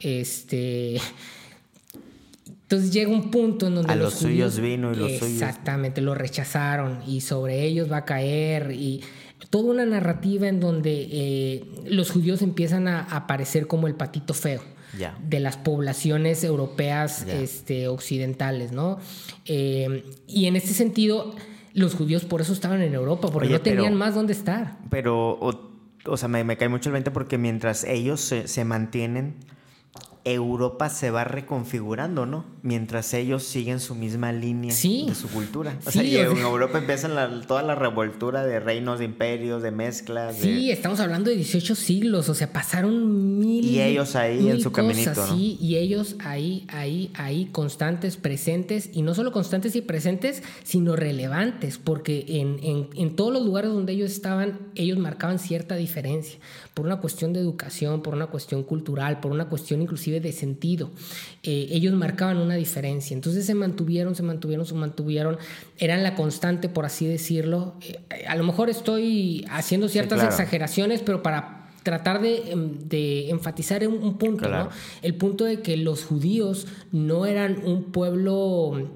Este. 0.00 0.96
Entonces 2.62 2.92
llega 2.92 3.10
un 3.10 3.30
punto 3.30 3.66
en 3.66 3.74
donde 3.74 3.92
A 3.92 3.96
los 3.96 4.14
judíos- 4.14 4.54
suyos 4.54 4.60
vino 4.60 4.92
y 4.92 4.96
los 4.96 5.12
suyos- 5.12 5.22
Exactamente, 5.42 6.00
lo 6.00 6.14
rechazaron 6.14 7.00
y 7.06 7.20
sobre 7.20 7.64
ellos 7.64 7.90
va 7.90 7.98
a 7.98 8.04
caer 8.04 8.70
y 8.72 9.00
toda 9.50 9.72
una 9.72 9.84
narrativa 9.86 10.46
en 10.48 10.60
donde 10.60 11.08
eh, 11.10 11.64
los 11.86 12.10
judíos 12.10 12.42
empiezan 12.42 12.86
a 12.86 13.00
aparecer 13.02 13.66
como 13.66 13.88
el 13.88 13.94
patito 13.96 14.34
feo. 14.34 14.62
De 15.28 15.40
las 15.40 15.56
poblaciones 15.56 16.42
europeas 16.44 17.22
este, 17.22 17.88
occidentales, 17.88 18.72
¿no? 18.72 18.98
Eh, 19.46 20.04
y 20.26 20.46
en 20.46 20.56
este 20.56 20.74
sentido, 20.74 21.34
los 21.74 21.94
judíos 21.94 22.24
por 22.24 22.40
eso 22.40 22.52
estaban 22.52 22.82
en 22.82 22.94
Europa, 22.94 23.28
porque 23.30 23.48
Oye, 23.48 23.56
no 23.58 23.62
tenían 23.62 23.84
pero- 23.84 23.96
más 23.96 24.14
dónde 24.14 24.32
estar. 24.32 24.78
Pero, 24.90 25.30
o, 25.40 25.70
o 26.06 26.16
sea, 26.16 26.28
me, 26.28 26.42
me 26.44 26.56
cae 26.56 26.68
mucho 26.68 26.88
el 26.88 26.94
20 26.94 27.10
porque 27.12 27.38
mientras 27.38 27.84
ellos 27.84 28.20
se, 28.20 28.48
se 28.48 28.64
mantienen, 28.64 29.36
Europa 30.24 30.88
se 30.90 31.10
va 31.10 31.24
reconfigurando, 31.24 32.26
¿no? 32.26 32.44
Mientras 32.62 33.14
ellos 33.14 33.42
siguen 33.42 33.80
su 33.80 33.94
misma 33.94 34.32
línea 34.32 34.72
Sí. 34.74 35.06
de 35.08 35.14
su 35.14 35.28
cultura. 35.28 35.78
O 35.86 35.90
Sí, 35.90 35.98
sea, 36.00 36.02
y 36.04 36.16
en 36.16 36.36
Europa 36.38 36.78
empieza 36.78 37.08
la- 37.08 37.40
toda 37.46 37.62
la 37.62 37.74
revoltura 37.74 38.44
de 38.44 38.60
reinos, 38.60 38.98
de 38.98 39.06
imperios, 39.06 39.62
de 39.62 39.70
mezclas. 39.70 40.38
de- 40.40 40.42
Sí, 40.44 40.70
estamos 40.70 41.00
hablando 41.00 41.30
de 41.30 41.36
18 41.36 41.74
siglos, 41.74 42.28
o 42.28 42.34
sea, 42.34 42.52
pasaron 42.52 43.38
mil. 43.38 43.64
Y 43.64 43.80
ellos 43.80 44.14
ahí 44.14 44.48
en 44.50 44.60
su 44.60 44.72
caminito, 44.72 45.14
¿no? 45.14 45.34
Sí, 45.34 45.56
y 45.60 45.76
ellos 45.76 46.16
ahí, 46.20 46.66
ahí, 46.68 47.10
ahí, 47.14 47.46
constantes, 47.46 48.16
presentes, 48.16 48.90
y 48.92 49.02
no 49.02 49.14
solo 49.14 49.32
constantes 49.32 49.74
y 49.76 49.80
presentes, 49.80 50.42
sino 50.64 50.96
relevantes, 50.96 51.78
porque 51.78 52.24
en, 52.28 52.58
en- 52.62 52.88
en 52.94 53.16
todos 53.16 53.32
los 53.32 53.44
lugares 53.44 53.70
donde 53.70 53.92
ellos 53.92 54.10
estaban, 54.10 54.58
ellos 54.74 54.98
marcaban 54.98 55.38
cierta 55.38 55.76
diferencia, 55.76 56.38
por 56.74 56.86
una 56.86 57.00
cuestión 57.00 57.32
de 57.32 57.40
educación, 57.40 58.02
por 58.02 58.14
una 58.14 58.26
cuestión 58.28 58.62
cultural, 58.62 59.20
por 59.20 59.32
una 59.32 59.48
cuestión 59.48 59.82
inclusive 59.82 60.20
de 60.20 60.32
sentido. 60.32 60.90
Eh, 61.42 61.68
ellos 61.70 61.94
marcaban 61.94 62.38
una 62.38 62.54
diferencia, 62.54 63.14
entonces 63.14 63.44
se 63.44 63.54
mantuvieron, 63.54 64.14
se 64.14 64.22
mantuvieron, 64.22 64.66
se 64.66 64.74
mantuvieron, 64.74 65.38
eran 65.78 66.02
la 66.02 66.14
constante, 66.14 66.68
por 66.68 66.84
así 66.84 67.06
decirlo. 67.06 67.74
Eh, 67.82 68.26
a 68.26 68.36
lo 68.36 68.44
mejor 68.44 68.70
estoy 68.70 69.44
haciendo 69.50 69.88
ciertas 69.88 70.18
claro. 70.20 70.30
exageraciones, 70.30 71.02
pero 71.02 71.22
para 71.22 71.68
tratar 71.82 72.20
de, 72.20 72.52
em, 72.52 72.78
de 72.88 73.30
enfatizar 73.30 73.86
un, 73.88 74.02
un 74.02 74.18
punto, 74.18 74.46
Claro. 74.46 74.64
¿no? 74.64 74.70
El 75.02 75.14
punto 75.14 75.44
de 75.44 75.60
que 75.60 75.76
los 75.76 76.04
judíos 76.04 76.66
no 76.92 77.26
eran 77.26 77.62
un 77.64 77.84
pueblo 77.84 78.90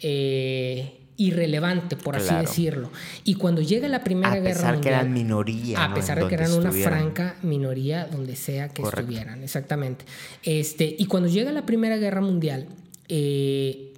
eh, 0.00 0.95
irrelevante, 1.18 1.96
por 1.96 2.16
así 2.16 2.28
Claro. 2.28 2.46
decirlo. 2.48 2.90
Y 3.24 3.34
cuando 3.34 3.62
llega 3.62 3.88
la 3.88 4.04
Primera 4.04 4.32
A 4.32 4.36
Guerra 4.40 4.54
pesar 4.54 4.70
que 4.72 4.76
Mundial, 4.76 4.94
eran 5.00 5.12
minoría, 5.14 5.84
a 5.84 5.88
¿no? 5.88 5.94
pesar 5.94 6.22
de 6.22 6.28
que 6.28 6.34
eran 6.34 6.52
una 6.52 6.72
franca 6.72 7.36
minoría 7.42 8.06
donde 8.06 8.36
sea 8.36 8.68
que 8.68 8.82
Correcto. 8.82 9.00
estuvieran, 9.12 9.42
exactamente. 9.42 10.04
Este, 10.42 10.94
y 10.98 11.06
cuando 11.06 11.28
llega 11.28 11.52
la 11.52 11.64
Primera 11.66 11.96
Guerra 11.96 12.20
Mundial, 12.20 12.66
eh, 13.08 13.92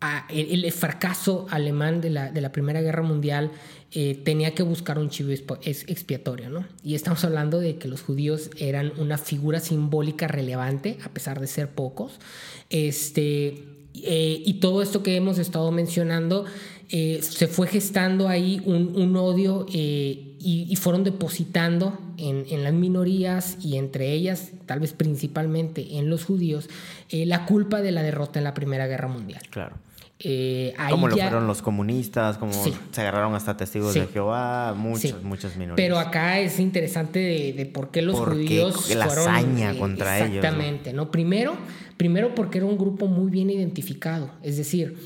a- 0.00 0.26
el, 0.30 0.64
el 0.64 0.72
fracaso 0.72 1.46
alemán 1.50 2.00
de 2.00 2.10
la, 2.10 2.30
de 2.30 2.40
la 2.40 2.52
Primera 2.52 2.80
Guerra 2.80 3.02
Mundial 3.02 3.50
eh, 3.90 4.20
tenía 4.24 4.54
que 4.54 4.62
buscar 4.62 4.98
un 4.98 5.08
chivo 5.08 5.30
expiatorio, 5.32 6.50
¿no? 6.50 6.66
Y 6.82 6.94
estamos 6.94 7.24
hablando 7.24 7.58
de 7.58 7.78
que 7.78 7.88
los 7.88 8.02
judíos 8.02 8.50
eran 8.58 8.92
una 8.98 9.16
figura 9.18 9.60
simbólica 9.60 10.28
relevante, 10.28 10.98
a 11.04 11.08
pesar 11.08 11.40
de 11.40 11.46
ser 11.46 11.70
pocos. 11.70 12.20
Este, 12.68 13.64
eh, 14.04 14.42
y 14.44 14.54
todo 14.54 14.82
esto 14.82 15.02
que 15.02 15.16
hemos 15.16 15.38
estado 15.38 15.70
mencionando, 15.70 16.44
eh, 16.90 17.20
se 17.22 17.48
fue 17.48 17.66
gestando 17.66 18.28
ahí 18.28 18.62
un, 18.64 19.14
odio 19.16 19.66
eh, 19.72 20.34
y, 20.40 20.66
y 20.70 20.76
fueron 20.76 21.04
depositando 21.04 21.98
en, 22.16 22.46
en 22.50 22.64
las 22.64 22.72
minorías 22.72 23.58
y 23.62 23.76
entre 23.76 24.12
ellas, 24.12 24.52
tal 24.66 24.80
vez 24.80 24.92
principalmente 24.92 25.98
en 25.98 26.10
los 26.10 26.24
judíos, 26.24 26.68
eh, 27.10 27.26
la 27.26 27.46
culpa 27.46 27.80
de 27.80 27.92
la 27.92 28.02
derrota 28.02 28.38
en 28.38 28.44
la 28.44 28.54
Primera 28.54 28.86
Guerra 28.86 29.08
Mundial. 29.08 29.42
Claro. 29.50 29.76
Eh, 30.20 30.74
ahí 30.78 30.90
Como 30.90 31.06
lo 31.06 31.16
ya- 31.16 31.28
fueron 31.28 31.46
los 31.46 31.62
comunistas, 31.62 32.38
como 32.38 32.52
Sí. 32.52 32.74
se 32.90 33.00
agarraron 33.02 33.34
hasta 33.36 33.56
testigos 33.56 33.92
Sí. 33.92 34.00
de 34.00 34.06
Jehová, 34.08 34.74
muchas, 34.76 35.12
Sí. 35.12 35.16
muchas 35.22 35.56
minorías. 35.56 35.76
Pero 35.76 35.98
acá 36.00 36.40
es 36.40 36.58
interesante 36.58 37.20
de, 37.20 37.52
de 37.52 37.66
por 37.66 37.90
qué 37.92 38.02
los 38.02 38.16
¿Por 38.16 38.30
qué 38.32 38.62
judíos 38.62 38.94
la 38.96 39.06
fueron 39.06 39.28
hazaña 39.28 39.78
contra 39.78 40.18
ellos, 40.18 40.30
no? 40.30 40.36
Exactamente, 40.38 40.92
¿no? 40.92 41.12
Primero, 41.12 41.56
primero 41.96 42.34
porque 42.34 42.58
era 42.58 42.66
un 42.66 42.76
grupo 42.78 43.06
muy 43.06 43.30
bien 43.30 43.48
identificado, 43.50 44.32
es 44.42 44.56
decir, 44.56 44.96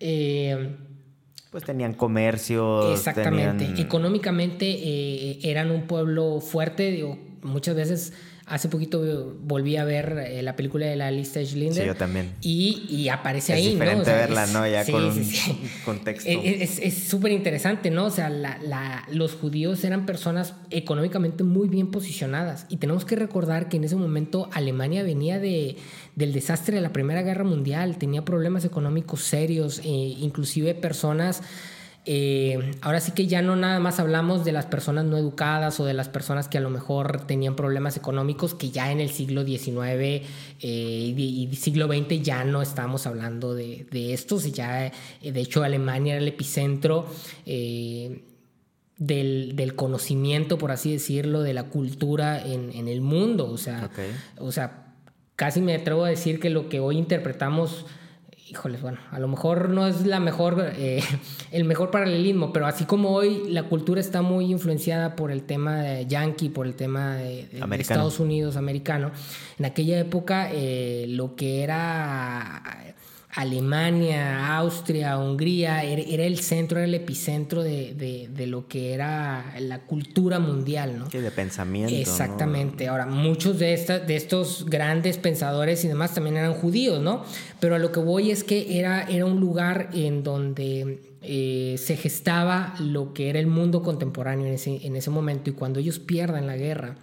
eh, 0.00 0.74
Pues 1.52 1.62
tenían 1.62 1.94
comercios. 1.94 2.92
exactamente, 2.92 3.66
tenían- 3.66 3.78
económicamente 3.86 4.66
eh, 4.68 5.38
eran 5.44 5.70
un 5.70 5.82
pueblo 5.86 6.40
fuerte, 6.40 6.90
digo, 6.90 7.18
muchas 7.42 7.76
veces 7.76 8.12
Hace 8.48 8.68
poquito 8.68 9.34
volví 9.42 9.76
a 9.76 9.84
ver 9.84 10.24
eh, 10.24 10.40
la 10.40 10.54
película 10.54 10.86
de 10.86 10.94
la 10.94 11.10
lista 11.10 11.42
Schindler. 11.42 11.74
Sí, 11.82 11.84
yo 11.84 11.96
también. 11.96 12.32
Y, 12.42 12.86
y 12.88 13.08
aparece 13.08 13.54
Es 13.54 13.58
ahí, 13.58 13.64
¿no? 13.64 13.70
diferente 13.72 14.12
verla, 14.12 14.44
es- 14.44 14.52
¿no? 14.52 14.68
Ya 14.68 14.84
sí, 14.84 14.92
con 14.92 15.04
un 15.04 15.24
sí, 15.24 15.58
contexto. 15.84 16.30
Es- 16.30 16.94
súper 17.08 17.32
interesante, 17.32 17.90
¿no? 17.90 18.04
O 18.04 18.10
sea, 18.10 18.30
la- 18.30 18.58
la- 18.62 19.04
los 19.10 19.34
judíos 19.34 19.82
eran 19.82 20.06
personas 20.06 20.54
económicamente 20.70 21.42
muy 21.42 21.66
bien 21.68 21.90
posicionadas. 21.90 22.66
Y 22.68 22.76
tenemos 22.76 23.04
que 23.04 23.16
recordar 23.16 23.68
que 23.68 23.78
en 23.78 23.84
ese 23.84 23.96
momento 23.96 24.48
Alemania 24.52 25.02
venía 25.02 25.40
de, 25.40 25.76
del 26.14 26.32
desastre 26.32 26.76
de 26.76 26.82
la 26.82 26.92
Primera 26.92 27.22
Guerra 27.22 27.42
Mundial, 27.42 27.98
tenía 27.98 28.24
problemas 28.24 28.64
económicos 28.64 29.22
serios, 29.22 29.80
eh, 29.80 29.84
inclusive 29.86 30.74
personas... 30.76 31.42
eh, 32.06 32.70
ahora 32.82 33.00
sí 33.00 33.12
que 33.12 33.26
ya 33.26 33.42
no 33.42 33.56
nada 33.56 33.80
más 33.80 33.98
hablamos 33.98 34.44
de 34.44 34.52
las 34.52 34.66
personas 34.66 35.04
no 35.04 35.16
educadas 35.16 35.80
o 35.80 35.84
de 35.84 35.92
las 35.92 36.08
personas 36.08 36.46
que 36.48 36.56
a 36.58 36.60
lo 36.60 36.70
mejor 36.70 37.26
tenían 37.26 37.56
problemas 37.56 37.96
económicos, 37.96 38.54
que 38.54 38.70
ya 38.70 38.92
en 38.92 39.00
el 39.00 39.10
siglo 39.10 39.44
XIX 39.44 39.68
eh, 39.70 40.22
y, 40.60 41.48
y 41.50 41.56
siglo 41.56 41.88
XX 41.88 42.22
ya 42.22 42.44
no 42.44 42.62
estamos 42.62 43.06
hablando 43.06 43.54
de, 43.54 43.86
de 43.90 44.14
estos. 44.14 44.46
y 44.46 44.52
Ya, 44.52 44.86
eh, 44.86 44.92
de 45.32 45.40
hecho, 45.40 45.64
Alemania 45.64 46.14
era 46.14 46.22
el 46.22 46.28
epicentro. 46.28 47.06
eh, 47.44 48.22
del, 48.98 49.56
del 49.56 49.74
conocimiento, 49.74 50.58
por 50.58 50.70
así 50.72 50.92
decirlo, 50.92 51.42
de 51.42 51.52
la 51.54 51.64
cultura 51.64 52.42
en, 52.42 52.72
en 52.72 52.88
el 52.88 53.00
mundo. 53.00 53.50
O 53.50 53.58
sea, 53.58 53.90
o 54.38 54.52
sea, 54.52 54.94
casi 55.36 55.60
me 55.60 55.74
atrevo 55.74 56.04
a 56.04 56.08
decir 56.08 56.40
que 56.40 56.50
lo 56.50 56.68
que 56.68 56.80
hoy 56.80 56.96
interpretamos, 56.96 57.84
híjoles, 58.48 58.80
bueno, 58.80 58.98
a 59.10 59.18
lo 59.18 59.28
mejor 59.28 59.70
no 59.70 59.86
es 59.86 60.06
la 60.06 60.20
mejor, 60.20 60.72
eh, 60.76 61.02
el 61.52 61.64
mejor 61.64 61.90
paralelismo, 61.90 62.52
pero 62.52 62.66
así 62.66 62.84
como 62.84 63.10
hoy 63.10 63.42
la 63.48 63.64
cultura 63.64 64.00
está 64.00 64.22
muy 64.22 64.50
influenciada 64.50 65.16
por 65.16 65.30
el 65.30 65.42
tema 65.42 65.76
de 65.76 66.06
yankee, 66.06 66.48
por 66.48 66.66
el 66.66 66.74
tema 66.74 67.16
de. 67.16 67.48
Estados 67.78 68.20
Unidos 68.20 68.56
americano, 68.56 69.10
en 69.58 69.64
aquella 69.64 69.98
época 69.98 70.48
eh, 70.52 71.06
lo 71.08 71.34
que 71.34 71.62
era 71.62 72.94
Alemania, 73.36 74.56
Austria, 74.56 75.18
Hungría, 75.18 75.84
era, 75.84 76.24
el 76.24 76.38
centro, 76.38 76.78
era 76.78 76.86
el 76.86 76.94
epicentro 76.94 77.62
de, 77.62 78.46
lo 78.46 78.66
que 78.66 78.94
era 78.94 79.54
la 79.60 79.82
cultura 79.82 80.38
mundial, 80.38 80.98
¿no? 80.98 81.08
Que 81.10 81.20
de 81.20 81.30
pensamiento. 81.30 81.94
Exactamente. 81.94 82.88
Ahora, 82.88 83.04
muchos 83.04 83.58
de, 83.58 83.76
de 84.06 84.16
estos 84.16 84.64
grandes 84.64 85.18
pensadores 85.18 85.84
y 85.84 85.88
demás 85.88 86.14
también 86.14 86.38
eran 86.38 86.54
judíos, 86.54 87.02
¿no? 87.02 87.24
Pero 87.60 87.74
a 87.74 87.78
lo 87.78 87.92
que 87.92 88.00
voy 88.00 88.30
es 88.30 88.42
que 88.42 88.78
era, 88.78 89.02
era 89.02 89.26
un 89.26 89.38
lugar 89.38 89.90
en 89.92 90.22
donde 90.22 91.16
eh, 91.20 91.76
se 91.76 91.96
gestaba 91.96 92.74
lo 92.78 93.12
que 93.12 93.28
era 93.28 93.38
el 93.38 93.48
mundo 93.48 93.82
contemporáneo 93.82 94.46
en 94.46 94.54
ese, 94.54 94.86
en 94.86 94.96
ese 94.96 95.10
momento 95.10 95.50
y 95.50 95.52
cuando 95.52 95.78
ellos 95.80 95.98
pierdan 95.98 96.46
la 96.46 96.56
guerra, 96.56 96.96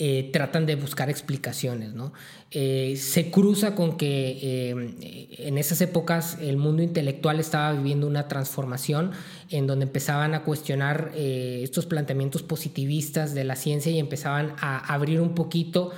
eh, 0.00 0.30
tratan 0.32 0.64
de 0.64 0.76
buscar 0.76 1.10
explicaciones. 1.10 1.92
¿no? 1.92 2.12
Eh, 2.52 2.94
se 2.96 3.32
cruza 3.32 3.74
con 3.74 3.96
que 3.96 4.38
eh, 4.40 5.36
en 5.38 5.58
esas 5.58 5.80
épocas 5.80 6.38
el 6.40 6.56
mundo 6.56 6.84
intelectual 6.84 7.40
estaba 7.40 7.72
viviendo 7.72 8.06
una 8.06 8.28
transformación 8.28 9.10
en 9.50 9.66
donde 9.66 9.86
empezaban 9.86 10.34
a 10.34 10.44
cuestionar 10.44 11.10
estos 11.16 11.86
planteamientos 11.86 12.44
positivistas 12.44 13.34
de 13.34 13.42
la 13.42 13.56
ciencia 13.56 13.90
y 13.90 13.98
empezaban 13.98 14.54
a 14.60 14.94
abrir 14.94 15.20
un 15.20 15.34
poquito 15.34 15.90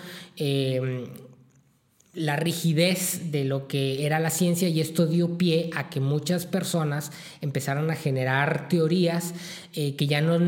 la 2.21 2.37
rigidez 2.37 3.33
de 3.33 3.45
lo 3.45 3.67
que 3.67 4.05
era 4.05 4.21
la 4.21 4.29
ciencia 4.29 4.69
y 4.69 4.81
esto 4.81 5.07
dio 5.07 5.39
pie 5.39 5.71
a 5.75 5.89
que 5.89 6.01
muchas 6.01 6.45
personas 6.45 7.13
empezaran 7.41 7.91
a 7.91 7.97
generar 7.97 8.69
teorías 8.69 9.33
eh, 9.73 9.97
que 9.97 10.07
ya 10.07 10.21
no, 10.21 10.39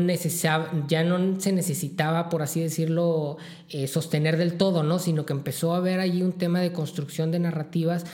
ya 0.87 1.03
no 1.03 1.39
se 1.39 1.51
necesitaba, 1.51 2.29
por 2.29 2.43
así 2.43 2.61
decirlo, 2.61 3.37
eh, 3.69 3.87
sostener 3.87 4.37
del 4.37 4.53
todo, 4.53 4.83
¿no? 4.83 4.99
sino 4.99 5.25
que 5.25 5.33
empezó 5.33 5.73
a 5.73 5.77
haber 5.77 5.99
allí 5.99 6.21
un 6.21 6.33
tema 6.33 6.59
de 6.59 6.71
construcción 6.71 7.31
de 7.31 7.39
narrativas 7.39 8.05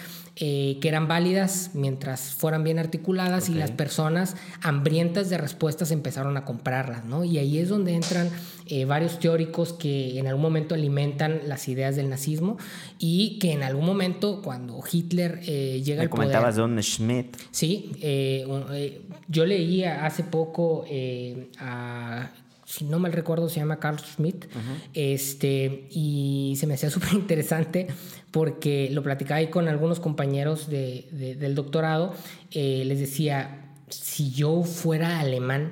eh, 0.41 0.77
que 0.79 0.87
eran 0.87 1.09
válidas 1.09 1.71
mientras 1.73 2.33
fueran 2.33 2.63
bien 2.63 2.79
articuladas 2.79 3.49
y 3.49 3.55
las 3.55 3.71
personas 3.71 4.37
hambrientas 4.61 5.29
de 5.29 5.37
respuestas 5.37 5.91
empezaron 5.91 6.37
a 6.37 6.45
comprarlas, 6.45 7.03
¿no? 7.03 7.25
Y 7.25 7.37
ahí 7.39 7.57
es 7.57 7.67
donde 7.67 7.93
entran 7.93 8.29
eh, 8.65 8.85
varios 8.85 9.19
teóricos 9.19 9.73
que 9.73 10.17
en 10.17 10.27
algún 10.27 10.41
momento 10.41 10.75
alimentan 10.75 11.41
las 11.45 11.67
ideas 11.67 11.97
del 11.97 12.09
nazismo 12.09 12.57
y 12.99 13.37
que 13.39 13.51
en 13.51 13.63
algún 13.63 13.85
momento 13.85 14.41
cuando 14.41 14.81
Hitler 14.89 15.41
eh, 15.45 15.81
llega 15.83 16.03
al 16.03 16.09
poder... 16.09 16.27
comentabas 16.27 16.55
Don 16.55 16.81
Schmidt. 16.81 17.35
Sí, 17.51 17.91
yo 19.27 19.45
leía 19.45 20.05
hace 20.05 20.23
poco 20.23 20.85
a 21.59 22.31
si 22.69 22.85
no 22.85 22.99
mal 22.99 23.13
recuerdo, 23.13 23.49
se 23.49 23.59
llama 23.59 23.79
Carl 23.79 23.97
Schmidt, 23.97 24.45
este, 24.93 25.87
y 25.89 26.53
se 26.59 26.67
me 26.67 26.75
hacía 26.75 26.89
súper 26.91 27.13
interesante 27.13 27.87
porque 28.29 28.89
lo 28.91 29.01
platicaba 29.01 29.39
ahí 29.39 29.47
con 29.47 29.67
algunos 29.67 29.99
compañeros 29.99 30.69
de, 30.69 31.35
del 31.39 31.55
doctorado, 31.55 32.13
eh, 32.51 32.83
les 32.85 32.99
decía, 32.99 33.73
si 33.89 34.29
yo 34.31 34.63
fuera 34.63 35.19
alemán, 35.19 35.71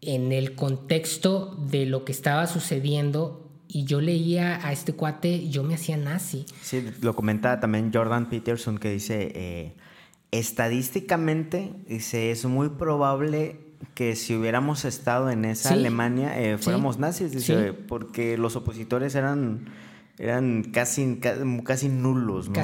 en 0.00 0.32
el 0.32 0.56
contexto 0.56 1.54
de 1.70 1.86
lo 1.86 2.04
que 2.04 2.10
estaba 2.10 2.48
sucediendo, 2.48 3.48
y 3.68 3.84
yo 3.84 4.00
leía 4.00 4.66
a 4.66 4.72
este 4.72 4.94
cuate, 4.94 5.48
yo 5.48 5.62
me 5.62 5.74
hacía 5.74 5.96
nazi. 5.96 6.46
Sí, 6.60 6.84
lo 7.00 7.14
comentaba 7.14 7.60
también 7.60 7.92
Jordan 7.94 8.28
Peterson 8.28 8.76
que 8.76 8.90
dice, 8.90 9.32
eh, 9.34 9.76
estadísticamente, 10.32 11.72
dice, 11.86 12.32
es 12.32 12.44
muy 12.44 12.70
probable 12.70 13.71
que 13.94 14.16
si 14.16 14.34
hubiéramos 14.34 14.84
estado 14.84 15.30
en 15.30 15.44
esa 15.44 15.70
Alemania 15.70 16.38
eh, 16.40 16.58
fuéramos 16.58 16.98
nazis, 16.98 17.32
dice, 17.32 17.72
porque 17.72 18.36
los 18.38 18.56
opositores 18.56 19.14
eran 19.14 19.66
eran 20.18 20.62
casi, 20.62 21.18
casi 21.64 21.88
nulos, 21.88 22.48
¿no? 22.48 22.62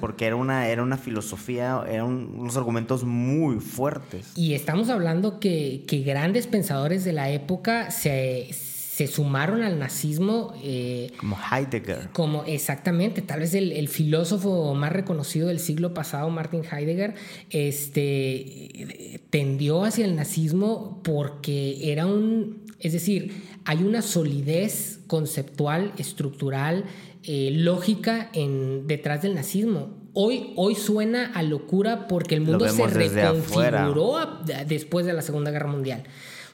porque 0.00 0.26
era 0.26 0.36
una, 0.36 0.68
era 0.68 0.82
una 0.82 0.96
filosofía, 0.96 1.82
eran 1.88 2.08
unos 2.08 2.56
argumentos 2.56 3.04
muy 3.04 3.60
fuertes. 3.60 4.32
Y 4.36 4.54
estamos 4.54 4.90
hablando 4.90 5.38
que, 5.40 5.84
que 5.86 6.02
grandes 6.02 6.46
pensadores 6.46 7.04
de 7.04 7.12
la 7.12 7.30
época 7.30 7.90
se, 7.90 8.52
se 9.00 9.06
sumaron 9.06 9.62
al 9.62 9.78
nazismo. 9.78 10.52
Eh, 10.62 11.12
como 11.16 11.38
Heidegger. 11.38 12.10
Como 12.12 12.44
exactamente, 12.44 13.22
tal 13.22 13.40
vez 13.40 13.54
el, 13.54 13.88
filósofo 13.88 14.74
más 14.74 14.92
reconocido 14.92 15.48
del 15.48 15.58
siglo 15.58 15.94
pasado, 15.94 16.28
Martin 16.28 16.62
Heidegger, 16.70 17.14
este, 17.48 19.22
tendió 19.30 19.84
hacia 19.84 20.04
el 20.04 20.16
nazismo 20.16 21.00
porque 21.02 21.90
era 21.90 22.04
un, 22.04 22.66
es 22.78 22.92
decir, 22.92 23.32
hay 23.64 23.78
una 23.78 24.02
solidez 24.02 25.00
conceptual, 25.06 25.94
estructural, 25.96 26.84
eh, 27.22 27.52
lógica 27.54 28.28
en, 28.34 28.86
detrás 28.86 29.22
del 29.22 29.34
nazismo. 29.34 29.96
Hoy, 30.12 30.52
hoy 30.56 30.74
suena 30.74 31.32
a 31.32 31.42
locura 31.42 32.06
porque 32.06 32.34
el 32.34 32.42
mundo 32.42 32.68
se 32.68 32.86
reconfiguró 32.86 34.42
después 34.66 35.06
de 35.06 35.14
la 35.14 35.22
Segunda 35.22 35.50
Guerra 35.50 35.68
Mundial 35.68 36.04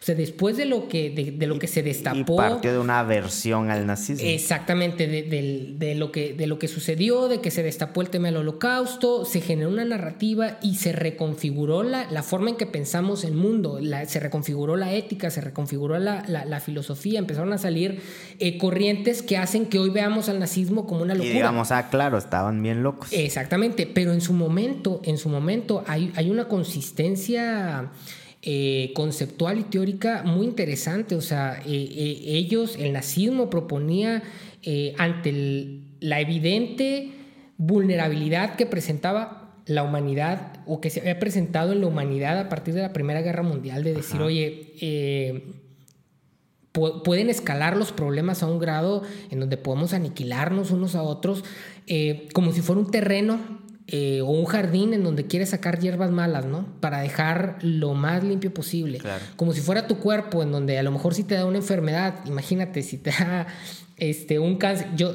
sea, 0.04 0.14
después 0.14 0.56
de 0.56 0.66
lo 0.66 0.88
que, 0.88 1.10
de, 1.10 1.46
lo 1.46 1.58
que 1.58 1.66
se 1.66 1.82
destapó. 1.82 2.34
Y 2.34 2.36
partió 2.36 2.72
de 2.72 2.78
una 2.78 3.00
aversión 3.00 3.70
al 3.70 3.86
nazismo. 3.86 4.26
Exactamente, 4.28 5.06
de, 5.06 5.94
lo 5.94 6.12
que, 6.12 6.34
de 6.34 6.46
lo 6.46 6.58
que 6.58 6.68
sucedió, 6.68 7.28
de 7.28 7.40
que 7.40 7.50
se 7.50 7.62
destapó 7.62 8.02
el 8.02 8.10
tema 8.10 8.28
del 8.28 8.38
holocausto, 8.38 9.24
se 9.24 9.40
generó 9.40 9.70
una 9.70 9.84
narrativa 9.84 10.58
y 10.62 10.76
se 10.76 10.92
reconfiguró 10.92 11.82
la, 11.82 12.10
la 12.10 12.22
forma 12.22 12.50
en 12.50 12.56
que 12.56 12.66
pensamos 12.66 13.24
el 13.24 13.34
mundo, 13.34 13.80
se 14.06 14.20
reconfiguró 14.20 14.76
la 14.76 14.92
ética, 14.92 15.30
se 15.30 15.40
reconfiguró 15.40 15.98
la, 15.98 16.24
la, 16.28 16.60
filosofía, 16.60 17.18
empezaron 17.18 17.52
a 17.52 17.58
salir 17.58 18.00
eh, 18.38 18.58
corrientes 18.58 19.22
que 19.22 19.36
hacen 19.36 19.66
que 19.66 19.78
hoy 19.78 19.90
veamos 19.90 20.28
al 20.28 20.38
nazismo 20.38 20.86
como 20.86 21.02
una 21.02 21.14
locura. 21.14 21.30
Y 21.30 21.34
digamos, 21.34 21.70
ah, 21.70 21.88
claro, 21.90 22.18
estaban 22.18 22.62
bien 22.62 22.82
locos. 22.82 23.08
Exactamente, 23.12 23.86
pero 23.86 24.12
en 24.12 24.20
su 24.20 24.32
momento, 24.32 25.00
en 25.04 25.18
su 25.18 25.28
momento 25.28 25.84
hay, 25.86 26.12
hay 26.16 26.30
una 26.30 26.48
consistencia 26.48 27.90
eh, 28.48 28.92
conceptual 28.94 29.58
y 29.58 29.64
teórica 29.64 30.22
muy 30.22 30.46
interesante. 30.46 31.16
O 31.16 31.20
sea, 31.20 31.60
eh, 31.66 31.72
eh, 31.72 32.20
ellos, 32.26 32.76
el 32.78 32.92
nazismo 32.92 33.50
proponía 33.50 34.22
ante 34.98 35.80
la 35.98 36.20
evidente 36.20 37.10
vulnerabilidad 37.56 38.54
que 38.54 38.66
presentaba 38.66 39.56
la 39.66 39.82
humanidad 39.82 40.60
o 40.64 40.80
que 40.80 40.90
se 40.90 41.00
había 41.00 41.18
presentado 41.18 41.72
en 41.72 41.80
la 41.80 41.88
humanidad 41.88 42.38
a 42.38 42.48
partir 42.48 42.74
de 42.74 42.82
la 42.82 42.92
Primera 42.92 43.20
Guerra 43.20 43.42
Mundial, 43.42 43.82
de 43.82 43.94
decir, 43.94 44.20
oye, 44.20 45.42
pueden 46.72 47.30
escalar 47.30 47.76
los 47.76 47.90
problemas 47.90 48.44
a 48.44 48.46
un 48.46 48.60
grado 48.60 49.02
en 49.30 49.40
donde 49.40 49.56
podemos 49.56 49.92
aniquilarnos 49.92 50.70
unos 50.70 50.94
a 50.94 51.02
otros, 51.02 51.42
como 52.32 52.52
si 52.52 52.60
fuera 52.60 52.80
un 52.80 52.92
terreno 52.92 53.65
eh, 53.88 54.20
o 54.20 54.26
un 54.26 54.46
jardín 54.46 54.94
en 54.94 55.04
donde 55.04 55.26
quieres 55.26 55.50
sacar 55.50 55.78
hierbas 55.78 56.10
malas, 56.10 56.44
¿no? 56.44 56.66
Para 56.80 57.00
dejar 57.00 57.58
lo 57.60 57.94
más 57.94 58.24
limpio 58.24 58.52
posible. 58.52 59.00
Como 59.36 59.52
si 59.52 59.60
fuera 59.60 59.86
tu 59.86 59.98
cuerpo, 59.98 60.42
en 60.42 60.50
donde 60.50 60.78
a 60.78 60.82
lo 60.82 60.90
mejor 60.90 61.14
si 61.14 61.22
te 61.22 61.36
da 61.36 61.46
una 61.46 61.58
enfermedad, 61.58 62.14
imagínate, 62.24 62.82
si 62.82 62.98
te 62.98 63.10
da 63.10 63.46
este, 63.96 64.40
un 64.40 64.56
cáncer. 64.58 64.88
Yo, 64.96 65.14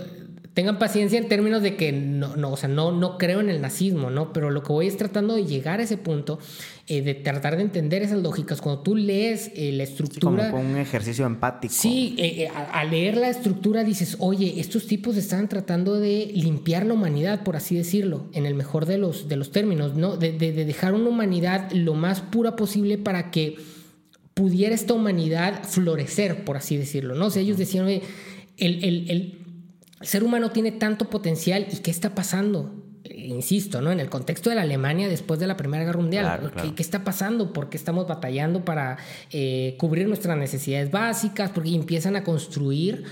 tengan 0.54 0.80
paciencia 0.80 1.18
en 1.18 1.30
términos 1.30 1.62
de 1.62 1.78
que 1.78 1.94
no, 1.94 2.36
no, 2.36 2.52
o 2.52 2.58
sea, 2.58 2.68
no, 2.68 2.92
no 2.92 3.18
creo 3.18 3.40
en 3.40 3.50
el 3.50 3.62
nazismo, 3.62 4.10
¿no? 4.10 4.34
Pero 4.34 4.50
lo 4.50 4.64
que 4.64 4.74
voy 4.74 4.88
es 4.88 4.98
tratando 4.98 5.36
de 5.36 5.46
llegar 5.46 5.80
a 5.80 5.84
ese 5.84 5.98
punto, 5.98 6.40
eh, 6.88 7.02
de 7.02 7.14
tratar 7.14 7.56
de 7.56 7.62
entender 7.62 8.02
esas 8.02 8.22
lógicas. 8.22 8.60
Cuando 8.60 8.82
tú 8.82 8.96
lees 8.96 9.52
eh, 9.56 9.72
la 9.72 9.84
estructura... 9.84 10.52
como 10.52 10.70
un 10.70 10.78
ejercicio 10.78 11.26
empático. 11.26 11.74
Sí, 11.74 12.16
eh, 12.18 12.50
a, 12.50 12.84
leer 12.84 13.16
la 13.16 13.30
estructura 13.30 13.86
dices, 13.86 14.18
oye, 14.20 14.60
estos 14.60 14.88
tipos 14.88 15.16
están 15.16 15.48
tratando 15.48 16.00
de 16.00 16.30
limpiar 16.34 16.86
la 16.86 16.96
humanidad, 16.96 17.44
por 17.44 17.56
así 17.56 17.78
decirlo, 17.78 18.26
en 18.34 18.46
el 18.46 18.54
mejor 18.54 18.86
de 18.86 18.98
los, 18.98 19.30
de 19.30 19.38
los 19.38 19.52
términos, 19.52 19.96
¿no? 19.96 20.18
De, 20.18 20.34
de, 20.34 20.52
dejar 20.52 20.94
una 20.94 21.10
humanidad 21.10 21.72
lo 21.72 21.94
más 21.94 22.20
pura 22.20 22.58
posible 22.58 22.98
para 22.98 23.32
que 23.32 23.56
pudiera 24.34 24.76
esta 24.76 24.94
humanidad 24.94 25.64
florecer, 25.64 26.44
por 26.44 26.58
así 26.58 26.76
decirlo, 26.76 27.16
¿no? 27.16 27.28
O 27.28 27.30
sea, 27.30 27.42
ellos 27.42 27.58
decían, 27.58 27.86
oye, 27.86 28.02
el, 28.58 28.84
el, 28.84 29.10
el 29.10 29.41
el 30.02 30.08
ser 30.08 30.24
humano 30.24 30.52
tiene 30.52 30.72
tanto 30.72 31.10
potencial 31.10 31.68
y 31.72 31.78
¿qué 31.78 31.92
está 31.92 32.16
pasando? 32.16 32.74
Insisto, 33.04 33.82
¿no? 33.82 33.92
En 33.92 34.00
el 34.00 34.10
contexto 34.10 34.50
de 34.50 34.56
la 34.56 34.62
Alemania 34.62 35.10
después 35.10 35.40
de 35.40 35.48
la 35.48 35.58
Primera 35.58 35.84
Guerra 35.84 36.00
Mundial. 36.00 36.52
¿Qué, 36.76 36.82
está 36.82 37.04
pasando? 37.04 37.52
¿Por 37.52 37.70
qué 37.70 37.78
estamos 37.78 38.08
batallando 38.08 38.64
para 38.64 38.98
eh, 39.32 39.76
cubrir 39.78 40.08
nuestras 40.08 40.38
necesidades 40.38 40.92
básicas? 40.92 41.52
Porque 41.52 41.74
empiezan 41.74 42.16
a 42.16 42.24
construir 42.24 43.04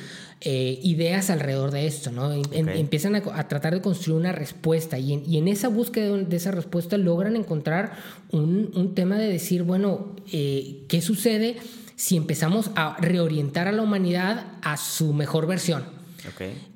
eh, 0.42 0.80
ideas 0.84 1.30
alrededor 1.30 1.72
de 1.72 1.86
esto, 1.86 2.12
¿no? 2.12 2.32
Em, 2.32 2.70
empiezan 2.70 3.16
a, 3.16 3.48
tratar 3.48 3.74
de 3.74 3.82
construir 3.82 4.20
una 4.20 4.32
respuesta 4.32 4.98
y 4.98 5.14
en, 5.38 5.48
esa 5.50 5.68
búsqueda 5.68 6.16
de, 6.16 6.36
esa 6.36 6.52
respuesta 6.52 6.98
logran 6.98 7.36
encontrar 7.36 7.92
un, 8.32 8.94
tema 8.96 9.18
de 9.18 9.28
decir, 9.28 9.64
bueno, 9.64 10.16
eh, 10.32 10.86
¿qué 10.88 11.02
sucede 11.02 11.58
si 11.98 12.16
empezamos 12.16 12.72
a 12.76 12.96
reorientar 13.02 13.68
a 13.68 13.74
la 13.74 13.82
humanidad 13.82 14.46
a 14.62 14.78
su 14.78 15.14
mejor 15.14 15.46
versión? 15.46 15.99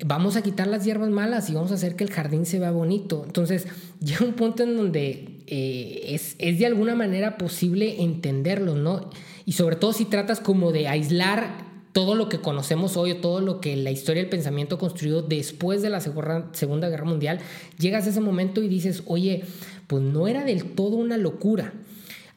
Vamos 0.04 0.36
a 0.36 0.42
quitar 0.42 0.66
las 0.66 0.84
hierbas 0.84 1.10
malas 1.10 1.50
y 1.50 1.54
vamos 1.54 1.70
a 1.72 1.74
hacer 1.74 1.96
que 1.96 2.04
el 2.04 2.10
jardín 2.10 2.46
se 2.46 2.58
vea 2.58 2.70
bonito. 2.70 3.22
Entonces, 3.26 3.66
llega 4.00 4.24
un 4.24 4.34
punto 4.34 4.62
en 4.62 4.76
donde 4.76 5.42
eh, 5.46 6.00
es, 6.08 6.36
es, 6.38 6.58
de 6.58 6.66
alguna 6.66 6.94
manera 6.94 7.38
posible 7.38 8.02
entenderlo, 8.02 8.74
¿no? 8.74 9.10
Y 9.46 9.52
sobre 9.52 9.76
todo 9.76 9.92
si 9.92 10.04
tratas 10.04 10.40
como 10.40 10.72
de 10.72 10.88
aislar 10.88 11.74
todo 11.92 12.16
lo 12.16 12.28
que 12.28 12.40
conocemos 12.40 12.96
hoy, 12.96 13.12
o 13.12 13.16
todo 13.18 13.40
lo 13.40 13.60
que 13.60 13.76
la 13.76 13.92
historia 13.92 14.20
del 14.22 14.30
pensamiento 14.30 14.78
construyó 14.78 15.22
después 15.22 15.80
de 15.80 15.90
la 15.90 16.00
Segunda 16.00 16.88
Guerra 16.88 17.04
Mundial, 17.04 17.38
llegas 17.78 18.06
a 18.06 18.10
ese 18.10 18.20
momento 18.20 18.62
y 18.62 18.68
dices, 18.68 19.04
oye, 19.06 19.44
pues 19.86 20.02
no 20.02 20.26
era 20.26 20.44
del 20.44 20.64
todo 20.64 20.96
una 20.96 21.16
locura 21.16 21.72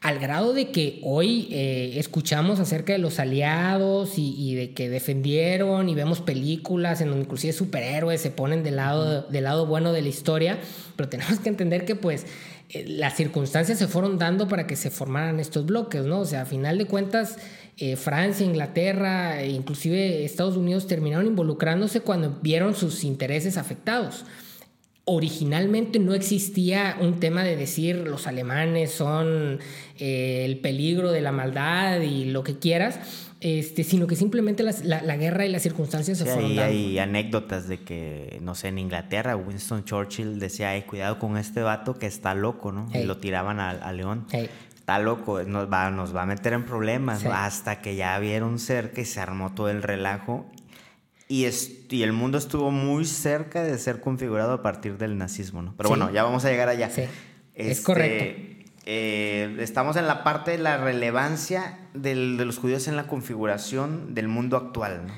al 0.00 0.20
grado 0.20 0.52
de 0.52 0.70
que 0.70 1.00
hoy 1.02 1.48
eh, 1.50 1.94
escuchamos 1.96 2.60
acerca 2.60 2.92
de 2.92 2.98
los 2.98 3.18
aliados 3.18 4.12
y, 4.16 4.54
de 4.54 4.72
que 4.72 4.88
defendieron 4.88 5.88
y 5.88 5.94
vemos 5.94 6.20
películas 6.20 7.00
en 7.00 7.08
donde 7.08 7.24
inclusive 7.24 7.52
superhéroes 7.52 8.20
se 8.20 8.30
ponen 8.30 8.62
del 8.62 8.76
lado, 8.76 9.22
del 9.22 9.44
lado 9.44 9.66
bueno 9.66 9.92
de 9.92 10.02
la 10.02 10.08
historia, 10.08 10.58
pero 10.94 11.08
tenemos 11.08 11.40
que 11.40 11.48
entender 11.48 11.84
que 11.84 11.96
pues 11.96 12.26
eh, 12.68 12.84
las 12.86 13.16
circunstancias 13.16 13.78
se 13.78 13.88
fueron 13.88 14.18
dando 14.18 14.46
para 14.46 14.68
que 14.68 14.76
se 14.76 14.90
formaran 14.90 15.40
estos 15.40 15.66
bloques, 15.66 16.04
¿no? 16.04 16.20
O 16.20 16.24
sea, 16.24 16.42
a 16.42 16.46
final 16.46 16.78
de 16.78 16.86
cuentas, 16.86 17.36
eh, 17.76 17.96
Francia, 17.96 18.46
Inglaterra, 18.46 19.42
e 19.42 19.48
inclusive 19.48 20.24
Estados 20.24 20.56
Unidos 20.56 20.86
terminaron 20.86 21.26
involucrándose 21.26 22.02
cuando 22.02 22.38
vieron 22.40 22.76
sus 22.76 23.02
intereses 23.02 23.56
afectados 23.56 24.24
originalmente 25.08 25.98
no 25.98 26.12
existía 26.12 26.96
un 27.00 27.18
tema 27.18 27.42
de 27.42 27.56
decir 27.56 27.96
los 27.96 28.26
alemanes 28.26 28.92
son 28.92 29.58
eh, 29.96 30.44
el 30.44 30.58
peligro 30.58 31.10
de 31.12 31.22
la 31.22 31.32
maldad 31.32 32.02
y 32.02 32.26
lo 32.26 32.44
que 32.44 32.58
quieras, 32.58 33.00
este, 33.40 33.84
sino 33.84 34.06
que 34.06 34.16
simplemente 34.16 34.62
la, 34.62 35.16
guerra 35.16 35.46
y 35.46 35.48
las 35.48 35.62
circunstancias 35.62 36.18
se 36.18 36.24
fueron 36.26 36.54
dando. 36.54 36.62
Hay 36.62 36.98
anécdotas 36.98 37.68
de 37.68 37.78
que, 37.78 38.38
no 38.42 38.54
sé, 38.54 38.68
en 38.68 38.78
Inglaterra 38.78 39.34
Winston 39.34 39.84
Churchill 39.84 40.38
decía, 40.38 40.70
Ay, 40.70 40.82
cuidado 40.82 41.18
con 41.18 41.38
este 41.38 41.62
vato 41.62 41.94
que 41.94 42.06
está 42.06 42.34
loco, 42.34 42.70
¿no? 42.70 42.86
Y 42.92 43.04
lo 43.04 43.16
tiraban 43.16 43.60
a, 43.60 43.92
León. 43.92 44.26
Está 44.30 44.98
loco, 44.98 45.42
nos 45.42 45.72
va, 45.72 45.90
nos 45.90 46.14
va 46.14 46.22
a 46.22 46.26
meter 46.26 46.52
en 46.52 46.66
problemas, 46.66 47.24
hasta 47.24 47.80
que 47.80 47.96
ya 47.96 48.18
vieron 48.18 48.58
cerca 48.58 49.00
y 49.00 49.06
se 49.06 49.20
armó 49.20 49.54
todo 49.54 49.70
el 49.70 49.82
relajo 49.82 50.46
y, 51.28 51.46
y, 51.90 52.02
el 52.02 52.12
mundo 52.12 52.38
estuvo 52.38 52.70
muy 52.70 53.04
cerca 53.04 53.62
de 53.62 53.78
ser 53.78 54.00
configurado 54.00 54.52
a 54.52 54.62
partir 54.62 54.96
del 54.96 55.18
nazismo, 55.18 55.62
¿no? 55.62 55.74
Pero 55.76 55.90
bueno, 55.90 56.10
ya 56.10 56.22
vamos 56.22 56.44
a 56.44 56.50
llegar 56.50 56.68
allá. 56.68 56.90
Sí, 56.90 57.02
es 57.54 57.66
este, 57.66 57.84
correcto. 57.84 58.58
Eh, 58.86 59.56
estamos 59.60 59.96
en 59.96 60.06
la 60.06 60.24
parte 60.24 60.52
de 60.52 60.58
la 60.58 60.78
relevancia 60.78 61.78
de 61.92 62.14
los 62.14 62.56
judíos 62.56 62.88
en 62.88 62.96
la 62.96 63.06
configuración 63.06 64.14
del 64.14 64.28
mundo 64.28 64.56
actual, 64.56 65.06
¿no? 65.06 65.12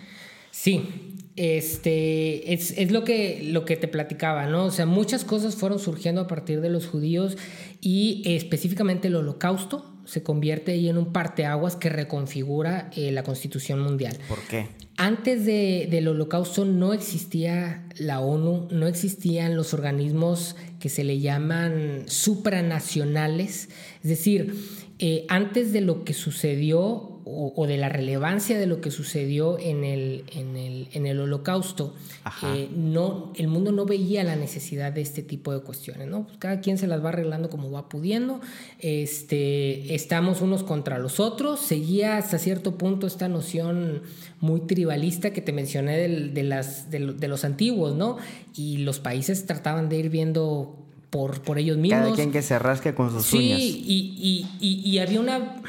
Sí, 0.51 1.17
este, 1.37 2.53
es, 2.53 2.73
es, 2.77 2.91
lo, 2.91 3.05
que, 3.05 3.43
lo 3.45 3.65
que 3.65 3.77
te 3.77 3.87
platicaba, 3.87 4.47
¿no? 4.47 4.65
O 4.65 4.71
sea, 4.73 4.87
muchas 4.87 5.25
cosas 5.25 5.55
fueron 5.55 5.79
surgiendo 5.79 6.21
a 6.23 6.27
partir 6.27 6.61
de 6.61 6.69
los 6.69 6.89
judíos 6.89 7.39
y 7.81 8.23
específicamente 8.27 9.07
el 9.07 9.15
holocausto 9.15 9.95
se 10.05 10.25
convierte 10.25 10.73
ahí 10.73 10.89
en 10.89 10.99
un 10.99 11.13
parteaguas 11.13 11.77
que 11.77 11.89
reconfigura 11.89 12.91
eh, 12.97 13.13
la 13.13 13.23
constitución 13.23 13.81
mundial. 13.81 14.19
¿Por 14.29 14.41
qué? 14.41 14.67
Antes 15.03 15.47
del 15.47 16.09
holocausto 16.09 16.67
no 16.67 16.93
existía 16.93 17.87
la 17.97 18.21
ONU, 18.21 18.69
no 18.71 18.87
existían 18.87 19.57
los 19.57 19.73
organismos 19.73 20.57
que 20.79 20.91
se 20.91 21.05
le 21.05 21.21
llaman 21.21 22.03
supranacionales, 22.05 23.71
es 24.03 24.11
decir, 24.11 24.55
eh, 24.99 25.25
antes 25.31 25.73
de 25.73 25.81
lo 25.81 26.05
que 26.05 26.13
sucedió 26.13 27.20
o, 27.33 27.67
de 27.67 27.77
la 27.77 27.89
relevancia 27.89 28.59
de 28.59 28.67
lo 28.67 28.81
que 28.81 28.91
sucedió 28.91 29.59
en 29.59 29.85
el, 29.85 30.25
en 30.33 31.07
el, 31.07 31.21
holocausto, 31.21 31.95
eh, 32.43 32.69
no, 32.75 33.33
el 33.37 33.49
mundo 33.49 33.73
no 33.73 33.87
veía 33.87 34.25
la 34.25 34.37
necesidad 34.37 34.93
de 34.93 35.01
este 35.01 35.23
tipo 35.23 35.53
de 35.53 35.61
cuestiones. 35.61 36.09
¿no? 36.09 36.27
Pues 36.27 36.39
cada 36.39 36.61
quien 36.61 36.79
se 36.79 36.87
las 36.87 37.05
va 37.05 37.11
arreglando 37.11 37.51
como 37.51 37.71
va 37.71 37.89
pudiendo. 37.89 38.41
Este, 38.79 39.95
estamos 39.95 40.41
unos 40.41 40.63
contra 40.63 40.99
los 40.99 41.21
otros. 41.21 41.61
Seguía 41.61 42.17
hasta 42.17 42.39
cierto 42.39 42.77
punto 42.77 43.07
esta 43.07 43.29
noción 43.29 44.03
muy 44.41 44.61
tribalista 44.61 45.33
que 45.33 45.41
te 45.41 45.53
mencioné 45.53 45.97
de, 45.97 46.43
las, 46.43 46.91
de, 46.91 47.29
los 47.29 47.45
antiguos, 47.45 47.95
¿no? 47.95 48.17
Y 48.57 48.79
los 48.79 48.99
países 48.99 49.47
trataban 49.47 49.89
de 49.89 49.97
ir 49.99 50.11
viendo 50.11 50.77
por, 51.11 51.43
por 51.43 51.59
ellos 51.59 51.77
mismos. 51.77 52.01
Cada 52.01 52.15
quien 52.15 52.33
que 52.33 52.43
se 52.43 52.59
rasque 52.59 52.95
con 52.95 53.11
sus 53.11 53.33
uñas. 53.33 53.59
Sí, 53.59 53.85
y, 53.87 54.47
y, 54.61 54.91
y 54.91 54.99
había 54.99 55.21
una 55.21 55.61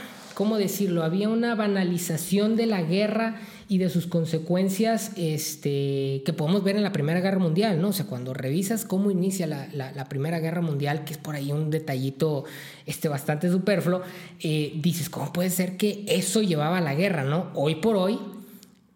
¿cómo 0.41 0.57
decirlo? 0.57 1.03
Había 1.03 1.29
una 1.29 1.53
banalización 1.53 2.55
de 2.55 2.65
la 2.65 2.81
guerra 2.81 3.39
y 3.69 3.77
de 3.77 3.91
sus 3.91 4.07
consecuencias 4.07 5.11
este, 5.15 6.23
que 6.25 6.33
podemos 6.35 6.63
ver 6.63 6.77
en 6.77 6.81
la 6.81 6.91
Primera 6.91 7.19
Guerra 7.19 7.37
Mundial, 7.37 7.79
¿no? 7.79 7.89
O 7.89 7.93
sea, 7.93 8.07
cuando 8.07 8.33
revisas 8.33 8.83
cómo 8.83 9.11
inicia 9.11 9.45
la, 9.45 10.05
Primera 10.09 10.39
Guerra 10.39 10.61
Mundial, 10.61 11.03
que 11.03 11.13
es 11.13 11.19
por 11.19 11.35
ahí 11.35 11.51
un 11.51 11.69
detallito 11.69 12.45
este, 12.87 13.07
bastante 13.07 13.51
superfluo, 13.51 14.01
eh, 14.39 14.73
dices, 14.77 15.11
¿cómo 15.11 15.31
puede 15.31 15.51
ser 15.51 15.77
que 15.77 16.05
eso 16.07 16.41
llevaba 16.41 16.79
a 16.79 16.81
la 16.81 16.95
guerra, 16.95 17.23
¿no? 17.23 17.51
Hoy 17.53 17.75
por 17.75 17.95
hoy, 17.95 18.17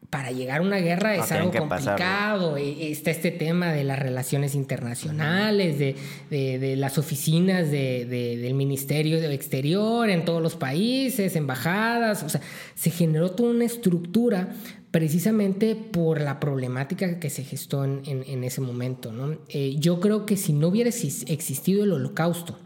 para 0.09 0.31
llegar 0.31 0.59
a 0.59 0.61
una 0.61 0.77
guerra 0.77 1.15
es 1.15 1.31
algo 1.31 1.51
complicado. 1.51 2.57
E, 2.57 2.91
está 2.91 3.11
este 3.11 3.31
tema 3.31 3.71
de 3.71 3.83
las 3.83 3.99
relaciones 3.99 4.55
internacionales, 4.55 5.79
de, 5.79 6.75
las 6.77 6.97
oficinas 6.97 7.71
del 7.71 8.53
Ministerio 8.53 9.19
de 9.19 9.33
Exterior 9.33 10.09
en 10.09 10.25
todos 10.25 10.41
los 10.41 10.55
países, 10.55 11.35
embajadas. 11.35 12.23
O 12.23 12.29
sea, 12.29 12.41
se 12.75 12.91
generó 12.91 13.31
toda 13.31 13.51
una 13.51 13.65
estructura 13.65 14.49
precisamente 14.91 15.75
por 15.75 16.21
la 16.21 16.39
problemática 16.39 17.19
que 17.19 17.29
se 17.29 17.43
gestó 17.43 17.83
en, 17.83 18.43
ese 18.45 18.61
momento. 18.61 19.11
¿no? 19.11 19.37
Eh, 19.49 19.75
yo 19.77 19.99
creo 19.99 20.25
que 20.25 20.37
si 20.37 20.53
no 20.53 20.69
hubiera 20.69 20.89
existido 20.89 21.83
el 21.83 21.91
holocausto, 21.91 22.57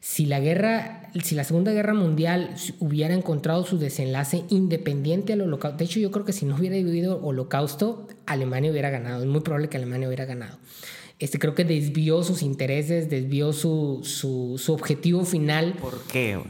si 0.00 0.24
la 0.24 0.40
guerra, 0.40 0.99
si 1.22 1.34
la 1.34 1.44
Segunda 1.44 1.72
Guerra 1.72 1.94
Mundial 1.94 2.54
hubiera 2.78 3.14
encontrado 3.14 3.64
su 3.64 3.78
desenlace 3.78 4.44
independiente 4.48 5.32
al 5.32 5.42
holocausto, 5.42 5.78
de 5.78 5.84
hecho 5.84 6.00
yo 6.00 6.10
creo 6.10 6.24
que 6.24 6.32
si 6.32 6.46
no 6.46 6.56
hubiera 6.56 6.76
habido 6.76 7.20
holocausto, 7.22 8.06
Alemania 8.26 8.70
hubiera 8.70 8.90
ganado, 8.90 9.22
es 9.22 9.28
muy 9.28 9.40
probable 9.40 9.68
que 9.68 9.76
Alemania 9.76 10.08
hubiera 10.08 10.24
ganado. 10.24 10.58
Este, 11.18 11.38
creo 11.38 11.54
que 11.54 11.64
desvió 11.64 12.22
sus 12.22 12.42
intereses, 12.42 13.10
desvió 13.10 13.52
su, 13.52 14.00
su, 14.04 14.72
objetivo 14.72 15.24
final. 15.24 15.74
¿Por 15.74 16.00
qué? 16.04 16.40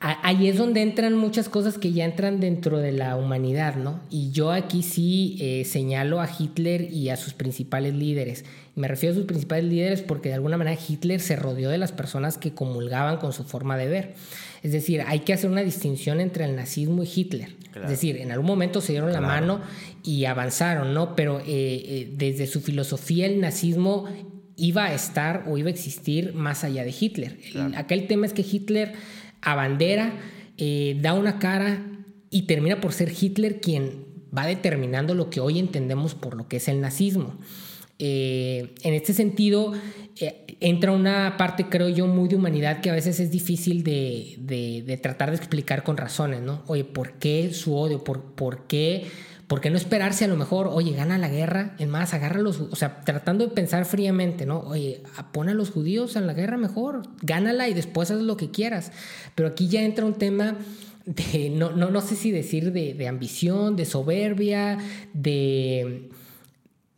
Ahí 0.00 0.48
es 0.48 0.58
donde 0.58 0.82
entran 0.82 1.16
muchas 1.16 1.48
cosas 1.48 1.78
que 1.78 1.92
ya 1.92 2.04
entran 2.04 2.40
dentro 2.40 2.78
de 2.78 2.92
la 2.92 3.16
humanidad, 3.16 3.76
¿no? 3.76 4.00
Y 4.10 4.30
yo 4.30 4.52
aquí 4.52 4.82
sí 4.82 5.36
eh, 5.40 5.64
señalo 5.64 6.20
a 6.20 6.28
Hitler 6.36 6.92
y 6.92 7.08
a 7.08 7.16
sus 7.16 7.34
principales 7.34 7.94
líderes. 7.94 8.44
Me 8.74 8.88
refiero 8.88 9.14
a 9.14 9.18
sus 9.18 9.26
principales 9.26 9.64
líderes 9.64 10.02
porque 10.02 10.28
de 10.28 10.36
alguna 10.36 10.56
manera 10.56 10.78
Hitler 10.88 11.20
se 11.20 11.36
rodeó 11.36 11.70
de 11.70 11.78
las 11.78 11.92
personas 11.92 12.38
que 12.38 12.52
comulgaban 12.52 13.18
con 13.18 13.32
su 13.32 13.44
forma 13.44 13.76
de 13.76 13.88
ver. 13.88 14.14
Es 14.62 14.72
decir, 14.72 15.02
hay 15.06 15.20
que 15.20 15.32
hacer 15.32 15.50
una 15.50 15.62
distinción 15.62 16.20
entre 16.20 16.44
el 16.44 16.56
nazismo 16.56 17.02
y 17.02 17.10
Hitler. 17.14 17.48
Es 17.74 17.88
decir, 17.88 18.18
en 18.18 18.30
algún 18.30 18.46
momento 18.46 18.80
se 18.80 18.92
dieron 18.92 19.12
la 19.12 19.20
mano 19.20 19.60
y 20.04 20.26
avanzaron, 20.26 20.94
¿no? 20.94 21.16
Pero 21.16 21.40
eh, 21.40 21.44
eh, 21.46 22.12
desde 22.16 22.46
su 22.46 22.60
filosofía 22.60 23.26
el 23.26 23.40
nazismo 23.40 24.06
iba 24.56 24.84
a 24.84 24.94
estar 24.94 25.44
o 25.48 25.58
iba 25.58 25.68
a 25.68 25.72
existir 25.72 26.34
más 26.34 26.64
allá 26.64 26.84
de 26.84 26.94
Hitler. 26.98 27.38
aquel 27.76 28.06
tema 28.06 28.26
es 28.26 28.32
que 28.32 28.42
Hitler 28.42 28.92
abandera, 29.42 30.14
eh, 30.56 30.96
da 31.00 31.14
una 31.14 31.38
cara 31.38 31.84
y 32.30 32.42
termina 32.42 32.80
por 32.80 32.92
ser 32.92 33.12
Hitler 33.12 33.60
quien 33.60 34.06
va 34.36 34.46
determinando 34.46 35.14
lo 35.14 35.28
que 35.28 35.40
hoy 35.40 35.58
entendemos 35.58 36.14
por 36.14 36.34
lo 36.34 36.48
que 36.48 36.56
es 36.56 36.68
el 36.68 36.80
nazismo. 36.80 37.38
Eh, 37.98 38.74
en 38.82 38.94
este 38.94 39.12
sentido, 39.12 39.74
eh, 40.18 40.56
entra 40.60 40.92
una 40.92 41.36
parte, 41.36 41.68
creo 41.68 41.88
yo, 41.88 42.06
muy 42.06 42.28
de 42.28 42.36
humanidad 42.36 42.80
que 42.80 42.90
a 42.90 42.94
veces 42.94 43.20
es 43.20 43.30
difícil 43.30 43.84
de, 43.84 44.98
tratar 45.02 45.30
de 45.30 45.36
explicar 45.36 45.84
con 45.84 45.96
razones, 45.96 46.40
¿no? 46.40 46.62
Oye, 46.66 46.84
¿por 46.84 47.18
qué 47.18 47.52
su 47.52 47.76
odio? 47.76 48.02
¿Por, 48.02 48.34
por 48.34 48.66
qué? 48.66 49.04
¿Por 49.52 49.60
qué 49.60 49.68
no 49.68 49.76
esperarse 49.76 50.24
a 50.24 50.28
lo 50.28 50.36
mejor, 50.38 50.68
oye, 50.68 50.92
gana 50.92 51.18
la 51.18 51.28
guerra? 51.28 51.74
Es 51.78 51.86
más, 51.86 52.14
agarra 52.14 52.40
los, 52.40 52.58
o 52.58 52.74
sea, 52.74 53.02
tratando 53.02 53.46
de 53.46 53.52
pensar 53.52 53.84
fríamente, 53.84 54.46
¿no? 54.46 54.60
Oye, 54.60 55.02
pon 55.30 55.50
a 55.50 55.52
los 55.52 55.68
judíos 55.68 56.16
en 56.16 56.26
la 56.26 56.32
guerra 56.32 56.56
mejor, 56.56 57.02
gánala 57.20 57.68
y 57.68 57.74
después 57.74 58.10
haz 58.10 58.22
lo 58.22 58.38
que 58.38 58.50
quieras. 58.50 58.92
Pero 59.34 59.50
aquí 59.50 59.68
ya 59.68 59.82
entra 59.82 60.06
un 60.06 60.14
tema 60.14 60.56
de, 61.04 61.50
no, 61.50 61.70
no, 61.72 61.90
no 61.90 62.00
sé 62.00 62.16
si 62.16 62.30
decir 62.30 62.72
de, 62.72 63.06
ambición, 63.06 63.76
de 63.76 63.84
soberbia, 63.84 64.78
de, 65.12 66.08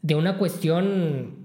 de 0.02 0.14
una 0.14 0.38
cuestión 0.38 1.43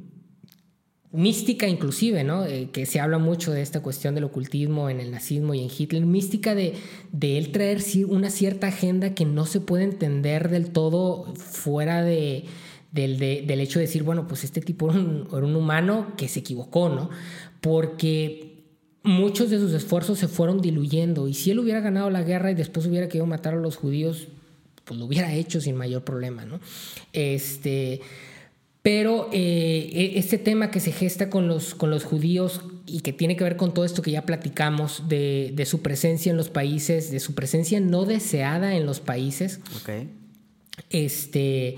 mística 1.12 1.68
inclusive, 1.68 2.24
¿no? 2.24 2.46
Eh, 2.46 2.70
que 2.72 2.86
se 2.86 3.00
habla 3.00 3.18
mucho 3.18 3.52
de 3.52 3.62
esta 3.62 3.82
cuestión 3.82 4.16
del 4.16 4.26
ocultismo 4.26 4.90
en 4.90 5.00
el 5.00 5.12
nazismo 5.12 5.54
y 5.54 5.64
en 5.64 5.70
Hitler, 5.76 6.06
mística 6.06 6.54
de, 6.54 6.76
de 7.12 7.38
él 7.38 7.52
traer 7.52 7.82
una 8.08 8.30
cierta 8.30 8.68
agenda 8.68 9.16
que 9.16 9.26
no 9.26 9.46
se 9.46 9.60
puede 9.60 9.84
entender 9.84 10.50
del 10.50 10.70
todo 10.70 11.34
fuera 11.36 12.04
de, 12.04 12.46
del, 12.92 13.60
hecho 13.60 13.80
de 13.80 13.86
decir, 13.86 14.04
bueno, 14.04 14.28
pues 14.28 14.44
este 14.44 14.62
tipo 14.62 14.90
era 14.92 15.00
un, 15.00 15.56
humano 15.56 16.14
que 16.18 16.28
se 16.28 16.40
equivocó, 16.40 16.90
¿no? 16.90 17.10
Porque 17.62 18.66
muchos 19.04 19.50
de 19.50 19.60
sus 19.60 19.74
esfuerzos 19.74 20.20
se 20.20 20.28
fueron 20.28 20.62
diluyendo 20.62 21.28
y 21.28 21.34
si 21.34 21.52
él 21.52 21.60
hubiera 21.60 21.80
ganado 21.80 22.10
la 22.10 22.24
guerra 22.24 22.52
y 22.52 22.56
después 22.56 22.86
hubiera 22.86 23.08
querido 23.08 23.26
matar 23.26 23.54
a 23.54 23.58
los 23.58 23.78
judíos, 23.78 24.28
pues 24.86 25.00
lo 25.00 25.06
hubiera 25.06 25.34
hecho 25.34 25.62
sin 25.62 25.76
mayor 25.76 26.04
problema, 26.04 26.46
¿no? 26.46 26.60
Este 27.14 28.02
pero 28.90 29.30
eh, 29.32 29.92
e, 29.94 30.18
este 30.18 30.40
tema 30.40 30.72
que 30.72 30.80
se 30.80 30.92
gesta 30.92 31.30
con 31.30 31.48
los, 31.48 31.76
con 31.76 31.92
los 31.92 32.06
judíos 32.06 32.62
y 32.88 33.02
que 33.02 33.14
tiene 33.14 33.38
que 33.38 33.44
ver 33.44 33.56
con 33.56 33.72
todo 33.72 33.86
esto 33.86 34.02
que 34.02 34.10
ya 34.10 34.24
platicamos 34.24 35.08
de, 35.08 35.64
su 35.68 35.84
presencia 35.84 36.32
en 36.32 36.38
los 36.38 36.50
países, 36.50 37.12
de 37.12 37.20
su 37.20 37.36
presencia 37.36 37.80
no 37.80 38.06
deseada 38.06 38.74
en 38.74 38.88
los 38.88 39.00
países, 39.00 39.60
este, 40.90 41.76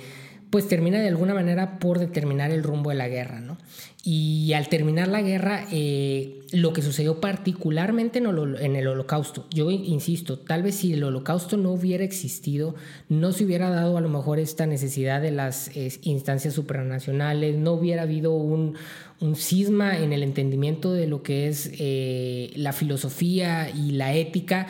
pues 0.52 0.68
termina 0.68 0.99
de 0.99 1.08
alguna 1.08 1.34
manera 1.34 1.80
por 1.80 1.97
determinar 1.97 2.52
el 2.52 2.62
rumbo 2.62 2.89
de 2.89 2.97
la 2.97 3.08
guerra, 3.08 3.39
¿no? 3.39 3.58
Y 4.04 4.52
al 4.54 4.68
terminar 4.68 5.08
la 5.08 5.22
guerra, 5.22 5.66
eh, 5.72 6.41
lo 6.52 6.74
que 6.74 6.82
sucedió 6.82 7.22
particularmente 7.22 8.20
en, 8.20 8.76
el 8.76 8.88
holocausto, 8.88 9.47
yo 9.49 9.72
insisto, 9.72 10.39
tal 10.39 10.64
vez 10.64 10.76
si 10.76 10.93
el 10.93 11.04
holocausto 11.04 11.56
no 11.56 11.72
hubiera 11.72 12.04
existido, 12.04 12.76
no 13.08 13.32
se 13.32 13.45
hubiera 13.45 13.70
dado 13.70 13.97
a 13.97 14.02
lo 14.02 14.10
mejor 14.10 14.39
esta 14.39 14.66
necesidad 14.66 15.22
de 15.22 15.32
las 15.32 15.72
instancias 16.02 16.54
supranacionales, 16.54 17.58
no 17.58 17.74
hubiera 17.74 18.02
habido 18.02 18.34
un, 18.34 18.76
un, 19.22 19.36
cisma 19.36 19.99
en 19.99 20.12
el 20.12 20.24
entendimiento 20.24 20.91
de 20.91 21.08
lo 21.08 21.24
que 21.24 21.47
es 21.47 21.72
eh, 21.80 22.52
la 22.56 22.74
filosofía 22.74 23.70
y 23.70 23.91
la 23.91 24.14
ética, 24.16 24.68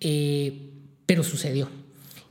eh, 0.00 0.70
pero 1.06 1.24
sucedió. 1.24 1.83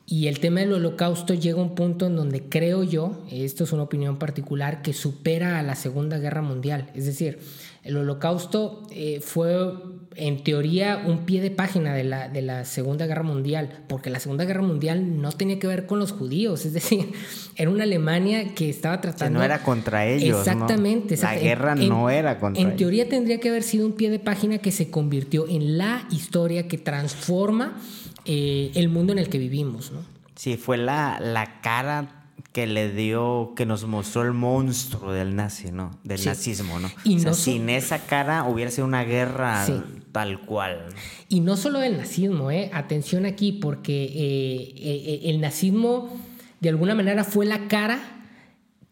Y 0.06 0.28
el 0.28 0.40
tema 0.40 0.60
del 0.60 0.74
holocausto 0.74 1.34
llega 1.34 1.60
a 1.60 1.64
un 1.64 1.76
punto 1.76 2.08
en 2.08 2.18
donde 2.18 2.44
creo 2.44 2.84
yo, 2.84 3.24
esto 3.32 3.64
es 3.64 3.72
una 3.72 3.84
opinión 3.84 4.18
particular, 4.18 4.82
que 4.82 4.92
supera 4.92 5.60
a 5.60 5.64
la 5.64 5.76
Segunda 5.76 6.18
Guerra 6.18 6.42
Mundial. 6.42 6.90
Es 6.94 7.06
decir, 7.06 7.40
el 7.84 7.96
holocausto 7.96 8.84
eh, 8.92 9.22
fue 9.22 9.74
en 10.16 10.44
teoría 10.44 11.04
un 11.06 11.26
pie 11.26 11.42
de 11.42 11.52
página 11.52 11.94
de 11.94 12.04
la, 12.04 12.28
de 12.28 12.42
la 12.42 12.66
Segunda 12.66 13.08
Guerra 13.08 13.24
Mundial, 13.24 13.84
porque 13.88 14.10
la 14.10 14.20
Segunda 14.20 14.44
Guerra 14.44 14.62
Mundial 14.62 15.22
no 15.22 15.32
tenía 15.32 15.58
que 15.58 15.68
ver 15.68 15.86
con 15.86 16.00
los 16.00 16.12
judíos, 16.12 16.66
es 16.66 16.74
decir, 16.74 17.12
era 17.56 17.70
una 17.72 17.84
Alemania 17.84 18.54
que 18.54 18.70
estaba 18.70 19.00
tratando... 19.00 19.40
Que 19.40 19.40
no 19.40 19.44
era 19.44 19.64
contra 19.64 20.06
ellos. 20.06 20.40
Exactamente. 20.40 21.16
La 21.18 21.36
guerra 21.36 21.76
no 21.76 22.10
era 22.10 22.40
contra 22.40 22.62
en 22.62 22.68
ellos. 22.68 22.74
En 22.74 22.78
teoría 22.78 23.08
tendría 23.10 23.40
que 23.40 23.50
haber 23.50 23.64
sido 23.64 23.86
un 23.86 23.94
pie 23.94 24.10
de 24.10 24.20
página 24.20 24.58
que 24.58 24.72
se 24.72 24.90
convirtió 24.90 25.48
en 25.48 25.78
la 25.78 26.08
historia 26.12 26.68
que 26.68 26.78
transforma 26.78 27.78
eh, 28.26 28.72
el 28.76 28.90
mundo 28.90 29.14
en 29.14 29.20
el 29.20 29.30
que 29.30 29.38
vivimos, 29.38 29.92
¿no? 29.92 30.00
Sí, 30.36 30.58
fue 30.58 30.78
la, 30.78 31.20
la 31.20 31.62
cara 31.62 32.24
que 32.54 32.68
le 32.68 32.92
dio, 32.92 33.54
que 33.56 33.66
nos 33.66 33.86
mostró 33.86 34.22
el 34.22 34.34
monstruo 34.34 35.12
del 35.12 35.36
nazi, 35.36 35.72
¿no? 35.72 35.92
Del 36.04 36.24
nazismo, 36.24 36.80
¿no? 36.80 36.90
Y 37.04 37.20
sin 37.34 37.70
esa 37.70 38.06
cara 38.06 38.44
hubiera 38.44 38.70
sido 38.70 38.86
una 38.86 39.04
guerra 39.04 39.66
tal 40.12 40.40
cual. 40.42 40.86
Y 41.30 41.40
no 41.40 41.58
solo 41.58 41.80
del 41.80 41.98
nazismo, 41.98 42.52
¿eh? 42.52 42.70
Atención 42.72 43.26
aquí, 43.26 43.54
porque 43.54 44.04
eh, 44.04 44.74
eh, 44.78 45.22
el 45.26 45.42
nazismo 45.42 46.16
de 46.60 46.70
alguna 46.70 46.94
manera 46.94 47.24
fue 47.24 47.48
la 47.48 47.68
cara 47.68 48.00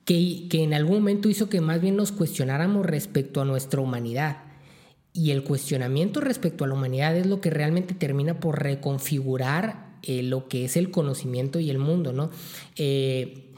que, 0.05 0.47
que 0.49 0.63
en 0.63 0.73
algún 0.73 0.95
momento 0.95 1.29
hizo 1.29 1.47
que 1.47 1.61
más 1.61 1.79
bien 1.79 1.95
nos 1.95 2.11
cuestionáramos 2.11 2.85
respecto 2.85 3.41
a 3.41 3.45
nuestra 3.45 3.79
humanidad. 3.79 4.37
Y 5.13 5.31
el 5.31 5.43
cuestionamiento 5.43 6.21
respecto 6.21 6.63
a 6.63 6.67
la 6.67 6.73
humanidad 6.73 7.15
es 7.17 7.25
lo 7.25 7.41
que 7.41 7.49
realmente 7.49 7.93
termina 7.93 8.39
por 8.39 8.63
reconfigurar 8.63 9.91
eh, 10.03 10.23
lo 10.23 10.47
que 10.47 10.65
es 10.65 10.77
el 10.77 10.89
conocimiento 10.89 11.59
y 11.59 11.69
el 11.69 11.77
mundo, 11.77 12.11
¿no? 12.11 12.31
Eh, 12.75 13.51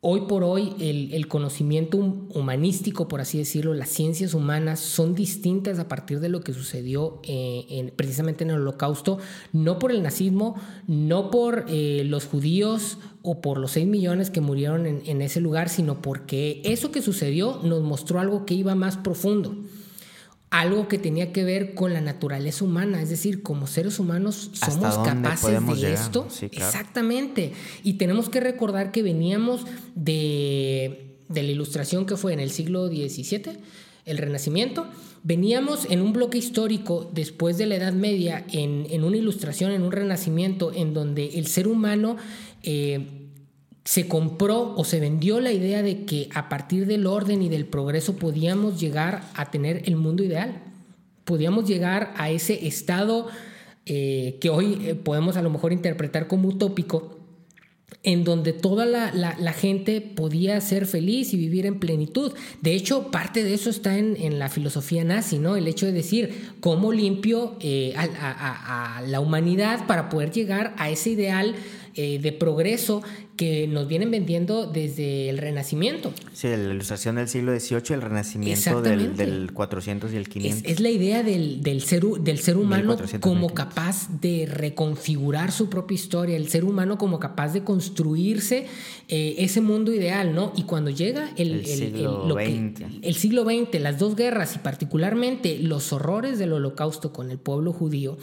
hoy 0.00 0.22
por 0.28 0.44
hoy 0.44 0.74
el, 0.78 1.26
conocimiento 1.28 1.96
humanístico, 1.96 3.08
por 3.08 3.20
así 3.20 3.38
decirlo, 3.38 3.74
las 3.74 3.88
ciencias 3.88 4.34
humanas 4.34 4.80
son 4.80 5.14
distintas 5.14 5.78
a 5.78 5.88
partir 5.88 6.20
de 6.20 6.28
lo 6.28 6.42
que 6.42 6.52
sucedió 6.52 7.20
eh, 7.24 7.92
precisamente 7.96 8.44
en 8.44 8.50
el 8.50 8.60
holocausto, 8.60 9.18
no 9.52 9.78
por 9.78 9.92
el 9.92 10.02
nazismo, 10.02 10.60
no 10.86 11.30
por 11.30 11.68
los 11.70 12.26
judíos 12.26 12.98
o 13.22 13.40
por 13.40 13.58
los 13.58 13.72
6 13.72 13.88
millones 13.88 14.30
que 14.30 14.40
murieron 14.40 14.86
en 14.86 15.22
ese 15.22 15.40
lugar, 15.40 15.68
sino 15.68 16.02
porque 16.02 16.60
eso 16.64 16.92
que 16.92 17.02
sucedió 17.02 17.60
nos 17.64 17.82
mostró 17.82 18.20
algo 18.20 18.46
que 18.46 18.54
iba 18.54 18.74
más 18.76 18.96
profundo 18.96 19.56
algo 20.50 20.86
que 20.88 20.98
tenía 20.98 21.32
que 21.32 21.44
ver 21.44 21.74
con 21.74 21.92
la 21.92 22.00
naturaleza 22.00 22.64
humana, 22.64 23.02
es 23.02 23.10
decir, 23.10 23.42
como 23.42 23.66
seres 23.66 23.98
humanos 23.98 24.50
somos 24.54 24.98
capaces 24.98 25.80
de 25.80 25.92
esto. 25.92 26.28
Exactamente. 26.40 27.52
Y 27.82 27.94
tenemos 27.94 28.28
que 28.28 28.40
recordar 28.40 28.92
que 28.92 29.02
veníamos 29.02 29.66
de, 29.94 31.16
la 31.28 31.40
ilustración 31.40 32.06
que 32.06 32.16
fue 32.16 32.32
en 32.32 32.40
el 32.40 32.50
siglo 32.50 32.86
XVII, 32.86 33.58
el 34.04 34.18
Renacimiento. 34.18 34.86
Veníamos 35.24 35.86
en 35.90 36.00
un 36.00 36.12
bloque 36.12 36.38
histórico 36.38 37.10
después 37.12 37.58
de 37.58 37.66
la 37.66 37.74
Edad 37.74 37.92
Media, 37.92 38.46
en, 38.52 39.02
una 39.02 39.16
ilustración, 39.16 39.72
en 39.72 39.82
un 39.82 39.90
renacimiento, 39.90 40.72
en 40.72 40.94
donde 40.94 41.38
el 41.38 41.48
ser 41.48 41.66
humano 41.66 42.16
eh, 42.62 43.25
se 43.86 44.08
compró 44.08 44.74
o 44.76 44.84
se 44.84 44.98
vendió 44.98 45.38
la 45.38 45.52
idea 45.52 45.80
de 45.80 46.04
que 46.04 46.28
a 46.34 46.48
partir 46.48 46.86
del 46.86 47.06
orden 47.06 47.40
y 47.40 47.48
del 47.48 47.66
progreso 47.66 48.16
podíamos 48.16 48.80
llegar 48.80 49.22
a 49.34 49.52
tener 49.52 49.82
el 49.84 49.94
mundo 49.94 50.24
ideal. 50.24 50.60
Podíamos 51.24 51.68
llegar 51.68 52.12
a 52.16 52.28
ese 52.30 52.66
estado 52.66 53.28
eh, 53.86 54.38
que 54.40 54.50
hoy 54.50 54.80
eh, 54.82 54.94
podemos 54.96 55.36
a 55.36 55.42
lo 55.42 55.50
mejor 55.50 55.72
interpretar 55.72 56.26
como 56.26 56.48
utópico, 56.48 57.16
en 58.02 58.24
donde 58.24 58.52
toda 58.52 58.86
la, 58.86 59.52
gente 59.52 60.00
podía 60.00 60.60
ser 60.60 60.86
feliz 60.86 61.32
y 61.32 61.36
vivir 61.36 61.64
en 61.64 61.78
plenitud. 61.78 62.32
De 62.62 62.74
hecho, 62.74 63.12
parte 63.12 63.44
de 63.44 63.54
eso 63.54 63.70
está 63.70 63.96
en, 63.96 64.40
la 64.40 64.48
filosofía 64.48 65.04
nazi, 65.04 65.38
¿no? 65.38 65.54
El 65.54 65.68
hecho 65.68 65.86
de 65.86 65.92
decir 65.92 66.50
cómo 66.58 66.92
limpio 66.92 67.56
eh, 67.60 67.94
a, 67.96 69.00
la 69.06 69.20
humanidad 69.20 69.86
para 69.86 70.08
poder 70.08 70.32
llegar 70.32 70.74
a 70.76 70.90
ese 70.90 71.10
ideal 71.10 71.54
de 71.94 72.30
progreso 72.32 73.02
que 73.36 73.66
nos 73.68 73.86
vienen 73.88 74.10
vendiendo 74.10 74.66
desde 74.66 75.28
el 75.28 75.38
Renacimiento. 75.38 76.12
Sí, 76.32 76.48
la 76.48 76.72
ilustración 76.72 77.16
del 77.16 77.28
siglo 77.28 77.58
XVIII, 77.58 77.94
el 77.94 78.02
Renacimiento 78.02 78.82
del, 78.82 79.16
del, 79.16 79.52
400 79.52 80.12
y 80.12 80.16
el 80.16 80.28
500. 80.28 80.70
Es, 80.70 80.80
la 80.80 80.90
idea 80.90 81.22
del, 81.22 81.62
del, 81.62 81.82
ser, 81.82 82.02
del 82.02 82.38
ser 82.38 82.56
humano 82.56 82.96
como 83.20 83.50
capaz 83.50 84.08
de 84.20 84.46
reconfigurar 84.50 85.52
su 85.52 85.68
propia 85.68 85.94
historia, 85.94 86.36
el 86.36 86.48
ser 86.48 86.64
humano 86.64 86.98
como 86.98 87.20
capaz 87.20 87.52
de 87.52 87.62
construirse 87.62 88.66
eh, 89.08 89.34
ese 89.38 89.60
mundo 89.60 89.92
ideal, 89.92 90.34
¿no? 90.34 90.52
Y 90.56 90.64
cuando 90.64 90.90
llega 90.90 91.30
el, 91.36 91.60
el 91.60 91.66
siglo, 91.66 92.34
XX. 92.34 92.82
el 93.02 93.14
siglo 93.14 93.44
XX, 93.44 93.80
las 93.80 93.98
dos 93.98 94.16
guerras 94.16 94.56
y 94.56 94.58
particularmente 94.58 95.58
los 95.58 95.92
horrores 95.92 96.38
del 96.38 96.52
holocausto 96.52 97.12
con 97.12 97.30
el 97.30 97.38
pueblo 97.38 97.72
judío, 97.72 98.18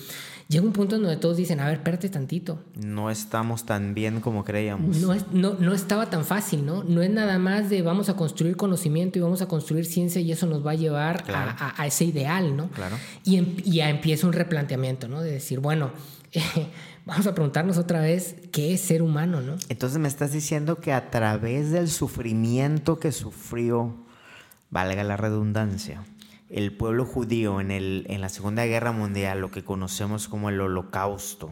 llega 0.48 0.66
un 0.66 0.74
punto 0.74 0.96
en 0.96 1.04
donde 1.04 1.18
todos 1.18 1.38
dicen, 1.38 1.60
a 1.60 1.66
ver, 1.66 1.76
espérate 1.76 2.10
tantito. 2.10 2.60
No 2.76 3.10
estamos 3.10 3.66
tan 3.66 3.94
bien 3.94 4.20
como 4.22 4.44
creíamos. 4.44 4.98
No, 5.08 5.16
no, 5.32 5.54
no 5.60 5.74
estaba 5.74 6.10
tan 6.10 6.26
fácil, 6.26 6.66
¿no? 6.66 6.84
No 6.84 7.02
es 7.02 7.10
nada 7.10 7.40
más 7.40 7.70
de 7.70 7.82
vamos 7.82 8.10
a 8.10 8.16
construir 8.16 8.56
conocimiento 8.56 9.20
y 9.20 9.22
vamos 9.22 9.42
a 9.42 9.48
construir 9.48 9.86
ciencia 9.86 10.22
y 10.22 10.32
eso 10.32 10.46
nos 10.48 10.66
va 10.66 10.72
a 10.72 10.76
llevar 10.76 11.24
a, 11.28 11.86
ese 11.86 12.06
ideal, 12.06 12.56
¿no? 12.56 12.70
Claro. 12.70 12.98
Y, 13.24 13.38
em, 13.38 13.56
y 13.64 13.76
ya 13.76 13.90
empieza 13.90 14.28
un 14.28 14.34
replanteamiento, 14.34 15.08
¿no? 15.08 15.22
De 15.22 15.32
decir, 15.32 15.60
bueno, 15.60 15.92
vamos 17.06 17.28
a 17.28 17.34
preguntarnos 17.34 17.78
otra 17.78 18.02
vez 18.02 18.36
qué 18.52 18.74
es 18.74 18.82
ser 18.82 19.02
humano, 19.02 19.42
¿no? 19.42 19.56
Entonces 19.70 20.00
me 20.00 20.08
estás 20.08 20.32
diciendo 20.32 20.78
que 20.78 20.94
a 20.94 21.10
través 21.10 21.72
del 21.72 21.90
sufrimiento 21.90 23.00
que 23.00 23.12
sufrió, 23.12 23.96
valga 24.70 25.04
la 25.04 25.18
redundancia, 25.18 26.04
el 26.50 26.76
pueblo 26.76 27.06
judío 27.06 27.62
en, 27.62 27.72
el, 27.72 28.06
en 28.10 28.22
la 28.22 28.30
Segunda 28.30 28.66
Guerra 28.66 28.92
Mundial, 28.92 29.40
lo 29.40 29.52
que 29.52 29.64
conocemos 29.64 30.28
como 30.28 30.50
el 30.50 30.60
holocausto, 30.62 31.52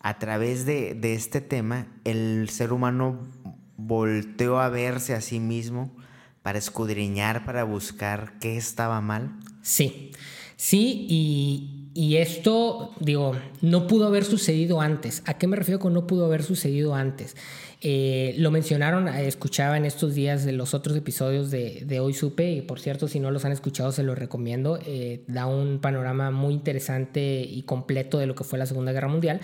a 0.00 0.18
través 0.18 0.64
de, 0.64 0.94
de 0.94 1.14
este 1.14 1.40
tema, 1.40 1.86
el 2.04 2.48
ser 2.50 2.72
humano 2.72 3.28
volteó 3.76 4.60
a 4.60 4.68
verse 4.68 5.14
a 5.14 5.20
sí 5.20 5.40
mismo 5.40 5.96
para 6.42 6.58
escudriñar, 6.58 7.44
para 7.44 7.64
buscar 7.64 8.38
qué 8.40 8.56
estaba 8.56 9.00
mal. 9.00 9.38
Sí, 9.62 10.12
sí, 10.56 11.06
y, 11.08 11.77
y, 11.98 12.18
esto, 12.18 12.92
digo, 13.00 13.34
no 13.60 13.88
pudo 13.88 14.06
haber 14.06 14.22
sucedido 14.22 14.80
antes. 14.80 15.20
¿A 15.26 15.36
qué 15.36 15.48
me 15.48 15.56
refiero 15.56 15.80
con 15.80 15.92
no 15.92 16.06
pudo 16.06 16.26
haber 16.26 16.44
sucedido 16.44 16.94
antes? 16.94 17.34
Eh, 17.80 18.36
lo 18.38 18.52
mencionaron, 18.52 19.08
eh, 19.08 19.26
escuchaba 19.26 19.76
en 19.76 19.84
estos 19.84 20.14
días 20.14 20.44
de 20.44 20.52
los 20.52 20.74
otros 20.74 20.96
episodios 20.96 21.50
de, 21.50 21.98
Hoy 22.00 22.14
Supe, 22.14 22.52
y 22.52 22.60
por 22.60 22.78
cierto, 22.78 23.08
si 23.08 23.18
no 23.18 23.32
los 23.32 23.44
han 23.44 23.50
escuchado, 23.50 23.90
se 23.90 24.04
los 24.04 24.16
recomiendo. 24.16 24.78
Eh, 24.86 25.24
da 25.26 25.46
un 25.46 25.80
panorama 25.80 26.30
muy 26.30 26.54
interesante 26.54 27.40
y 27.42 27.62
completo 27.62 28.18
de 28.18 28.26
lo 28.26 28.36
que 28.36 28.44
fue 28.44 28.60
la 28.60 28.66
Segunda 28.66 28.92
Guerra 28.92 29.08
Mundial. 29.08 29.40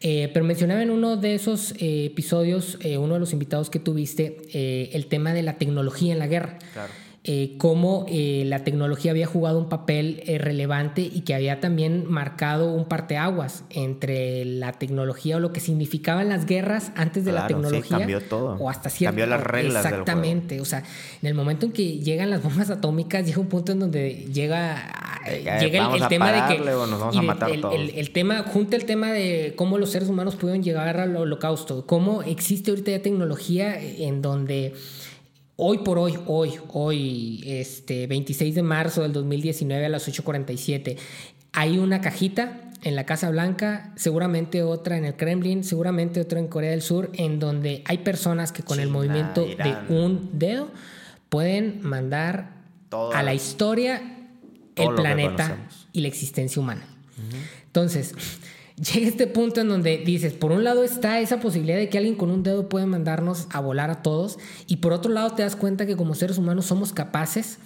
pero 0.00 0.44
mencionaba 0.44 0.84
en 0.84 0.90
uno 0.90 1.16
de 1.16 1.34
esos 1.34 1.74
episodios, 1.80 2.78
uno 2.84 3.14
de 3.14 3.18
los 3.20 3.32
invitados 3.32 3.68
que 3.68 3.80
tuviste, 3.80 4.36
el 4.94 5.06
tema 5.06 5.34
de 5.34 5.42
la 5.42 5.58
tecnología 5.58 6.12
en 6.12 6.20
la 6.20 6.28
guerra. 6.28 6.60
Claro 6.72 6.92
eh, 7.28 7.56
cómo 7.58 8.06
eh, 8.08 8.44
la 8.46 8.62
tecnología 8.62 9.10
había 9.10 9.26
jugado 9.26 9.58
un 9.58 9.68
papel 9.68 10.22
eh, 10.26 10.38
relevante 10.38 11.00
y 11.02 11.22
que 11.22 11.34
había 11.34 11.58
también 11.58 12.08
marcado 12.08 12.72
un 12.72 12.84
parteaguas 12.84 13.64
entre 13.70 14.44
la 14.44 14.70
tecnología 14.74 15.38
o 15.38 15.40
lo 15.40 15.52
que 15.52 15.58
significaban 15.58 16.28
las 16.28 16.46
guerras 16.46 16.92
antes 16.94 17.24
de 17.24 17.32
la 17.32 17.48
tecnología. 17.48 17.98
cambió 17.98 18.20
todo. 18.20 18.56
O 18.60 18.70
hasta 18.70 18.90
cierto 18.90 19.10
Cambió 19.10 19.26
las 19.26 19.42
reglas. 19.42 19.84
Exactamente. 19.84 20.60
O 20.60 20.64
sea, 20.64 20.84
en 21.20 21.26
el 21.26 21.34
momento 21.34 21.66
en 21.66 21.72
que 21.72 21.98
llegan 21.98 22.30
las 22.30 22.44
bombas 22.44 22.70
atómicas, 22.70 23.26
llega 23.26 23.40
un 23.40 23.48
punto 23.48 23.72
en 23.72 23.80
donde 23.80 24.28
llega, 24.32 25.20
llega 25.60 25.96
el, 25.96 26.06
tema 26.06 26.30
de 26.30 26.54
que. 26.54 26.62
el, 26.62 27.90
el, 27.96 28.10
tema, 28.12 28.44
junta 28.44 28.76
el 28.76 28.84
tema 28.84 29.10
de 29.10 29.54
cómo 29.56 29.78
los 29.78 29.90
seres 29.90 30.08
humanos 30.08 30.36
pudieron 30.36 30.62
llegar 30.62 31.00
al 31.00 31.16
holocausto, 31.16 31.86
cómo 31.86 32.22
existe 32.22 32.70
ahorita 32.70 32.92
ya 32.92 33.02
tecnología 33.02 33.76
en 33.80 34.22
donde 34.22 34.74
Hoy 35.58 35.78
por 35.78 35.98
hoy, 35.98 36.18
hoy, 36.26 36.52
hoy, 36.68 37.42
este 37.46 38.06
26 38.06 38.54
de 38.54 38.62
marzo 38.62 39.00
del 39.02 39.14
2019 39.14 39.86
a 39.86 39.88
las 39.88 40.06
8.47, 40.06 40.98
hay 41.52 41.78
una 41.78 42.02
cajita 42.02 42.70
en 42.82 42.94
la 42.94 43.06
Casa 43.06 43.30
Blanca, 43.30 43.90
seguramente 43.96 44.62
otra 44.62 44.98
en 44.98 45.06
el 45.06 45.16
Kremlin, 45.16 45.64
seguramente 45.64 46.20
otra 46.20 46.40
en 46.40 46.48
Corea 46.48 46.72
del 46.72 46.82
Sur, 46.82 47.10
en 47.14 47.38
donde 47.38 47.82
hay 47.86 47.98
personas 47.98 48.52
que 48.52 48.62
con 48.62 48.80
el 48.80 48.90
movimiento 48.90 49.46
Irán. 49.46 49.86
de 49.88 49.94
un 49.94 50.30
dedo 50.34 50.68
pueden 51.30 51.80
mandar 51.80 52.52
Todo. 52.90 53.14
a 53.14 53.22
la 53.22 53.32
historia 53.32 54.02
el 54.76 54.94
planeta 54.94 55.68
y 55.94 56.02
la 56.02 56.08
existencia 56.08 56.60
humana. 56.60 56.86
Entonces, 57.64 58.14
llega 58.76 59.08
este 59.08 59.26
punto 59.26 59.60
en 59.60 59.68
donde 59.68 59.98
dices, 59.98 60.34
por 60.34 60.52
un 60.52 60.64
lado 60.64 60.84
está 60.84 61.20
esa 61.20 61.40
posibilidad 61.40 61.78
de 61.78 61.88
que 61.88 61.98
alguien 61.98 62.14
con 62.14 62.30
un 62.30 62.42
dedo 62.42 62.68
puede 62.68 62.86
mandarnos 62.86 63.46
a 63.50 63.60
volar 63.60 63.90
a 63.90 64.02
todos, 64.02 64.38
y 64.66 64.76
por 64.76 64.92
otro 64.92 65.12
lado 65.12 65.32
te 65.32 65.42
das 65.42 65.56
cuenta 65.56 65.86
que 65.86 65.96
como 65.96 66.14
seres 66.14 66.38
humanos 66.38 66.66
somos 66.66 66.92
capaces 66.92 67.58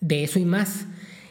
de 0.00 0.24
eso 0.24 0.38
y 0.38 0.44
más. 0.44 0.86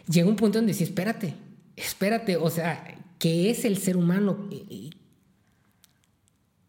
Llega 0.08 0.28
un 0.28 0.36
punto 0.36 0.58
donde 0.58 0.74
dices, 0.74 0.89
espérate, 0.89 1.36
espérate, 1.76 2.38
o 2.38 2.49
sea, 2.49 2.97
¿qué 3.20 3.49
es 3.49 3.66
el 3.66 3.78
ser 3.78 3.97
humano? 3.97 4.49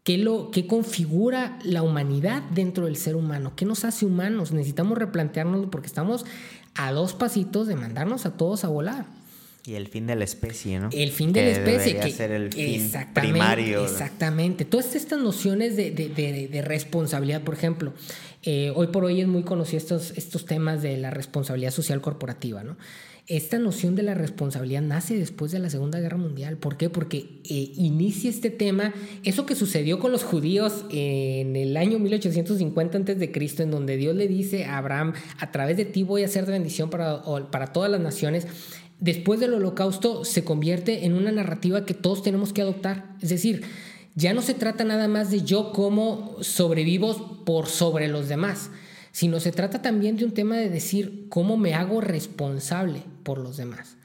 ¿Qué, 0.02 0.18
lo, 0.18 0.50
¿Qué 0.50 0.66
configura 0.66 1.58
la 1.64 1.82
humanidad 1.82 2.42
dentro 2.54 2.84
del 2.84 2.96
ser 2.96 3.16
humano? 3.16 3.52
¿Qué 3.56 3.64
nos 3.64 3.84
hace 3.84 4.06
humanos? 4.06 4.52
Necesitamos 4.52 4.98
replantearnos 4.98 5.66
porque 5.70 5.88
estamos 5.88 6.24
a 6.74 6.92
dos 6.92 7.14
pasitos 7.14 7.66
de 7.66 7.76
mandarnos 7.76 8.24
a 8.26 8.36
todos 8.36 8.64
a 8.64 8.68
volar. 8.68 9.06
Y 9.66 9.74
el 9.74 9.88
fin 9.88 10.06
de 10.06 10.14
la 10.14 10.24
especie, 10.24 10.78
¿no? 10.78 10.90
El 10.92 11.10
fin 11.10 11.32
de 11.32 11.40
Que 11.40 11.46
la 11.46 11.52
especie. 11.52 11.96
Que, 12.00 12.10
ser 12.10 12.30
el 12.30 12.52
fin 12.52 12.74
exactamente, 12.80 13.32
primario. 13.32 13.84
Exactamente. 13.84 14.64
Todas 14.64 14.94
estas 14.94 15.18
nociones 15.20 15.76
de, 15.76 15.90
de- 15.90 16.08
de- 16.08 16.48
de 16.48 16.62
responsabilidad, 16.62 17.42
por 17.42 17.54
ejemplo, 17.54 17.92
eh, 18.44 18.72
hoy 18.76 18.86
por 18.88 19.04
hoy 19.04 19.20
es 19.20 19.26
muy 19.26 19.42
conocido 19.42 19.78
estos, 19.78 20.12
estos 20.16 20.44
temas 20.46 20.82
de 20.82 20.96
la 20.96 21.10
responsabilidad 21.10 21.72
social 21.72 22.00
corporativa, 22.00 22.62
¿no? 22.62 22.76
Esta 23.28 23.58
noción 23.58 23.96
de 23.96 24.04
la 24.04 24.14
responsabilidad 24.14 24.82
nace 24.82 25.18
después 25.18 25.50
de 25.50 25.58
la 25.58 25.68
Segunda 25.68 25.98
Guerra 25.98 26.16
Mundial. 26.16 26.58
¿Por 26.58 26.76
qué? 26.76 26.88
Porque 26.90 27.40
eh, 27.50 27.72
inicia 27.74 28.30
este 28.30 28.50
tema, 28.50 28.94
eso 29.24 29.46
que 29.46 29.56
sucedió 29.56 29.98
con 29.98 30.12
los 30.12 30.22
judíos 30.22 30.84
en 30.92 31.56
el 31.56 31.76
año 31.76 31.98
1850 31.98 32.98
antes 32.98 33.18
de 33.18 33.32
Cristo, 33.32 33.64
en 33.64 33.72
donde 33.72 33.96
Dios 33.96 34.14
le 34.14 34.28
dice 34.28 34.66
a 34.66 34.78
Abraham, 34.78 35.14
a 35.40 35.50
través 35.50 35.76
de 35.76 35.84
ti 35.84 36.04
voy 36.04 36.22
a 36.22 36.26
hacer 36.26 36.46
de 36.46 36.52
bendición 36.52 36.88
para, 36.88 37.20
para 37.50 37.72
todas 37.72 37.90
las 37.90 38.00
naciones. 38.00 38.46
Después 38.98 39.40
del 39.40 39.54
holocausto 39.54 40.24
se 40.24 40.44
convierte 40.44 41.04
en 41.04 41.14
una 41.14 41.32
narrativa 41.32 41.84
que 41.84 41.94
todos 41.94 42.22
tenemos 42.22 42.52
que 42.52 42.62
adoptar. 42.62 43.14
Es 43.20 43.28
decir, 43.28 43.62
ya 44.14 44.32
no 44.32 44.40
se 44.40 44.54
trata 44.54 44.84
nada 44.84 45.08
más 45.08 45.30
de 45.30 45.42
yo 45.42 45.72
como 45.72 46.36
sobrevivo 46.40 47.44
por 47.44 47.66
sobre 47.66 48.08
los 48.08 48.28
demás, 48.28 48.70
sino 49.12 49.40
se 49.40 49.52
trata 49.52 49.82
también 49.82 50.16
de 50.16 50.24
un 50.24 50.32
tema 50.32 50.56
de 50.56 50.70
decir 50.70 51.26
cómo 51.28 51.58
me 51.58 51.74
hago 51.74 52.00
responsable 52.00 53.02
por 53.22 53.38
los 53.38 53.58
demás. 53.58 53.95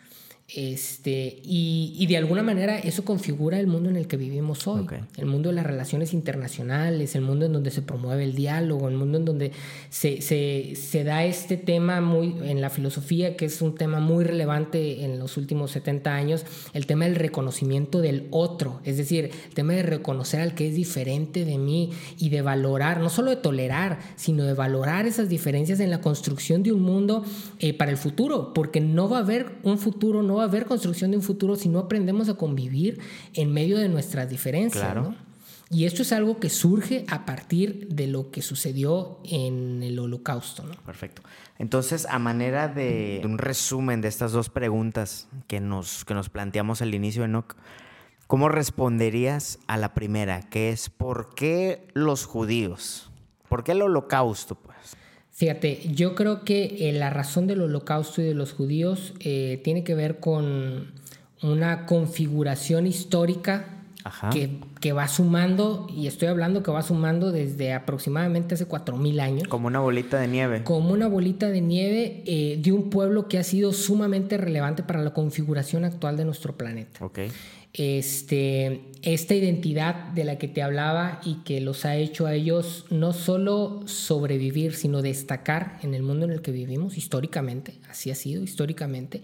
Este, 0.53 1.39
y, 1.43 1.93
y 1.97 2.07
de 2.07 2.17
alguna 2.17 2.43
manera 2.43 2.77
eso 2.77 3.05
configura 3.05 3.59
el 3.59 3.67
mundo 3.67 3.89
en 3.89 3.95
el 3.95 4.07
que 4.07 4.17
vivimos 4.17 4.67
hoy. 4.67 4.81
Ok. 4.81 4.93
El 5.17 5.25
mundo 5.25 5.49
de 5.49 5.55
las 5.55 5.65
relaciones 5.65 6.13
internacionales, 6.13 7.15
el 7.15 7.21
mundo 7.21 7.45
en 7.45 7.53
donde 7.53 7.71
se 7.71 7.81
promueve 7.81 8.23
el 8.25 8.35
diálogo, 8.35 8.89
el 8.89 8.95
mundo 8.95 9.17
en 9.17 9.25
donde 9.25 9.51
se, 9.89 10.21
se- 10.21 10.73
se 10.75 11.03
da 11.05 11.23
este 11.23 11.55
tema 11.57 12.01
muy 12.01 12.35
en 12.43 12.59
la 12.59 12.69
filosofía, 12.69 13.37
que 13.37 13.45
es 13.45 13.61
un 13.61 13.75
tema 13.75 13.99
muy 14.01 14.23
relevante 14.25 15.05
en 15.05 15.19
los 15.19 15.37
últimos 15.37 15.71
70 15.71 16.13
años, 16.13 16.45
el 16.73 16.85
tema 16.85 17.05
del 17.05 17.15
reconocimiento 17.15 18.01
del 18.01 18.27
otro, 18.31 18.81
es 18.83 18.97
decir, 18.97 19.31
el 19.47 19.53
tema 19.53 19.73
de 19.73 19.83
reconocer 19.83 20.41
al 20.41 20.53
que 20.53 20.67
es 20.67 20.75
diferente 20.75 21.45
de 21.45 21.57
mí 21.57 21.91
y 22.17 22.29
de 22.29 22.41
valorar, 22.41 22.99
no 22.99 23.09
solo 23.09 23.29
de 23.29 23.37
tolerar, 23.37 23.99
sino 24.17 24.43
de 24.43 24.53
valorar 24.53 25.05
esas 25.05 25.29
diferencias 25.29 25.79
en 25.79 25.89
la 25.89 26.01
construcción 26.01 26.63
de 26.63 26.71
un 26.73 26.81
mundo 26.81 27.23
eh, 27.59 27.73
para 27.73 27.91
el 27.91 27.97
futuro, 27.97 28.53
porque 28.53 28.81
no 28.81 29.07
va 29.09 29.17
a 29.17 29.21
haber 29.21 29.53
un 29.63 29.77
futuro, 29.77 30.23
no 30.23 30.40
va 30.41 30.45
a 30.45 30.49
haber 30.49 30.65
construcción 30.65 31.11
de 31.11 31.17
un 31.17 31.23
futuro 31.23 31.55
si 31.55 31.69
no 31.69 31.79
aprendemos 31.79 32.27
a 32.29 32.33
convivir 32.33 32.99
en 33.33 33.53
medio 33.53 33.77
de 33.77 33.87
nuestras 33.87 34.29
diferencias. 34.29 34.83
Claro. 34.83 35.03
¿no? 35.03 35.31
Y 35.69 35.85
esto 35.85 36.01
es 36.01 36.11
algo 36.11 36.37
que 36.37 36.49
surge 36.49 37.05
a 37.07 37.25
partir 37.25 37.87
de 37.87 38.07
lo 38.07 38.29
que 38.29 38.41
sucedió 38.41 39.19
en 39.23 39.81
el 39.83 39.97
holocausto. 39.99 40.63
¿no? 40.63 40.73
Perfecto. 40.85 41.21
Entonces, 41.59 42.05
a 42.09 42.19
manera 42.19 42.67
de 42.67 43.21
un 43.23 43.37
resumen 43.37 44.01
de 44.01 44.09
estas 44.09 44.33
dos 44.33 44.49
preguntas 44.49 45.29
que 45.47 45.61
nos, 45.61 46.03
que 46.03 46.13
nos 46.13 46.27
planteamos 46.27 46.81
al 46.81 46.93
inicio, 46.93 47.23
Enoch, 47.23 47.55
¿cómo 48.27 48.49
responderías 48.49 49.59
a 49.67 49.77
la 49.77 49.93
primera, 49.93 50.41
que 50.41 50.71
es 50.71 50.89
¿por 50.89 51.33
qué 51.35 51.87
los 51.93 52.25
judíos? 52.25 53.09
¿Por 53.47 53.63
qué 53.63 53.71
el 53.71 53.81
holocausto? 53.81 54.57
Fíjate, 55.41 55.81
yo 55.91 56.13
creo 56.13 56.43
que 56.43 56.87
eh, 56.87 56.93
la 56.93 57.09
razón 57.09 57.47
del 57.47 57.61
holocausto 57.61 58.21
y 58.21 58.25
de 58.25 58.35
los 58.35 58.53
judíos 58.53 59.15
eh, 59.21 59.59
tiene 59.63 59.83
que 59.83 59.95
ver 59.95 60.19
con 60.19 60.91
una 61.41 61.87
configuración 61.87 62.85
histórica 62.85 63.65
que, 64.31 64.59
que 64.79 64.93
va 64.93 65.07
sumando, 65.07 65.87
y 65.89 66.05
estoy 66.05 66.27
hablando 66.27 66.61
que 66.61 66.69
va 66.69 66.83
sumando 66.83 67.31
desde 67.31 67.73
aproximadamente 67.73 68.53
hace 68.53 68.67
4.000 68.67 69.19
años. 69.19 69.47
Como 69.47 69.65
una 69.65 69.79
bolita 69.79 70.19
de 70.19 70.27
nieve. 70.27 70.63
como 70.63 70.93
una 70.93 71.07
bolita 71.07 71.49
de 71.49 71.61
nieve 71.61 72.21
eh, 72.27 72.59
de 72.61 72.71
un 72.71 72.91
pueblo 72.91 73.27
que 73.27 73.39
ha 73.39 73.43
sido 73.43 73.73
sumamente 73.73 74.37
relevante 74.37 74.83
para 74.83 75.01
la 75.01 75.11
configuración 75.11 75.85
actual 75.85 76.17
de 76.17 76.25
nuestro 76.25 76.55
planeta. 76.55 77.03
Ok. 77.03 77.17
Este, 77.73 78.81
esta 79.01 79.33
identidad 79.33 79.95
de 80.11 80.25
la 80.25 80.37
que 80.37 80.49
te 80.49 80.61
hablaba 80.61 81.21
y 81.23 81.35
que 81.45 81.61
los 81.61 81.85
ha 81.85 81.95
hecho 81.95 82.25
a 82.25 82.33
ellos 82.33 82.85
no 82.89 83.13
solo 83.13 83.83
sobrevivir, 83.85 84.73
sino 84.73 85.01
destacar 85.01 85.79
en 85.81 85.93
el 85.93 86.03
mundo 86.03 86.25
en 86.25 86.31
el 86.31 86.41
que 86.41 86.51
vivimos 86.51 86.97
históricamente, 86.97 87.75
así 87.89 88.11
ha 88.11 88.15
sido 88.15 88.43
históricamente, 88.43 89.21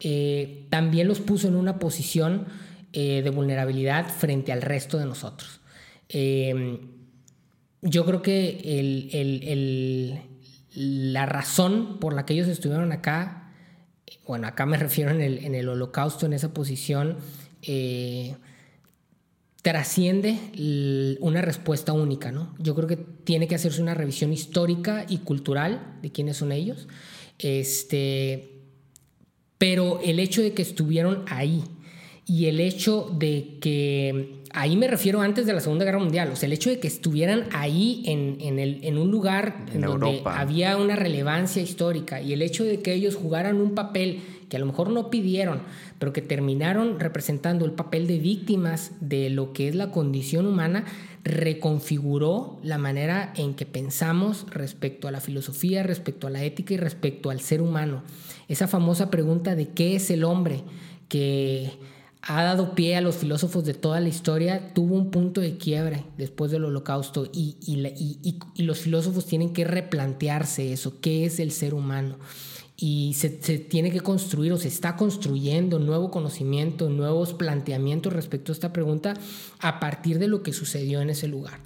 eh, 0.00 0.64
también 0.70 1.06
los 1.06 1.20
puso 1.20 1.48
en 1.48 1.54
una 1.54 1.78
posición 1.78 2.46
eh, 2.94 3.20
de 3.22 3.30
vulnerabilidad 3.30 4.06
frente 4.08 4.52
al 4.52 4.62
resto 4.62 4.98
de 4.98 5.06
nosotros. 5.06 5.60
Eh, 6.08 6.78
yo 7.82 8.04
creo 8.04 8.22
que 8.22 8.60
el- 8.80 9.08
el- 9.12 9.42
el- 9.48 10.20
la 11.12 11.26
razón 11.26 11.98
por 12.00 12.14
la 12.14 12.24
que 12.24 12.34
ellos 12.34 12.48
estuvieron 12.48 12.92
acá, 12.92 13.50
bueno, 14.26 14.46
acá 14.46 14.66
me 14.66 14.76
refiero 14.78 15.10
en 15.10 15.20
el, 15.20 15.44
en 15.44 15.54
el 15.54 15.68
holocausto, 15.68 16.26
en 16.26 16.32
esa 16.32 16.52
posición, 16.54 17.16
eh, 17.62 18.34
trasciende 19.62 20.36
una 21.20 21.40
respuesta 21.40 21.92
única, 21.92 22.32
¿no? 22.32 22.52
Yo 22.58 22.74
creo 22.74 22.88
que 22.88 22.96
tiene 22.96 23.46
que 23.46 23.54
hacerse 23.54 23.80
una 23.80 23.94
revisión 23.94 24.32
histórica 24.32 25.06
y 25.08 25.18
cultural 25.18 25.98
de 26.02 26.10
quiénes 26.10 26.36
son 26.38 26.50
ellos. 26.50 26.88
Este, 27.38 28.58
pero 29.58 30.00
el 30.02 30.18
hecho 30.18 30.42
de 30.42 30.52
que 30.52 30.62
estuvieron 30.62 31.22
ahí 31.28 31.62
y 32.26 32.46
el 32.46 32.58
hecho 32.60 33.08
de 33.18 33.58
que, 33.60 34.42
ahí 34.52 34.76
me 34.76 34.88
refiero 34.88 35.20
antes 35.20 35.46
de 35.46 35.52
la 35.52 35.60
Segunda 35.60 35.84
Guerra 35.84 35.98
Mundial, 35.98 36.30
o 36.32 36.36
sea, 36.36 36.46
el 36.48 36.52
hecho 36.52 36.70
de 36.70 36.80
que 36.80 36.88
estuvieran 36.88 37.44
ahí 37.52 38.02
en, 38.06 38.38
en 38.40 38.58
el- 38.58 38.82
en 38.84 38.98
un 38.98 39.10
lugar 39.12 39.66
En 39.72 39.80
donde 39.82 40.06
Europa. 40.08 40.40
había 40.40 40.76
una 40.76 40.96
relevancia 40.96 41.62
histórica 41.62 42.20
y 42.20 42.32
el 42.32 42.42
hecho 42.42 42.64
de 42.64 42.80
que 42.80 42.94
ellos 42.94 43.14
jugaran 43.16 43.60
un 43.60 43.74
papel 43.74 44.20
que 44.52 44.58
a 44.58 44.60
lo 44.60 44.66
mejor 44.66 44.90
no 44.90 45.08
pidieron, 45.08 45.62
pero 45.98 46.12
que 46.12 46.20
terminaron 46.20 47.00
representando 47.00 47.64
el 47.64 47.72
papel 47.72 48.06
de 48.06 48.18
víctimas 48.18 48.92
de 49.00 49.30
lo 49.30 49.54
que 49.54 49.66
es 49.66 49.74
la 49.74 49.90
condición 49.90 50.44
humana, 50.44 50.84
reconfiguró 51.24 52.60
la 52.62 52.76
manera 52.76 53.32
en 53.34 53.54
que 53.54 53.64
pensamos 53.64 54.44
respecto 54.50 55.08
a 55.08 55.10
la 55.10 55.22
filosofía, 55.22 55.82
respecto 55.82 56.26
a 56.26 56.30
la 56.30 56.44
ética 56.44 56.74
y 56.74 56.76
respecto 56.76 57.30
al 57.30 57.40
ser 57.40 57.62
humano. 57.62 58.02
Esa 58.46 58.68
famosa 58.68 59.10
pregunta 59.10 59.54
de 59.54 59.70
qué 59.70 59.96
es 59.96 60.10
el 60.10 60.22
hombre 60.22 60.64
que 61.08 61.72
ha 62.20 62.42
dado 62.42 62.74
pie 62.74 62.96
a 62.96 63.00
los 63.00 63.16
filósofos 63.16 63.64
de 63.64 63.72
toda 63.72 64.00
la 64.00 64.10
historia, 64.10 64.74
tuvo 64.74 64.96
un 64.96 65.10
punto 65.10 65.40
de 65.40 65.56
quiebre 65.56 66.04
después 66.18 66.50
del 66.50 66.66
holocausto 66.66 67.26
y, 67.32 67.56
y 67.62 68.62
los 68.64 68.80
filósofos 68.80 69.24
tienen 69.24 69.54
que 69.54 69.64
replantearse 69.64 70.74
eso, 70.74 71.00
qué 71.00 71.24
es 71.24 71.40
el 71.40 71.52
ser 71.52 71.72
humano. 71.72 72.18
Y 72.84 73.14
se, 73.14 73.40
se 73.40 73.58
tiene 73.60 73.92
que 73.92 74.00
construir 74.00 74.52
o 74.52 74.56
se 74.56 74.66
está 74.66 74.96
construyendo 74.96 75.78
nuevo 75.78 76.10
conocimiento, 76.10 76.90
nuevos 76.90 77.32
planteamientos 77.32 78.12
respecto 78.12 78.50
a 78.50 78.54
esta 78.54 78.72
pregunta 78.72 79.14
a 79.60 79.78
partir 79.78 80.18
de 80.18 80.26
lo 80.26 80.42
que 80.42 80.52
sucedió 80.52 81.00
en 81.00 81.10
ese 81.10 81.28
lugar. 81.28 81.60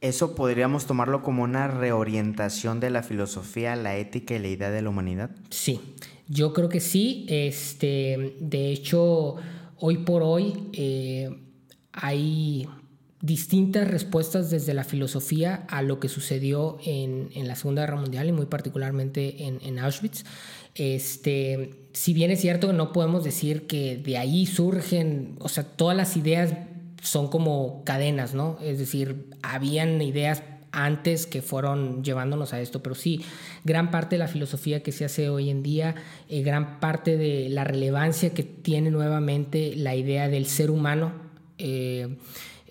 ¿Eso 0.00 0.34
podríamos 0.34 0.86
tomarlo 0.86 1.22
como 1.22 1.44
una 1.44 1.68
reorientación 1.68 2.80
de 2.80 2.90
la 2.90 3.04
filosofía, 3.04 3.76
la 3.76 3.98
ética 3.98 4.34
y 4.34 4.40
la 4.40 4.48
idea 4.48 4.70
de 4.70 4.82
la 4.82 4.88
humanidad? 4.88 5.30
Sí, 5.50 5.80
yo 6.26 6.52
creo 6.54 6.68
que 6.68 6.80
sí. 6.80 7.26
Este, 7.28 8.34
de 8.40 8.72
hecho, 8.72 9.36
hoy 9.76 9.98
por 9.98 10.22
hoy 10.24 10.70
eh, 10.72 11.30
hay 11.92 12.66
distintas 13.22 13.86
respuestas 13.88 14.50
desde 14.50 14.72
la 14.72 14.84
filosofía 14.84 15.64
a 15.68 15.82
lo 15.82 16.00
que 16.00 16.08
sucedió 16.08 16.78
en, 16.84 17.28
en 17.34 17.48
la 17.48 17.54
Segunda 17.54 17.82
Guerra 17.82 18.00
Mundial 18.00 18.28
y 18.28 18.32
muy 18.32 18.46
particularmente 18.46 19.44
en, 19.44 19.78
Auschwitz. 19.78 20.24
Este, 20.74 21.70
si 21.92 22.14
bien 22.14 22.30
es 22.30 22.40
cierto 22.40 22.68
que 22.68 22.72
no 22.72 22.92
podemos 22.92 23.24
decir 23.24 23.66
que 23.66 23.96
de 23.98 24.16
ahí 24.16 24.46
surgen, 24.46 25.36
o 25.40 25.48
sea, 25.48 25.64
todas 25.64 25.96
las 25.96 26.16
ideas 26.16 26.54
son 27.02 27.28
como 27.28 27.82
cadenas, 27.84 28.34
¿no? 28.34 28.58
Es 28.62 28.78
decir, 28.78 29.26
habían 29.42 30.00
ideas 30.00 30.42
antes 30.72 31.26
que 31.26 31.42
fueron 31.42 32.04
llevándonos 32.04 32.52
a 32.52 32.60
esto. 32.60 32.82
Pero 32.82 32.94
sí, 32.94 33.22
gran 33.64 33.90
parte 33.90 34.14
de 34.14 34.20
la 34.20 34.28
filosofía 34.28 34.82
que 34.82 34.92
se 34.92 35.04
hace 35.04 35.28
hoy 35.28 35.50
en 35.50 35.62
día, 35.62 35.94
eh, 36.28 36.42
gran 36.42 36.80
parte 36.80 37.16
de 37.16 37.48
la 37.48 37.64
relevancia 37.64 38.30
que 38.30 38.44
tiene 38.44 38.90
nuevamente 38.90 39.74
la 39.76 39.94
idea 39.94 40.28
del 40.28 40.46
ser 40.46 40.70
humano. 40.70 41.12
Eh, 41.58 42.16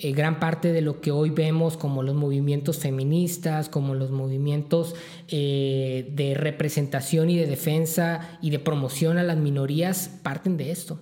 eh, 0.02 0.14
gran 0.14 0.39
parte 0.39 0.72
de 0.72 0.80
lo 0.80 1.02
que 1.02 1.12
hoy 1.12 1.30
vemos 1.30 1.76
como 1.76 2.04
los 2.04 2.16
movimientos 2.16 2.78
feministas, 2.78 3.68
como 3.68 3.95
los 3.95 4.12
movimientos 4.12 4.95
eh, 5.28 6.10
de 6.16 6.36
representación 6.36 7.30
y 7.30 7.36
de 7.36 7.45
defensa 7.45 8.39
y 8.41 8.50
de 8.50 8.60
promoción 8.60 9.18
a 9.18 9.24
las 9.24 9.36
minorías, 9.36 10.10
parten 10.24 10.56
de 10.56 10.72
esto. 10.72 11.02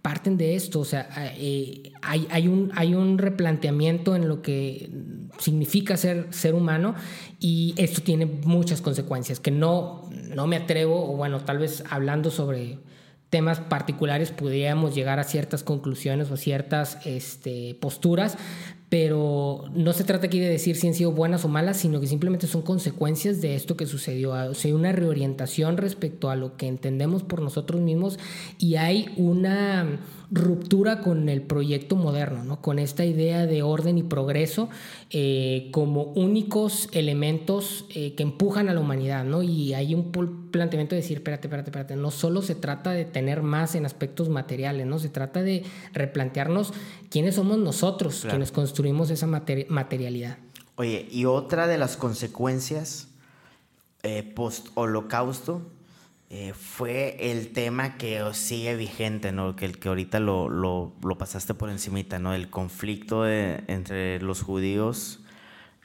Parten 0.00 0.36
de 0.36 0.54
esto. 0.54 0.78
O 0.78 0.84
sea, 0.84 1.08
eh, 1.36 1.92
hay, 2.02 2.28
hay, 2.30 2.46
un, 2.46 2.70
hay 2.76 2.94
un 2.94 3.18
replanteamiento 3.18 4.14
en 4.14 4.28
lo 4.28 4.42
que 4.42 4.90
significa 5.40 5.96
ser, 5.96 6.28
ser 6.30 6.54
humano 6.54 6.94
y 7.40 7.74
esto 7.76 8.00
tiene 8.02 8.26
muchas 8.26 8.80
consecuencias 8.80 9.40
que 9.40 9.50
no, 9.50 10.08
no 10.36 10.46
me 10.46 10.54
atrevo, 10.54 11.12
o 11.12 11.16
bueno, 11.16 11.40
tal 11.40 11.58
vez 11.58 11.82
hablando 11.90 12.30
sobre 12.30 12.78
temas 13.30 13.60
particulares 13.60 14.30
pudiéramos 14.30 14.94
llegar 14.94 15.18
a 15.18 15.24
ciertas 15.24 15.62
conclusiones 15.62 16.30
o 16.30 16.36
ciertas 16.36 16.98
este, 17.04 17.76
posturas, 17.80 18.38
pero 18.88 19.64
no 19.74 19.92
se 19.92 20.04
trata 20.04 20.28
aquí 20.28 20.38
de 20.38 20.48
decir 20.48 20.76
si 20.76 20.86
han 20.86 20.94
sido 20.94 21.10
buenas 21.10 21.44
o 21.44 21.48
malas, 21.48 21.76
sino 21.76 22.00
que 22.00 22.06
simplemente 22.06 22.46
son 22.46 22.62
consecuencias 22.62 23.40
de 23.40 23.56
esto 23.56 23.76
que 23.76 23.86
sucedió. 23.86 24.30
O 24.30 24.54
sea, 24.54 24.68
hay 24.68 24.74
una 24.74 24.92
reorientación 24.92 25.76
respecto 25.76 26.30
a 26.30 26.36
lo 26.36 26.56
que 26.56 26.68
entendemos 26.68 27.24
por 27.24 27.42
nosotros 27.42 27.80
mismos 27.80 28.18
y 28.58 28.76
hay 28.76 29.12
una 29.16 29.98
ruptura 30.30 31.00
con 31.00 31.28
el 31.28 31.42
proyecto 31.42 31.96
moderno, 31.96 32.44
¿no? 32.44 32.60
con 32.60 32.78
esta 32.78 33.04
idea 33.04 33.46
de 33.46 33.62
orden 33.62 33.98
y 33.98 34.02
progreso 34.02 34.68
eh, 35.10 35.68
como 35.72 36.02
únicos 36.02 36.88
elementos 36.92 37.84
eh, 37.90 38.14
que 38.14 38.22
empujan 38.22 38.68
a 38.68 38.74
la 38.74 38.80
humanidad. 38.80 39.24
¿no? 39.24 39.42
Y 39.42 39.74
hay 39.74 39.94
un 39.94 40.10
planteamiento 40.50 40.94
de 40.94 41.02
decir, 41.02 41.18
espérate, 41.18 41.46
espérate, 41.46 41.70
espérate, 41.70 41.96
no 41.96 42.10
solo 42.10 42.42
se 42.42 42.54
trata 42.54 42.90
de 42.90 43.04
tener 43.04 43.42
más 43.42 43.74
en 43.74 43.86
aspectos 43.86 44.28
materiales, 44.28 44.86
¿no? 44.86 44.98
se 44.98 45.08
trata 45.08 45.42
de 45.42 45.64
replantearnos 45.92 46.72
quiénes 47.10 47.36
somos 47.36 47.58
nosotros 47.58 48.26
quienes 48.28 48.52
construimos 48.52 49.10
esa 49.10 49.26
materialidad. 49.26 50.38
Oye, 50.76 51.08
y 51.10 51.24
otra 51.24 51.66
de 51.66 51.78
las 51.78 51.96
consecuencias 51.96 53.08
eh, 54.02 54.22
post-holocausto 54.22 55.62
eh, 56.28 56.52
fue 56.54 57.16
el 57.30 57.52
tema 57.52 57.96
que 57.98 58.22
sigue 58.32 58.74
vigente, 58.74 59.30
¿no? 59.30 59.54
Que, 59.54 59.64
el 59.66 59.78
que 59.78 59.88
ahorita 59.88 60.18
lo, 60.18 60.48
lo, 60.48 60.92
lo 61.04 61.18
pasaste 61.18 61.54
por 61.54 61.70
encimita, 61.70 62.18
¿no? 62.18 62.34
El 62.34 62.50
conflicto 62.50 63.28
entre 63.28 64.20
los 64.20 64.42
judíos 64.42 65.20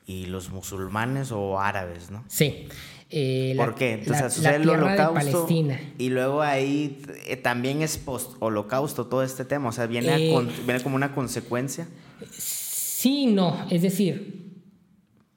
y 0.07 0.25
los 0.25 0.49
musulmanes 0.49 1.31
o 1.31 1.59
árabes, 1.59 2.09
¿no? 2.09 2.23
Sí. 2.27 2.67
Eh, 3.13 3.53
¿Por 3.57 3.75
qué? 3.75 3.93
Entonces, 3.93 4.39
la, 4.39 4.55
el 4.55 4.67
holocausto. 4.67 5.47
Y 5.97 6.09
luego 6.09 6.41
ahí 6.41 7.01
eh, 7.27 7.35
también 7.35 7.81
es 7.81 7.97
post-holocausto 7.97 9.07
todo 9.07 9.21
este 9.21 9.45
tema. 9.45 9.69
O 9.69 9.71
sea, 9.73 9.85
viene, 9.85 10.17
viene 10.65 10.81
como 10.81 10.95
una 10.95 11.13
consecuencia. 11.13 11.87
Sí, 12.31 13.27
no. 13.27 13.67
Es 13.69 13.81
decir, 13.81 14.40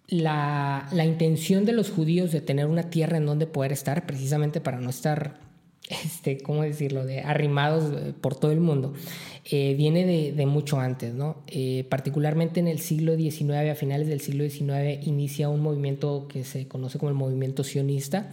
la, 0.09 0.86
intención 1.05 1.64
de 1.64 1.72
los 1.72 1.90
judíos 1.90 2.32
de 2.32 2.40
tener 2.40 2.66
una 2.66 2.90
tierra 2.90 3.16
en 3.16 3.26
donde 3.26 3.46
poder 3.46 3.72
estar, 3.72 4.07
precisamente 4.07 4.61
para 4.61 4.80
no 4.80 4.90
estar, 4.90 5.38
este, 5.88 6.38
¿cómo 6.38 6.62
decirlo?, 6.62 7.05
de 7.05 7.20
arrimados 7.20 7.92
eh, 7.92 8.12
por 8.20 8.34
todo 8.34 8.52
el 8.52 8.61
mundo, 8.61 8.94
eh, 9.50 9.74
viene 9.76 10.32
de, 10.32 10.46
mucho 10.46 10.80
antes, 10.80 11.14
¿no? 11.14 11.42
Eh, 11.46 11.84
particularmente 11.88 12.61
en 12.61 12.68
el 12.68 12.80
siglo 12.80 13.16
XIX, 13.16 13.70
a 13.70 13.74
finales 13.74 14.09
del 14.09 14.20
siglo 14.20 14.48
XIX, 14.48 15.07
inicia 15.07 15.48
un 15.48 15.61
movimiento 15.61 16.26
que 16.28 16.44
se 16.44 16.66
conoce 16.66 16.98
como 16.98 17.11
el 17.11 17.16
movimiento 17.16 17.62
sionista, 17.64 18.30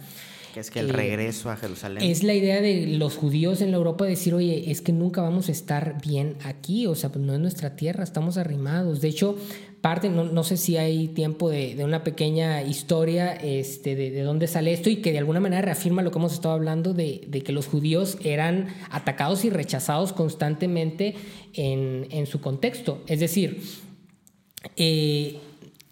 que 0.52 0.60
es 0.60 0.70
que 0.70 0.80
el 0.80 0.90
regreso 0.90 1.50
a 1.50 1.56
Jerusalén. 1.56 2.02
Es 2.02 2.22
la 2.22 2.34
idea 2.34 2.60
de 2.60 2.86
los 2.98 3.16
judíos 3.16 3.62
en 3.62 3.70
la 3.70 3.78
Europa 3.78 4.04
decir, 4.04 4.34
oye, 4.34 4.70
es 4.70 4.82
que 4.82 4.92
nunca 4.92 5.22
vamos 5.22 5.48
a 5.48 5.52
estar 5.52 5.98
bien 6.02 6.36
aquí, 6.44 6.86
o 6.86 6.94
sea, 6.94 7.10
pues 7.10 7.24
no 7.24 7.32
es 7.32 7.40
nuestra 7.40 7.74
tierra, 7.74 8.04
estamos 8.04 8.36
arrimados. 8.36 9.00
De 9.00 9.08
hecho, 9.08 9.38
parte, 9.82 10.08
no, 10.08 10.44
sé 10.44 10.56
si 10.56 10.76
hay 10.76 11.08
tiempo 11.08 11.50
de, 11.50 11.76
una 11.84 12.04
pequeña 12.04 12.62
historia 12.62 13.32
este, 13.34 13.96
de, 13.96 14.22
dónde 14.22 14.46
sale 14.46 14.72
esto 14.72 14.88
y 14.88 14.96
que 14.96 15.10
de 15.10 15.18
alguna 15.18 15.40
manera 15.40 15.60
reafirma 15.60 16.02
lo 16.02 16.12
que 16.12 16.18
hemos 16.18 16.32
estado 16.32 16.54
hablando 16.54 16.94
de, 16.94 17.42
que 17.44 17.52
los 17.52 17.66
judíos 17.66 18.16
eran 18.22 18.68
atacados 18.90 19.44
y 19.44 19.50
rechazados 19.50 20.12
constantemente 20.12 21.16
en, 21.52 22.26
su 22.28 22.40
contexto. 22.40 23.02
Es 23.08 23.18
decir, 23.18 23.60
eh, 24.76 25.40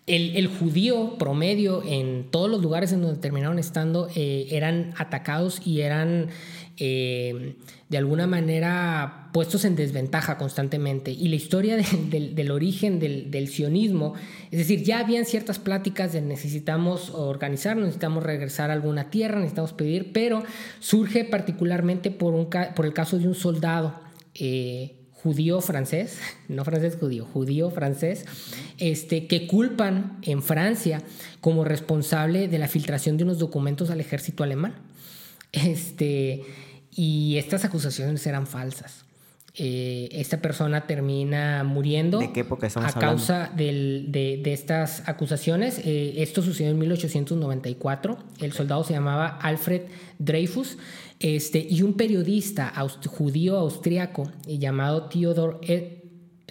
el, 0.06 0.46
judío 0.46 1.18
promedio 1.18 1.82
en 1.84 2.30
todos 2.30 2.48
los 2.48 2.62
lugares 2.62 2.92
en 2.92 3.02
donde 3.02 3.20
terminaron 3.20 3.58
estando 3.58 4.08
eh, 4.14 4.46
eran 4.50 4.94
atacados 4.98 5.66
y 5.66 5.80
eran 5.80 6.28
eh, 6.82 7.56
de 7.90 7.98
alguna 7.98 8.26
manera 8.26 9.28
puestos 9.34 9.66
en 9.66 9.76
desventaja 9.76 10.38
constantemente. 10.38 11.10
Y 11.10 11.28
la 11.28 11.36
historia 11.36 11.76
del 11.76 12.50
origen 12.50 12.98
del, 12.98 13.48
sionismo, 13.48 14.14
es 14.50 14.58
decir, 14.58 14.82
ya 14.82 15.00
habían 15.00 15.26
ciertas 15.26 15.58
pláticas 15.58 16.14
de 16.14 16.22
necesitamos 16.22 17.10
organizarnos, 17.10 17.84
necesitamos 17.84 18.24
regresar 18.24 18.70
a 18.70 18.72
alguna 18.72 19.10
tierra, 19.10 19.40
necesitamos 19.40 19.74
pedir, 19.74 20.12
pero 20.12 20.42
surge 20.78 21.24
particularmente 21.24 22.10
por, 22.10 22.32
un, 22.32 22.48
por 22.74 22.86
el 22.86 22.94
caso 22.94 23.18
de 23.18 23.28
un 23.28 23.34
soldado. 23.34 24.00
Eh, 24.34 24.96
judío 25.22 25.60
francés, 25.60 26.18
no 26.48 26.64
francés 26.64 26.96
judío, 26.98 27.26
judío 27.26 27.70
francés, 27.70 28.24
este, 28.78 29.26
que 29.26 29.46
culpan 29.46 30.18
en 30.22 30.42
Francia 30.42 31.02
como 31.42 31.64
responsable 31.64 32.48
de 32.48 32.58
la 32.58 32.68
filtración 32.68 33.18
de 33.18 33.24
unos 33.24 33.38
documentos 33.38 33.90
al 33.90 34.00
ejército 34.00 34.44
alemán. 34.44 34.76
Este, 35.52 36.42
y 36.90 37.36
estas 37.38 37.64
acusaciones 37.64 38.26
eran 38.26 38.46
falsas. 38.46 39.04
Eh, 39.54 40.08
esta 40.12 40.40
persona 40.40 40.86
termina 40.86 41.64
muriendo 41.64 42.20
¿De 42.20 42.32
qué 42.32 42.40
época 42.40 42.68
a 42.72 42.92
causa 42.92 43.50
de, 43.56 44.40
estas 44.44 45.08
acusaciones. 45.08 45.80
Eh, 45.84 46.22
esto 46.22 46.40
sucedió 46.40 46.70
en 46.70 46.78
1894. 46.78 48.16
El 48.40 48.52
soldado 48.52 48.84
se 48.84 48.92
llamaba 48.92 49.26
Alfred 49.26 49.82
Dreyfus 50.18 50.78
este, 51.18 51.66
y 51.68 51.82
un 51.82 51.94
periodista 51.94 52.72
judío 53.08 53.56
austriaco 53.58 54.30
llamado 54.46 55.08
Theodor, 55.08 55.58
e, 55.62 56.04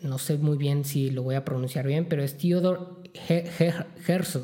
no 0.03 0.17
sé 0.17 0.37
muy 0.37 0.57
bien 0.57 0.83
si 0.83 1.09
lo 1.09 1.23
voy 1.23 1.35
a 1.35 1.45
pronunciar 1.45 1.87
bien, 1.87 2.05
pero 2.05 2.21
es 2.21 2.37
Theodor 2.37 3.01
Herzl, 4.07 4.41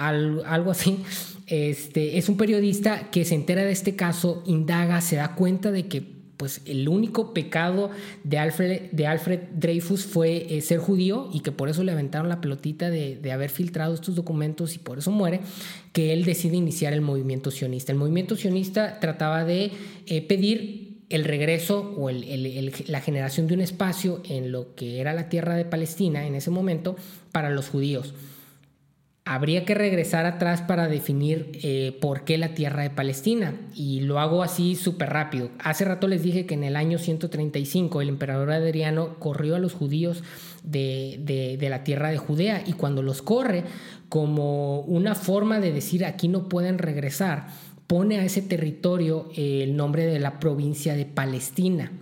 algo 0.00 0.70
así, 0.70 0.98
este, 1.46 2.16
es 2.16 2.28
un 2.28 2.36
periodista 2.36 3.10
que 3.10 3.24
se 3.24 3.34
entera 3.34 3.62
de 3.62 3.72
este 3.72 3.96
caso, 3.96 4.42
indaga, 4.46 5.00
se 5.00 5.16
da 5.16 5.34
cuenta 5.34 5.70
de 5.70 5.88
que 5.88 6.20
pues 6.36 6.62
el 6.64 6.88
único 6.88 7.34
pecado 7.34 7.90
de 8.24 8.38
Alfred, 8.38 8.92
de 8.92 9.06
Alfred 9.06 9.40
Dreyfus 9.52 10.06
fue 10.06 10.56
eh, 10.56 10.62
ser 10.62 10.78
judío 10.78 11.28
y 11.34 11.40
que 11.40 11.52
por 11.52 11.68
eso 11.68 11.84
le 11.84 11.92
aventaron 11.92 12.30
la 12.30 12.40
pelotita 12.40 12.88
de, 12.88 13.20
haber 13.30 13.50
filtrado 13.50 13.92
estos 13.92 14.14
documentos 14.14 14.74
y 14.74 14.78
por 14.78 14.96
eso 14.96 15.10
muere, 15.10 15.40
que 15.92 16.14
él 16.14 16.24
decide 16.24 16.56
iniciar 16.56 16.94
el 16.94 17.02
movimiento 17.02 17.50
sionista. 17.50 17.92
El 17.92 17.98
movimiento 17.98 18.36
sionista 18.36 19.00
trataba 19.00 19.44
de 19.44 19.72
eh, 20.06 20.22
pedir 20.22 21.02
el 21.10 21.24
regreso 21.24 21.94
o 21.98 22.10
la 22.10 23.00
generación 23.00 23.46
de 23.48 23.54
un 23.54 23.60
espacio 23.60 24.22
en 24.26 24.50
lo 24.50 24.74
que 24.76 25.00
era 25.00 25.12
la 25.12 25.28
tierra 25.28 25.56
de 25.56 25.66
Palestina 25.66 26.26
en 26.26 26.36
ese 26.36 26.50
momento 26.50 26.96
para 27.32 27.50
los 27.50 27.68
judíos 27.68 28.14
habría 29.30 29.64
que 29.64 29.76
regresar 29.76 30.26
atrás 30.26 30.60
para 30.60 30.88
definir 30.88 31.52
eh, 31.62 31.96
por 32.00 32.24
qué 32.24 32.36
la 32.36 32.52
tierra 32.52 32.82
de 32.82 32.90
Palestina. 32.90 33.54
Y 33.76 34.00
lo 34.00 34.18
hago 34.18 34.42
así 34.42 34.74
súper 34.74 35.10
rápido. 35.10 35.50
Hace 35.60 35.84
rato 35.84 36.08
les 36.08 36.24
dije 36.24 36.46
que 36.46 36.54
en 36.54 36.64
el 36.64 36.74
año 36.74 36.98
135 36.98 38.00
el 38.00 38.08
emperador 38.08 38.50
Adriano 38.50 39.20
corrió 39.20 39.54
a 39.54 39.60
los 39.60 39.72
judíos 39.72 40.24
de, 40.64 41.56
la 41.60 41.84
tierra 41.84 42.10
de 42.10 42.18
Judea 42.18 42.64
y 42.66 42.72
cuando 42.72 43.02
los 43.02 43.22
corre 43.22 43.62
como 44.08 44.80
una 44.80 45.14
forma 45.14 45.60
de 45.60 45.70
decir 45.70 46.04
aquí 46.04 46.26
no 46.26 46.48
pueden 46.48 46.78
regresar, 46.78 47.50
pone 47.86 48.18
a 48.18 48.24
ese 48.24 48.42
territorio 48.42 49.28
el 49.36 49.76
nombre 49.76 50.06
de 50.06 50.18
la 50.18 50.40
provincia 50.40 50.94
de 50.94 51.06
Palestina. 51.06 51.92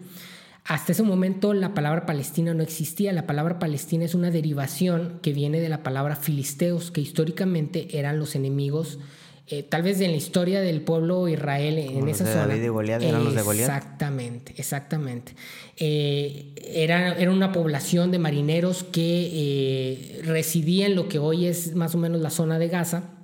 Hasta 0.68 0.92
ese 0.92 1.02
momento 1.02 1.54
la 1.54 1.72
palabra 1.72 2.04
Palestina 2.04 2.52
no 2.52 2.62
existía. 2.62 3.14
La 3.14 3.26
palabra 3.26 3.58
Palestina 3.58 4.04
es 4.04 4.14
una 4.14 4.30
derivación 4.30 5.18
que 5.22 5.32
viene 5.32 5.60
de 5.60 5.70
la 5.70 5.82
palabra 5.82 6.14
filisteos, 6.14 6.90
que 6.90 7.00
históricamente 7.00 7.98
eran 7.98 8.18
los 8.18 8.36
enemigos, 8.36 8.98
eh, 9.46 9.62
tal 9.62 9.82
vez 9.82 9.98
en 10.02 10.10
la 10.10 10.18
historia 10.18 10.60
del 10.60 10.82
pueblo 10.82 11.26
Israel 11.26 11.78
en 11.78 12.06
esa 12.06 12.26
zona. 12.26 12.46
David 12.46 12.64
y 12.64 13.06
eran 13.06 13.24
los 13.24 13.34
de 13.34 13.40
Goliat. 13.40 13.66
Exactamente, 13.66 14.52
exactamente. 14.58 15.32
Eh, 15.78 16.52
era, 16.62 17.14
era, 17.14 17.30
una 17.30 17.50
población 17.50 18.10
de 18.10 18.18
marineros 18.18 18.84
que 18.84 19.30
eh, 19.32 20.20
residía 20.24 20.84
en 20.84 20.96
lo 20.96 21.08
que 21.08 21.18
hoy 21.18 21.46
es 21.46 21.74
más 21.76 21.94
o 21.94 21.98
menos 21.98 22.20
la 22.20 22.28
zona 22.28 22.58
de 22.58 22.68
Gaza 22.68 23.17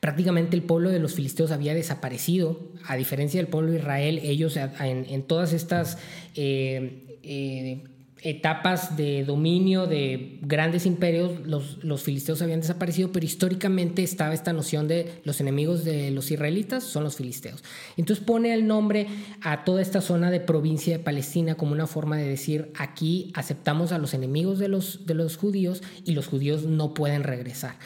prácticamente 0.00 0.56
el 0.56 0.62
pueblo 0.62 0.90
de 0.90 0.98
los 0.98 1.14
filisteos 1.14 1.50
había 1.50 1.74
desaparecido, 1.74 2.60
a 2.86 2.96
diferencia 2.96 3.40
del 3.40 3.48
pueblo 3.48 3.72
de 3.72 3.78
Israel, 3.78 4.20
ellos 4.22 4.56
en, 4.56 5.22
todas 5.22 5.52
estas... 5.52 5.98
Eh, 6.34 7.18
eh, 7.22 7.84
etapas 8.22 8.96
de 8.96 9.24
dominio 9.24 9.86
de 9.86 10.38
grandes 10.42 10.84
imperios, 10.86 11.46
los, 11.46 12.02
filisteos 12.02 12.42
habían 12.42 12.60
desaparecido, 12.60 13.12
pero 13.12 13.24
históricamente 13.24 14.02
estaba 14.02 14.34
esta 14.34 14.52
noción 14.52 14.88
de 14.88 15.20
los 15.24 15.40
enemigos 15.40 15.84
de 15.84 16.10
los 16.10 16.30
israelitas 16.30 16.82
son 16.82 17.04
los 17.04 17.16
filisteos. 17.16 17.62
Entonces 17.96 18.24
pone 18.24 18.52
el 18.52 18.66
nombre 18.66 19.06
a 19.42 19.64
toda 19.64 19.82
esta 19.82 20.00
zona 20.00 20.30
de 20.30 20.40
provincia 20.40 20.96
de 20.96 21.04
Palestina 21.04 21.54
como 21.54 21.72
una 21.72 21.86
forma 21.86 22.16
de 22.16 22.26
decir 22.26 22.72
aquí 22.76 23.30
aceptamos 23.34 23.92
a 23.92 23.98
los 23.98 24.12
enemigos 24.12 24.58
de 24.58 24.68
los 24.68 25.36
judíos 25.36 25.82
y 26.04 26.12
los 26.12 26.26
judíos 26.26 26.64
no 26.64 26.94
pueden 26.94 27.22
regresar. 27.22 27.76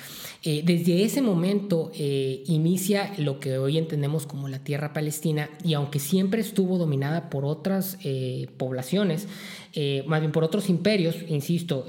Eh, 0.43 0.62
desde 0.65 1.05
ese 1.05 1.21
momento 1.21 1.93
eh, 1.95 2.45
inicia 2.47 3.12
lo 3.19 3.41
que 3.41 3.59
hoy 3.59 3.77
entendemos 3.77 4.27
como 4.27 4.49
la 4.49 4.61
tierra 4.61 4.95
palestina 4.95 5.51
y 5.62 5.75
aunque 5.75 5.99
siempre 5.99 6.41
estuvo 6.41 6.79
dominada 6.79 7.29
por 7.29 7.45
otras 7.45 7.99
eh, 8.05 8.49
poblaciones, 8.57 9.29
más 10.07 10.19
bien 10.19 10.33
por 10.33 10.43
otros 10.43 10.69
imperios, 10.69 11.15
insisto, 11.29 11.87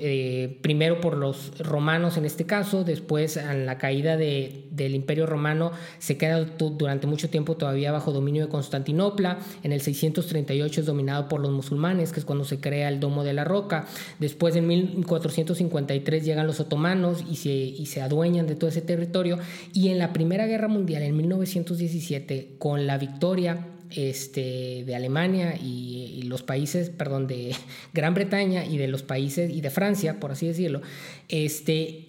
primero 0.62 1.02
por 1.02 1.18
los 1.18 1.58
romanos 1.58 2.16
en 2.16 2.26
este 2.26 2.46
caso, 2.46 2.84
después 2.84 3.38
en 3.38 3.66
la 3.66 3.80
caída 3.80 4.18
de, 4.18 4.66
del 4.70 4.94
imperio 4.94 5.26
romano 5.26 5.72
se 5.98 6.16
queda 6.16 6.42
durante 6.42 7.08
mucho 7.08 7.32
tiempo 7.32 7.58
todavía 7.58 7.92
bajo 7.92 8.12
dominio 8.12 8.46
de 8.46 8.52
Constantinopla, 8.52 9.40
en 9.64 9.72
el 9.72 9.82
638 9.82 10.82
es 10.82 10.86
dominado 10.86 11.28
por 11.28 11.42
los 11.42 11.50
musulmanes, 11.50 12.12
que 12.12 12.20
es 12.20 12.26
cuando 12.26 12.46
se 12.46 12.60
crea 12.60 12.88
el 12.88 13.00
Domo 13.00 13.24
de 13.24 13.34
la 13.34 13.46
Roca, 13.46 13.88
después 14.20 14.56
en 14.56 14.68
1453 14.68 16.24
llegan 16.24 16.46
los 16.46 16.60
otomanos 16.60 17.24
y 17.28 17.86
se 17.88 18.02
adueñan 18.04 18.41
de 18.48 18.56
todo 18.56 18.70
ese 18.70 18.82
territorio. 18.82 19.38
Y 19.74 19.90
en 19.90 19.98
la 19.98 20.14
Primera 20.14 20.48
Guerra 20.48 20.68
Mundial, 20.68 21.04
en 21.04 21.18
1917, 21.18 22.56
con 22.58 22.88
la 22.88 22.98
victoria 22.98 23.68
este, 23.92 24.84
de 24.86 24.96
Alemania 24.96 25.56
y, 25.62 26.22
los 26.24 26.44
países, 26.44 26.90
perdón, 26.90 27.28
de 27.28 27.54
Gran 27.94 28.14
Bretaña 28.14 28.64
y 28.64 28.78
de 28.78 28.88
los 28.88 29.04
países 29.04 29.52
y 29.52 29.60
de 29.60 29.70
Francia, 29.70 30.20
por 30.20 30.32
así 30.32 30.48
decirlo, 30.48 30.82
este, 31.28 32.08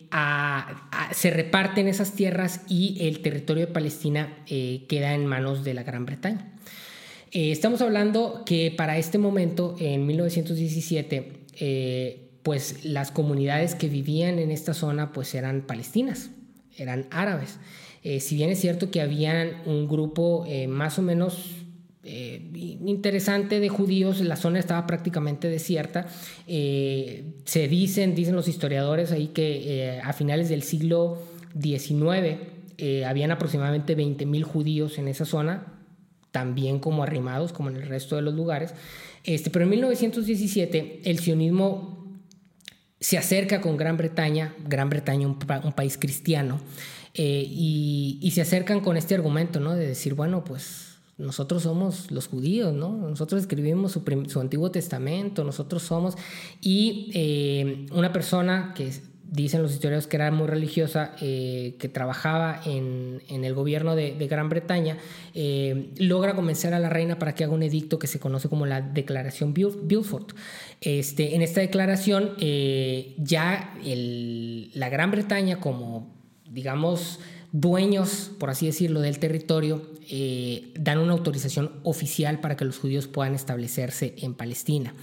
se 1.12 1.30
reparten 1.30 1.88
esas 1.88 2.14
tierras 2.14 2.60
y 2.68 2.98
el 3.00 3.20
territorio 3.20 3.66
de 3.66 3.72
Palestina 3.72 4.44
eh, 4.46 4.84
queda 4.88 5.14
en 5.14 5.26
manos 5.26 5.64
de 5.64 5.74
la 5.74 5.82
Gran 5.82 6.06
Bretaña. 6.06 6.52
Eh, 7.32 7.50
estamos 7.50 7.82
hablando 7.82 8.44
que 8.46 8.72
para 8.76 8.98
este 8.98 9.18
momento, 9.18 9.74
en 9.80 10.06
1917, 10.06 12.21
pues 12.42 12.84
las 12.84 13.10
comunidades 13.10 13.74
que 13.74 13.88
vivían 13.88 14.38
en 14.38 14.50
esta 14.50 14.74
zona 14.74 15.12
pues 15.12 15.34
eran 15.34 15.62
palestinas, 15.62 16.30
eran 16.76 17.06
árabes. 17.10 17.58
Eh, 18.04 18.20
si 18.20 18.34
bien 18.34 18.50
es 18.50 18.60
cierto 18.60 18.90
que 18.90 19.00
habían 19.00 19.62
un 19.64 19.86
grupo 19.88 20.44
eh, 20.48 20.66
más 20.66 20.98
o 20.98 21.02
menos 21.02 21.50
eh, 22.04 22.50
interesante 22.84 23.60
de 23.60 23.68
judíos, 23.68 24.20
la 24.20 24.34
zona 24.34 24.58
estaba 24.58 24.86
prácticamente 24.88 25.48
desierta. 25.48 26.08
se 26.46 27.68
dicen, 27.68 28.16
dicen 28.16 28.34
los 28.34 28.48
historiadores 28.48 29.12
ahí 29.12 29.28
que 29.28 30.00
a 30.02 30.12
finales 30.12 30.48
del 30.48 30.64
siglo 30.64 31.22
XIX 31.60 32.40
habían 33.06 33.30
aproximadamente 33.30 33.96
20.000 33.96 34.42
judíos 34.42 34.98
en 34.98 35.06
esa 35.06 35.24
zona, 35.24 35.78
también 36.32 36.80
como 36.80 37.04
arrimados, 37.04 37.52
como 37.52 37.68
en 37.68 37.76
el 37.76 37.86
resto 37.86 38.16
de 38.16 38.22
los 38.22 38.34
lugares. 38.34 38.74
Este, 39.22 39.50
pero 39.50 39.64
en 39.64 39.70
1917 39.70 41.02
el 41.04 41.20
sionismo 41.20 41.91
se 43.02 43.18
acerca 43.18 43.60
con 43.60 43.76
Gran 43.76 43.96
Bretaña, 43.96 44.54
Gran 44.64 44.88
Bretaña 44.88 45.26
un, 45.26 45.36
país 45.36 45.98
cristiano, 45.98 46.60
eh, 47.14 47.44
y, 47.46 48.30
se 48.32 48.40
acercan 48.40 48.80
con 48.80 48.96
este 48.96 49.16
argumento, 49.16 49.58
¿no? 49.58 49.74
De 49.74 49.88
decir, 49.88 50.14
bueno, 50.14 50.44
pues 50.44 50.98
nosotros 51.18 51.64
somos 51.64 52.12
los 52.12 52.28
judíos, 52.28 52.72
¿no? 52.72 52.90
Nosotros 52.90 53.40
escribimos 53.40 53.92
su, 53.92 54.40
Antiguo 54.40 54.70
Testamento, 54.70 55.42
nosotros 55.42 55.82
somos, 55.82 56.14
y 56.60 57.10
eh, 57.12 57.86
una 57.90 58.12
persona 58.12 58.72
que 58.76 58.92
dicen 59.32 59.62
los 59.62 59.72
historiadores 59.72 60.06
que 60.06 60.16
era 60.16 60.30
muy 60.30 60.46
religiosa, 60.46 61.16
eh, 61.22 61.74
que 61.78 61.88
trabajaba 61.88 62.60
en, 62.66 63.22
el 63.28 63.54
gobierno 63.54 63.96
de, 63.96 64.14
Gran 64.28 64.50
Bretaña, 64.50 64.98
eh, 65.34 65.90
logra 65.96 66.34
convencer 66.34 66.74
a 66.74 66.78
la 66.78 66.90
reina 66.90 67.18
para 67.18 67.34
que 67.34 67.42
haga 67.42 67.54
un 67.54 67.62
edicto 67.62 67.98
que 67.98 68.06
se 68.06 68.20
conoce 68.20 68.50
como 68.50 68.66
la 68.66 68.82
Declaración 68.82 69.54
Bilford. 69.54 70.34
Este, 70.82 71.34
en 71.34 71.40
esta 71.40 71.62
declaración, 71.62 72.32
eh, 72.40 73.14
ya 73.16 73.74
la 73.82 74.88
Gran 74.90 75.10
Bretaña, 75.10 75.60
como 75.60 76.14
digamos 76.50 77.18
dueños, 77.52 78.30
por 78.38 78.50
así 78.50 78.66
decirlo, 78.66 79.00
del 79.00 79.18
territorio, 79.18 79.90
dan 80.78 80.98
una 80.98 81.12
autorización 81.12 81.72
oficial 81.84 82.40
para 82.40 82.56
que 82.56 82.66
los 82.66 82.78
judíos 82.78 83.08
puedan 83.08 83.34
establecerse 83.34 84.14
en 84.18 84.34
Palestina. 84.34 84.94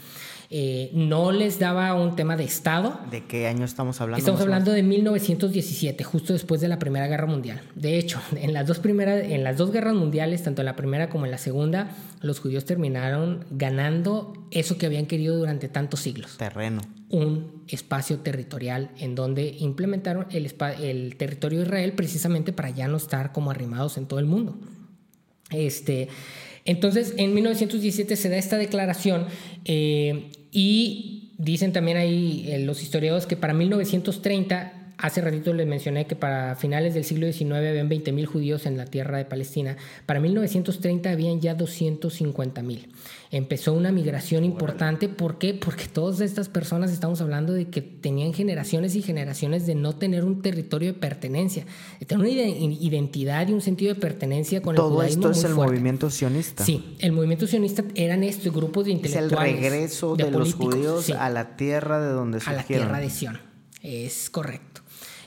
Eh, 0.51 0.89
no 0.93 1.31
les 1.31 1.59
daba 1.59 1.93
un 1.93 2.15
tema 2.15 2.35
de 2.35 2.43
Estado. 2.43 2.99
¿De 3.11 3.23
qué 3.25 3.45
año 3.45 3.65
estamos 3.65 4.01
hablando? 4.01 4.17
Estamos 4.17 4.41
hablando 4.41 4.71
de 4.71 4.81
1917, 4.81 6.03
justo 6.03 6.33
después 6.33 6.59
de 6.59 6.67
la 6.67 6.79
Primera 6.79 7.07
Guerra 7.07 7.27
Mundial. 7.27 7.61
De 7.75 7.99
hecho, 7.99 8.19
en 8.35 8.53
las, 8.53 8.65
dos 8.65 8.79
primeras, 8.79 9.23
en 9.23 9.43
las 9.43 9.57
dos 9.57 9.71
guerras 9.71 9.93
mundiales, 9.93 10.41
tanto 10.41 10.63
en 10.63 10.65
la 10.65 10.75
primera 10.75 11.09
como 11.09 11.25
en 11.25 11.31
la 11.31 11.37
segunda, 11.37 11.91
los 12.21 12.39
judíos 12.39 12.65
terminaron 12.65 13.45
ganando 13.51 14.33
eso 14.49 14.79
que 14.79 14.87
habían 14.87 15.05
querido 15.05 15.37
durante 15.37 15.69
tantos 15.69 15.99
siglos. 15.99 16.37
Terreno. 16.37 16.81
Un 17.09 17.63
espacio 17.67 18.17
territorial 18.19 18.89
en 18.97 19.13
donde 19.13 19.55
implementaron 19.59 20.25
el, 20.31 20.51
el 20.81 21.15
territorio 21.15 21.59
de 21.59 21.65
Israel 21.65 21.93
precisamente 21.93 22.53
para 22.53 22.71
ya 22.71 22.87
no 22.87 22.97
estar 22.97 23.33
como 23.33 23.51
arrimados 23.51 23.97
en 23.97 24.07
todo 24.07 24.19
el 24.19 24.25
mundo. 24.25 24.57
Este, 25.51 26.07
entonces, 26.65 27.13
en 27.17 27.33
1917 27.33 28.15
se 28.15 28.29
da 28.29 28.37
esta 28.37 28.57
declaración 28.57 29.25
eh, 29.65 30.31
y 30.51 31.31
dicen 31.37 31.73
también 31.73 31.97
ahí 31.97 32.45
eh, 32.47 32.59
los 32.59 32.81
historiadores 32.81 33.25
que 33.25 33.37
para 33.37 33.53
1930 33.53 34.78
Hace 35.01 35.21
ratito 35.21 35.53
les 35.53 35.65
mencioné 35.65 36.07
que 36.07 36.17
para 36.17 36.55
finales 36.55 36.93
del 36.93 37.05
siglo 37.05 37.31
XIX 37.31 37.53
habían 37.53 37.89
20.000 37.89 38.25
judíos 38.25 38.65
en 38.65 38.75
la 38.75 38.85
tierra 38.85 39.17
de 39.17 39.23
Palestina. 39.23 39.77
Para 40.05 40.19
1930 40.19 41.09
habían 41.09 41.39
ya 41.39 41.57
250.000. 41.57 42.87
Empezó 43.31 43.71
una 43.71 43.93
migración 43.93 44.43
importante. 44.43 45.07
¿Por 45.07 45.37
qué? 45.37 45.53
Porque 45.53 45.85
todas 45.85 46.19
estas 46.19 46.49
personas 46.49 46.91
estamos 46.91 47.21
hablando 47.21 47.53
de 47.53 47.69
que 47.69 47.81
tenían 47.81 48.33
generaciones 48.33 48.93
y 48.95 49.01
generaciones 49.01 49.65
de 49.65 49.75
no 49.75 49.95
tener 49.95 50.25
un 50.25 50.41
territorio 50.41 50.91
de 50.91 50.99
pertenencia, 50.99 51.65
de 52.01 52.05
tener 52.05 52.25
una 52.25 52.29
identidad 52.29 53.47
y 53.47 53.53
un 53.53 53.61
sentido 53.61 53.93
de 53.93 54.01
pertenencia 54.01 54.61
con 54.61 54.75
Todo 54.75 55.01
el 55.01 55.15
Todo 55.15 55.31
esto 55.31 55.31
es 55.31 55.45
el 55.45 55.55
movimiento 55.55 56.09
sionista. 56.09 56.65
Sí, 56.65 56.97
el 56.99 57.13
movimiento 57.13 57.47
sionista 57.47 57.85
eran 57.95 58.25
estos 58.25 58.53
grupos 58.53 58.83
de 58.83 58.91
intelectuales. 58.91 59.53
Es 59.53 59.57
el 59.57 59.63
regreso 59.63 60.17
de, 60.17 60.29
los 60.29 60.55
judíos 60.55 61.09
a 61.09 61.29
la 61.29 61.55
tierra 61.55 62.01
de 62.01 62.11
donde 62.11 62.41
surgieron. 62.41 62.59
A 62.59 62.61
la 62.61 62.67
tierra 62.67 62.99
de 62.99 63.09
Sion. 63.09 63.39
Es 63.81 64.29
correcto. 64.29 64.68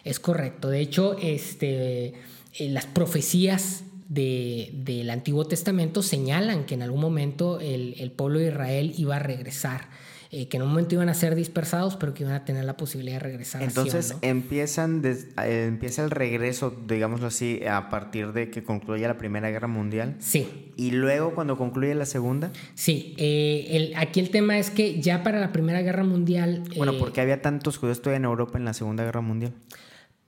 Es 0.04 0.20
correcto. 0.20 0.68
De 0.68 0.80
hecho, 0.80 1.16
este, 1.20 2.14
eh, 2.58 2.68
las 2.68 2.86
profecías 2.86 3.84
del 4.08 5.08
Antiguo 5.08 5.46
Testamento 5.46 6.02
señalan 6.02 6.64
que 6.66 6.74
en 6.74 6.82
algún 6.82 7.00
momento 7.00 7.60
el, 7.60 8.12
pueblo 8.14 8.40
de 8.40 8.48
Israel 8.48 8.92
iba 8.98 9.16
a 9.16 9.18
regresar. 9.18 9.88
Eh, 10.34 10.48
que 10.48 10.56
en 10.56 10.62
un 10.62 10.70
momento 10.70 10.94
iban 10.94 11.10
a 11.10 11.14
ser 11.14 11.34
dispersados, 11.34 11.96
pero 11.96 12.14
que 12.14 12.22
iban 12.22 12.34
a 12.34 12.46
tener 12.46 12.64
la 12.64 12.78
posibilidad 12.78 13.16
de 13.16 13.20
regresar. 13.20 13.62
Entonces 13.62 14.16
empiezan 14.22 15.02
eh, 15.04 15.66
empieza 15.68 16.02
el 16.02 16.10
regreso, 16.10 16.74
digámoslo 16.88 17.26
así, 17.26 17.60
a 17.66 17.90
partir 17.90 18.32
de 18.32 18.50
que 18.50 18.64
concluya 18.64 19.08
la 19.08 19.18
Primera 19.18 19.50
Guerra 19.50 19.68
Mundial. 19.68 20.16
Sí. 20.20 20.72
Y 20.76 20.92
luego 20.92 21.34
cuando 21.34 21.58
concluye 21.58 21.94
la 21.94 22.06
Segunda. 22.06 22.50
Sí. 22.74 23.14
el, 23.18 23.92
aquí 23.96 24.20
el 24.20 24.30
tema 24.30 24.58
es 24.58 24.70
que 24.70 25.02
ya 25.02 25.22
para 25.22 25.38
la 25.38 25.52
Primera 25.52 25.82
Guerra 25.82 26.04
Mundial. 26.04 26.62
Bueno, 26.78 26.94
porque 26.98 27.20
había 27.20 27.42
tantos 27.42 27.76
judíos 27.76 28.00
todavía 28.00 28.16
en 28.16 28.24
Europa 28.24 28.56
en 28.56 28.64
la 28.64 28.72
Segunda 28.72 29.04
Guerra 29.04 29.20
Mundial 29.20 29.52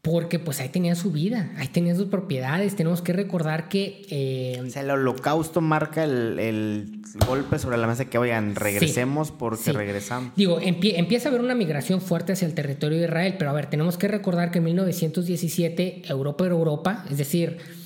porque 0.04 0.38
pues 0.38 0.60
ahí 0.60 0.68
tenía 0.68 0.94
su 0.96 1.12
vida, 1.12 1.50
ahí 1.56 1.68
tenía 1.68 1.94
sus 1.94 2.08
propiedades. 2.08 2.76
Tenemos 2.76 3.00
que 3.00 3.14
recordar 3.14 3.70
que... 3.70 4.02
Eh, 4.10 4.60
o 4.62 4.68
sea, 4.68 4.82
el 4.82 4.90
holocausto 4.90 5.62
marca 5.62 6.04
el, 6.04 7.00
golpe 7.26 7.58
sobre 7.58 7.78
la 7.78 7.86
mesa 7.86 8.04
que, 8.04 8.18
oigan, 8.18 8.54
regresemos 8.54 9.30
porque 9.30 9.72
regresamos. 9.72 10.32
Digo, 10.36 10.58
empieza 10.60 11.28
a 11.28 11.30
haber 11.30 11.40
una 11.40 11.54
migración 11.54 12.02
fuerte 12.02 12.34
hacia 12.34 12.46
el 12.46 12.52
territorio 12.52 12.98
de 12.98 13.06
Israel, 13.06 13.36
pero 13.38 13.50
a 13.50 13.54
ver, 13.54 13.70
tenemos 13.70 13.96
que 13.96 14.06
recordar 14.06 14.50
que 14.50 14.58
en 14.58 14.64
1917 14.64 16.02
Europa 16.06 16.44
era 16.44 16.54
Europa, 16.54 17.06
es 17.10 17.16
decir 17.16 17.83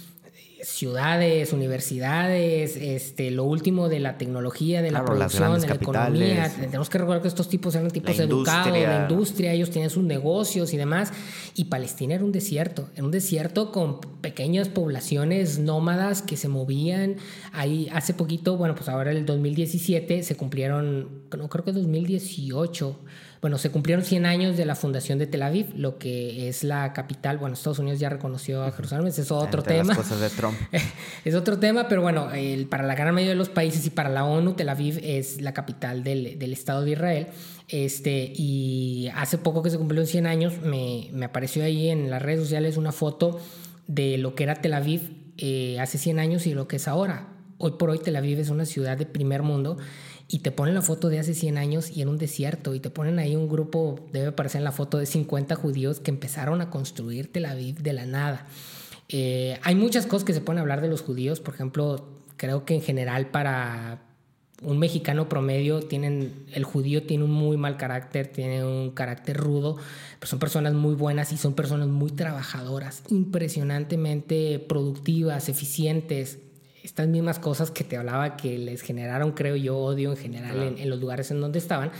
ciudades, 0.68 1.52
universidades, 1.52 2.76
este, 2.76 3.30
lo 3.30 3.44
último 3.44 3.88
de 3.88 4.00
la 4.00 4.18
tecnología, 4.18 4.82
de 4.82 4.90
la 4.90 5.04
producción, 5.04 5.60
de 5.60 5.66
la 5.66 5.74
economía. 5.74 6.52
Tenemos 6.54 6.90
que 6.90 6.98
recordar 6.98 7.22
que 7.22 7.28
estos 7.28 7.48
tipos 7.48 7.74
eran 7.74 7.90
tipos 7.90 8.18
educados, 8.18 8.72
la 8.72 9.08
industria, 9.08 9.52
ellos 9.52 9.70
tenían 9.70 9.90
sus 9.90 10.04
negocios 10.04 10.72
y 10.74 10.76
demás. 10.76 11.12
Y 11.54 11.64
Palestina 11.64 12.14
era 12.14 12.24
un 12.24 12.32
desierto, 12.32 12.88
era 12.94 13.04
un 13.04 13.10
desierto 13.10 13.72
con 13.72 14.00
pequeñas 14.20 14.68
poblaciones 14.68 15.58
nómadas 15.58 16.20
que 16.22 16.36
se 16.36 16.48
movían. 16.48 17.16
Ahí 17.52 17.88
hace 17.92 18.12
poquito, 18.12 18.56
bueno, 18.56 18.74
pues 18.74 18.88
ahora 18.88 19.10
el 19.10 19.24
2017 19.24 20.22
se 20.22 20.36
cumplieron, 20.36 21.22
no 21.36 21.48
creo 21.48 21.64
que 21.64 21.72
2018 21.72 22.98
bueno, 23.40 23.58
se 23.58 23.70
cumplieron 23.70 24.04
100 24.04 24.26
años 24.26 24.56
de 24.56 24.64
la 24.64 24.74
fundación 24.74 25.18
de 25.18 25.26
Tel 25.26 25.42
Aviv, 25.42 25.72
lo 25.76 25.98
que 25.98 26.48
es 26.48 26.64
la 26.64 26.92
capital. 26.92 27.38
Bueno, 27.38 27.54
Estados 27.54 27.78
Unidos 27.78 28.00
ya 28.00 28.08
reconoció 28.08 28.64
a 28.64 28.72
Jerusalén, 28.72 29.06
ese 29.06 29.22
es 29.22 29.30
otro 29.30 29.60
Entre 29.60 29.76
tema. 29.76 29.88
Las 29.88 29.98
cosas 29.98 30.20
de 30.20 30.30
Trump. 30.30 30.56
es 31.24 31.34
otro 31.34 31.58
tema, 31.58 31.88
pero 31.88 32.02
bueno, 32.02 32.32
el, 32.32 32.66
para 32.66 32.84
la 32.84 32.94
gran 32.94 33.14
mayoría 33.14 33.32
de 33.32 33.38
los 33.38 33.48
países 33.48 33.86
y 33.86 33.90
para 33.90 34.08
la 34.08 34.24
ONU, 34.24 34.54
Tel 34.54 34.68
Aviv 34.68 35.00
es 35.02 35.40
la 35.40 35.54
capital 35.54 36.02
del, 36.02 36.38
del 36.38 36.52
Estado 36.52 36.82
de 36.82 36.92
Israel. 36.92 37.26
Este, 37.68 38.32
y 38.34 39.10
hace 39.14 39.38
poco 39.38 39.62
que 39.62 39.70
se 39.70 39.78
cumplieron 39.78 40.06
100 40.06 40.26
años, 40.26 40.54
me, 40.62 41.10
me, 41.12 41.26
apareció 41.26 41.62
ahí 41.64 41.90
en 41.90 42.10
las 42.10 42.22
redes 42.22 42.40
sociales 42.40 42.76
una 42.76 42.92
foto 42.92 43.40
de 43.86 44.18
lo 44.18 44.34
que 44.34 44.44
era 44.44 44.54
Tel 44.56 44.74
Aviv 44.74 45.12
eh, 45.36 45.78
hace 45.78 45.98
100 45.98 46.18
años 46.18 46.46
y 46.46 46.54
lo 46.54 46.66
que 46.66 46.76
es 46.76 46.88
ahora. 46.88 47.28
Hoy 47.58 47.72
por 47.72 47.90
hoy 47.90 47.98
Tel 47.98 48.16
Aviv 48.16 48.38
es 48.38 48.50
una 48.50 48.64
ciudad 48.64 48.96
de 48.96 49.06
primer 49.06 49.42
mundo 49.42 49.78
y 50.28 50.40
te 50.40 50.52
ponen 50.52 50.74
la 50.74 50.82
foto 50.82 51.08
de 51.08 51.18
hace 51.18 51.32
100 51.32 51.56
años 51.56 51.90
y 51.90 52.02
en 52.02 52.08
un 52.08 52.18
desierto 52.18 52.74
y 52.74 52.80
te 52.80 52.90
ponen 52.90 53.18
ahí 53.18 53.34
un 53.34 53.48
grupo, 53.48 53.98
debe 54.12 54.30
parecer 54.30 54.60
en 54.60 54.64
la 54.64 54.72
foto 54.72 54.98
de 54.98 55.06
50 55.06 55.54
judíos 55.54 56.00
que 56.00 56.10
empezaron 56.10 56.60
a 56.60 56.68
construir 56.68 57.32
Tel 57.32 57.46
Aviv 57.46 57.78
de 57.82 57.94
la 57.94 58.04
nada. 58.04 58.46
Eh, 59.08 59.58
hay 59.62 59.74
muchas 59.74 60.06
cosas 60.06 60.24
que 60.24 60.34
se 60.34 60.42
pueden 60.42 60.60
hablar 60.60 60.82
de 60.82 60.88
los 60.88 61.00
judíos, 61.00 61.40
por 61.40 61.54
ejemplo, 61.54 62.06
creo 62.36 62.66
que 62.66 62.74
en 62.74 62.82
general 62.82 63.30
para 63.30 64.02
un 64.62 64.78
mexicano 64.78 65.28
promedio 65.28 65.80
tienen 65.80 66.44
el 66.52 66.64
judío 66.64 67.04
tiene 67.04 67.24
un 67.24 67.30
muy 67.30 67.56
mal 67.56 67.76
carácter, 67.76 68.26
tiene 68.26 68.64
un 68.64 68.90
carácter 68.90 69.36
rudo, 69.36 69.76
pero 70.18 70.28
son 70.28 70.38
personas 70.38 70.74
muy 70.74 70.94
buenas 70.94 71.32
y 71.32 71.38
son 71.38 71.54
personas 71.54 71.88
muy 71.88 72.10
trabajadoras, 72.10 73.02
impresionantemente 73.08 74.58
productivas, 74.58 75.48
eficientes, 75.48 76.40
estas 76.88 77.08
mismas 77.08 77.38
cosas 77.38 77.70
que 77.70 77.84
te 77.84 77.96
hablaba 77.96 78.36
que 78.36 78.58
les 78.58 78.82
generaron, 78.82 79.32
creo 79.32 79.56
yo, 79.56 79.76
odio 79.76 80.10
en 80.10 80.16
general 80.16 80.52
claro. 80.52 80.68
en, 80.68 80.78
en, 80.78 80.90
los 80.90 81.00
lugares 81.00 81.30
en 81.30 81.40
donde 81.40 81.58
estaban, 81.58 81.90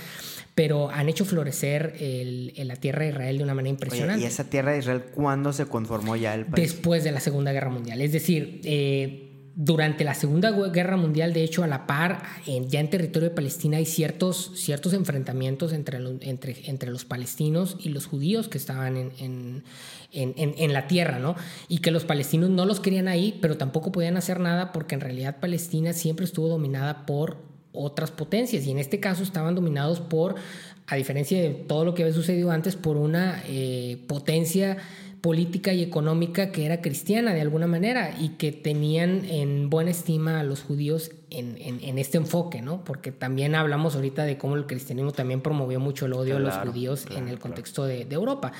pero 0.54 0.90
han 0.90 1.08
hecho 1.08 1.24
florecer 1.24 1.94
el, 2.00 2.52
el, 2.56 2.68
la 2.68 2.76
tierra 2.76 3.04
de 3.04 3.10
Israel 3.10 3.38
de 3.38 3.44
una 3.44 3.54
manera 3.54 3.70
impresionante. 3.70 4.16
Oye, 4.16 4.24
¿Y 4.24 4.26
esa 4.26 4.44
tierra 4.44 4.72
de 4.72 4.78
Israel 4.78 5.04
cuándo 5.14 5.52
se 5.52 5.66
conformó 5.66 6.16
ya 6.16 6.34
el 6.34 6.46
país? 6.46 6.72
Después 6.72 7.04
de 7.04 7.12
la 7.12 7.20
Segunda 7.20 7.52
Guerra 7.52 7.70
Mundial. 7.70 8.00
Es 8.00 8.12
decir, 8.12 8.60
eh, 8.64 9.28
durante 9.60 10.04
la 10.04 10.14
Segunda 10.14 10.52
Guerra 10.52 10.96
Mundial, 10.96 11.32
de 11.32 11.42
hecho, 11.42 11.64
a 11.64 11.66
la 11.66 11.84
par, 11.84 12.22
en, 12.46 12.68
ya 12.68 12.78
en 12.78 12.90
territorio 12.90 13.28
de 13.28 13.34
Palestina 13.34 13.78
hay 13.78 13.86
ciertos, 13.86 14.52
ciertos 14.54 14.92
enfrentamientos 14.92 15.72
entre, 15.72 15.98
lo, 15.98 16.16
entre, 16.20 16.56
entre 16.66 16.90
los 16.90 17.04
palestinos 17.04 17.76
y 17.80 17.88
los 17.88 18.06
judíos 18.06 18.46
que 18.46 18.56
estaban 18.56 18.96
en, 18.96 19.12
en, 19.18 19.64
en, 20.12 20.34
en, 20.36 20.72
la 20.72 20.86
tierra, 20.86 21.18
¿no? 21.18 21.36
Y 21.68 21.78
que 21.78 21.90
los 21.90 22.04
palestinos 22.04 22.50
no 22.50 22.64
los 22.64 22.80
querían 22.80 23.08
ahí, 23.08 23.38
pero 23.42 23.56
tampoco 23.56 23.92
podían 23.92 24.16
hacer 24.16 24.40
nada 24.40 24.72
porque 24.72 24.94
en 24.94 25.02
realidad 25.02 25.36
Palestina 25.38 25.92
siempre 25.92 26.24
estuvo 26.24 26.48
dominada 26.48 27.04
por 27.04 27.36
otras 27.72 28.10
potencias 28.10 28.66
y 28.66 28.70
en 28.70 28.78
este 28.78 29.00
caso 29.00 29.22
estaban 29.22 29.54
dominados 29.54 30.00
por, 30.00 30.36
a 30.86 30.96
diferencia 30.96 31.40
de 31.40 31.50
todo 31.50 31.84
lo 31.84 31.94
que 31.94 32.02
había 32.02 32.14
sucedido 32.14 32.50
antes, 32.50 32.76
por 32.76 32.96
una 32.96 33.42
eh, 33.46 34.02
potencia 34.08 34.78
política 35.20 35.72
y 35.72 35.82
económica 35.82 36.52
que 36.52 36.64
era 36.64 36.80
cristiana 36.80 37.34
de 37.34 37.40
alguna 37.40 37.66
manera 37.66 38.14
y 38.18 38.30
que 38.30 38.52
tenían 38.52 39.24
en 39.26 39.68
buena 39.68 39.90
estima 39.90 40.40
a 40.40 40.44
los 40.44 40.62
judíos 40.62 41.10
en, 41.30 41.56
en, 41.60 41.80
en, 41.82 41.98
este 41.98 42.16
enfoque, 42.18 42.62
¿no? 42.62 42.84
Porque 42.84 43.12
también 43.12 43.54
hablamos 43.54 43.94
ahorita 43.94 44.24
de 44.24 44.38
cómo 44.38 44.56
el 44.56 44.66
cristianismo 44.66 45.12
también 45.12 45.40
promovió 45.40 45.80
mucho 45.80 46.06
el 46.06 46.12
odio 46.14 46.36
claro, 46.36 46.52
a 46.52 46.64
los 46.64 46.68
judíos 46.68 47.04
claro, 47.04 47.22
en 47.22 47.28
el 47.28 47.38
contexto 47.38 47.82
claro. 47.82 47.98
de, 47.98 48.04
de, 48.04 48.14
Europa. 48.14 48.52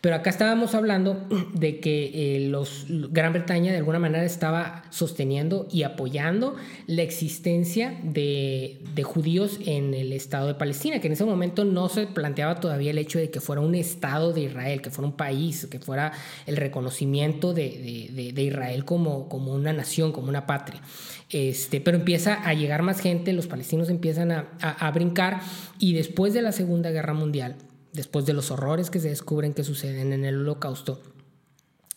Pero 0.00 0.16
acá 0.16 0.30
estábamos 0.30 0.74
hablando 0.74 1.26
de 1.54 1.80
que 1.80 2.36
eh, 2.36 2.48
los, 2.48 2.86
Gran 2.88 3.32
Bretaña 3.32 3.72
de 3.72 3.78
alguna 3.78 3.98
manera 3.98 4.24
estaba 4.24 4.84
sosteniendo 4.90 5.68
y 5.70 5.82
apoyando 5.82 6.56
la 6.86 7.02
existencia 7.02 7.98
de, 8.02 8.80
de 8.94 9.04
de 9.04 9.50
en 9.66 9.94
el 9.94 10.12
Estado 10.12 10.48
de 10.48 10.54
Palestina, 10.54 11.00
que 11.00 11.06
en 11.06 11.12
ese 11.12 11.24
momento 11.24 11.64
no 11.64 11.88
se 11.88 12.06
planteaba 12.06 12.60
todavía 12.60 12.90
el 12.90 12.98
hecho 12.98 13.18
de 13.18 13.30
que 13.30 13.40
fuera 13.40 13.62
un 13.62 13.74
Estado 13.74 14.32
de 14.32 14.42
Israel, 14.42 14.82
que 14.82 14.90
fuera 14.90 15.08
un 15.08 15.16
país, 15.16 15.66
que 15.70 15.78
fuera 15.78 16.12
el 16.46 16.56
reconocimiento 16.56 17.54
de, 17.54 18.10
de, 18.12 18.32
de 18.32 18.42
Israel 18.42 18.84
como, 18.84 19.28
como 19.28 19.54
una 19.54 19.72
nación, 19.72 20.12
como 20.12 20.28
una 20.28 20.46
patria. 20.46 20.80
Este, 21.28 21.80
pero 21.80 21.96
empieza 21.96 22.34
a 22.34 22.54
llegar 22.54 22.82
más 22.82 23.00
gente, 23.00 23.32
los 23.32 23.48
palestinos 23.48 23.88
empiezan 23.90 24.30
a, 24.30 24.48
a, 24.60 24.86
a 24.86 24.90
brincar 24.92 25.40
y 25.78 25.92
después 25.92 26.34
de 26.34 26.42
la 26.42 26.52
Segunda 26.52 26.90
Guerra 26.90 27.14
Mundial, 27.14 27.56
después 27.92 28.26
de 28.26 28.32
los 28.32 28.50
horrores 28.52 28.90
que 28.90 29.00
se 29.00 29.08
descubren 29.08 29.52
que 29.52 29.64
suceden 29.64 30.12
en 30.12 30.24
el 30.24 30.36
holocausto, 30.36 31.02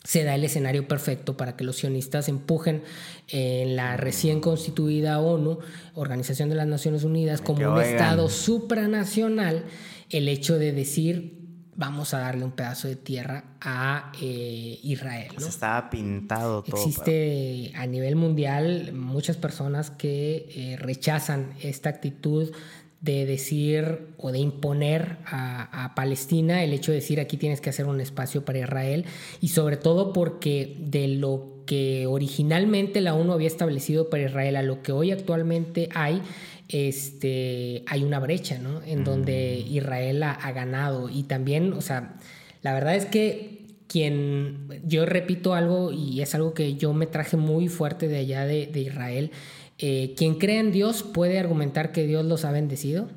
se 0.03 0.23
da 0.23 0.35
el 0.35 0.43
escenario 0.43 0.87
perfecto 0.87 1.35
para 1.35 1.55
que 1.55 1.63
los 1.63 1.75
sionistas 1.75 2.29
empujen 2.29 2.83
en 3.27 3.75
la 3.75 3.97
recién 3.97 4.39
constituida 4.39 5.19
ONU, 5.19 5.59
Organización 5.93 6.49
de 6.49 6.55
las 6.55 6.67
Naciones 6.67 7.03
Unidas, 7.03 7.41
como 7.41 7.73
un 7.73 7.81
Estado 7.81 8.29
supranacional, 8.29 9.65
el 10.09 10.27
hecho 10.29 10.57
de 10.57 10.71
decir 10.71 11.38
vamos 11.79 12.13
a 12.13 12.19
darle 12.19 12.43
un 12.43 12.51
pedazo 12.51 12.89
de 12.89 12.97
tierra 12.97 13.45
a 13.61 14.11
eh, 14.21 14.79
Israel. 14.83 15.29
¿no? 15.29 15.35
Pues 15.35 15.47
estaba 15.47 15.89
pintado 15.89 16.61
todo. 16.61 16.75
Existe 16.75 17.69
pero... 17.71 17.81
a 17.81 17.87
nivel 17.87 18.17
mundial 18.17 18.91
muchas 18.93 19.37
personas 19.37 19.89
que 19.89 20.49
eh, 20.53 20.77
rechazan 20.77 21.53
esta 21.61 21.89
actitud 21.89 22.51
de 22.99 23.25
decir 23.25 24.09
o 24.17 24.33
de 24.33 24.39
imponer 24.39 25.19
a, 25.25 25.85
a, 25.85 25.95
Palestina 25.95 26.65
el 26.65 26.73
hecho 26.73 26.91
de 26.91 26.97
decir 26.97 27.21
aquí 27.21 27.37
tienes 27.37 27.61
que 27.61 27.69
hacer 27.69 27.85
un 27.85 28.01
espacio 28.01 28.43
para 28.43 28.59
Israel 28.59 29.05
y 29.39 29.47
sobre 29.47 29.77
todo 29.77 30.11
porque 30.11 30.75
de 30.81 31.07
lo 31.07 31.63
que 31.65 32.07
originalmente 32.07 32.99
la 32.99 33.13
ONU 33.13 33.31
había 33.31 33.47
establecido 33.47 34.09
para 34.09 34.23
Israel 34.23 34.57
a 34.57 34.63
lo 34.63 34.81
que 34.81 34.91
hoy 34.91 35.11
actualmente 35.11 35.87
hay 35.95 36.21
este, 36.69 37.83
hay 37.87 38.03
una 38.03 38.19
brecha, 38.19 38.59
¿no? 38.59 38.81
En 38.83 39.01
mm. 39.01 39.03
donde 39.03 39.57
Israel 39.57 40.23
ha, 40.23 40.31
ha, 40.31 40.51
ganado. 40.51 41.09
Y 41.09 41.23
también, 41.23 41.73
o 41.73 41.81
sea, 41.81 42.15
la 42.61 42.73
verdad 42.73 42.95
es 42.95 43.05
que 43.05 43.59
quien, 43.87 44.67
yo 44.85 45.05
repito 45.05 45.55
algo 45.55 45.91
y 45.91 46.21
es 46.21 46.35
algo 46.35 46.53
que 46.53 46.75
yo 46.75 46.93
me 46.93 47.07
traje 47.07 47.37
muy 47.37 47.67
fuerte 47.67 48.07
de 48.07 48.19
allá 48.19 48.45
de, 48.45 48.67
de 48.67 48.81
Israel, 48.81 49.31
eh, 49.79 50.13
quien 50.15 50.35
cree 50.35 50.59
en 50.59 50.71
Dios 50.71 51.03
puede 51.03 51.39
argumentar 51.39 51.91
que 51.91 52.05
Dios 52.05 52.23
los 52.23 52.45
ha 52.45 52.51
bendecido. 52.51 53.09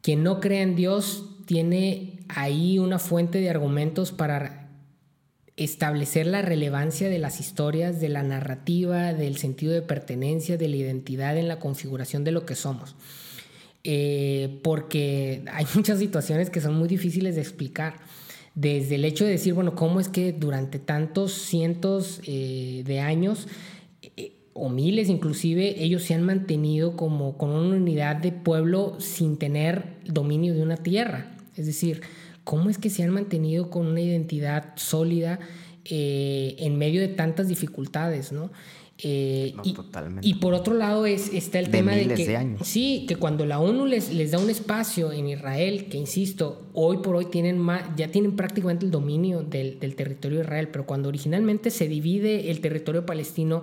Quien 0.00 0.22
no 0.22 0.40
cree 0.40 0.62
en 0.62 0.76
Dios 0.76 1.24
tiene 1.44 2.20
ahí 2.28 2.78
una 2.78 2.98
fuente 2.98 3.40
de 3.40 3.50
argumentos 3.50 4.12
para 4.12 4.57
establecer 5.58 6.26
la 6.26 6.40
relevancia 6.40 7.08
de 7.08 7.18
las 7.18 7.40
historias, 7.40 8.00
de 8.00 8.08
la 8.08 8.22
narrativa, 8.22 9.12
del 9.12 9.36
sentido 9.36 9.72
de 9.72 9.82
pertenencia, 9.82 10.56
de 10.56 10.68
la 10.68 10.76
identidad 10.76 11.36
en 11.36 11.48
la 11.48 11.58
configuración 11.58 12.24
de 12.24 12.32
lo 12.32 12.46
que 12.46 12.54
somos. 12.54 12.96
Eh, 13.84 14.60
porque 14.62 15.42
hay 15.52 15.66
muchas 15.74 15.98
situaciones 15.98 16.50
que 16.50 16.60
son 16.60 16.74
muy 16.74 16.88
difíciles 16.88 17.34
de 17.34 17.40
explicar. 17.40 17.96
Desde 18.54 18.94
el 18.96 19.04
hecho 19.04 19.24
de 19.24 19.32
decir, 19.32 19.54
bueno, 19.54 19.74
¿cómo 19.74 20.00
es 20.00 20.08
que 20.08 20.32
durante 20.32 20.78
tantos 20.78 21.32
cientos 21.32 22.20
eh, 22.26 22.82
de 22.86 23.00
años 23.00 23.46
eh, 24.16 24.32
o 24.58 24.68
miles 24.68 25.08
inclusive, 25.08 25.82
ellos 25.82 26.02
se 26.02 26.14
han 26.14 26.22
mantenido 26.22 26.96
como 26.96 27.38
con 27.38 27.50
una 27.50 27.76
unidad 27.76 28.16
de 28.16 28.32
pueblo 28.32 28.96
sin 28.98 29.36
tener 29.36 29.96
dominio 30.04 30.54
de 30.54 30.62
una 30.62 30.76
tierra. 30.76 31.36
Es 31.56 31.66
decir, 31.66 32.02
¿cómo 32.48 32.70
es 32.70 32.78
que 32.78 32.88
se 32.88 33.02
han 33.02 33.10
mantenido 33.10 33.68
con 33.68 33.86
una 33.86 34.00
identidad 34.00 34.72
sólida 34.76 35.38
eh, 35.84 36.56
en 36.60 36.78
medio 36.78 37.02
de 37.02 37.08
tantas 37.08 37.46
dificultades, 37.46 38.32
¿no? 38.32 38.50
Eh, 39.00 39.52
no, 39.54 39.60
y, 39.66 39.74
totalmente. 39.74 40.26
y, 40.26 40.34
por 40.36 40.54
otro 40.54 40.72
lado 40.72 41.04
es, 41.04 41.30
está 41.34 41.58
el 41.58 41.66
de 41.66 41.72
tema 41.72 41.92
de 41.92 42.08
que 42.08 42.26
de 42.26 42.36
años. 42.38 42.66
sí, 42.66 43.04
que 43.06 43.16
cuando 43.16 43.44
la 43.44 43.60
ONU 43.60 43.84
les, 43.84 44.14
les, 44.14 44.30
da 44.30 44.38
un 44.38 44.48
espacio 44.48 45.12
en 45.12 45.28
Israel, 45.28 45.90
que 45.90 45.98
insisto, 45.98 46.70
hoy 46.72 46.96
por 46.96 47.16
hoy 47.16 47.26
tienen 47.26 47.58
más, 47.58 47.82
ya 47.96 48.10
tienen 48.10 48.34
prácticamente 48.34 48.86
el 48.86 48.90
dominio 48.90 49.42
del, 49.42 49.78
del 49.78 49.94
territorio 49.94 50.38
de 50.38 50.44
Israel, 50.44 50.68
pero 50.72 50.86
cuando 50.86 51.10
originalmente 51.10 51.70
se 51.70 51.86
divide 51.86 52.50
el 52.50 52.62
territorio 52.62 53.04
palestino 53.04 53.62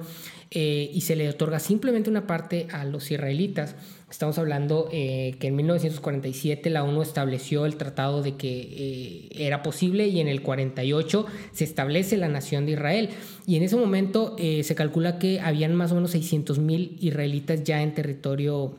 eh, 0.51 0.91
y 0.93 1.01
se 1.01 1.15
le 1.15 1.27
otorga 1.27 1.57
simplemente 1.57 2.07
una 2.07 2.27
parte 2.27 2.67
a 2.71 2.85
los 2.85 3.09
israelitas, 3.09 3.75
Estamos 4.15 4.39
hablando 4.39 4.87
eh, 4.93 5.35
que 5.41 5.47
en 5.47 5.57
1947 5.57 6.69
la 6.69 6.85
ONU 6.85 7.01
estableció 7.01 7.65
el 7.65 7.75
tratado 7.75 8.21
de 8.21 8.37
que 8.37 8.61
eh, 8.61 9.27
era 9.31 9.61
posible 9.61 10.07
y 10.07 10.21
en 10.21 10.29
el 10.29 10.41
48 10.41 11.25
se 11.51 11.65
establece 11.65 12.15
la 12.15 12.29
nación 12.29 12.65
de 12.65 12.71
Israel. 12.71 13.09
Y 13.45 13.57
en 13.57 13.63
ese 13.63 13.75
momento 13.75 14.37
eh, 14.39 14.63
se 14.63 14.73
calcula 14.73 15.19
que 15.19 15.41
habían 15.41 15.75
más 15.75 15.91
o 15.91 15.95
menos 15.95 16.11
600 16.11 16.59
mil 16.59 16.95
israelitas 17.01 17.65
ya 17.65 17.81
en 17.81 17.93
territorio 17.93 18.77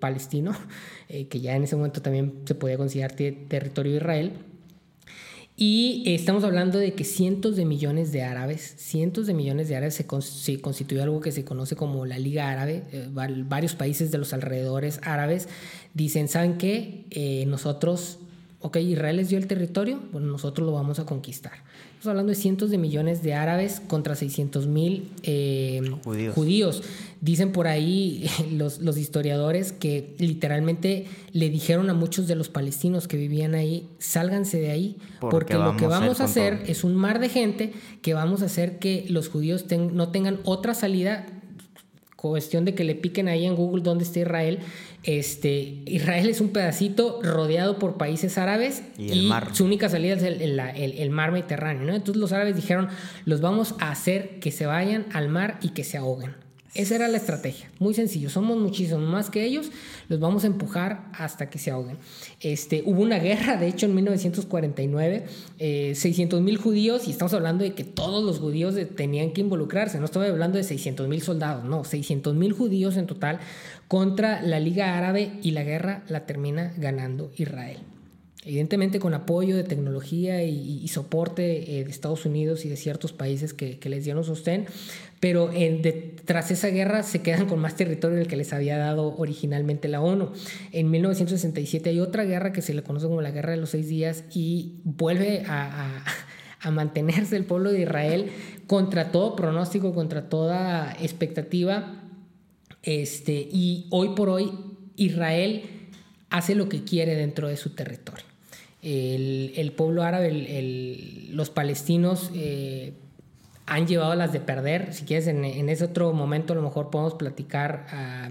palestino, 0.00 0.52
que 1.08 1.40
ya 1.40 1.56
en 1.56 1.64
ese 1.64 1.74
momento 1.74 2.02
también 2.02 2.34
se 2.44 2.54
podía 2.54 2.76
considerar 2.76 3.12
territorio 3.12 3.92
de 3.92 3.96
Israel. 3.96 4.32
Y 5.60 6.04
estamos 6.06 6.44
hablando 6.44 6.78
de 6.78 6.94
que 6.94 7.02
cientos 7.02 7.56
de 7.56 7.64
millones 7.64 8.12
de 8.12 8.22
árabes, 8.22 8.74
cientos 8.76 9.26
de 9.26 9.34
millones 9.34 9.68
de 9.68 9.74
árabes 9.74 9.94
se, 9.94 10.06
con, 10.06 10.22
se 10.22 10.60
constituyó 10.60 11.02
algo 11.02 11.20
que 11.20 11.32
se 11.32 11.44
conoce 11.44 11.74
como 11.74 12.06
la 12.06 12.16
Liga 12.16 12.48
Árabe. 12.48 12.84
Eh, 12.92 13.08
varios 13.10 13.74
países 13.74 14.12
de 14.12 14.18
los 14.18 14.32
alrededores 14.32 15.00
árabes 15.02 15.48
dicen, 15.94 16.28
¿saben 16.28 16.58
qué? 16.58 17.06
Eh, 17.10 17.44
nosotros 17.48 18.20
ok, 18.60 18.76
Israel 18.78 19.16
les 19.16 19.28
dio 19.28 19.38
el 19.38 19.46
territorio, 19.46 20.00
bueno, 20.12 20.26
nosotros 20.28 20.66
lo 20.66 20.72
vamos 20.72 20.98
a 20.98 21.06
conquistar. 21.06 21.52
Estamos 21.98 22.12
hablando 22.12 22.30
de 22.30 22.36
cientos 22.36 22.70
de 22.70 22.78
millones 22.78 23.24
de 23.24 23.34
árabes 23.34 23.80
contra 23.80 24.14
600 24.14 24.68
mil 24.68 25.10
eh, 25.24 25.82
judíos. 26.32 26.84
Dicen 27.20 27.50
por 27.50 27.66
ahí 27.66 28.24
los, 28.52 28.78
los, 28.78 28.96
historiadores 28.96 29.72
que 29.72 30.14
literalmente 30.18 31.06
le 31.32 31.50
dijeron 31.50 31.90
a 31.90 31.94
muchos 31.94 32.28
de 32.28 32.36
los 32.36 32.50
palestinos 32.50 33.08
que 33.08 33.16
vivían 33.16 33.56
ahí, 33.56 33.88
sálganse 33.98 34.60
de 34.60 34.70
ahí, 34.70 34.96
porque, 35.20 35.54
lo 35.54 35.76
que 35.76 35.88
vamos 35.88 36.20
a 36.20 36.26
hacer 36.26 36.62
es 36.68 36.84
un 36.84 36.94
mar 36.94 37.18
de 37.18 37.30
gente 37.30 37.72
que 38.00 38.14
vamos 38.14 38.42
a 38.42 38.44
hacer 38.44 38.78
que 38.78 39.04
los 39.08 39.28
judíos 39.28 39.64
no 39.68 40.10
tengan 40.10 40.38
otra 40.44 40.74
salida 40.74 41.26
cuestión 42.26 42.64
de 42.64 42.74
que 42.74 42.82
le 42.82 42.96
piquen 42.96 43.28
ahí 43.28 43.44
en 43.44 43.54
Google 43.54 43.82
dónde 43.82 44.04
está 44.04 44.20
Israel. 44.20 44.58
Este, 45.04 45.82
Israel 45.86 46.28
es 46.28 46.40
un 46.40 46.50
pedacito 46.50 47.20
rodeado 47.22 47.78
por 47.78 47.96
países 47.96 48.36
árabes 48.36 48.82
y, 48.98 49.30
su 49.52 49.64
única 49.64 49.88
salida 49.88 50.14
es 50.14 50.22
el, 50.22 51.10
mar 51.10 51.32
Mediterráneo. 51.32 51.94
Entonces 51.94 52.16
los 52.16 52.32
árabes 52.32 52.56
dijeron, 52.56 52.88
los 53.24 53.40
vamos 53.40 53.74
a 53.78 53.90
hacer 53.90 54.40
que 54.40 54.50
se 54.50 54.66
vayan 54.66 55.06
al 55.12 55.28
mar 55.28 55.58
y 55.62 55.70
que 55.70 55.84
se 55.84 55.96
ahoguen. 55.96 56.34
Esa 56.74 56.94
era 56.96 57.08
la 57.08 57.16
estrategia. 57.16 57.70
Muy 57.78 57.94
sencillo. 57.94 58.28
Somos 58.28 58.58
muchísimo 58.58 59.00
más 59.00 59.30
que 59.30 59.44
ellos. 59.44 59.70
Los 60.08 60.20
vamos 60.20 60.44
a 60.44 60.48
empujar 60.48 61.08
hasta 61.14 61.48
que 61.48 61.58
se 61.58 61.70
ahoguen. 61.70 61.96
Este, 62.40 62.82
hubo 62.84 63.02
una 63.02 63.18
guerra, 63.18 63.56
de 63.56 63.68
hecho, 63.68 63.86
en 63.86 63.94
1949. 63.94 65.26
600 65.94 66.40
mil 66.42 66.58
judíos, 66.58 67.08
y 67.08 67.10
estamos 67.10 67.32
hablando 67.32 67.64
de 67.64 67.72
que 67.74 67.84
todos 67.84 68.22
los 68.22 68.38
judíos 68.38 68.76
tenían 68.94 69.32
que 69.32 69.40
involucrarse. 69.40 69.98
No 69.98 70.04
estoy 70.04 70.28
hablando 70.28 70.58
de 70.58 70.64
600 70.64 71.08
mil 71.08 71.22
soldados, 71.22 71.64
no. 71.64 71.84
600 71.84 72.34
mil 72.34 72.52
judíos 72.52 72.96
en 72.96 73.06
total 73.06 73.40
contra 73.88 74.40
la 74.42 74.60
Liga 74.60 74.96
Árabe 74.96 75.32
y 75.42 75.50
la 75.50 75.64
guerra 75.64 76.04
la 76.08 76.26
termina 76.26 76.72
ganando 76.76 77.32
Israel 77.36 77.78
evidentemente 78.48 78.98
con 78.98 79.12
apoyo 79.12 79.56
de 79.56 79.64
tecnología 79.64 80.42
y, 80.42 80.88
soporte 80.88 81.80
eh, 81.80 81.84
de 81.84 81.90
Estados 81.90 82.24
Unidos 82.24 82.64
y 82.64 82.70
de 82.70 82.76
ciertos 82.76 83.12
países 83.12 83.52
que, 83.52 83.78
les 83.84 84.04
dieron 84.04 84.24
sostén, 84.24 84.64
pero 85.20 85.50
tras 86.24 86.50
esa 86.50 86.68
guerra 86.68 87.02
se 87.02 87.20
quedan 87.20 87.46
con 87.46 87.58
más 87.58 87.76
territorio 87.76 88.16
del 88.16 88.26
que 88.26 88.36
les 88.36 88.54
había 88.54 88.78
dado 88.78 89.14
originalmente 89.18 89.88
la 89.88 90.00
ONU. 90.00 90.32
En 90.72 90.90
1967 90.90 91.90
hay 91.90 92.00
otra 92.00 92.24
guerra 92.24 92.52
que 92.52 92.62
se 92.62 92.72
le 92.72 92.82
conoce 92.82 93.06
como 93.06 93.20
la 93.20 93.32
Guerra 93.32 93.50
de 93.50 93.58
los 93.58 93.70
Seis 93.70 93.88
Días 93.88 94.24
y 94.32 94.80
vuelve 94.84 95.42
a 95.46 96.04
mantenerse 96.70 97.36
el 97.36 97.44
pueblo 97.44 97.70
de 97.70 97.82
Israel 97.82 98.30
contra 98.66 99.12
todo 99.12 99.36
pronóstico, 99.36 99.92
contra 99.92 100.30
toda 100.30 100.96
expectativa. 101.02 102.07
Este, 102.88 103.32
y 103.32 103.86
hoy 103.90 104.10
por 104.10 104.30
hoy 104.30 104.50
Israel 104.96 105.62
hace 106.30 106.54
lo 106.54 106.68
que 106.68 106.84
quiere 106.84 107.14
dentro 107.14 107.48
de 107.48 107.56
su 107.56 107.70
territorio 107.70 108.24
el, 108.82 109.72
pueblo 109.76 110.02
árabe, 110.02 111.28
los 111.30 111.50
palestinos 111.50 112.30
eh, 112.34 112.94
han 113.66 113.86
llevado 113.86 114.14
las 114.14 114.32
de 114.32 114.40
perder. 114.40 114.92
Si 114.94 115.04
quieres, 115.04 115.26
en, 115.26 115.68
ese 115.68 115.84
otro 115.84 116.12
momento 116.12 116.52
a 116.52 116.56
lo 116.56 116.62
mejor 116.62 116.90
podemos 116.90 117.14
platicar 117.14 117.86
ah, 117.90 118.30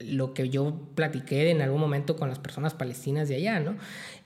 lo 0.00 0.34
que 0.34 0.48
yo 0.48 0.74
platiqué 0.94 1.50
en 1.50 1.62
algún 1.62 1.80
momento 1.80 2.16
con 2.16 2.28
las 2.28 2.38
personas 2.38 2.74
palestinas 2.74 3.28
de 3.28 3.36
allá, 3.36 3.60
¿no? 3.60 3.76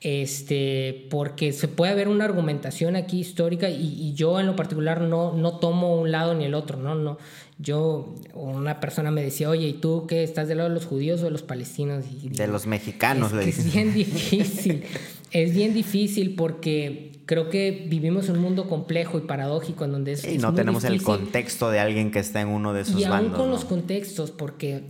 Este, 0.01 1.07
porque 1.11 1.53
se 1.53 1.69
puede 1.69 1.95
ver 1.95 2.09
una 2.09 2.25
argumentación 2.25 2.97
aquí 2.97 3.21
histórica 3.21 3.69
y, 3.69 4.15
yo 4.15 4.39
en 4.39 4.47
lo 4.47 4.55
particular 4.55 5.01
no, 5.01 5.33
no 5.33 5.59
tomo 5.59 5.97
un 5.97 6.13
lado 6.13 6.35
ni 6.35 6.45
el 6.45 6.55
otro, 6.55 6.79
¿no? 6.79 6.95
no 6.95 7.19
yo, 7.59 8.15
una 8.35 8.81
persona 8.81 9.11
me 9.11 9.23
decía, 9.23 9.49
oye, 9.49 9.69
¿y 9.69 9.73
tú 9.75 10.07
qué? 10.09 10.25
¿Estás 10.25 10.49
del 10.49 10.59
lado 10.59 10.71
de 10.71 10.75
los 10.75 10.87
judíos 10.87 11.21
o 11.23 11.25
de 11.25 11.31
los 11.31 11.43
palestinos? 11.43 12.05
de 12.23 12.49
los 12.49 12.67
mexicanos, 12.67 13.33
le 13.33 13.47
dicen. 13.47 13.67
Es 13.67 13.73
bien 13.73 13.95
difícil. 13.95 14.85
es 15.31 15.55
bien 15.55 15.75
difícil 15.75 16.35
porque 16.35 17.13
creo 17.27 17.51
que 17.51 17.87
vivimos 17.89 18.29
un 18.29 18.41
mundo 18.41 18.69
complejo 18.69 19.19
y 19.19 19.23
paradójico 19.23 19.85
en 19.85 19.93
donde 19.93 20.13
es, 20.13 20.25
y 20.25 20.39
no 20.39 20.53
tenemos 20.53 20.85
el 20.85 21.03
contexto 21.03 21.71
de 21.71 21.79
alguien 21.79 22.11
que 22.11 22.19
está 22.19 22.41
en 22.41 22.49
uno 22.49 22.73
de 22.73 22.83
esos 22.83 23.01
y 23.01 23.05
bandos. 23.05 23.23
Y 23.23 23.27
aún 23.27 23.41
con 23.41 23.51
los 23.51 23.65
contextos, 23.65 24.33
porque 24.33 24.83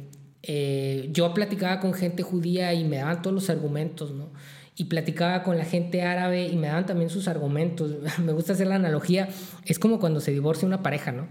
eh, 0.46 1.08
yo 1.12 1.32
platicaba 1.34 1.80
con 1.80 1.94
gente 1.94 2.22
judía 2.22 2.74
y 2.74 2.84
me 2.84 2.98
daban 2.98 3.22
todos 3.22 3.34
los 3.34 3.50
argumentos, 3.50 4.12
¿no? 4.12 4.28
Y 4.76 4.84
platicaba 4.84 5.42
con 5.42 5.56
la 5.56 5.64
gente 5.64 6.02
árabe 6.02 6.46
y 6.46 6.56
me 6.56 6.66
daban 6.66 6.86
también 6.86 7.08
sus 7.10 7.28
argumentos. 7.28 7.92
me 8.24 8.32
gusta 8.32 8.52
hacer 8.52 8.66
la 8.66 8.74
analogía. 8.74 9.28
Es 9.64 9.78
como 9.78 9.98
cuando 9.98 10.20
se 10.20 10.32
divorcia 10.32 10.66
una 10.66 10.82
pareja, 10.82 11.12
¿no? 11.12 11.28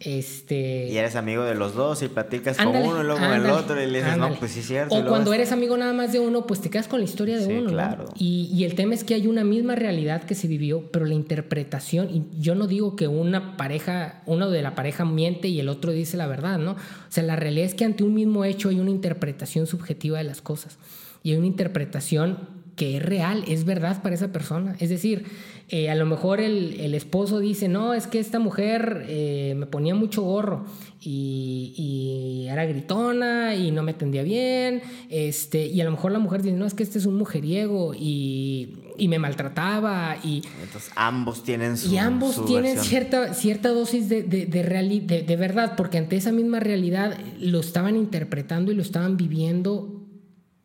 Este... 0.00 0.86
Y 0.88 0.96
eres 0.96 1.16
amigo 1.16 1.42
de 1.42 1.54
los 1.54 1.74
dos 1.74 2.02
y 2.02 2.08
platicas 2.08 2.56
con 2.56 2.68
uno 2.68 3.00
y 3.00 3.04
luego 3.04 3.18
con 3.18 3.32
el 3.32 3.50
otro 3.50 3.82
y 3.82 3.86
le 3.90 3.98
dices, 3.98 4.16
no, 4.16 4.32
pues 4.34 4.52
sí 4.52 4.60
es 4.60 4.66
cierto. 4.66 4.94
O 4.94 5.04
cuando 5.04 5.32
eres 5.32 5.50
amigo 5.50 5.76
nada 5.76 5.92
más 5.92 6.12
de 6.12 6.20
uno, 6.20 6.46
pues 6.46 6.60
te 6.60 6.70
quedas 6.70 6.86
con 6.86 7.00
la 7.00 7.04
historia 7.04 7.38
de 7.38 7.58
uno. 7.58 7.70
Claro. 7.70 8.04
Y, 8.16 8.48
y, 8.52 8.64
el 8.64 8.74
tema 8.74 8.94
es 8.94 9.02
que 9.02 9.14
hay 9.14 9.26
una 9.26 9.42
misma 9.42 9.74
realidad 9.74 10.22
que 10.22 10.36
se 10.36 10.46
vivió, 10.46 10.88
pero 10.92 11.04
la 11.04 11.14
interpretación, 11.14 12.08
y 12.10 12.24
yo 12.40 12.54
no 12.54 12.68
digo 12.68 12.94
que 12.94 13.08
una 13.08 13.56
pareja, 13.56 14.22
uno 14.26 14.50
de 14.50 14.62
la 14.62 14.76
pareja 14.76 15.04
miente 15.04 15.48
y 15.48 15.58
el 15.58 15.68
otro 15.68 15.90
dice 15.90 16.16
la 16.16 16.28
verdad, 16.28 16.58
¿no? 16.58 16.72
O 16.72 16.76
sea, 17.10 17.24
la 17.24 17.36
realidad 17.36 17.66
es 17.66 17.74
que 17.74 17.84
ante 17.84 18.04
un 18.04 18.14
mismo 18.14 18.44
hecho 18.44 18.68
hay 18.68 18.78
una 18.78 18.90
interpretación 18.90 19.66
subjetiva 19.66 20.18
de 20.18 20.24
las 20.24 20.40
cosas. 20.40 20.78
Y 21.24 21.32
hay 21.32 21.38
una 21.38 21.46
interpretación 21.48 22.38
que 22.76 22.96
es 22.96 23.02
real, 23.02 23.44
es 23.48 23.64
verdad 23.64 24.00
para 24.02 24.14
esa 24.14 24.30
persona. 24.30 24.76
Es 24.78 24.88
decir, 24.88 25.26
eh, 25.70 25.90
a 25.90 25.94
lo 25.94 26.06
mejor 26.06 26.40
el, 26.40 26.94
esposo 26.94 27.40
dice, 27.40 27.68
no, 27.68 27.92
es 27.92 28.06
que 28.06 28.18
esta 28.18 28.38
mujer 28.38 29.04
eh, 29.06 29.54
me 29.54 29.66
ponía 29.66 29.94
mucho 29.94 30.22
gorro 30.22 30.64
y, 30.98 32.46
era 32.48 32.64
gritona 32.64 33.54
y 33.54 33.70
no 33.70 33.82
me 33.82 33.92
atendía 33.92 34.22
bien, 34.22 34.80
este, 35.10 35.66
y 35.66 35.78
a 35.82 35.84
lo 35.84 35.90
mejor 35.90 36.12
la 36.12 36.20
mujer 36.20 36.40
dice, 36.40 36.56
no, 36.56 36.64
es 36.64 36.72
que 36.72 36.82
este 36.82 36.98
es 36.98 37.04
un 37.04 37.16
mujeriego 37.16 37.92
y, 37.94 38.78
me 38.98 39.18
maltrataba 39.18 40.16
y... 40.24 40.42
Entonces 40.62 40.90
ambos 40.96 41.42
tienen 41.42 41.76
su... 41.76 41.92
Y 41.92 41.98
ambos 41.98 42.44
tienen 42.46 42.78
cierta, 42.78 43.34
cierta 43.34 43.68
dosis 43.68 44.08
de, 44.08 44.22
de, 44.22 44.46
de, 44.46 45.22
de 45.22 45.36
verdad, 45.36 45.74
porque 45.76 45.98
ante 45.98 46.16
esa 46.16 46.32
misma 46.32 46.60
realidad 46.60 47.18
lo 47.38 47.60
estaban 47.60 47.94
interpretando 47.94 48.72
y 48.72 48.74
lo 48.74 48.82
estaban 48.82 49.18
viviendo 49.18 50.02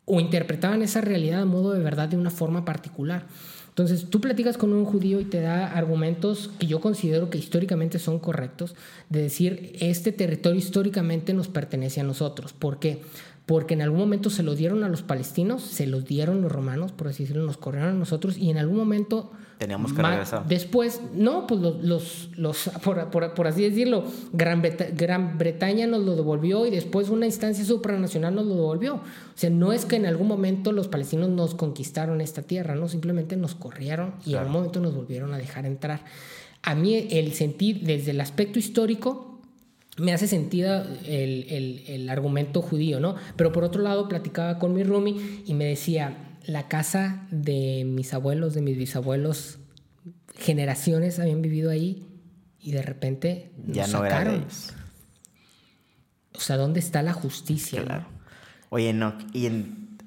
o 0.05 0.19
interpretaban 0.19 0.81
esa 0.81 1.01
realidad 1.01 1.41
a 1.41 1.45
modo 1.45 1.73
de 1.73 1.79
verdad 1.79 2.07
de 2.07 2.17
una 2.17 2.29
forma 2.29 2.65
particular. 2.65 3.25
Entonces, 3.73 4.11
tú 4.11 4.21
platicas 4.21 4.55
con 4.55 4.71
un 4.71 4.85
judío 4.85 5.19
y 5.19 5.25
te 5.25 5.41
da 5.41 5.65
argumentos 5.65 6.51
que 6.59 6.67
yo 6.67 6.79
considero 6.79 7.31
que 7.31 7.39
históricamente 7.39 7.97
son 7.97 8.19
correctos, 8.19 8.75
de 9.09 9.23
decir, 9.23 9.75
este 9.79 10.11
territorio 10.11 10.59
históricamente 10.59 11.33
nos 11.33 11.47
pertenece 11.47 11.99
a 11.99 12.03
nosotros. 12.03 12.53
¿Por 12.53 12.77
qué? 12.77 13.01
Porque 13.45 13.73
en 13.73 13.81
algún 13.81 13.99
momento 13.99 14.29
se 14.29 14.41
lo 14.41 14.55
dieron 14.55 14.83
a 14.83 14.89
los 14.89 15.01
palestinos, 15.01 15.63
se 15.63 15.85
los 15.85 16.05
dieron 16.05 16.41
los 16.41 16.51
romanos, 16.51 16.93
por 16.93 17.09
así 17.09 17.23
decirlo, 17.23 17.45
nos 17.45 17.57
corrieron 17.57 17.89
a 17.89 17.93
nosotros 17.93 18.37
y 18.37 18.49
en 18.49 18.57
algún 18.57 18.77
momento 18.77 19.31
Teníamos 19.57 19.93
que 19.93 20.01
regresar. 20.01 20.47
Después, 20.47 21.01
no, 21.13 21.47
pues 21.47 21.61
los, 21.61 22.29
los, 22.35 22.69
por, 23.11 23.47
así 23.47 23.63
decirlo, 23.63 24.03
Gran, 24.33 24.61
Gran 24.95 25.37
Bretaña 25.37 25.87
nos 25.87 26.03
lo 26.03 26.15
devolvió 26.15 26.65
y 26.65 26.69
después 26.69 27.09
una 27.09 27.25
instancia 27.25 27.63
supranacional 27.63 28.35
nos 28.35 28.45
lo 28.45 28.55
devolvió. 28.55 28.95
O 28.95 29.01
sea, 29.35 29.49
no 29.49 29.71
es 29.71 29.85
que 29.85 29.95
en 29.95 30.05
algún 30.05 30.27
momento 30.27 30.71
los 30.71 30.87
palestinos 30.87 31.29
nos 31.29 31.55
conquistaron 31.55 32.21
esta 32.21 32.41
tierra, 32.41 32.75
no, 32.75 32.87
simplemente 32.87 33.37
nos 33.37 33.55
corrieron 33.55 34.15
y 34.25 34.33
en 34.33 34.39
algún 34.39 34.53
momento 34.53 34.79
nos 34.79 34.95
volvieron 34.95 35.33
a 35.33 35.37
dejar 35.37 35.65
entrar. 35.65 36.03
A 36.61 36.75
mí 36.75 37.07
el 37.11 37.33
sentir, 37.33 37.81
desde 37.83 38.11
el 38.11 38.21
aspecto 38.21 38.59
histórico, 38.59 39.32
me 39.97 40.13
hace 40.13 40.27
sentido 40.27 40.83
el, 41.05 41.45
el, 41.49 41.83
el, 41.87 42.09
argumento 42.09 42.61
judío, 42.61 42.99
¿no? 42.99 43.15
Pero 43.35 43.51
por 43.51 43.63
otro 43.63 43.81
lado, 43.81 44.07
platicaba 44.07 44.57
con 44.57 44.73
mi 44.73 44.83
roomie 44.83 45.43
y 45.45 45.53
me 45.53 45.65
decía, 45.65 46.37
la 46.45 46.67
casa 46.67 47.27
de 47.31 47.83
mis 47.85 48.13
abuelos, 48.13 48.53
de 48.53 48.61
mis 48.61 48.77
bisabuelos, 48.77 49.59
generaciones 50.35 51.19
habían 51.19 51.41
vivido 51.41 51.69
ahí 51.69 52.07
y 52.59 52.71
de 52.71 52.81
repente 52.81 53.51
nos 53.57 53.75
ya 53.75 53.87
no 53.87 53.99
sacaron. 53.99 54.45
O 56.35 56.39
sea, 56.39 56.57
¿dónde 56.57 56.79
está 56.79 57.03
la 57.03 57.13
justicia? 57.13 57.83
Claro. 57.83 58.07
Oye, 58.69 58.91
no, 58.93 59.15
y 59.33 59.47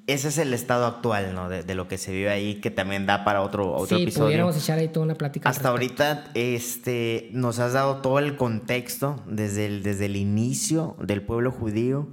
ese 0.07 0.29
es 0.29 0.37
el 0.37 0.53
estado 0.53 0.85
actual, 0.85 1.35
¿no? 1.35 1.49
De, 1.49 1.75
lo 1.75 1.87
que 1.87 1.97
se 1.97 2.11
vive 2.11 2.29
ahí, 2.29 2.55
que 2.55 2.71
también 2.71 3.05
da 3.05 3.23
para 3.23 3.41
otro, 3.41 3.73
otro 3.73 3.97
sí, 3.97 4.03
episodio. 4.03 4.27
pudiéramos 4.27 4.57
echar 4.57 4.79
ahí 4.79 4.87
toda 4.87 5.05
una 5.05 5.15
plática. 5.15 5.47
Hasta 5.47 5.69
ahorita, 5.69 6.25
este, 6.33 7.29
nos 7.33 7.59
has 7.59 7.73
dado 7.73 7.97
todo 7.97 8.19
el 8.19 8.35
contexto 8.35 9.21
desde 9.27 9.65
el, 9.65 9.83
desde 9.83 10.05
el 10.05 10.15
inicio 10.15 10.95
del 10.99 11.21
pueblo 11.21 11.51
judío 11.51 12.07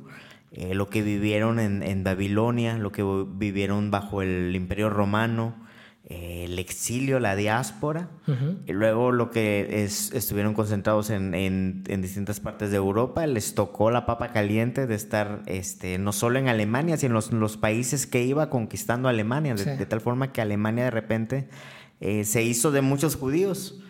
eh, 0.57 0.73
lo 0.73 0.89
que 0.89 1.03
vivieron 1.03 1.59
en, 1.59 2.05
Babilonia, 2.05 2.79
lo 2.79 2.93
que 2.93 3.03
vivieron 3.03 3.91
bajo 3.91 4.23
el 4.23 4.55
Imperio 4.55 4.89
Romano, 4.89 5.64
el 6.07 6.59
exilio, 6.59 7.19
la 7.19 7.35
diáspora, 7.35 8.11
y 8.67 8.73
luego 8.73 9.11
lo 9.11 9.31
que 9.31 9.85
estuvieron 9.85 10.53
concentrados 10.53 11.09
en, 11.09 11.83
distintas 11.85 12.41
partes 12.41 12.71
de 12.71 12.77
Europa, 12.77 13.27
les 13.27 13.55
tocó 13.55 13.91
la 13.91 14.05
papa 14.05 14.33
caliente 14.33 14.87
de 14.87 14.95
estar 14.95 15.43
este, 15.47 15.99
no 15.99 16.13
solo 16.13 16.39
en 16.39 16.49
Alemania, 16.49 16.99
sino 16.99 17.19
en 17.19 17.41
los, 17.41 17.57
países 17.57 18.07
que 18.07 18.23
iba 18.23 18.51
conquistando 18.51 19.09
Alemania, 19.09 19.55
de, 19.55 19.87
tal 19.87 20.01
forma 20.03 20.33
que 20.33 20.43
Alemania 20.43 20.85
de 20.85 20.91
repente 20.91 21.49
eh, 22.01 22.25
se 22.25 22.43
hizo 22.43 22.71
de 22.71 22.83
muchos 22.83 23.17
judíos. 23.17 23.81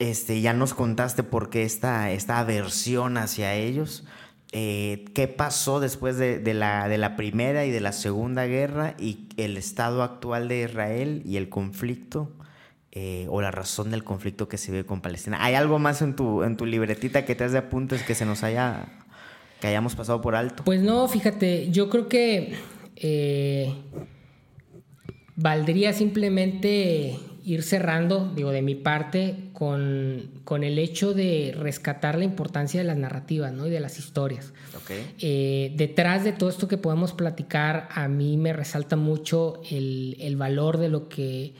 Este, 0.00 0.40
ya 0.40 0.52
nos 0.52 0.74
contaste 0.74 1.22
por 1.24 1.50
qué 1.50 1.64
esta, 1.64 2.10
esta 2.12 2.38
aversión 2.38 3.16
hacia 3.16 3.54
ellos 3.54 4.04
eh, 4.52 5.04
qué 5.14 5.28
pasó 5.28 5.80
después 5.80 6.16
de, 6.16 6.54
la, 6.54 6.88
de 6.88 6.98
la 6.98 7.16
Primera 7.16 7.66
y 7.66 7.70
de 7.70 7.80
la 7.80 7.92
Segunda 7.92 8.46
Guerra 8.46 8.94
y 8.98 9.28
el 9.36 9.56
estado 9.56 10.02
actual 10.02 10.48
de 10.48 10.62
Israel 10.62 11.22
y 11.24 11.36
el 11.36 11.48
conflicto. 11.48 12.32
Eh, 12.92 13.26
o 13.28 13.42
la 13.42 13.50
razón 13.50 13.90
del 13.90 14.02
conflicto 14.02 14.48
que 14.48 14.56
se 14.56 14.72
vive 14.72 14.86
con 14.86 15.02
Palestina. 15.02 15.44
¿Hay 15.44 15.54
algo 15.54 15.78
más 15.78 16.00
en 16.00 16.16
tu, 16.16 16.42
en 16.42 16.56
tu 16.56 16.64
libretita 16.64 17.26
que 17.26 17.34
te 17.34 17.44
has 17.44 17.52
de 17.52 17.58
apuntes 17.58 18.02
que 18.02 18.14
se 18.14 18.24
nos 18.24 18.42
haya, 18.42 18.86
que 19.60 19.66
hayamos 19.66 19.94
pasado 19.94 20.22
por 20.22 20.34
alto? 20.34 20.64
Pues 20.64 20.80
no, 20.80 21.06
fíjate, 21.06 21.70
yo 21.70 21.90
creo 21.90 22.08
que 22.08 22.54
eh, 22.96 23.72
valdría 25.36 25.92
simplemente 25.92 27.16
ir 27.44 27.62
cerrando, 27.62 28.32
digo, 28.34 28.50
de 28.50 28.62
mi 28.62 28.74
parte, 28.74 29.47
con, 29.58 30.30
con, 30.44 30.62
el 30.62 30.78
hecho 30.78 31.14
de 31.14 31.52
rescatar 31.58 32.16
la 32.16 32.22
importancia 32.22 32.78
de 32.78 32.86
las 32.86 32.96
narrativas 32.96 33.52
¿no? 33.52 33.66
y 33.66 33.70
de 33.70 33.80
las 33.80 33.98
historias. 33.98 34.52
Okay. 34.84 35.16
Eh, 35.18 35.72
detrás 35.74 36.22
de 36.22 36.30
todo 36.30 36.48
esto 36.48 36.68
que 36.68 36.78
podemos 36.78 37.12
platicar, 37.12 37.88
a 37.90 38.06
mí 38.06 38.36
me 38.36 38.52
resalta 38.52 38.94
mucho 38.94 39.60
el, 39.68 40.16
el, 40.20 40.36
valor 40.36 40.78
de 40.78 40.88
lo 40.88 41.08
que 41.08 41.54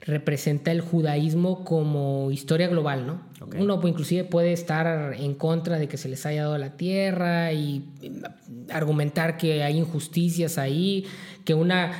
representa 0.00 0.70
el 0.70 0.80
judaísmo 0.80 1.64
como 1.64 2.30
historia 2.30 2.68
global, 2.68 3.04
¿no? 3.04 3.20
Okay. 3.40 3.60
Uno 3.60 3.80
pues, 3.80 3.90
inclusive 3.90 4.22
puede 4.22 4.52
estar 4.52 5.14
en 5.14 5.34
contra 5.34 5.76
de 5.80 5.88
que 5.88 5.96
se 5.96 6.08
les 6.08 6.24
haya 6.26 6.42
dado 6.42 6.56
la 6.56 6.76
tierra 6.76 7.52
y 7.52 7.84
argumentar 8.72 9.36
que 9.38 9.64
hay 9.64 9.76
injusticias 9.76 10.56
ahí, 10.56 11.04
que 11.44 11.54
una 11.54 11.90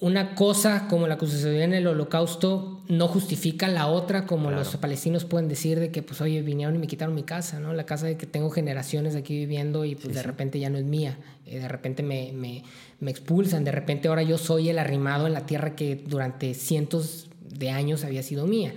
una 0.00 0.34
cosa 0.34 0.86
como 0.88 1.08
la 1.08 1.16
que 1.16 1.26
sucedió 1.26 1.62
en 1.62 1.72
el 1.72 1.86
holocausto 1.86 2.73
no 2.88 3.08
justifica 3.08 3.68
la 3.68 3.86
otra, 3.86 4.26
como 4.26 4.48
claro. 4.48 4.58
los 4.58 4.76
palestinos 4.76 5.24
pueden 5.24 5.48
decir 5.48 5.80
de 5.80 5.90
que, 5.90 6.02
pues, 6.02 6.20
oye, 6.20 6.42
vinieron 6.42 6.74
y 6.74 6.78
me 6.78 6.86
quitaron 6.86 7.14
mi 7.14 7.22
casa, 7.22 7.60
¿no? 7.60 7.72
La 7.72 7.86
casa 7.86 8.06
de 8.06 8.16
que 8.16 8.26
tengo 8.26 8.50
generaciones 8.50 9.16
aquí 9.16 9.36
viviendo 9.36 9.84
y 9.84 9.94
pues 9.94 10.08
sí, 10.08 10.12
de 10.12 10.20
sí. 10.20 10.26
repente 10.26 10.58
ya 10.58 10.70
no 10.70 10.78
es 10.78 10.84
mía. 10.84 11.18
Eh, 11.46 11.60
de 11.60 11.68
repente 11.68 12.02
me, 12.02 12.32
me, 12.32 12.62
me, 13.00 13.10
expulsan, 13.10 13.64
de 13.64 13.72
repente 13.72 14.08
ahora 14.08 14.22
yo 14.22 14.38
soy 14.38 14.68
el 14.68 14.78
arrimado 14.78 15.26
en 15.26 15.32
la 15.32 15.46
tierra 15.46 15.74
que 15.74 16.02
durante 16.06 16.54
cientos 16.54 17.28
de 17.40 17.70
años 17.70 18.04
había 18.04 18.22
sido 18.22 18.46
mía. 18.46 18.74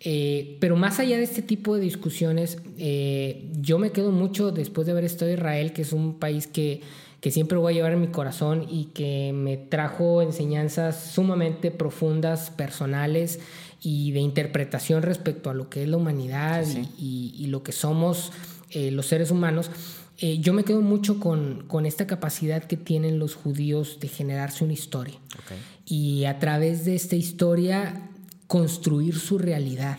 Eh, 0.00 0.56
pero 0.60 0.76
más 0.76 1.00
allá 1.00 1.16
de 1.16 1.24
este 1.24 1.42
tipo 1.42 1.74
de 1.74 1.80
discusiones, 1.80 2.58
eh, 2.76 3.48
yo 3.60 3.78
me 3.78 3.90
quedo 3.90 4.12
mucho 4.12 4.52
después 4.52 4.86
de 4.86 4.92
haber 4.92 5.04
estado 5.04 5.30
en 5.30 5.38
Israel, 5.38 5.72
que 5.72 5.82
es 5.82 5.92
un 5.92 6.18
país 6.18 6.46
que 6.46 6.82
que 7.20 7.30
siempre 7.30 7.58
voy 7.58 7.72
a 7.72 7.76
llevar 7.76 7.92
en 7.92 8.00
mi 8.00 8.08
corazón 8.08 8.66
y 8.68 8.86
que 8.86 9.32
me 9.34 9.56
trajo 9.56 10.22
enseñanzas 10.22 11.10
sumamente 11.12 11.70
profundas, 11.70 12.50
personales 12.50 13.40
y 13.82 14.12
de 14.12 14.20
interpretación 14.20 15.02
respecto 15.02 15.50
a 15.50 15.54
lo 15.54 15.68
que 15.68 15.82
es 15.82 15.88
la 15.88 15.96
humanidad 15.96 16.64
sí. 16.64 16.88
y, 16.98 17.34
y, 17.36 17.44
y, 17.44 17.46
lo 17.48 17.62
que 17.62 17.72
somos 17.72 18.32
eh, 18.70 18.90
los 18.90 19.06
seres 19.06 19.30
humanos. 19.30 19.70
Eh, 20.18 20.38
yo 20.38 20.52
me 20.52 20.64
quedo 20.64 20.80
mucho 20.80 21.20
con, 21.20 21.64
con, 21.68 21.86
esta 21.86 22.06
capacidad 22.06 22.64
que 22.64 22.76
tienen 22.76 23.18
los 23.18 23.34
judíos 23.34 23.98
de 24.00 24.08
generarse 24.08 24.64
una 24.64 24.72
historia 24.72 25.14
okay. 25.44 25.58
y 25.86 26.24
a 26.24 26.40
través 26.40 26.84
de 26.84 26.96
esta 26.96 27.14
historia 27.14 28.10
construir 28.48 29.16
su 29.16 29.38
realidad 29.38 29.98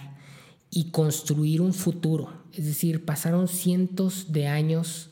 y 0.70 0.92
construir 0.92 1.62
un 1.62 1.74
futuro. 1.74 2.34
Es 2.54 2.66
decir, 2.66 3.06
pasaron 3.06 3.48
cientos 3.48 4.32
de 4.34 4.48
años 4.48 5.09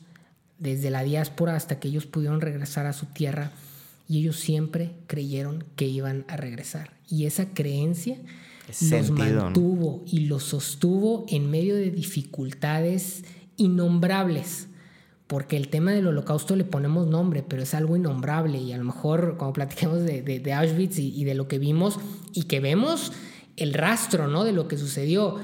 desde 0.58 0.90
la 0.90 1.02
diáspora 1.02 1.54
hasta 1.54 1.78
que 1.78 1.88
ellos 1.88 2.06
pudieron 2.06 2.40
regresar 2.40 2.86
a 2.86 2.92
su 2.92 3.06
tierra 3.06 3.52
y 4.08 4.20
ellos 4.20 4.36
siempre 4.36 4.92
creyeron 5.06 5.64
que 5.76 5.86
iban 5.86 6.24
a 6.28 6.36
regresar. 6.36 6.92
Y 7.08 7.26
esa 7.26 7.52
creencia 7.52 8.16
los 8.90 9.10
mantuvo 9.10 9.98
¿no? 9.98 10.02
y 10.06 10.26
los 10.26 10.44
sostuvo 10.44 11.26
en 11.28 11.50
medio 11.50 11.74
de 11.76 11.90
dificultades 11.90 13.24
innombrables. 13.56 14.68
Porque 15.26 15.58
el 15.58 15.68
tema 15.68 15.92
del 15.92 16.06
holocausto 16.06 16.56
le 16.56 16.64
ponemos 16.64 17.06
nombre, 17.06 17.44
pero 17.46 17.62
es 17.62 17.74
algo 17.74 17.96
innombrable. 17.96 18.56
Y 18.56 18.72
a 18.72 18.78
lo 18.78 18.84
mejor 18.84 19.36
cuando 19.36 19.52
platiquemos 19.52 20.00
de, 20.00 20.22
de, 20.22 20.40
de 20.40 20.52
Auschwitz 20.54 20.98
y, 20.98 21.14
y, 21.14 21.24
de 21.24 21.34
lo 21.34 21.48
que 21.48 21.58
vimos 21.58 22.00
y 22.32 22.44
que 22.44 22.60
vemos 22.60 23.12
el 23.56 23.74
rastro 23.74 24.28
¿no? 24.28 24.44
de 24.44 24.52
lo 24.52 24.68
que 24.68 24.78
sucedió, 24.78 25.36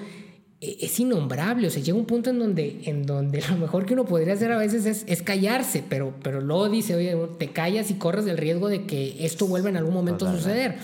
es 0.81 0.99
innombrable, 1.01 1.67
o 1.67 1.71
sea, 1.71 1.83
llega 1.83 1.97
un 1.97 2.07
punto 2.07 2.31
en 2.31 2.39
donde, 2.39 2.83
en 2.85 3.07
donde 3.07 3.43
lo 3.49 3.57
mejor 3.57 3.87
que 3.87 3.95
uno 3.95 4.05
podría 4.05 4.35
hacer 4.35 4.53
a 4.53 4.59
veces 4.59 4.87
es, 4.87 5.05
es, 5.07 5.23
callarse, 5.23 5.85
pero, 5.89 6.15
pero 6.23 6.41
luego 6.41 6.69
dice, 6.69 6.95
oye, 6.95 7.17
te 7.39 7.49
callas 7.49 7.91
y 7.91 7.95
corres 7.95 8.27
el 8.27 8.39
riesgo 8.39 8.69
de 8.69 8.87
que 8.87 9.25
esto 9.25 9.47
vuelva 9.47 9.69
en 9.69 9.77
algún 9.77 9.95
momento 9.95 10.27
a 10.27 10.35
suceder. 10.35 10.77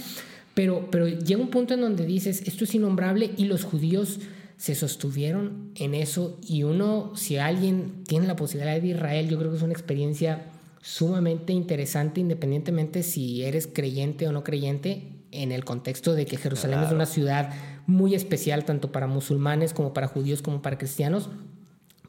Pero, 0.55 0.89
pero 0.91 1.09
llega 1.09 1.41
un 1.41 1.51
punto 1.51 1.75
en 1.75 1.81
donde 1.81 2.05
dices, 2.05 2.43
esto 2.47 2.65
es 2.65 2.75
innombrable 2.75 3.31
y 3.37 3.45
los 3.45 3.65
judíos 3.65 4.19
se 4.57 4.75
sostuvieron 4.75 5.71
en 5.75 5.95
eso 5.95 6.39
y 6.47 6.65
uno, 6.65 7.13
si 7.17 7.39
alguien 7.39 8.05
tiene 8.07 8.27
la 8.27 8.37
posibilidad 8.37 8.79
de 8.79 8.89
Israel, 8.89 9.29
yo 9.29 9.39
creo 9.39 9.51
que 9.51 9.57
es 9.57 9.63
una 9.63 9.73
experiencia 9.73 10.47
sumamente 10.83 11.53
interesante, 11.53 12.21
independientemente 12.21 13.03
si 13.03 13.43
eres 13.43 13.67
creyente 13.67 14.29
o 14.29 14.33
no 14.33 14.45
creyente, 14.45 15.21
en 15.33 15.53
el 15.53 15.65
contexto 15.65 16.15
de 16.15 16.27
que 16.27 16.37
Jerusalén 16.37 16.79
claro. 16.79 16.89
es 16.89 16.93
una 16.93 17.07
ciudad 17.07 17.51
muy 17.91 18.15
especial 18.15 18.65
tanto 18.65 18.93
para 18.93 19.07
musulmanes 19.07 19.75
como 19.75 19.93
para 19.93 20.07
judíos 20.07 20.41
como 20.41 20.63
para 20.63 20.79
cristianos. 20.79 21.29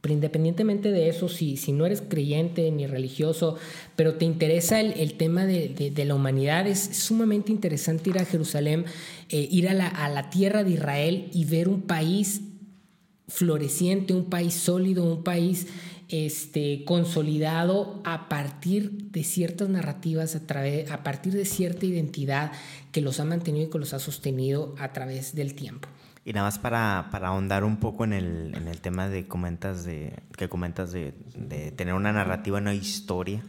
Pero 0.02 0.16
independientemente 0.16 0.92
de 0.92 1.10
eso, 1.10 1.30
si, 1.30 1.58
si 1.58 1.74
no 1.74 1.86
eres 1.86 2.02
creyente 2.02 2.72
ni 2.72 2.88
religioso, 2.88 3.58
pero 3.96 4.16
te 4.16 4.26
interesa 4.26 4.80
el, 4.80 4.94
el 4.94 5.14
tema 5.14 5.46
de, 5.46 5.92
de, 5.94 6.06
la 6.06 6.16
humanidad, 6.16 6.66
es 6.66 6.80
sumamente 6.80 7.52
interesante 7.52 8.10
ir 8.10 8.18
a 8.18 8.26
Jerusalén, 8.26 8.86
eh, 9.30 9.48
ir 9.52 9.70
a 9.70 9.76
la, 9.76 9.88
a 9.88 10.10
la 10.10 10.32
tierra 10.32 10.64
de 10.64 10.72
Israel 10.72 11.30
y 11.34 11.46
ver 11.46 11.68
un 11.68 11.84
país 11.84 12.42
floreciente, 13.28 14.14
un 14.14 14.26
país 14.26 14.56
sólido, 14.56 15.04
un 15.04 15.24
país 15.24 15.68
este, 16.12 16.84
consolidado 16.86 18.02
a 18.04 18.30
partir 18.30 18.92
de 19.12 19.24
ciertas 19.24 19.70
narrativas, 19.70 20.36
a, 20.36 20.46
través, 20.46 20.92
a 20.92 21.04
partir 21.04 21.34
de 21.34 21.46
cierta 21.46 21.86
identidad 21.86 22.52
que 22.92 23.02
los 23.02 23.20
ha 23.20 23.26
mantenido 23.26 23.68
y 23.68 23.70
que 23.70 23.80
los 23.80 23.94
ha 23.94 24.00
sostenido 24.00 24.76
a 24.78 24.94
través 24.94 25.34
del 25.36 25.56
tiempo. 25.56 25.88
Y 26.24 26.34
nada 26.34 26.48
más 26.48 26.60
para, 26.60 27.08
para 27.12 27.30
ahondar 27.30 27.64
un 27.64 27.78
poco 27.78 28.04
en 28.04 28.14
el, 28.14 28.54
en 28.56 28.68
el 28.68 28.82
tema 28.82 29.10
de 29.10 29.28
comentas 29.28 29.86
de, 29.86 30.14
que 30.38 30.50
comentas 30.50 30.92
de, 30.92 31.14
de 31.36 31.72
tener 31.72 31.96
una 31.96 32.12
narrativa, 32.12 32.60
una 32.60 32.76
historia, 32.76 33.44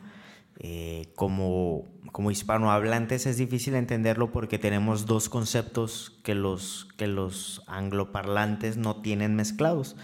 eh, 0.64 1.08
como, 1.16 1.86
como 2.12 2.30
hispanohablantes 2.30 3.26
es 3.26 3.36
difícil 3.36 3.74
entenderlo 3.74 4.30
porque 4.30 4.60
tenemos 4.60 5.06
dos 5.06 5.28
conceptos 5.28 6.20
que 6.22 6.36
los, 6.36 6.88
que 6.96 7.08
los 7.08 7.62
angloparlantes 7.66 8.76
no 8.76 9.02
tienen 9.02 9.34
mezclados 9.34 9.96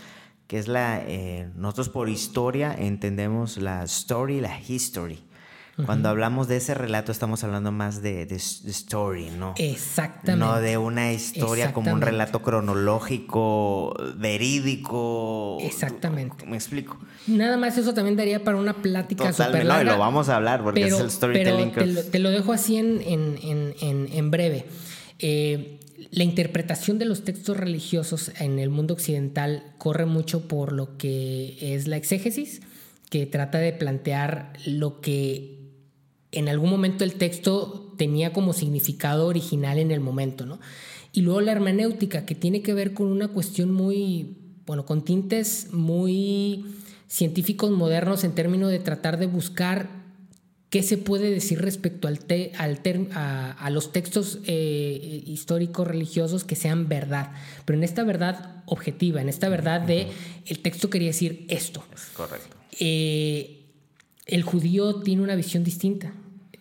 que 0.49 0.59
es 0.59 0.67
la, 0.67 1.01
eh, 1.07 1.49
nosotros 1.55 1.91
por 1.91 2.09
historia 2.09 2.75
entendemos 2.77 3.59
la 3.59 3.85
story 3.85 4.41
la 4.41 4.59
history. 4.61 5.21
Cuando 5.87 6.09
hablamos 6.09 6.49
de 6.49 6.57
ese 6.57 6.75
relato 6.75 7.13
estamos 7.13 7.45
hablando 7.45 7.71
más 7.71 8.03
de, 8.03 8.27
de, 8.27 8.35
de, 8.35 8.71
story, 8.73 9.31
¿no? 9.31 9.55
Exactamente. 9.59 10.45
No 10.45 10.61
de 10.61 10.77
una 10.77 11.13
historia 11.13 11.73
como 11.73 11.93
un 11.93 12.01
relato 12.01 12.43
cronológico, 12.43 13.95
verídico. 14.17 15.59
Exactamente. 15.61 16.45
¿Me 16.47 16.57
explico? 16.57 16.99
Nada 17.29 17.57
más 17.57 17.79
eso 17.79 17.95
también 17.95 18.17
daría 18.17 18.43
para 18.43 18.57
una 18.57 18.75
plática 18.75 19.33
súper 19.33 19.67
larga. 19.67 19.85
No, 19.85 19.91
y 19.91 19.95
lo 19.95 19.99
vamos 20.01 20.29
a 20.29 20.35
hablar 20.35 20.65
porque 20.65 20.81
pero, 20.81 20.97
es 20.97 21.03
el 21.03 21.11
storytelling. 21.13 21.71
Pero 21.71 21.87
te, 21.87 21.93
lo, 21.93 22.03
te, 22.03 22.19
lo, 22.19 22.31
dejo 22.31 22.53
así 22.53 22.77
en, 22.77 23.01
en, 23.01 23.75
en, 23.81 24.09
en 24.13 24.31
breve. 24.33 24.67
Eh, 25.21 25.78
la 26.11 26.25
interpretación 26.25 26.99
de 26.99 27.05
los 27.05 27.25
textos 27.25 27.57
religiosos 27.57 28.33
en 28.41 28.59
el 28.59 28.71
mundo 28.71 28.95
occidental 28.95 29.75
corre 29.79 30.07
mucho 30.07 30.49
por 30.49 30.73
lo 30.73 30.97
que 30.97 31.57
es 31.61 31.87
la 31.87 31.97
exégesis, 31.97 32.63
que 33.11 33.27
trata 33.27 33.59
de 33.59 33.73
plantear 33.73 34.53
lo 34.67 35.01
que 35.01 35.59
en 36.33 36.49
algún 36.49 36.71
momento 36.71 37.05
el 37.05 37.15
texto 37.15 37.95
tenía 37.97 38.33
como 38.33 38.53
significado 38.53 39.27
original 39.27 39.79
en 39.79 39.91
el 39.91 40.01
momento, 40.01 40.47
¿no? 40.47 40.61
Y 41.13 41.23
luego 41.23 41.41
la 41.41 41.53
hermenéutica, 41.53 42.27
que 42.27 42.35
tiene 42.35 42.63
que 42.63 42.75
ver 42.75 42.93
con 42.93 43.09
una 43.09 43.29
cuestión 43.29 43.73
muy, 43.73 44.37
bueno, 44.67 44.85
con 44.85 45.05
tintes 45.05 45.69
muy 45.73 46.67
científicos 47.07 47.71
modernos 47.71 48.25
en 48.25 48.33
términos 48.33 48.71
de 48.71 48.79
tratar 48.79 49.19
de 49.19 49.27
buscar 49.27 49.98
¿Qué 50.71 50.83
se 50.83 50.99
puede 50.99 51.31
decir 51.31 51.63
respecto 51.63 52.09
al 52.09 52.19
te, 52.19 52.53
al 52.59 52.81
ter, 52.81 53.09
a, 53.15 53.53
a, 53.53 53.71
los 53.71 53.91
textos 53.91 54.41
eh, 54.47 55.23
históricos 55.27 55.87
religiosos 55.87 56.45
que 56.45 56.57
sean 56.57 56.89
verdad? 56.89 57.33
Pero 57.65 57.79
en 57.79 57.85
esta 57.85 58.05
verdad 58.05 58.63
objetiva, 58.67 59.23
en 59.23 59.31
esta 59.31 59.49
verdad 59.49 59.81
de 59.81 60.09
el 60.45 60.59
texto 60.59 60.91
quería 60.91 61.09
decir 61.09 61.47
esto. 61.49 61.83
Es 61.95 62.03
correcto. 62.13 62.55
Eh, 62.79 63.63
el 64.27 64.43
judío 64.43 64.97
tiene 64.97 65.23
una 65.23 65.37
visión 65.37 65.65
distinta 65.65 66.13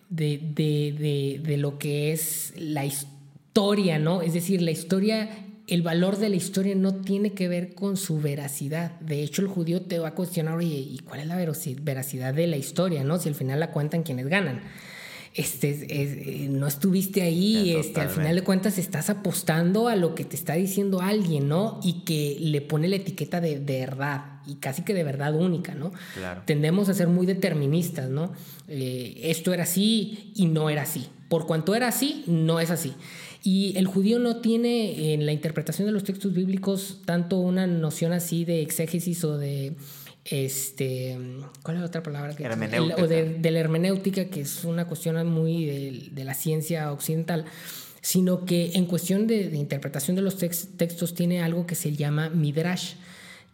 de, 0.08 0.38
de, 0.38 0.94
de, 0.98 1.40
de, 1.44 1.56
lo 1.58 1.78
que 1.78 2.12
es 2.12 2.54
la 2.56 2.86
historia, 2.86 3.98
¿no? 3.98 4.22
Es 4.22 4.32
decir, 4.32 4.62
la 4.62 4.70
historia 4.70 5.47
el 5.68 5.82
valor 5.82 6.16
de 6.16 6.30
la 6.30 6.36
historia 6.36 6.74
no 6.74 6.94
tiene 6.94 7.32
que 7.32 7.46
ver 7.46 7.74
con 7.74 7.96
su 7.96 8.20
veracidad. 8.20 8.98
De 9.00 9.22
hecho, 9.22 9.42
el 9.42 9.48
judío 9.48 9.82
te 9.82 9.98
va 9.98 10.08
a 10.08 10.14
cuestionar, 10.14 10.56
oye, 10.56 10.78
¿y 10.78 10.98
cuál 11.04 11.20
es 11.20 11.26
la 11.26 11.36
veracidad 11.36 12.34
de 12.34 12.46
la 12.46 12.56
historia? 12.56 13.04
¿no? 13.04 13.18
Si 13.18 13.28
al 13.28 13.34
final 13.34 13.60
la 13.60 13.70
cuentan 13.70 14.02
quienes 14.02 14.28
ganan. 14.28 14.62
Este, 15.34 15.70
es, 15.70 15.82
es, 15.82 16.50
no 16.50 16.66
estuviste 16.66 17.22
ahí, 17.22 17.76
este, 17.76 18.00
al 18.00 18.08
final 18.08 18.34
de 18.34 18.42
cuentas 18.42 18.78
estás 18.78 19.10
apostando 19.10 19.88
a 19.88 19.94
lo 19.94 20.14
que 20.14 20.24
te 20.24 20.34
está 20.34 20.54
diciendo 20.54 21.00
alguien, 21.00 21.48
¿no? 21.48 21.78
Y 21.84 22.00
que 22.04 22.38
le 22.40 22.60
pone 22.60 22.88
la 22.88 22.96
etiqueta 22.96 23.40
de, 23.40 23.60
de 23.60 23.80
verdad. 23.80 24.40
y 24.46 24.54
casi 24.54 24.82
que 24.82 24.94
de 24.94 25.04
verdad 25.04 25.34
única, 25.36 25.74
¿no? 25.74 25.92
Claro. 26.14 26.42
Tendemos 26.44 26.88
a 26.88 26.94
ser 26.94 27.08
muy 27.08 27.26
deterministas, 27.26 28.08
¿no? 28.08 28.32
Eh, 28.68 29.20
esto 29.24 29.52
era 29.52 29.64
así 29.64 30.32
y 30.34 30.46
no 30.46 30.70
era 30.70 30.82
así. 30.82 31.08
Por 31.28 31.46
cuanto 31.46 31.74
era 31.74 31.88
así, 31.88 32.24
no 32.26 32.58
es 32.58 32.70
así. 32.70 32.94
Y 33.42 33.76
el 33.76 33.86
judío 33.86 34.18
no 34.18 34.36
tiene 34.36 35.14
en 35.14 35.24
la 35.26 35.32
interpretación 35.32 35.86
de 35.86 35.92
los 35.92 36.04
textos 36.04 36.34
bíblicos 36.34 37.00
tanto 37.04 37.38
una 37.38 37.66
noción 37.66 38.12
así 38.12 38.44
de 38.44 38.62
exégesis 38.62 39.24
o 39.24 39.38
de 39.38 39.74
este 40.24 41.16
¿cuál 41.62 41.76
es 41.76 41.80
la 41.80 41.86
otra 41.86 42.02
palabra 42.02 42.34
que 42.36 42.44
hermenéutica. 42.44 43.02
o 43.02 43.06
de, 43.06 43.38
de, 43.38 43.50
la 43.50 43.60
hermenéutica 43.60 44.26
que 44.26 44.42
es 44.42 44.64
una 44.64 44.86
cuestión 44.86 45.26
muy 45.26 45.64
de, 45.64 46.08
de 46.12 46.24
la 46.24 46.34
ciencia 46.34 46.92
occidental 46.92 47.46
sino 48.02 48.44
que 48.44 48.72
en 48.74 48.86
cuestión 48.86 49.26
de, 49.26 49.48
de 49.48 49.56
interpretación 49.56 50.16
de 50.16 50.22
los 50.22 50.36
tex, 50.36 50.76
textos 50.76 51.14
tiene 51.14 51.40
algo 51.40 51.66
que 51.66 51.74
se 51.74 51.92
llama 51.92 52.28
midrash 52.28 52.94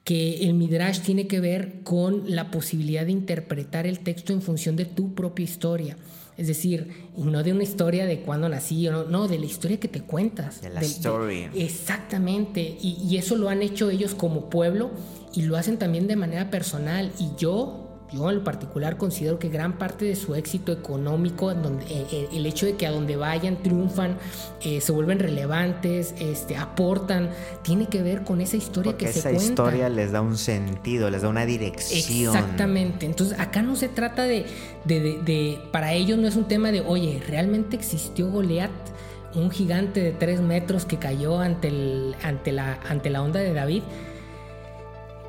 que 0.02 0.44
el 0.44 0.54
midrash 0.54 1.00
tiene 1.00 1.26
que 1.26 1.40
ver 1.40 1.80
con 1.82 2.34
la 2.34 2.50
posibilidad 2.50 3.06
de 3.06 3.12
interpretar 3.12 3.86
el 3.86 4.00
texto 4.00 4.32
en 4.32 4.42
función 4.42 4.76
de 4.76 4.84
tu 4.84 5.14
propia 5.14 5.44
historia 5.44 5.96
es 6.36 6.48
decir, 6.48 7.10
no 7.16 7.42
de 7.42 7.52
una 7.52 7.62
historia 7.62 8.06
de 8.06 8.20
cuándo 8.20 8.48
nací, 8.48 8.88
no, 8.88 9.04
no, 9.04 9.28
de 9.28 9.38
la 9.38 9.46
historia 9.46 9.78
que 9.78 9.88
te 9.88 10.00
cuentas. 10.00 10.60
De 10.60 10.70
la 10.70 10.80
de. 10.80 11.48
De, 11.52 11.64
exactamente. 11.64 12.60
Y, 12.80 12.98
y, 13.08 13.16
eso 13.18 13.36
lo 13.36 13.48
han 13.48 13.62
hecho 13.62 13.90
ellos 13.90 14.14
como 14.14 14.50
pueblo 14.50 14.90
y 15.34 15.42
lo 15.42 15.56
hacen 15.56 15.78
también 15.78 16.08
de 16.08 16.16
manera 16.16 16.50
personal. 16.50 17.12
Y 17.20 17.28
yo, 17.38 17.83
yo 18.12 18.30
en 18.30 18.36
lo 18.36 18.44
particular 18.44 18.96
considero 18.96 19.38
que 19.38 19.48
gran 19.48 19.78
parte 19.78 20.04
de 20.04 20.14
su 20.14 20.34
éxito 20.34 20.70
económico, 20.72 21.52
donde, 21.54 21.84
eh, 21.88 22.28
el 22.32 22.46
hecho 22.46 22.66
de 22.66 22.76
que 22.76 22.86
a 22.86 22.90
donde 22.92 23.16
vayan 23.16 23.62
triunfan, 23.62 24.16
eh, 24.62 24.80
se 24.80 24.92
vuelven 24.92 25.18
relevantes, 25.18 26.14
este, 26.20 26.56
aportan, 26.56 27.30
tiene 27.62 27.86
que 27.88 28.02
ver 28.02 28.22
con 28.22 28.40
esa 28.40 28.56
historia 28.56 28.92
Porque 28.92 29.06
que 29.06 29.10
esa 29.10 29.20
se 29.30 29.34
cuenta. 29.34 29.44
historia 29.44 29.88
les 29.88 30.12
da 30.12 30.20
un 30.20 30.36
sentido, 30.36 31.10
les 31.10 31.22
da 31.22 31.28
una 31.28 31.44
dirección. 31.46 32.34
Exactamente. 32.36 33.06
Entonces 33.06 33.38
acá 33.40 33.62
no 33.62 33.74
se 33.74 33.88
trata 33.88 34.22
de, 34.24 34.46
de, 34.84 35.00
de, 35.00 35.18
de, 35.22 35.58
para 35.72 35.92
ellos 35.94 36.18
no 36.18 36.28
es 36.28 36.36
un 36.36 36.44
tema 36.44 36.70
de, 36.70 36.82
oye, 36.82 37.20
¿realmente 37.26 37.74
existió 37.74 38.30
Goliat? 38.30 38.70
Un 39.34 39.50
gigante 39.50 40.00
de 40.00 40.12
tres 40.12 40.40
metros 40.40 40.84
que 40.84 40.98
cayó 40.98 41.40
ante, 41.40 41.66
el, 41.66 42.14
ante, 42.22 42.52
la, 42.52 42.78
ante 42.88 43.10
la 43.10 43.20
onda 43.22 43.40
de 43.40 43.52
David. 43.52 43.82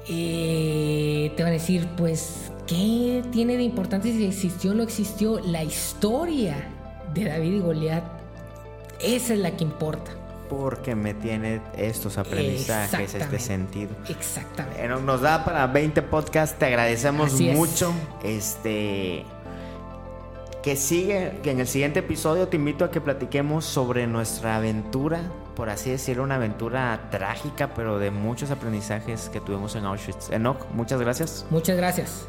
Eh, 0.07 1.31
te 1.35 1.43
van 1.43 1.51
a 1.51 1.55
decir, 1.55 1.87
pues, 1.97 2.51
¿qué 2.67 3.23
tiene 3.31 3.57
de 3.57 3.63
importante 3.63 4.11
si 4.11 4.25
existió 4.25 4.71
o 4.71 4.73
no 4.73 4.83
existió? 4.83 5.39
La 5.39 5.63
historia 5.63 6.69
de 7.13 7.25
David 7.25 7.53
y 7.53 7.59
Goliat, 7.59 8.03
esa 8.99 9.33
es 9.33 9.39
la 9.39 9.55
que 9.57 9.63
importa. 9.63 10.11
Porque 10.49 10.93
me 10.93 11.15
tiene 11.15 11.59
estos 11.75 12.19
aprendizajes, 12.19 13.15
este 13.15 13.39
sentido. 13.39 13.95
Exactamente. 14.07 14.87
Nos 14.87 15.21
da 15.21 15.43
para 15.43 15.65
20 15.65 16.03
podcasts, 16.03 16.57
te 16.59 16.65
agradecemos 16.65 17.33
Así 17.33 17.49
es. 17.49 17.57
mucho. 17.57 17.91
Este 18.23 19.25
que 20.65 20.75
sigue, 20.75 21.33
que 21.43 21.51
en 21.51 21.59
el 21.59 21.67
siguiente 21.67 21.99
episodio 21.99 22.47
te 22.47 22.55
invito 22.55 22.85
a 22.85 22.89
que 22.89 22.99
platiquemos 22.99 23.65
sobre 23.65 24.07
nuestra 24.07 24.55
aventura, 24.55 25.21
por 25.55 25.69
así 25.69 25.89
decirlo, 25.89 26.23
una 26.23 26.35
aventura 26.35 27.09
trágica, 27.09 27.73
pero 27.73 27.97
de 27.99 28.11
muchos 28.11 28.51
aprendizajes 28.51 29.29
que 29.29 29.41
tuvimos 29.41 29.75
en 29.75 29.85
Auschwitz. 29.85 30.29
Enoch, 30.31 30.67
muchas 30.73 30.99
gracias. 30.99 31.45
Muchas 31.49 31.77
gracias. 31.77 32.27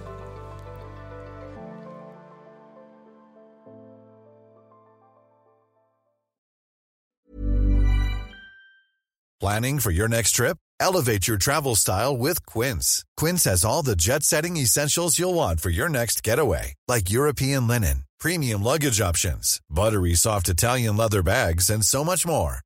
Planning 9.39 9.81
for 9.81 9.91
your 9.93 10.09
next 10.09 10.33
trip? 10.33 10.57
Elevate 10.81 11.29
your 11.29 11.37
travel 11.37 11.77
style 11.77 12.17
with 12.17 12.45
Quince. 12.47 13.05
Quince 13.17 13.45
has 13.45 13.65
all 13.65 13.83
the 13.83 13.95
jet 13.95 14.23
setting 14.23 14.57
essentials 14.57 15.19
you'll 15.19 15.35
want 15.35 15.61
for 15.61 15.71
your 15.71 15.89
next 15.89 16.23
getaway, 16.23 16.75
like 16.89 17.11
European 17.11 17.69
linen, 17.69 18.05
premium 18.19 18.63
luggage 18.63 19.01
options, 19.01 19.61
buttery 19.71 20.15
soft 20.15 20.49
Italian 20.49 20.97
leather 20.97 21.23
bags, 21.23 21.71
and 21.71 21.85
so 21.85 22.03
much 22.03 22.27
more. 22.27 22.66